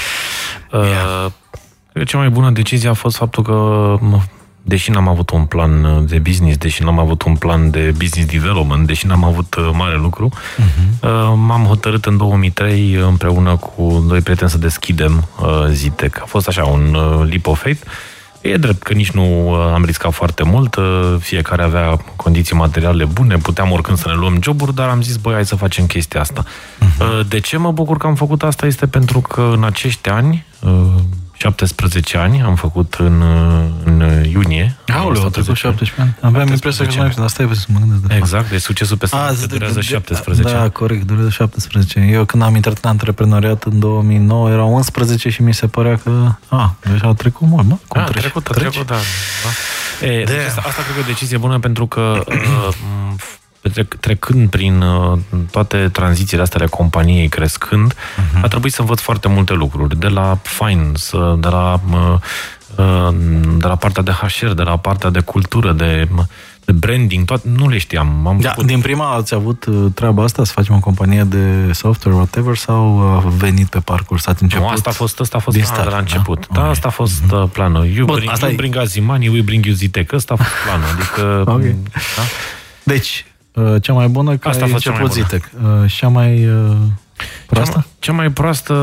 Uh, 0.72 0.82
cred 1.92 2.04
că 2.04 2.04
cea 2.04 2.18
mai 2.18 2.30
bună 2.30 2.50
decizie 2.52 2.90
a 2.90 2.94
fost 2.94 3.16
faptul 3.16 3.44
că, 3.44 3.52
mă, 4.06 4.22
deși 4.66 4.92
n-am 4.92 5.08
avut 5.08 5.30
un 5.30 5.46
plan 5.46 6.06
de 6.06 6.20
business, 6.20 6.58
deși 6.58 6.84
n-am 6.84 7.00
avut 7.00 7.22
un 7.22 7.36
plan 7.36 7.70
de 7.70 7.94
business 7.98 8.32
development, 8.32 8.88
deși 8.88 9.08
n-am 9.08 9.24
avut 9.24 9.56
uh, 9.56 9.70
mare 9.74 9.98
lucru, 9.98 10.30
uh-huh. 10.30 11.00
uh, 11.02 11.34
m-am 11.36 11.64
hotărât 11.64 12.06
în 12.06 12.18
2003 12.18 12.94
împreună 12.94 13.56
cu 13.56 14.06
doi 14.08 14.22
prieteni 14.22 14.50
să 14.50 14.58
deschidem 14.58 15.28
uh, 15.42 15.66
Zitec. 15.70 16.22
A 16.22 16.26
fost 16.26 16.48
așa 16.48 16.64
un 16.64 16.94
uh, 16.94 17.28
leap 17.30 17.48
of 17.48 17.62
faith. 17.62 17.82
E 18.42 18.58
drept 18.58 18.84
că 18.84 18.94
nici 18.94 19.12
nu 19.12 19.52
uh, 19.52 19.72
am 19.74 19.86
riscat 19.86 20.14
foarte 20.14 20.44
mult, 20.44 20.76
uh, 20.76 21.16
fiecare 21.20 21.64
avea 21.64 21.98
condiții 22.16 22.56
materiale 22.56 23.06
bune, 23.06 23.38
puteam 23.38 23.72
oricând 23.72 23.98
să 23.98 24.08
ne 24.08 24.16
luăm 24.16 24.38
joburi, 24.42 24.76
dar 24.76 24.90
am 24.90 25.02
zis, 25.02 25.16
băi, 25.16 25.34
hai 25.34 25.46
să 25.46 25.56
facem 25.56 25.86
chestia 25.86 26.20
asta. 26.20 26.44
Uh-huh. 26.44 27.28
De 27.28 27.40
ce 27.40 27.58
mă 27.58 27.72
bucur 27.72 27.98
că 27.98 28.08
am 28.08 28.16
făcut 28.16 28.44
asta? 28.44 28.66
Este 28.66 28.88
pentru 28.88 29.20
că 29.20 29.52
în 29.56 29.64
acești 29.64 30.10
ani, 30.10 30.46
uh, 30.60 30.72
17 31.44 32.18
ani, 32.18 32.42
am 32.42 32.56
făcut 32.56 32.94
în, 32.94 33.22
uh, 33.22 33.64
în 33.84 34.26
iunie. 34.32 34.76
Aoleu, 34.94 35.22
au 35.24 35.30
trecut 35.30 35.56
17 35.56 36.02
ani. 36.02 36.16
Aveam 36.34 36.48
impresia 36.48 36.86
că 36.86 36.92
17 36.92 36.98
mai 36.98 37.14
dar 37.16 37.28
stai 37.28 37.50
să 37.56 37.66
mă 37.74 37.80
gândesc. 37.80 38.02
De 38.02 38.08
fapt. 38.08 38.20
Exact, 38.22 38.50
deci 38.50 38.62
succesul 38.62 38.98
pe 38.98 39.06
A, 39.06 39.08
stat 39.08 39.36
de- 39.36 39.46
durează 39.46 39.74
de- 39.74 39.82
17 39.82 40.54
Da, 40.54 40.62
ani. 40.62 40.72
corect, 40.72 41.04
durează 41.06 41.30
17. 41.30 42.00
Eu 42.00 42.26
când 42.26 42.44
am 42.44 42.56
intrat 42.56 42.78
în 42.82 42.90
antreprenoriat 42.90 43.64
în 43.64 43.80
2009 43.80 44.50
erau 44.50 44.74
11 44.74 45.30
și 45.30 45.42
mi 45.42 45.54
se 45.54 45.68
părea 45.68 45.98
că 46.04 46.32
a, 46.48 46.76
deja 46.92 47.08
a 47.08 47.14
trecut 47.14 47.48
mult, 47.48 47.66
mă? 47.68 47.78
Cum 47.88 48.02
A, 48.02 48.04
treci? 48.04 48.22
trecut, 48.22 48.48
a 48.48 48.54
Treci? 48.54 48.70
trecut, 48.70 48.88
da. 48.88 48.96
da. 50.02 50.08
E, 50.08 50.24
deci 50.24 50.36
asta, 50.48 50.62
asta 50.68 50.82
cred 50.84 50.94
că 50.96 51.00
e 51.00 51.04
o 51.04 51.06
decizie 51.08 51.38
bună 51.38 51.60
pentru 51.60 51.88
că 51.88 52.00
uh, 52.28 52.36
m, 53.12 53.16
trec, 53.70 53.94
trecând 54.00 54.50
prin 54.50 54.82
uh, 54.82 55.18
toate 55.52 55.90
tranzițiile 55.92 56.44
astea 56.44 56.60
ale 56.60 56.70
companiei 56.70 57.28
crescând, 57.28 57.94
uh-huh. 57.94 58.42
a 58.42 58.48
trebuit 58.48 58.74
să 58.74 58.82
învăț 58.82 59.00
foarte 59.00 59.28
multe 59.28 59.54
lucruri. 59.54 60.00
De 60.00 60.08
la 60.08 60.38
finance, 60.42 61.18
uh, 61.18 61.40
de 61.40 61.48
la, 61.48 61.80
uh, 61.92 62.16
uh, 62.78 63.16
de 63.58 63.68
la 63.68 63.76
partea 63.76 64.04
de 64.04 64.12
HR, 64.12 64.48
de 64.48 64.64
la 64.64 64.78
partea 64.78 65.10
de 65.10 65.20
cultură, 65.20 65.72
de, 65.72 66.08
de 66.66 66.72
branding, 66.72 67.26
toate, 67.26 67.48
nu 67.56 67.70
le 67.70 67.78
știam. 67.78 68.28
Am 68.28 68.40
Da, 68.40 68.50
făcut 68.50 68.66
din 68.66 68.82
prima 68.82 69.14
ați 69.14 69.34
avut 69.34 69.66
uh, 69.66 69.86
treaba 69.94 70.24
asta, 70.24 70.44
să 70.44 70.52
facem 70.56 70.76
o 70.76 70.80
companie 70.80 71.24
de 71.24 71.72
software, 71.74 72.18
whatever, 72.18 72.56
sau 72.56 73.00
a 73.00 73.24
venit 73.38 73.68
pe 73.68 73.80
parcurs, 73.80 74.28
ați 74.28 74.44
început? 74.44 74.66
Nu, 74.66 74.72
asta 74.72 74.90
a 74.90 74.94
fost, 74.94 75.20
asta 75.20 75.38
a 75.38 75.40
fost 75.40 75.58
din 75.58 75.66
planul 75.66 75.84
de 75.84 75.90
la 75.90 75.98
start, 75.98 76.10
da? 76.10 76.18
început. 76.18 76.48
Da, 76.52 76.62
Ok. 76.62 76.70
asta 76.70 76.88
a 76.88 76.92
fost 76.92 77.22
uh, 77.32 77.44
planul. 77.52 77.86
You 77.86 78.06
Bun, 78.06 78.16
bring, 78.16 78.32
asta 78.32 78.46
you 78.46 78.54
e- 78.54 78.58
bring 78.58 78.76
us 78.84 79.00
money, 79.00 79.28
we 79.28 79.42
bring 79.42 79.66
you 79.66 79.76
Zitec. 79.76 80.12
Ăsta 80.12 80.34
a 80.34 80.38
fost 80.38 80.50
planul. 80.66 80.86
Adică, 80.96 81.44
Ok. 81.52 81.62
da? 82.16 82.22
Deci, 82.84 83.26
uh, 83.28 83.33
cea 83.82 83.94
mai 83.94 84.08
bună 84.08 84.38
că 84.38 84.48
Asta 84.48 84.62
a 84.64 84.66
ai 84.66 84.72
fost 84.72 84.84
cea 84.84 84.92
mai 84.92 85.02
început 85.02 85.26
bună. 85.26 85.40
Zitec. 85.40 85.52
Uh, 85.84 85.90
Și 85.90 85.98
cea 85.98 86.08
mai 86.08 86.46
uh, 86.46 86.76
Cea 87.18 87.26
proastă? 87.48 87.76
mai, 87.76 87.86
cea 88.00 88.12
mai 88.12 88.30
proastă, 88.30 88.74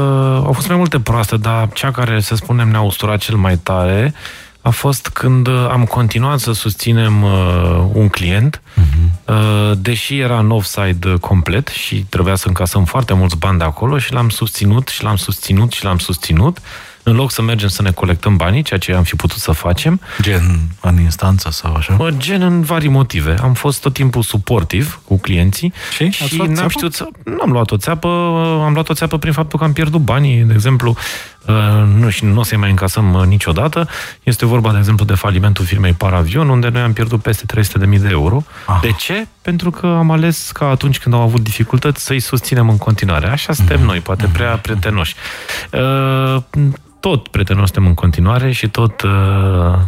au 0.47 0.53
fost 0.53 0.69
mai 0.69 0.77
multe 0.77 1.01
proaste, 1.01 1.37
dar 1.37 1.69
cea 1.73 1.91
care, 1.91 2.21
să 2.21 2.35
spunem, 2.35 2.69
ne-a 2.69 2.81
usturat 2.81 3.19
cel 3.19 3.37
mai 3.37 3.57
tare 3.57 4.15
a 4.63 4.71
fost 4.71 5.09
când 5.09 5.49
am 5.49 5.85
continuat 5.85 6.39
să 6.39 6.53
susținem 6.53 7.23
uh, 7.23 7.85
un 7.93 8.09
client, 8.09 8.61
uh-huh. 8.61 9.25
uh, 9.25 9.73
deși 9.79 10.19
era 10.19 10.39
în 10.39 10.51
offside 10.51 11.15
complet 11.21 11.69
și 11.69 12.05
trebuia 12.09 12.35
să 12.35 12.49
încasăm 12.49 12.85
foarte 12.85 13.15
mulți 13.15 13.37
bani 13.37 13.59
de 13.59 13.65
acolo 13.65 13.99
și 13.99 14.13
l-am 14.13 14.29
susținut 14.29 14.89
și 14.89 15.03
l-am 15.03 15.17
susținut 15.17 15.73
și 15.73 15.85
l-am 15.85 15.99
susținut. 15.99 16.59
Uh, 16.59 16.65
în 17.03 17.17
loc 17.17 17.31
să 17.31 17.43
mergem 17.43 17.69
să 17.69 17.83
ne 17.83 17.91
colectăm 17.91 18.37
banii, 18.37 18.63
ceea 18.63 18.79
ce 18.79 18.93
am 18.93 19.03
fi 19.03 19.17
putut 19.17 19.39
să 19.39 19.53
facem. 19.53 20.01
Gen 20.21 20.61
în 20.81 21.01
instanță 21.01 21.51
sau 21.51 21.75
așa? 21.75 22.11
Gen 22.17 22.43
în 22.43 22.63
vari 22.63 22.89
motive. 22.89 23.35
Am 23.43 23.55
fost 23.55 23.81
tot 23.81 23.93
timpul 23.93 24.23
suportiv 24.23 25.01
cu 25.05 25.19
clienții 25.19 25.73
și, 25.97 26.11
și 26.11 26.37
n-am 26.37 26.69
știut 26.69 26.95
să... 26.95 27.07
N-am 27.25 27.51
luat 27.51 27.71
o 27.71 27.77
țeapă, 27.77 28.09
am 28.65 28.73
luat 28.73 28.89
o 28.89 28.95
țeapă 28.95 29.19
prin 29.19 29.33
faptul 29.33 29.59
că 29.59 29.65
am 29.65 29.73
pierdut 29.73 30.01
banii. 30.01 30.43
De 30.43 30.53
exemplu, 30.53 30.91
uh, 30.91 31.40
nu, 31.99 32.09
și 32.09 32.25
nu 32.25 32.39
o 32.39 32.43
să-i 32.43 32.59
mai 32.59 32.71
încasăm 32.71 33.15
uh, 33.15 33.27
niciodată. 33.27 33.89
Este 34.23 34.47
vorba, 34.47 34.73
de 34.73 34.79
exemplu, 34.79 35.05
de 35.05 35.15
falimentul 35.15 35.65
firmei 35.65 35.93
Paravion, 35.93 36.49
unde 36.49 36.69
noi 36.69 36.83
am 36.83 36.93
pierdut 36.93 37.23
peste 37.23 37.45
300.000 37.61 38.01
de 38.01 38.09
euro. 38.11 38.45
Ah. 38.67 38.79
De 38.81 38.93
ce? 38.93 39.27
Pentru 39.43 39.71
că 39.71 39.87
am 39.87 40.11
ales 40.11 40.51
ca 40.51 40.69
atunci 40.69 40.99
când 40.99 41.15
au 41.15 41.21
avut 41.21 41.41
dificultăți 41.41 42.05
să-i 42.05 42.21
susținem 42.21 42.69
în 42.69 42.79
continuare. 42.79 43.27
Așa 43.27 43.53
suntem 43.53 43.81
mm-hmm. 43.81 43.85
noi, 43.85 44.01
poate 44.01 44.29
prea 44.33 44.57
prietenoși. 44.57 45.15
Uh, 45.73 46.43
tot 47.01 47.29
prietenos 47.29 47.65
suntem 47.65 47.87
în 47.87 47.95
continuare 47.95 48.53
și 48.53 48.69
tot, 48.69 49.03
uh, 49.03 49.11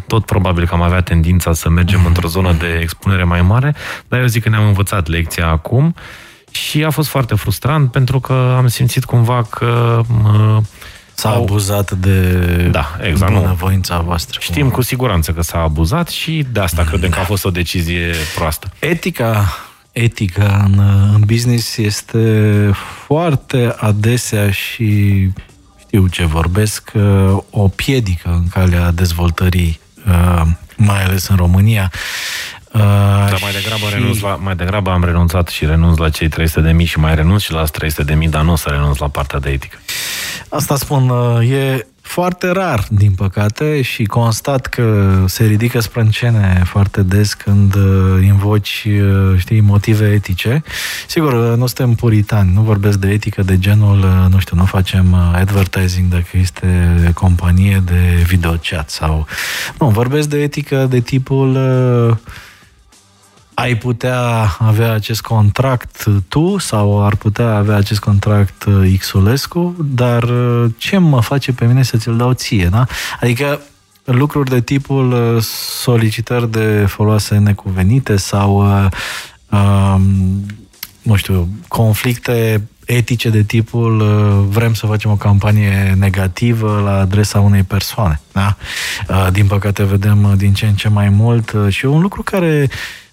tot 0.07 0.25
probabil 0.25 0.67
că 0.67 0.75
am 0.75 0.83
avea 0.83 1.01
tendința 1.01 1.53
să 1.53 1.69
mergem 1.69 2.07
într-o 2.07 2.29
zonă 2.29 2.53
de 2.53 2.79
expunere 2.81 3.25
mai 3.25 3.43
mare, 3.43 3.75
dar 4.09 4.21
eu 4.21 4.27
zic 4.27 4.43
că 4.43 4.49
ne-am 4.49 4.67
învățat 4.67 5.09
lecția 5.09 5.49
acum 5.49 5.95
și 6.51 6.85
a 6.85 6.91
fost 6.91 7.09
foarte 7.09 7.35
frustrant 7.35 7.91
pentru 7.91 8.21
că 8.21 8.55
am 8.57 8.67
simțit 8.67 9.05
cumva 9.05 9.43
că 9.51 10.01
S-a 11.23 11.31
au... 11.31 11.43
abuzat 11.43 11.91
de 11.91 12.37
da, 12.71 12.97
exact, 13.01 13.33
bunăvoința 13.33 13.99
voastră. 14.01 14.39
Știm 14.43 14.71
cu 14.71 14.83
siguranță 14.83 15.33
că 15.33 15.43
s-a 15.43 15.59
abuzat 15.59 16.09
și 16.09 16.47
de 16.53 16.61
asta 16.61 16.85
credem 16.85 17.11
că 17.11 17.19
a 17.19 17.25
fost 17.25 17.45
o 17.45 17.51
decizie 17.51 18.15
proastă. 18.35 18.71
Etica 18.79 19.45
etica 19.93 20.63
în, 20.65 20.79
în 21.15 21.23
business 21.27 21.77
este 21.77 22.71
foarte 23.05 23.75
adesea 23.77 24.51
și 24.51 25.29
știu 25.81 26.07
ce 26.07 26.25
vorbesc, 26.25 26.91
uh, 26.95 27.39
o 27.51 27.69
piedică 27.69 28.29
în 28.29 28.49
calea 28.49 28.91
dezvoltării, 28.91 29.81
uh, 30.09 30.47
mai 30.77 31.05
ales 31.05 31.29
în 31.29 31.37
România. 31.37 31.91
Uh, 32.73 32.81
Dar 33.31 33.39
mai 33.43 33.53
degrabă, 33.53 33.87
și... 33.87 33.95
renunț 33.95 34.21
la, 34.21 34.39
mai 34.43 34.57
degrabă 34.57 34.91
am 34.91 35.05
renunțat 35.05 35.49
și 35.49 35.67
renunț 35.67 35.97
la 35.99 36.09
cei 36.09 36.29
300 36.29 36.61
de 36.61 36.73
mii 36.73 36.87
și 36.87 36.99
mai 36.99 37.15
renunț 37.15 37.43
și 37.43 37.53
la 37.53 37.65
300 37.65 38.03
de 38.03 38.15
mii, 38.15 38.29
dar 38.29 38.43
nu 38.43 38.53
o 38.53 38.57
să 38.57 38.69
renunț 38.69 38.99
la 38.99 39.09
partea 39.09 39.39
de 39.39 39.51
etică. 39.51 39.79
Asta 40.49 40.77
spun, 40.77 41.13
e 41.51 41.87
foarte 42.13 42.51
rar, 42.51 42.85
din 42.89 43.13
păcate, 43.13 43.83
și 43.83 44.05
constat 44.05 44.67
că 44.67 45.15
se 45.27 45.45
ridică 45.45 45.81
sprâncene 45.81 46.63
foarte 46.65 47.03
des 47.03 47.35
când 47.35 47.75
uh, 47.75 48.25
invoci, 48.25 48.87
uh, 48.87 49.39
știi, 49.39 49.61
motive 49.61 50.13
etice. 50.13 50.63
Sigur, 51.07 51.33
uh, 51.33 51.57
nu 51.57 51.67
suntem 51.67 51.95
puritani, 51.95 52.51
nu 52.55 52.61
vorbesc 52.61 52.99
de 52.99 53.09
etică 53.09 53.43
de 53.43 53.59
genul, 53.59 54.29
nu 54.31 54.39
știu, 54.39 54.57
nu 54.57 54.65
facem 54.65 55.15
advertising 55.15 56.09
dacă 56.09 56.29
este 56.33 56.67
companie 57.15 57.83
de 57.85 58.25
videochat 58.27 58.91
sau... 58.91 59.27
Nu, 59.79 59.89
vorbesc 59.89 60.29
de 60.29 60.43
etică 60.43 60.87
de 60.91 61.01
tipul 61.01 61.59
ai 63.55 63.77
putea 63.77 64.57
avea 64.59 64.93
acest 64.93 65.21
contract 65.21 66.05
tu 66.29 66.59
sau 66.59 67.05
ar 67.05 67.17
putea 67.17 67.55
avea 67.55 67.77
acest 67.77 68.01
contract 68.01 68.65
uh, 68.65 68.99
Xulescu, 68.99 69.75
dar 69.79 70.23
uh, 70.23 70.71
ce 70.77 70.99
mă 70.99 71.21
face 71.21 71.53
pe 71.53 71.65
mine 71.65 71.83
să 71.83 71.97
ți-l 71.97 72.17
dau 72.17 72.33
ție, 72.33 72.69
da? 72.71 72.87
Adică 73.21 73.61
lucruri 74.05 74.51
de 74.51 74.61
tipul 74.61 75.13
uh, 75.13 75.43
solicitări 75.83 76.51
de 76.51 76.85
foloase 76.89 77.39
necuvenite 77.39 78.17
sau 78.17 78.65
um, 79.51 80.47
nu 81.03 81.17
știu, 81.17 81.49
conflicte 81.69 82.67
etice 82.85 83.29
de 83.29 83.43
tipul 83.43 83.99
vrem 84.49 84.75
să 84.75 84.87
facem 84.87 85.11
o 85.11 85.17
campanie 85.17 85.95
negativă 85.99 86.81
la 86.85 86.99
adresa 86.99 87.41
unei 87.41 87.63
persoane. 87.63 88.21
Da? 88.33 88.57
Din 89.31 89.47
păcate 89.47 89.85
vedem 89.85 90.35
din 90.37 90.53
ce 90.53 90.67
în 90.67 90.75
ce 90.75 90.89
mai 90.89 91.09
mult 91.09 91.55
și 91.69 91.85
un 91.85 92.01
lucru 92.01 92.23
care 92.23 92.71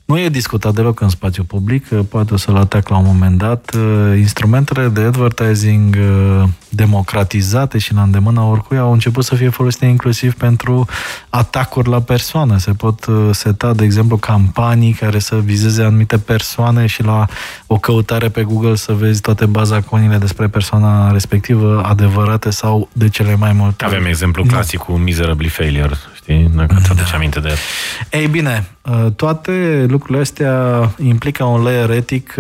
nu 0.10 0.20
e 0.20 0.30
discutat 0.30 0.74
deloc 0.74 1.00
în 1.00 1.10
spațiu 1.10 1.44
public, 1.44 1.88
poate 1.88 2.34
o 2.34 2.38
să-l 2.38 2.56
atac 2.56 2.88
la 2.90 2.98
un 2.98 3.06
moment 3.06 3.38
dat. 3.38 3.76
Uh, 3.76 4.18
instrumentele 4.18 4.88
de 4.88 5.02
advertising 5.02 5.98
uh, 6.00 6.44
democratizate 6.70 7.78
și 7.78 7.94
la 7.94 8.02
îndemâna 8.02 8.46
oricui 8.46 8.78
au 8.78 8.92
început 8.92 9.24
să 9.24 9.36
fie 9.36 9.50
folosite 9.50 9.86
inclusiv 9.86 10.34
pentru 10.34 10.86
atacuri 11.30 11.90
la 11.90 12.02
persoană. 12.02 12.58
Se 12.58 12.72
pot 12.72 13.06
uh, 13.06 13.30
seta, 13.32 13.74
de 13.74 13.84
exemplu, 13.84 14.18
campanii 14.18 14.94
care 14.94 15.20
să 15.20 15.36
vizeze 15.36 15.84
anumite 15.84 16.18
persoane 16.18 16.86
și 16.86 17.04
la 17.04 17.26
o 17.68 17.78
căutare 17.78 18.30
pe 18.30 18.44
Google 18.44 18.76
să 18.76 18.94
vezi 18.94 19.22
toate 19.22 19.46
bazaconile 19.46 20.18
despre 20.18 20.48
persoana 20.48 21.12
respectivă, 21.12 21.84
adevărate 21.86 22.50
sau 22.50 22.90
de 22.94 23.10
cele 23.10 23.36
mai 23.36 23.54
multe. 23.54 23.86
Avem 23.86 24.06
exemplu 24.06 24.44
clasic 24.44 24.80
cu 24.80 24.92
Miserably 24.92 25.48
Failure, 25.48 25.96
știi? 26.30 26.50
Dacă 26.56 26.76
ți 26.82 26.92
aduce 26.92 27.10
da. 27.12 27.16
aminte 27.16 27.40
de 27.40 27.48
el. 27.48 27.58
Ei 28.22 28.28
bine, 28.28 28.70
toate 29.16 29.86
lucrurile 29.88 30.20
astea 30.20 30.92
implică 30.98 31.44
un 31.44 31.62
layer 31.62 31.90
etic 31.90 32.36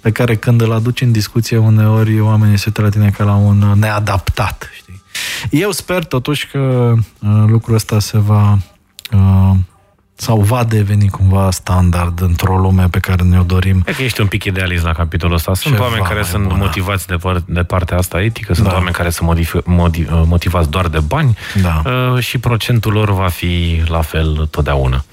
pe 0.00 0.10
care 0.10 0.36
când 0.36 0.60
îl 0.60 0.72
aduci 0.72 1.00
în 1.00 1.12
discuție 1.12 1.56
uneori 1.56 2.20
oamenii 2.20 2.56
se 2.56 2.64
uită 2.66 2.82
la 2.82 2.88
tine 2.88 3.10
ca 3.10 3.24
la 3.24 3.34
un 3.34 3.72
neadaptat. 3.74 4.70
Știi? 4.74 5.02
Eu 5.50 5.70
sper 5.70 6.04
totuși 6.04 6.46
că 6.46 6.92
uh, 6.96 7.44
lucrul 7.46 7.74
ăsta 7.74 7.98
se 7.98 8.18
va 8.18 8.58
uh, 9.12 9.54
sau 10.14 10.40
va 10.40 10.64
deveni 10.64 11.08
cumva 11.08 11.50
standard 11.50 12.20
într-o 12.20 12.56
lume 12.58 12.88
pe 12.90 12.98
care 12.98 13.22
ne-o 13.22 13.42
dorim. 13.42 13.82
E 13.86 13.92
că 13.92 14.02
ești 14.02 14.20
un 14.20 14.26
pic 14.26 14.44
idealist 14.44 14.84
la 14.84 14.92
capitolul 14.92 15.34
ăsta. 15.34 15.54
Sunt 15.54 15.74
Ceva 15.74 15.86
oameni 15.86 16.04
care 16.04 16.22
sunt 16.22 16.42
bună. 16.42 16.56
motivați 16.56 17.06
de, 17.06 17.14
par- 17.14 17.42
de 17.46 17.62
partea 17.62 17.96
asta 17.96 18.22
etică, 18.22 18.54
sunt 18.54 18.66
da. 18.66 18.72
oameni 18.72 18.94
care 18.94 19.10
sunt 19.10 19.28
modifi- 19.34 19.62
modi- 19.64 20.10
uh, 20.10 20.22
motivați 20.26 20.70
doar 20.70 20.88
de 20.88 21.00
bani 21.00 21.36
da. 21.62 21.82
uh, 21.90 22.22
și 22.22 22.38
procentul 22.38 22.92
lor 22.92 23.10
va 23.14 23.28
fi 23.28 23.82
la 23.86 24.00
fel 24.00 24.46
totdeauna. 24.50 25.04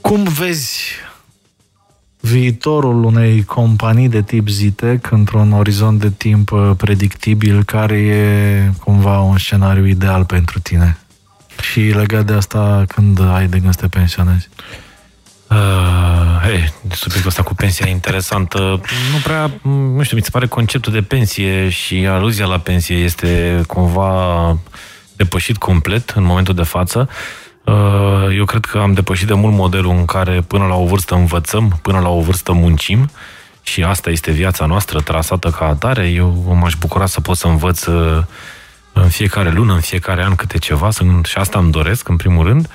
Cum 0.00 0.22
vezi 0.22 0.80
viitorul 2.20 3.04
unei 3.04 3.44
companii 3.44 4.08
de 4.08 4.22
tip 4.22 4.48
Zitec 4.48 5.10
într-un 5.10 5.52
orizont 5.52 6.00
de 6.00 6.10
timp 6.10 6.50
uh, 6.50 6.70
predictibil, 6.76 7.64
care 7.64 7.98
e 7.98 8.70
cumva 8.84 9.20
un 9.20 9.38
scenariu 9.38 9.86
ideal 9.86 10.24
pentru 10.24 10.58
tine? 10.60 10.98
Și 11.70 11.80
legat 11.80 12.24
de 12.24 12.32
asta, 12.32 12.84
când 12.88 13.20
ai 13.32 13.46
de 13.46 13.58
gând 13.58 13.74
să 13.74 13.80
te 13.80 13.88
pensionezi? 13.88 14.48
Uh, 15.48 16.40
hey, 16.42 16.72
subiectul 16.90 17.28
ăsta 17.28 17.42
cu 17.42 17.54
pensia 17.54 17.86
e 17.88 17.90
interesantă. 17.90 18.58
Nu 19.12 19.18
prea, 19.22 19.50
nu 19.96 20.02
știu, 20.02 20.16
mi 20.16 20.22
se 20.22 20.30
pare 20.30 20.46
conceptul 20.46 20.92
de 20.92 21.02
pensie 21.02 21.68
și 21.68 22.06
aluzia 22.06 22.46
la 22.46 22.58
pensie 22.58 22.96
este 22.96 23.62
cumva 23.66 24.56
depășit 25.16 25.56
complet 25.56 26.10
în 26.10 26.22
momentul 26.22 26.54
de 26.54 26.62
față. 26.62 27.08
Uh, 27.08 27.42
Uh, 27.64 28.36
eu 28.36 28.44
cred 28.44 28.64
că 28.64 28.78
am 28.78 28.92
depășit 28.92 29.26
de 29.26 29.34
mult 29.34 29.54
modelul 29.54 29.90
în 29.90 30.04
care 30.04 30.40
până 30.46 30.66
la 30.66 30.74
o 30.74 30.84
vârstă 30.84 31.14
învățăm, 31.14 31.78
până 31.82 31.98
la 31.98 32.08
o 32.08 32.20
vârstă 32.20 32.52
muncim 32.52 33.10
și 33.62 33.82
asta 33.82 34.10
este 34.10 34.30
viața 34.30 34.66
noastră 34.66 35.00
trasată 35.00 35.48
ca 35.48 35.66
atare. 35.66 36.08
Eu 36.08 36.56
m-aș 36.60 36.74
bucura 36.74 37.06
să 37.06 37.20
pot 37.20 37.36
să 37.36 37.46
învăț 37.46 37.84
uh, 37.84 38.22
în 38.92 39.08
fiecare 39.08 39.50
lună, 39.50 39.72
în 39.72 39.80
fiecare 39.80 40.24
an 40.24 40.34
câte 40.34 40.58
ceva 40.58 40.90
și 41.24 41.38
asta 41.38 41.58
îmi 41.58 41.70
doresc 41.70 42.08
în 42.08 42.16
primul 42.16 42.46
rând. 42.46 42.68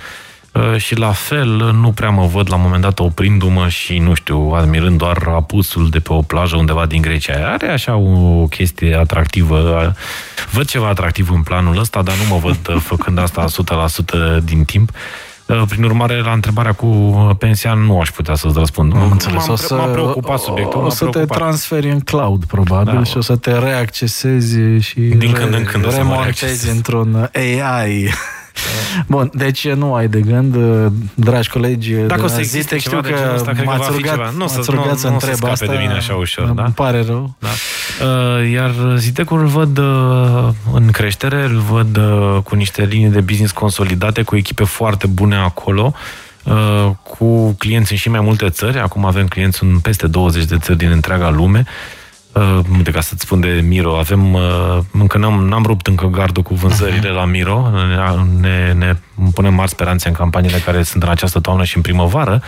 Uh, 0.52 0.78
și 0.78 0.96
la 0.96 1.12
fel 1.12 1.48
nu 1.74 1.92
prea 1.92 2.10
mă 2.10 2.26
văd 2.26 2.50
la 2.50 2.56
un 2.56 2.62
moment 2.62 2.82
dat 2.82 3.00
oprindu-mă 3.00 3.68
și, 3.68 3.98
nu 3.98 4.14
știu, 4.14 4.52
admirând 4.56 4.98
doar 4.98 5.24
apusul 5.28 5.90
de 5.90 6.00
pe 6.00 6.14
o 6.14 6.22
plajă 6.22 6.56
undeva 6.56 6.86
din 6.86 7.02
Grecia. 7.02 7.52
Are 7.52 7.68
așa 7.68 7.96
o 7.96 8.48
chestie 8.48 8.96
atractivă. 8.96 9.94
Văd 10.52 10.68
ceva 10.68 10.88
atractiv 10.88 11.32
în 11.32 11.44
planul 11.44 11.80
ăsta, 11.80 12.02
dar 12.02 12.16
nu 12.16 12.34
mă 12.34 12.38
văd 12.38 12.76
uh, 12.76 12.82
făcând 12.82 13.18
asta 13.18 13.46
100% 14.40 14.44
din 14.44 14.64
timp. 14.64 14.92
Uh, 15.48 15.64
prin 15.68 15.84
urmare, 15.84 16.22
la 16.22 16.32
întrebarea 16.32 16.72
cu 16.72 16.88
pensia 17.40 17.74
nu 17.74 18.00
aș 18.00 18.12
putea 18.12 18.36
să-ți 18.36 18.58
răspund. 18.58 18.96
Am 18.96 19.12
înțeles. 19.12 19.40
M-am, 19.40 19.52
o 19.52 19.56
să, 19.56 19.76
m-a 19.76 19.86
preocupat 19.86 20.40
subiectul. 20.40 20.84
O 20.84 20.90
să 20.90 21.06
preocupat. 21.06 21.28
te 21.28 21.34
transferi 21.34 21.90
în 21.90 22.00
cloud, 22.00 22.46
probabil, 22.46 22.94
da. 22.94 23.04
și 23.04 23.18
o 23.18 23.22
să 23.22 23.36
te 23.36 23.58
reaccesezi 23.58 24.60
și 24.80 25.00
din 25.00 25.32
când 25.32 25.54
în 25.54 25.64
când 25.64 25.96
remontezi 25.96 26.70
într-un 26.70 27.30
AI 27.34 28.10
Bun, 29.08 29.30
deci 29.34 29.70
nu 29.70 29.94
ai 29.94 30.08
de 30.08 30.22
gând, 30.22 30.58
dragi 31.14 31.50
colegi, 31.50 31.94
Dacă 31.94 32.24
o 32.24 32.28
să 32.28 32.40
existe 32.40 32.78
știu 32.78 33.02
că, 33.02 33.32
ăsta, 33.36 33.52
m-ați 33.64 33.90
rugat, 33.92 34.14
ceva. 34.14 34.30
Nu 34.30 34.38
m-ați 34.38 34.70
rugat 34.70 34.92
nu, 34.92 34.96
să 34.96 35.08
întreb 35.08 35.36
să 35.36 35.46
asta. 35.46 35.66
de 35.66 35.78
mine 35.80 35.94
așa 35.94 36.14
ușor, 36.16 36.46
da? 36.46 36.64
Îmi 36.64 36.74
pare 36.74 37.04
rău. 37.08 37.36
Da. 37.40 37.48
Uh, 38.06 38.52
iar 38.52 38.72
Zitecul 38.96 39.40
îl 39.40 39.46
văd 39.46 39.78
uh, 39.78 40.48
în 40.74 40.92
creștere, 40.92 41.44
îl 41.44 41.58
văd 41.58 41.98
uh, 41.98 42.38
cu 42.44 42.56
niște 42.56 42.84
linii 42.84 43.10
de 43.10 43.22
business 43.22 43.52
consolidate, 43.52 44.22
cu 44.22 44.36
echipe 44.36 44.64
foarte 44.64 45.08
bune 45.08 45.36
acolo, 45.36 45.94
cu 47.04 47.52
clienți 47.52 47.92
în 47.92 47.98
și 47.98 48.10
mai 48.10 48.20
multe 48.20 48.50
țări. 48.50 48.80
Acum 48.80 49.06
avem 49.06 49.28
clienți 49.28 49.64
în 49.64 49.80
peste 49.80 50.08
20 50.08 50.46
de 50.46 50.58
țări 50.58 50.78
din 50.78 50.92
întreaga 50.92 51.30
lume. 51.30 51.64
Uh, 52.38 52.60
de 52.84 52.92
ca 52.92 53.02
să-ți 53.02 53.22
spun 53.22 53.40
de 53.40 53.64
Miro, 53.68 53.98
avem, 53.98 54.34
uh, 54.34 54.78
încă 54.92 55.18
n-am, 55.18 55.48
n-am 55.48 55.64
rupt 55.66 55.88
încă 55.88 56.08
gardul 56.08 56.44
cu 56.44 56.54
vânzările 56.54 57.10
uh-huh. 57.10 57.16
la 57.16 57.26
Miro, 57.26 57.70
ne, 58.40 58.74
ne 58.74 58.96
punem 59.34 59.54
mari 59.54 59.70
speranțe 59.70 60.08
în 60.08 60.14
campaniile 60.14 60.58
care 60.58 60.84
sunt 60.84 61.04
în 61.04 61.10
această 61.10 61.40
toamnă 61.40 61.64
și 61.64 61.76
în 61.76 61.82
primăvară, 61.82 62.42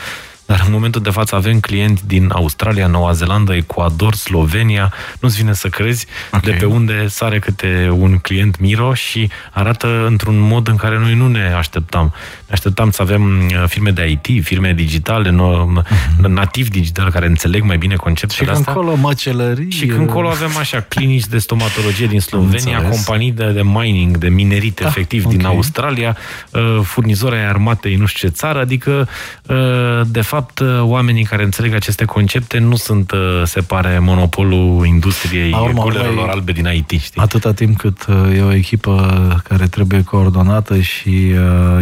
dar 0.50 0.64
în 0.66 0.72
momentul 0.72 1.02
de 1.02 1.10
față 1.10 1.36
avem 1.36 1.60
clienți 1.60 2.08
din 2.08 2.30
Australia, 2.34 2.88
Noua 2.88 3.12
Zeelandă, 3.12 3.54
Ecuador, 3.54 4.14
Slovenia. 4.14 4.93
Nu-ți 5.20 5.38
vine 5.38 5.54
să 5.54 5.68
crezi 5.68 6.06
okay. 6.28 6.52
de 6.52 6.58
pe 6.60 6.66
unde 6.66 7.08
sare 7.08 7.39
câte 7.39 7.89
un 7.97 8.18
client 8.18 8.60
Miro 8.60 8.93
și 8.93 9.30
arată 9.52 10.06
într-un 10.08 10.39
mod 10.39 10.68
în 10.68 10.76
care 10.76 11.00
noi 11.00 11.14
nu 11.14 11.28
ne 11.28 11.54
așteptam. 11.58 12.14
Ne 12.47 12.54
așteptam 12.54 12.91
să 12.91 13.02
avem 13.02 13.39
uh, 13.39 13.64
firme 13.68 13.91
de 13.91 14.10
IT, 14.10 14.43
firme 14.43 14.74
digitale, 14.74 15.30
uh-huh. 15.30 16.28
nativ 16.28 16.70
digital, 16.70 17.12
care 17.12 17.26
înțeleg 17.26 17.64
mai 17.64 17.78
bine 17.78 17.95
conceptele 17.95 18.52
astea. 18.52 18.72
Și 18.72 18.78
încolo 18.78 18.95
măcelării. 18.95 19.72
Și 19.72 19.86
când 19.86 20.00
încolo 20.00 20.30
avem 20.30 20.58
așa 20.58 20.80
clinici 20.80 21.26
de 21.26 21.38
stomatologie 21.38 22.08
din 22.08 22.20
Slovenia, 22.20 22.82
companii 22.82 23.32
de, 23.32 23.52
de 23.52 23.62
mining, 23.64 24.18
de 24.18 24.30
minerit, 24.30 24.80
ah, 24.80 24.86
efectiv, 24.88 25.26
okay. 25.26 25.38
din 25.38 25.45
Australia, 25.45 26.18
uh, 26.52 26.80
furnizori 26.84 27.36
ai 27.36 27.47
armatei 27.47 27.95
nu 27.95 28.06
știu 28.06 28.28
ce 28.28 28.34
țară, 28.34 28.60
adică 28.60 29.08
uh, 29.47 30.02
de 30.06 30.22
fapt 30.22 30.38
fapt, 30.40 30.60
uh, 30.60 30.82
oamenii 30.82 31.24
care 31.24 31.44
înțeleg 31.44 31.74
aceste 31.74 32.06
concepte 32.06 32.58
nu 32.58 32.76
sunt, 32.76 33.12
uh, 33.12 33.42
se 33.44 33.62
pare, 33.62 34.00
monopolul 34.00 34.86
industriei 34.86 35.56
gulerelor 35.74 36.30
albe 36.30 36.52
din 36.52 36.68
IT. 36.74 37.02
Știi? 37.02 37.22
Atâta 37.22 37.54
timp 37.54 37.78
cât 37.78 38.06
uh, 38.08 38.38
e 38.38 38.42
o 38.42 38.54
echipă 38.54 39.42
care 39.48 39.68
trebuie 39.68 40.04
coordonată 40.04 40.80
și 40.80 41.30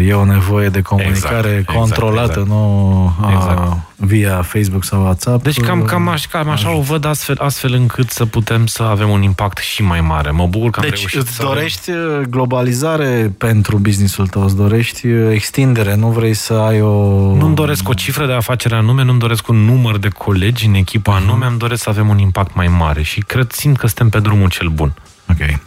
e 0.08 0.14
o 0.14 0.26
nevoie 0.26 0.70
de 0.70 0.82
comunicare 0.82 1.50
exact, 1.50 1.78
controlată, 1.78 2.40
exact, 2.40 2.48
exact. 2.48 2.50
nu 2.50 3.16
exact. 3.36 3.87
Via 4.00 4.42
Facebook 4.42 4.84
sau 4.84 5.04
WhatsApp. 5.04 5.44
Deci 5.44 5.60
cam, 5.60 5.84
cam, 5.84 6.08
aș, 6.08 6.26
cam 6.26 6.50
așa 6.50 6.76
o 6.76 6.82
văd 6.82 7.06
astfel, 7.06 7.36
astfel 7.40 7.74
încât 7.74 8.10
să 8.10 8.26
putem 8.26 8.66
să 8.66 8.84
avem 8.84 9.10
un 9.10 9.22
impact 9.22 9.58
și 9.58 9.82
mai 9.82 10.02
mare. 10.02 10.32
Mă 10.32 10.48
bucur 10.48 10.70
că 10.70 10.80
am 10.80 10.90
deci 10.90 11.00
reușit 11.00 11.20
îți 11.20 11.34
să 11.34 11.44
dorești 11.44 11.92
avem... 11.92 12.26
globalizare 12.30 13.34
pentru 13.38 13.78
businessul 13.78 14.28
tău, 14.28 14.44
îți 14.44 14.56
dorești 14.56 15.08
extindere, 15.32 15.96
nu 15.96 16.08
vrei 16.08 16.34
să 16.34 16.54
ai 16.54 16.82
o... 16.82 17.36
Nu-mi 17.36 17.56
doresc 17.56 17.90
o 17.90 17.94
cifră 17.94 18.26
de 18.26 18.34
afacere 18.34 18.76
anume, 18.76 19.04
nu-mi 19.04 19.20
doresc 19.20 19.48
un 19.48 19.58
număr 19.58 19.98
de 19.98 20.10
colegi 20.10 20.66
în 20.66 20.74
echipa 20.74 21.14
uh-huh. 21.14 21.24
anume, 21.24 21.46
îmi 21.46 21.58
doresc 21.58 21.84
să 21.84 21.90
avem 21.90 22.10
un 22.10 22.18
impact 22.18 22.56
mai 22.56 22.68
mare 22.68 23.02
și 23.02 23.20
cred, 23.20 23.52
simt 23.52 23.78
că 23.78 23.86
suntem 23.88 24.10
pe 24.10 24.20
drumul 24.20 24.50
cel 24.50 24.68
bun. 24.68 24.94
Ok. 25.30 25.60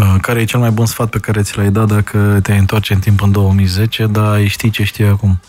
Uh, 0.00 0.14
care 0.20 0.40
e 0.40 0.44
cel 0.44 0.60
mai 0.60 0.70
bun 0.70 0.86
sfat 0.86 1.10
pe 1.10 1.18
care 1.18 1.42
ți 1.42 1.56
l-ai 1.56 1.70
dat 1.70 1.86
dacă 1.86 2.38
te-ai 2.42 2.58
întoarce 2.58 2.92
în 2.92 2.98
timp 2.98 3.22
în 3.22 3.32
2010, 3.32 4.06
dar 4.06 4.32
ai 4.32 4.46
ști 4.46 4.70
ce 4.70 4.84
știi 4.84 5.04
acum? 5.04 5.40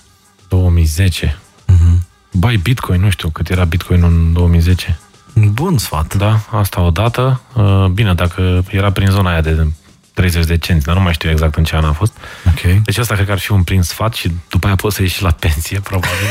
2010? 0.47 1.37
Uh-huh. 1.73 1.79
Mhm. 1.79 2.07
Bai 2.31 2.55
Bitcoin, 2.55 3.01
nu 3.01 3.09
știu 3.09 3.29
cât 3.29 3.49
era 3.49 3.63
Bitcoin 3.63 4.03
în 4.03 4.33
2010. 4.33 4.99
Bun 5.33 5.77
sfat. 5.77 6.15
Da, 6.15 6.39
asta 6.51 6.81
odată. 6.81 7.41
Uh, 7.53 7.85
bine, 7.85 8.13
dacă 8.13 8.63
era 8.69 8.91
prin 8.91 9.07
zona 9.07 9.31
aia 9.31 9.41
de 9.41 9.67
30 10.13 10.45
de 10.45 10.57
cenți, 10.57 10.85
dar 10.85 10.95
nu 10.95 11.01
mai 11.01 11.13
știu 11.13 11.29
exact 11.29 11.55
în 11.55 11.63
ce 11.63 11.75
an 11.75 11.83
a 11.83 11.91
fost. 11.91 12.13
Okay. 12.47 12.81
Deci 12.83 12.97
asta 12.97 13.13
cred 13.13 13.25
că 13.25 13.31
ar 13.31 13.39
fi 13.39 13.51
un 13.51 13.63
prim 13.63 13.81
sfat 13.81 14.13
și 14.13 14.31
după 14.49 14.65
aia 14.65 14.75
poți 14.75 14.95
să 14.95 15.01
ieși 15.01 15.21
la 15.23 15.31
pensie, 15.31 15.79
probabil. 15.89 16.27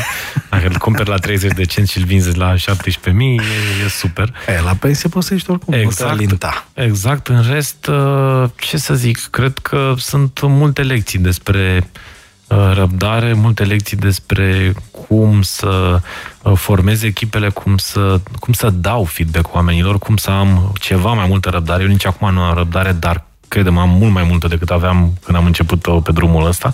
Dacă 0.49 0.67
îl 0.67 0.77
cumperi 0.77 1.09
la 1.09 1.17
30 1.17 1.51
de 1.53 1.63
cenți 1.63 1.91
și 1.91 1.97
îl 1.97 2.03
vinzi 2.03 2.37
la 2.37 2.53
17.000, 2.53 2.59
e, 3.05 3.85
e 3.85 3.87
super. 3.89 4.33
E, 4.47 4.61
la 4.61 4.73
pensie 4.73 5.09
poți 5.09 5.27
să 5.27 5.33
ieși 5.33 5.49
oricum, 5.49 5.73
exact, 5.73 6.19
exact. 6.73 7.27
În 7.27 7.43
rest, 7.51 7.87
uh, 7.87 8.49
ce 8.55 8.77
să 8.77 8.93
zic, 8.93 9.27
cred 9.29 9.57
că 9.57 9.93
sunt 9.97 10.39
multe 10.41 10.81
lecții 10.81 11.19
despre 11.19 11.89
uh, 12.47 12.71
răbdare, 12.73 13.33
multe 13.33 13.63
lecții 13.63 13.97
despre 13.97 14.73
cum 15.13 15.41
să 15.41 15.99
uh, 16.41 16.51
formez 16.55 17.03
echipele, 17.03 17.49
cum 17.49 17.77
să, 17.77 18.19
cum 18.39 18.53
să 18.53 18.69
dau 18.69 19.03
feedback 19.03 19.55
oamenilor, 19.55 19.99
cum 19.99 20.17
să 20.17 20.29
am 20.29 20.71
ceva 20.79 21.13
mai 21.13 21.25
multă 21.27 21.49
răbdare. 21.49 21.83
Eu 21.83 21.89
nici 21.89 22.05
acum 22.05 22.33
nu 22.33 22.41
am 22.41 22.55
răbdare, 22.55 22.91
dar 22.91 23.23
credem, 23.47 23.77
am 23.77 23.89
mult 23.89 24.11
mai 24.11 24.23
multă 24.29 24.47
decât 24.47 24.69
aveam 24.69 25.13
când 25.23 25.37
am 25.37 25.45
început 25.45 26.03
pe 26.03 26.11
drumul 26.11 26.47
ăsta. 26.47 26.71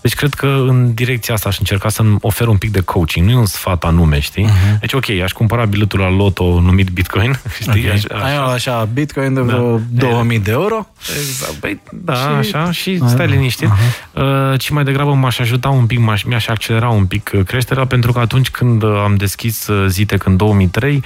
Deci 0.00 0.14
cred 0.14 0.34
că 0.34 0.46
în 0.46 0.94
direcția 0.94 1.34
asta 1.34 1.48
aș 1.48 1.58
încerca 1.58 1.88
să-mi 1.88 2.16
ofer 2.20 2.46
un 2.46 2.56
pic 2.56 2.70
de 2.70 2.80
coaching. 2.80 3.26
Nu 3.26 3.32
e 3.32 3.36
un 3.36 3.46
sfat 3.46 3.84
anume, 3.84 4.20
știi? 4.20 4.44
Uh-huh. 4.44 4.80
Deci 4.80 4.92
ok, 4.92 5.08
aș 5.22 5.32
cumpăra 5.32 5.64
biletul 5.64 5.98
la 5.98 6.10
loto 6.10 6.60
numit 6.60 6.88
Bitcoin, 6.88 7.40
știi? 7.60 7.84
Okay. 7.84 7.92
Aș, 7.92 8.02
așa. 8.04 8.24
Ai 8.24 8.54
așa, 8.54 8.88
Bitcoin 8.92 9.34
de 9.34 9.40
vreo 9.40 9.80
da. 9.90 10.06
2000 10.06 10.38
de 10.38 10.50
euro? 10.50 10.86
Exact. 11.18 11.60
Băi, 11.60 11.80
da, 11.92 12.14
și... 12.14 12.54
așa, 12.54 12.70
și 12.70 13.00
stai 13.06 13.26
liniștit. 13.26 13.68
Uh-huh. 13.68 14.20
Uh, 14.22 14.58
ci 14.58 14.68
mai 14.68 14.84
degrabă 14.84 15.12
m-aș 15.12 15.38
ajuta 15.38 15.68
un 15.68 15.86
pic, 15.86 15.98
m-aș, 15.98 16.22
mi-aș 16.22 16.46
accelera 16.46 16.88
un 16.88 17.06
pic 17.06 17.30
creșterea, 17.46 17.86
pentru 17.86 18.12
că 18.12 18.18
atunci 18.18 18.50
când 18.50 18.84
am 18.84 19.14
deschis 19.16 19.66
uh, 19.66 19.86
Zitec 19.88 20.24
în 20.24 20.36
2003, 20.36 21.02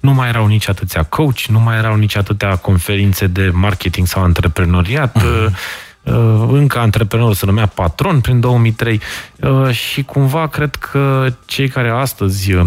nu 0.00 0.12
mai 0.12 0.28
erau 0.28 0.46
nici 0.46 0.68
atâția 0.68 1.02
coach, 1.02 1.40
nu 1.40 1.60
mai 1.60 1.76
erau 1.76 1.96
nici 1.96 2.16
atâtea 2.16 2.56
conferințe 2.56 3.26
de 3.26 3.50
marketing 3.52 4.06
sau 4.06 4.22
antreprenoriat, 4.22 5.18
uh-huh. 5.18 5.52
Încă 6.50 6.78
antreprenor 6.78 7.34
se 7.34 7.46
numea 7.46 7.66
patron 7.66 8.20
prin 8.20 8.40
2003 8.40 9.00
uh, 9.40 9.70
și 9.70 10.02
cumva 10.02 10.46
cred 10.46 10.74
că 10.74 11.26
cei 11.44 11.68
care 11.68 11.90
astăzi 11.90 12.52
uh, 12.52 12.66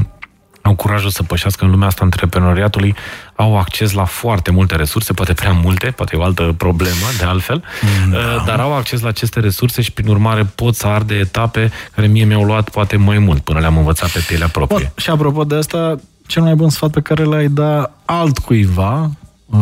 au 0.61 0.75
curajul 0.75 1.09
să 1.09 1.23
pășească 1.23 1.65
în 1.65 1.71
lumea 1.71 1.87
asta 1.87 2.03
antreprenoriatului, 2.03 2.95
au 3.35 3.57
acces 3.57 3.91
la 3.91 4.03
foarte 4.03 4.51
multe 4.51 4.75
resurse, 4.75 5.13
poate 5.13 5.33
prea 5.33 5.51
multe, 5.51 5.87
poate 5.87 6.15
e 6.15 6.19
o 6.19 6.23
altă 6.23 6.53
problemă, 6.57 7.05
de 7.17 7.25
altfel, 7.25 7.63
da. 8.11 8.43
dar 8.45 8.59
au 8.59 8.75
acces 8.75 9.01
la 9.01 9.07
aceste 9.07 9.39
resurse 9.39 9.81
și, 9.81 9.91
prin 9.91 10.07
urmare, 10.07 10.43
pot 10.55 10.75
să 10.75 10.87
arde 10.87 11.15
etape 11.15 11.71
care 11.95 12.07
mie 12.07 12.23
mi-au 12.23 12.43
luat 12.43 12.69
poate 12.69 12.97
mai 12.97 13.17
mult 13.17 13.41
până 13.41 13.59
le-am 13.59 13.77
învățat 13.77 14.09
pe 14.09 14.23
pielea 14.27 14.47
proprie. 14.47 14.77
Bun. 14.77 14.91
Și 14.95 15.09
apropo 15.09 15.43
de 15.43 15.55
asta, 15.55 15.95
cel 16.27 16.41
mai 16.41 16.55
bun 16.55 16.69
sfat 16.69 16.89
pe 16.89 17.01
care 17.01 17.23
l-ai 17.23 17.47
da 17.47 17.91
altcuiva, 18.05 19.09
uh, 19.51 19.59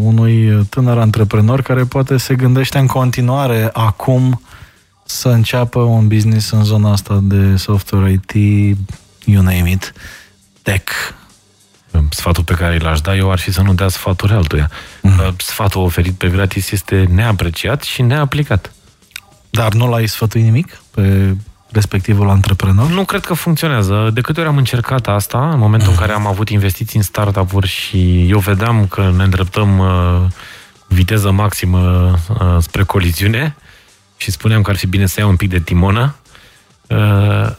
unui 0.00 0.66
tânăr 0.70 0.98
antreprenor 0.98 1.62
care 1.62 1.84
poate 1.84 2.16
se 2.16 2.34
gândește 2.34 2.78
în 2.78 2.86
continuare 2.86 3.70
acum 3.72 4.40
să 5.04 5.28
înceapă 5.28 5.78
un 5.78 6.08
business 6.08 6.50
în 6.50 6.64
zona 6.64 6.92
asta 6.92 7.20
de 7.22 7.56
software 7.56 8.10
IT, 8.10 8.32
you 9.24 9.42
name 9.42 9.70
it, 9.70 9.92
tech. 10.62 10.92
Sfatul 12.10 12.44
pe 12.44 12.54
care 12.54 12.78
l-aș 12.78 13.00
da 13.00 13.16
eu 13.16 13.30
ar 13.30 13.38
fi 13.38 13.52
să 13.52 13.62
nu 13.62 13.74
dea 13.74 13.88
sfaturi 13.88 14.32
altuia. 14.32 14.70
Mm. 15.02 15.34
Sfatul 15.38 15.82
oferit 15.82 16.14
pe 16.14 16.28
gratis 16.28 16.70
este 16.70 17.08
neapreciat 17.14 17.82
și 17.82 18.02
neaplicat. 18.02 18.72
Dar 19.50 19.72
nu 19.72 19.88
l-ai 19.88 20.06
sfătuit 20.06 20.44
nimic 20.44 20.82
pe 20.90 21.36
respectivul 21.70 22.28
antreprenor? 22.28 22.90
Nu 22.90 23.04
cred 23.04 23.24
că 23.24 23.34
funcționează. 23.34 24.10
De 24.14 24.20
câte 24.20 24.40
ori 24.40 24.48
am 24.48 24.56
încercat 24.56 25.08
asta, 25.08 25.50
în 25.50 25.58
momentul 25.58 25.90
în 25.90 25.96
care 25.96 26.12
am 26.12 26.26
avut 26.26 26.48
investiții 26.48 26.98
în 26.98 27.04
startup-uri 27.04 27.66
și 27.66 28.28
eu 28.28 28.38
vedeam 28.38 28.86
că 28.86 29.12
ne 29.16 29.22
îndreptăm 29.22 29.78
uh, 29.78 30.20
viteză 30.86 31.30
maximă 31.30 32.14
uh, 32.28 32.56
spre 32.60 32.82
coliziune 32.82 33.56
și 34.16 34.30
spuneam 34.30 34.62
că 34.62 34.70
ar 34.70 34.76
fi 34.76 34.86
bine 34.86 35.06
să 35.06 35.20
iau 35.20 35.28
un 35.28 35.36
pic 35.36 35.50
de 35.50 35.60
timonă, 35.60 36.14
uh, 36.86 37.50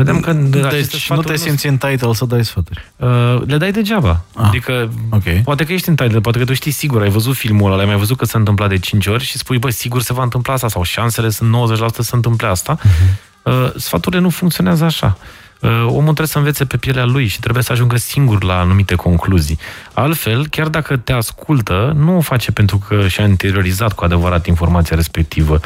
Vedem 0.00 0.20
că 0.20 0.32
deci 0.32 1.10
nu 1.10 1.22
te 1.22 1.36
simți 1.36 1.66
în 1.66 1.76
title 1.76 2.12
să 2.12 2.24
dai 2.24 2.44
sfaturi. 2.44 2.92
Uh, 2.96 3.42
le 3.46 3.56
dai 3.56 3.70
degeaba. 3.70 4.24
Ah, 4.34 4.46
adică, 4.46 4.90
okay. 5.10 5.40
poate 5.44 5.64
că 5.64 5.72
ești 5.72 5.88
în 5.88 5.94
title, 5.94 6.20
poate 6.20 6.38
că 6.38 6.44
tu 6.44 6.54
știi 6.54 6.70
sigur, 6.70 7.02
ai 7.02 7.08
văzut 7.08 7.36
filmul 7.36 7.72
ăla, 7.72 7.80
ai 7.80 7.86
mai 7.86 7.96
văzut 7.96 8.16
că 8.16 8.24
s-a 8.24 8.38
întâmplat 8.38 8.68
de 8.68 8.78
5 8.78 9.06
ori 9.06 9.24
și 9.24 9.38
spui, 9.38 9.58
bă, 9.58 9.70
sigur 9.70 10.02
se 10.02 10.12
va 10.12 10.22
întâmpla 10.22 10.52
asta 10.52 10.68
sau 10.68 10.82
șansele 10.82 11.28
sunt 11.28 11.54
90% 11.76 11.86
să 11.94 12.02
se 12.02 12.14
întâmple 12.14 12.46
asta. 12.46 12.78
Uh-huh. 12.78 13.29
Uh, 13.42 13.70
sfaturile 13.76 14.20
nu 14.20 14.28
funcționează 14.28 14.84
așa. 14.84 15.16
Uh, 15.60 15.70
omul 15.86 16.02
trebuie 16.02 16.26
să 16.26 16.38
învețe 16.38 16.64
pe 16.64 16.76
pielea 16.76 17.04
lui 17.04 17.26
și 17.26 17.40
trebuie 17.40 17.62
să 17.62 17.72
ajungă 17.72 17.96
singur 17.96 18.44
la 18.44 18.58
anumite 18.58 18.94
concluzii. 18.94 19.58
Altfel, 19.92 20.46
chiar 20.46 20.68
dacă 20.68 20.96
te 20.96 21.12
ascultă, 21.12 21.92
nu 21.96 22.16
o 22.16 22.20
face 22.20 22.52
pentru 22.52 22.82
că 22.88 23.08
și-a 23.08 23.24
interiorizat 23.24 23.92
cu 23.92 24.04
adevărat 24.04 24.46
informația 24.46 24.96
respectivă. 24.96 25.60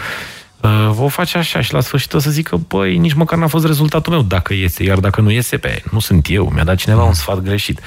Uh, 0.60 0.90
o 0.98 1.08
face 1.08 1.38
așa 1.38 1.60
și 1.60 1.72
la 1.72 1.80
sfârșit 1.80 2.12
o 2.12 2.18
să 2.18 2.30
zică, 2.30 2.60
băi, 2.68 2.96
nici 2.96 3.12
măcar 3.12 3.38
n-a 3.38 3.46
fost 3.46 3.66
rezultatul 3.66 4.12
meu 4.12 4.22
dacă 4.22 4.54
iese, 4.54 4.84
iar 4.84 4.98
dacă 4.98 5.20
nu 5.20 5.30
iese, 5.30 5.56
pe 5.56 5.82
nu 5.90 5.98
sunt 5.98 6.26
eu, 6.30 6.50
mi-a 6.54 6.64
dat 6.64 6.76
cineva 6.76 7.02
un 7.04 7.12
sfat 7.12 7.38
greșit. 7.38 7.80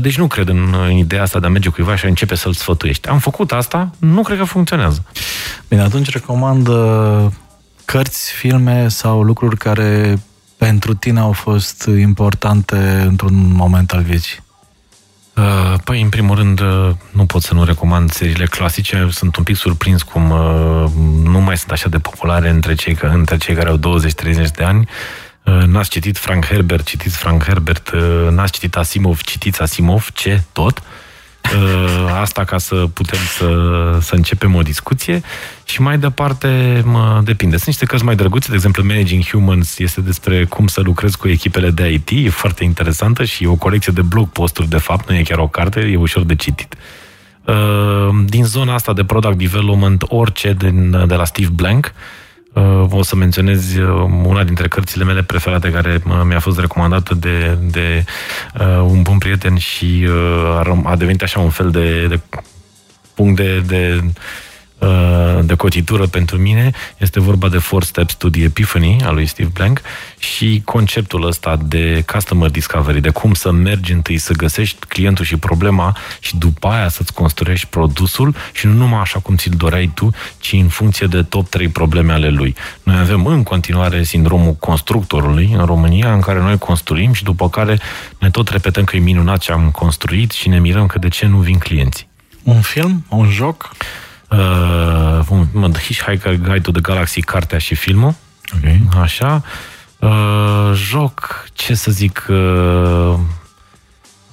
Deci 0.00 0.18
nu 0.18 0.26
cred 0.26 0.48
în 0.48 0.90
ideea 0.96 1.22
asta 1.22 1.38
de 1.40 1.46
a 1.46 1.48
merge 1.48 1.68
cuiva 1.68 1.96
și 1.96 2.04
a 2.04 2.08
începe 2.08 2.34
să-l 2.34 2.52
sfătuiești. 2.52 3.08
Am 3.08 3.18
făcut 3.18 3.52
asta, 3.52 3.90
nu 3.98 4.22
cred 4.22 4.38
că 4.38 4.44
funcționează. 4.44 5.04
Bine, 5.68 5.82
atunci 5.82 6.10
recomand 6.10 6.68
cărți, 7.86 8.32
filme 8.32 8.88
sau 8.88 9.22
lucruri 9.22 9.56
care 9.56 10.18
pentru 10.56 10.94
tine 10.94 11.20
au 11.20 11.32
fost 11.32 11.86
importante 11.98 12.76
într-un 13.06 13.52
moment 13.52 13.92
al 13.92 14.02
vieții? 14.02 14.44
Uh, 15.34 15.74
păi, 15.84 16.02
în 16.02 16.08
primul 16.08 16.36
rând, 16.36 16.60
uh, 16.60 16.90
nu 17.10 17.26
pot 17.26 17.42
să 17.42 17.54
nu 17.54 17.64
recomand 17.64 18.10
seriile 18.10 18.46
clasice. 18.46 19.08
Sunt 19.10 19.36
un 19.36 19.44
pic 19.44 19.56
surprins 19.56 20.02
cum 20.02 20.30
uh, 20.30 20.90
nu 21.22 21.40
mai 21.40 21.56
sunt 21.56 21.70
așa 21.70 21.88
de 21.88 21.98
populare 21.98 22.48
între 22.48 22.74
cei, 22.74 22.98
între 23.00 23.36
cei 23.36 23.54
care 23.54 23.68
au 23.68 23.78
20-30 23.78 24.50
de 24.54 24.64
ani. 24.64 24.88
N-ați 25.66 25.90
citit 25.90 26.18
Frank 26.18 26.46
Herbert, 26.46 26.84
citiți 26.84 27.16
Frank 27.16 27.44
Herbert, 27.44 27.90
n-ați 28.30 28.52
citit 28.52 28.76
Asimov, 28.76 29.20
citiți 29.20 29.62
Asimov, 29.62 30.08
ce? 30.12 30.42
Tot? 30.52 30.78
uh, 30.78 30.84
asta 32.20 32.44
ca 32.44 32.58
să 32.58 32.74
putem 32.74 33.18
să, 33.38 33.48
să 34.00 34.14
începem 34.14 34.54
o 34.54 34.62
discuție 34.62 35.22
și 35.64 35.82
mai 35.82 35.98
departe 35.98 36.82
mă 36.84 37.20
depinde. 37.24 37.54
Sunt 37.54 37.66
niște 37.66 37.84
cărți 37.84 38.04
mai 38.04 38.16
drăguțe, 38.16 38.48
de 38.48 38.54
exemplu 38.54 38.84
Managing 38.84 39.24
Humans 39.24 39.78
este 39.78 40.00
despre 40.00 40.44
cum 40.44 40.66
să 40.66 40.80
lucrezi 40.80 41.16
cu 41.16 41.28
echipele 41.28 41.70
de 41.70 41.90
IT, 41.90 42.10
e 42.10 42.28
foarte 42.28 42.64
interesantă 42.64 43.24
și 43.24 43.44
e 43.44 43.48
o 43.48 43.54
colecție 43.54 43.92
de 43.94 44.02
blog 44.02 44.28
posturi, 44.28 44.68
de 44.68 44.78
fapt, 44.78 45.08
nu 45.08 45.16
e 45.16 45.22
chiar 45.22 45.38
o 45.38 45.48
carte, 45.48 45.80
e 45.80 45.96
ușor 45.96 46.22
de 46.22 46.34
citit. 46.34 46.76
Uh, 47.44 47.54
din 48.26 48.44
zona 48.44 48.74
asta 48.74 48.92
de 48.92 49.04
product 49.04 49.38
development, 49.38 50.04
orice 50.08 50.52
din, 50.58 50.90
de 51.06 51.14
la 51.14 51.24
Steve 51.24 51.50
Blank, 51.52 51.92
Uh, 51.94 52.25
o 52.90 53.02
să 53.02 53.16
menționez 53.16 53.74
uh, 53.74 54.06
una 54.24 54.44
dintre 54.44 54.68
cărțile 54.68 55.04
mele 55.04 55.22
preferate 55.22 55.70
care 55.70 56.02
uh, 56.06 56.20
mi-a 56.24 56.40
fost 56.40 56.58
recomandată 56.58 57.14
de, 57.14 57.58
de 57.60 58.04
un 58.82 59.02
bun 59.02 59.18
prieten 59.18 59.56
și 59.56 60.08
a 60.84 60.96
devenit 60.96 61.22
așa 61.22 61.40
un 61.40 61.50
fel 61.50 61.70
de, 61.70 62.06
de 62.06 62.20
punct 63.14 63.36
de, 63.36 63.60
de 63.60 64.00
Uh, 64.00 64.45
de 65.42 65.54
cotitură 65.54 66.06
pentru 66.06 66.38
mine. 66.38 66.70
Este 66.98 67.20
vorba 67.20 67.48
de 67.48 67.58
Four 67.58 67.84
Steps 67.84 68.14
to 68.14 68.28
the 68.28 68.42
Epiphany 68.42 69.02
al 69.04 69.14
lui 69.14 69.26
Steve 69.26 69.50
Blank 69.52 69.80
și 70.18 70.62
conceptul 70.64 71.26
ăsta 71.26 71.58
de 71.66 72.04
customer 72.12 72.50
discovery, 72.50 73.00
de 73.00 73.10
cum 73.10 73.34
să 73.34 73.50
mergi 73.50 73.92
întâi 73.92 74.18
să 74.18 74.32
găsești 74.32 74.86
clientul 74.86 75.24
și 75.24 75.36
problema 75.36 75.96
și 76.20 76.36
după 76.36 76.68
aia 76.68 76.88
să-ți 76.88 77.12
construiești 77.12 77.66
produsul 77.66 78.34
și 78.52 78.66
nu 78.66 78.72
numai 78.72 79.00
așa 79.00 79.18
cum 79.18 79.36
ți-l 79.36 79.54
doreai 79.56 79.90
tu, 79.94 80.10
ci 80.38 80.52
în 80.52 80.68
funcție 80.68 81.06
de 81.06 81.22
top 81.22 81.48
3 81.48 81.68
probleme 81.68 82.12
ale 82.12 82.28
lui. 82.28 82.54
Noi 82.82 82.98
avem 82.98 83.26
în 83.26 83.42
continuare 83.42 84.02
sindromul 84.02 84.52
constructorului 84.52 85.50
în 85.56 85.64
România, 85.64 86.12
în 86.12 86.20
care 86.20 86.40
noi 86.40 86.58
construim 86.58 87.12
și 87.12 87.24
după 87.24 87.48
care 87.48 87.78
ne 88.18 88.30
tot 88.30 88.48
repetăm 88.48 88.84
că 88.84 88.96
e 88.96 89.00
minunat 89.00 89.38
ce 89.38 89.52
am 89.52 89.70
construit 89.70 90.30
și 90.30 90.48
ne 90.48 90.58
mirăm 90.58 90.86
că 90.86 90.98
de 90.98 91.08
ce 91.08 91.26
nu 91.26 91.38
vin 91.38 91.58
clienții. 91.58 92.08
Un 92.42 92.60
film? 92.60 93.04
Un 93.08 93.30
joc? 93.30 93.70
Uh, 94.30 95.46
un, 95.52 95.72
Hitchhiker 95.72 96.36
Guide 96.36 96.60
to 96.60 96.70
the 96.70 96.80
Galaxy, 96.80 97.20
cartea 97.20 97.58
și 97.58 97.74
filmul. 97.74 98.14
Okay. 98.56 98.82
Așa. 99.00 99.42
Uh, 99.98 100.72
joc, 100.74 101.44
ce 101.52 101.74
să 101.74 101.90
zic... 101.90 102.26
Uh, 102.28 103.14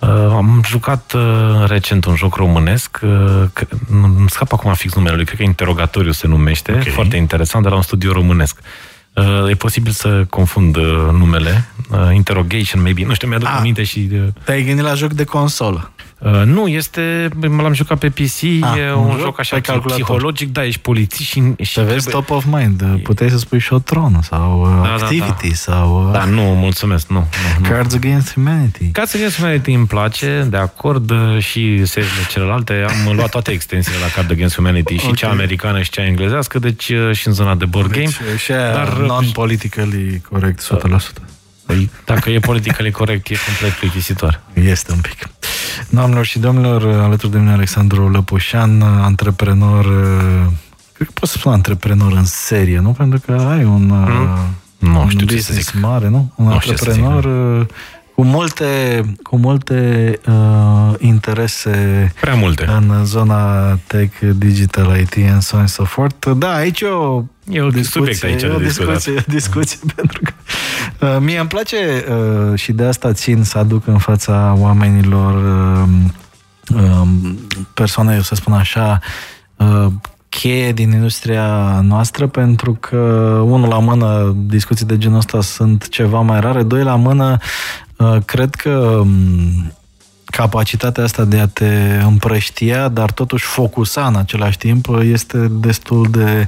Uh, 0.03 0.09
am 0.09 0.63
jucat 0.67 1.13
uh, 1.13 1.21
recent 1.67 2.05
un 2.05 2.15
joc 2.15 2.35
românesc, 2.35 2.99
uh, 3.03 3.43
îmi 3.89 4.29
scap 4.29 4.53
acum 4.53 4.73
fix 4.73 4.93
numele 4.93 5.15
lui, 5.15 5.25
cred 5.25 5.37
că 5.37 5.43
Interogatoriu 5.43 6.11
se 6.11 6.27
numește, 6.27 6.71
okay. 6.71 6.91
foarte 6.91 7.17
interesant, 7.17 7.63
de 7.63 7.69
la 7.69 7.75
un 7.75 7.81
studio 7.81 8.11
românesc. 8.11 8.59
Uh, 9.13 9.49
e 9.49 9.55
posibil 9.55 9.91
să 9.91 10.25
confund 10.29 10.75
uh, 10.75 10.83
numele. 11.11 11.69
Uh, 11.89 12.13
interrogation, 12.13 12.81
maybe. 12.81 13.03
Nu 13.05 13.13
știu, 13.13 13.27
mi-aduc 13.27 13.47
ah, 13.47 13.55
aminte 13.57 13.83
și... 13.83 14.09
Uh, 14.13 14.27
te-ai 14.43 14.63
gândit 14.63 14.83
la 14.83 14.93
joc 14.93 15.13
de 15.13 15.23
consolă. 15.23 15.91
Uh, 16.23 16.41
nu, 16.45 16.67
este, 16.67 17.29
l-am 17.41 17.73
jucat 17.73 17.97
pe 17.97 18.09
PC, 18.09 18.43
ah, 18.61 18.77
e 18.77 18.93
un, 18.93 19.09
un 19.09 19.17
joc 19.19 19.39
așa 19.39 19.61
psihologic, 19.85 20.51
da, 20.51 20.65
ești 20.65 20.79
polițist 20.79 21.29
și... 21.29 21.43
și 21.61 21.73
Te 21.73 21.81
vezi 21.81 22.09
top 22.09 22.29
of 22.29 22.45
mind, 22.45 22.83
puteai 23.03 23.29
să 23.29 23.37
spui 23.37 23.59
și 23.59 23.73
o 23.73 23.79
tron 23.79 24.19
sau 24.21 24.61
uh, 24.61 24.67
da, 24.83 24.93
Activity 24.93 25.27
da, 25.27 25.47
da. 25.47 25.53
sau... 25.53 26.05
Uh, 26.05 26.13
da, 26.13 26.25
nu, 26.25 26.41
mulțumesc, 26.41 27.07
nu. 27.07 27.27
nu, 27.59 27.69
Cards 27.69 27.93
Against 27.93 28.33
Humanity. 28.33 28.91
Cards 28.91 29.13
Against 29.13 29.37
Humanity 29.37 29.71
îmi 29.71 29.85
place, 29.85 30.47
de 30.49 30.57
acord, 30.57 31.11
uh, 31.11 31.39
și 31.39 31.85
seriile 31.85 32.25
celelalte. 32.29 32.85
Am 32.87 33.13
luat 33.17 33.29
toate 33.29 33.51
extensiile 33.51 33.99
la 33.99 34.07
Cards 34.15 34.31
Against 34.31 34.55
Humanity, 34.55 34.93
și 34.93 35.01
okay. 35.03 35.15
cea 35.15 35.29
americană 35.29 35.81
și 35.81 35.89
cea 35.89 36.05
englezească, 36.05 36.59
deci 36.59 36.91
și 37.11 37.27
în 37.27 37.33
zona 37.33 37.55
de 37.55 37.65
board 37.65 37.91
deci, 37.91 38.03
game. 38.03 38.29
Deci, 38.31 38.39
și 38.39 38.51
dar 38.51 38.97
non-politically 38.97 40.21
corect 40.29 40.67
100%. 41.21 41.32
Păi, 41.65 41.89
dacă 42.05 42.29
e 42.29 42.39
politically 42.39 42.91
corect, 42.91 43.29
e 43.29 43.35
complet 43.45 43.71
plictisitor. 43.71 44.41
Este 44.53 44.91
un 44.91 44.99
pic. 45.01 45.29
Doamnelor 45.89 46.25
și 46.25 46.39
domnilor, 46.39 46.83
alături 46.83 47.31
de 47.31 47.37
mine 47.37 47.51
Alexandru 47.51 48.09
Lăpușan, 48.09 48.81
antreprenor, 48.81 49.83
cred 50.93 51.07
că 51.07 51.13
pot 51.13 51.29
să 51.29 51.37
spun 51.37 51.51
antreprenor 51.51 52.11
în 52.11 52.25
serie, 52.25 52.79
nu? 52.79 52.91
Pentru 52.91 53.19
că 53.25 53.31
ai 53.31 53.63
un, 53.63 53.85
mm. 53.85 54.89
nu 54.91 55.01
un 55.01 55.09
știu 55.09 55.25
business 55.25 55.47
ce 55.47 55.63
să 55.63 55.71
zic. 55.71 55.81
mare, 55.81 56.09
nu? 56.09 56.31
Un 56.35 56.45
nu 56.45 56.51
antreprenor 56.51 57.25
cu 58.15 58.23
multe, 58.23 59.01
cu 59.23 59.37
multe 59.37 60.19
uh, 60.27 60.93
interese 60.97 62.11
Prea 62.21 62.35
multe. 62.35 62.65
în 62.65 63.05
zona 63.05 63.71
tech, 63.87 64.19
digital, 64.35 64.99
IT 64.99 65.29
and 65.31 65.41
so 65.41 65.55
on 65.55 65.59
and 65.59 65.69
so 65.69 65.83
forth. 65.83 66.31
Da, 66.37 66.53
aici 66.53 66.81
e 66.81 66.85
o 66.85 67.23
E 67.49 67.61
o 67.61 67.69
discuție, 67.69 68.29
aici 68.29 68.41
e 68.41 68.47
o 68.47 68.57
discuție, 68.57 69.11
o 69.11 69.31
discuție 69.31 69.79
pentru 69.95 70.19
că 70.23 70.33
uh, 71.05 71.17
mie 71.19 71.39
îmi 71.39 71.47
place 71.47 71.77
uh, 72.09 72.59
și 72.59 72.71
de 72.71 72.83
asta 72.83 73.13
țin 73.13 73.43
să 73.43 73.57
aduc 73.57 73.87
în 73.87 73.97
fața 73.97 74.55
oamenilor 74.57 75.33
uh, 75.33 75.89
uh, 76.75 77.07
persoane, 77.73 78.13
eu 78.15 78.21
să 78.21 78.35
spun 78.35 78.53
așa, 78.53 78.99
uh, 79.55 79.85
cheie 80.29 80.71
din 80.71 80.91
industria 80.91 81.79
noastră 81.81 82.27
pentru 82.27 82.77
că, 82.79 82.97
unul 83.45 83.69
la 83.69 83.79
mână, 83.79 84.35
discuții 84.37 84.85
de 84.85 84.97
genul 84.97 85.17
ăsta 85.17 85.41
sunt 85.41 85.89
ceva 85.89 86.19
mai 86.19 86.39
rare, 86.39 86.63
doi 86.63 86.83
la 86.83 86.95
mână, 86.95 87.37
uh, 87.39 87.82
cred 88.25 88.55
că 88.55 88.69
um, 88.69 89.73
capacitatea 90.25 91.03
asta 91.03 91.23
de 91.23 91.39
a 91.39 91.47
te 91.47 91.99
împrăștia, 92.05 92.87
dar 92.87 93.11
totuși 93.11 93.45
focusa 93.45 94.07
în 94.07 94.15
același 94.15 94.57
timp, 94.57 94.87
este 95.01 95.37
destul 95.37 96.07
de 96.09 96.47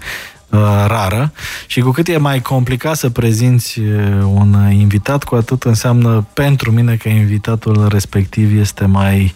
uh, 0.50 0.60
rară 0.88 1.32
și 1.68 1.80
cu 1.80 1.92
cât 1.92 2.08
e 2.08 2.18
mai 2.18 2.42
complicat 2.42 2.96
să 2.96 3.10
prezinți 3.10 3.80
uh, 3.80 3.88
un 4.24 4.72
invitat, 4.72 5.24
cu 5.24 5.36
atât 5.36 5.64
înseamnă 5.64 6.28
pentru 6.34 6.72
mine 6.72 6.96
că 6.96 7.10
invitatul 7.10 7.88
respectiv 7.88 8.60
este 8.60 8.86
mai 8.86 9.34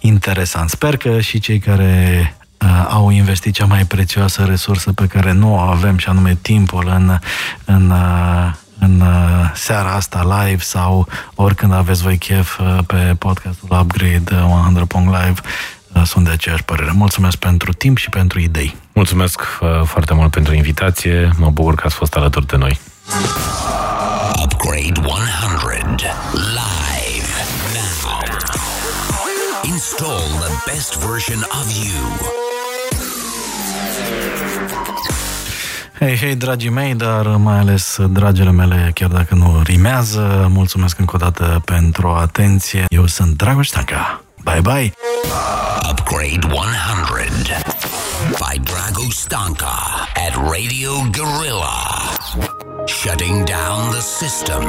interesant. 0.00 0.70
Sper 0.70 0.96
că 0.96 1.20
și 1.20 1.38
cei 1.38 1.58
care 1.58 2.34
uh, 2.60 2.86
au 2.88 3.10
investit 3.10 3.54
cea 3.54 3.66
mai 3.66 3.84
prețioasă 3.84 4.44
resursă 4.44 4.92
pe 4.92 5.06
care 5.06 5.32
nu 5.32 5.54
o 5.54 5.58
avem 5.58 5.96
și 5.96 6.08
anume 6.08 6.38
timpul 6.42 6.92
în, 6.96 7.18
în, 7.64 7.90
uh, 7.90 8.52
în 8.82 9.00
uh, 9.00 9.50
seara 9.54 9.94
asta 9.94 10.42
live 10.44 10.62
sau 10.62 11.06
oricând 11.34 11.72
aveți 11.72 12.02
voi 12.02 12.18
chef 12.18 12.58
uh, 12.58 12.78
pe 12.86 13.14
podcastul 13.18 13.78
Upgrade 13.80 14.22
100.live 14.24 15.40
uh, 15.94 16.02
sunt 16.04 16.24
de 16.24 16.30
aceeași 16.30 16.62
părere. 16.62 16.90
Mulțumesc 16.94 17.36
pentru 17.36 17.72
timp 17.72 17.96
și 17.96 18.08
pentru 18.08 18.40
idei. 18.40 18.76
Mulțumesc 18.92 19.40
uh, 19.40 19.68
foarte 19.84 20.14
mult 20.14 20.30
pentru 20.30 20.54
invitație. 20.54 21.30
Mă 21.36 21.50
bucur 21.50 21.74
că 21.74 21.82
ați 21.86 21.94
fost 21.94 22.14
alături 22.14 22.46
de 22.46 22.56
noi. 22.56 22.80
Upgrade 24.44 25.00
100 25.04 26.06
live 26.32 27.32
now. 27.74 28.20
Install 29.62 30.24
the 30.40 30.72
best 30.72 30.98
version 30.98 31.38
of 31.60 31.66
you. 31.84 32.42
Hei, 35.98 36.16
hei, 36.16 36.34
dragii 36.36 36.70
mei, 36.70 36.94
dar 36.94 37.26
mai 37.26 37.58
ales 37.58 37.96
dragile 38.08 38.50
mele, 38.50 38.90
chiar 38.94 39.08
dacă 39.08 39.34
nu 39.34 39.60
rimează, 39.64 40.46
mulțumesc 40.50 40.98
încă 40.98 41.12
o 41.14 41.18
dată 41.18 41.62
pentru 41.64 42.08
atenție. 42.08 42.84
Eu 42.88 43.06
sunt 43.06 43.36
Dragoș 43.36 43.66
Stanca. 43.68 44.22
Bye, 44.44 44.60
bye! 44.60 44.92
Upgrade 45.90 46.46
100 46.46 46.62
by 48.28 48.58
Drago 48.60 49.10
Stanka 49.10 49.74
at 50.14 50.34
Radio 50.34 50.90
Gorilla. 51.10 51.76
Shutting 52.86 53.44
down 53.44 53.90
the 53.90 54.00
system. 54.00 54.62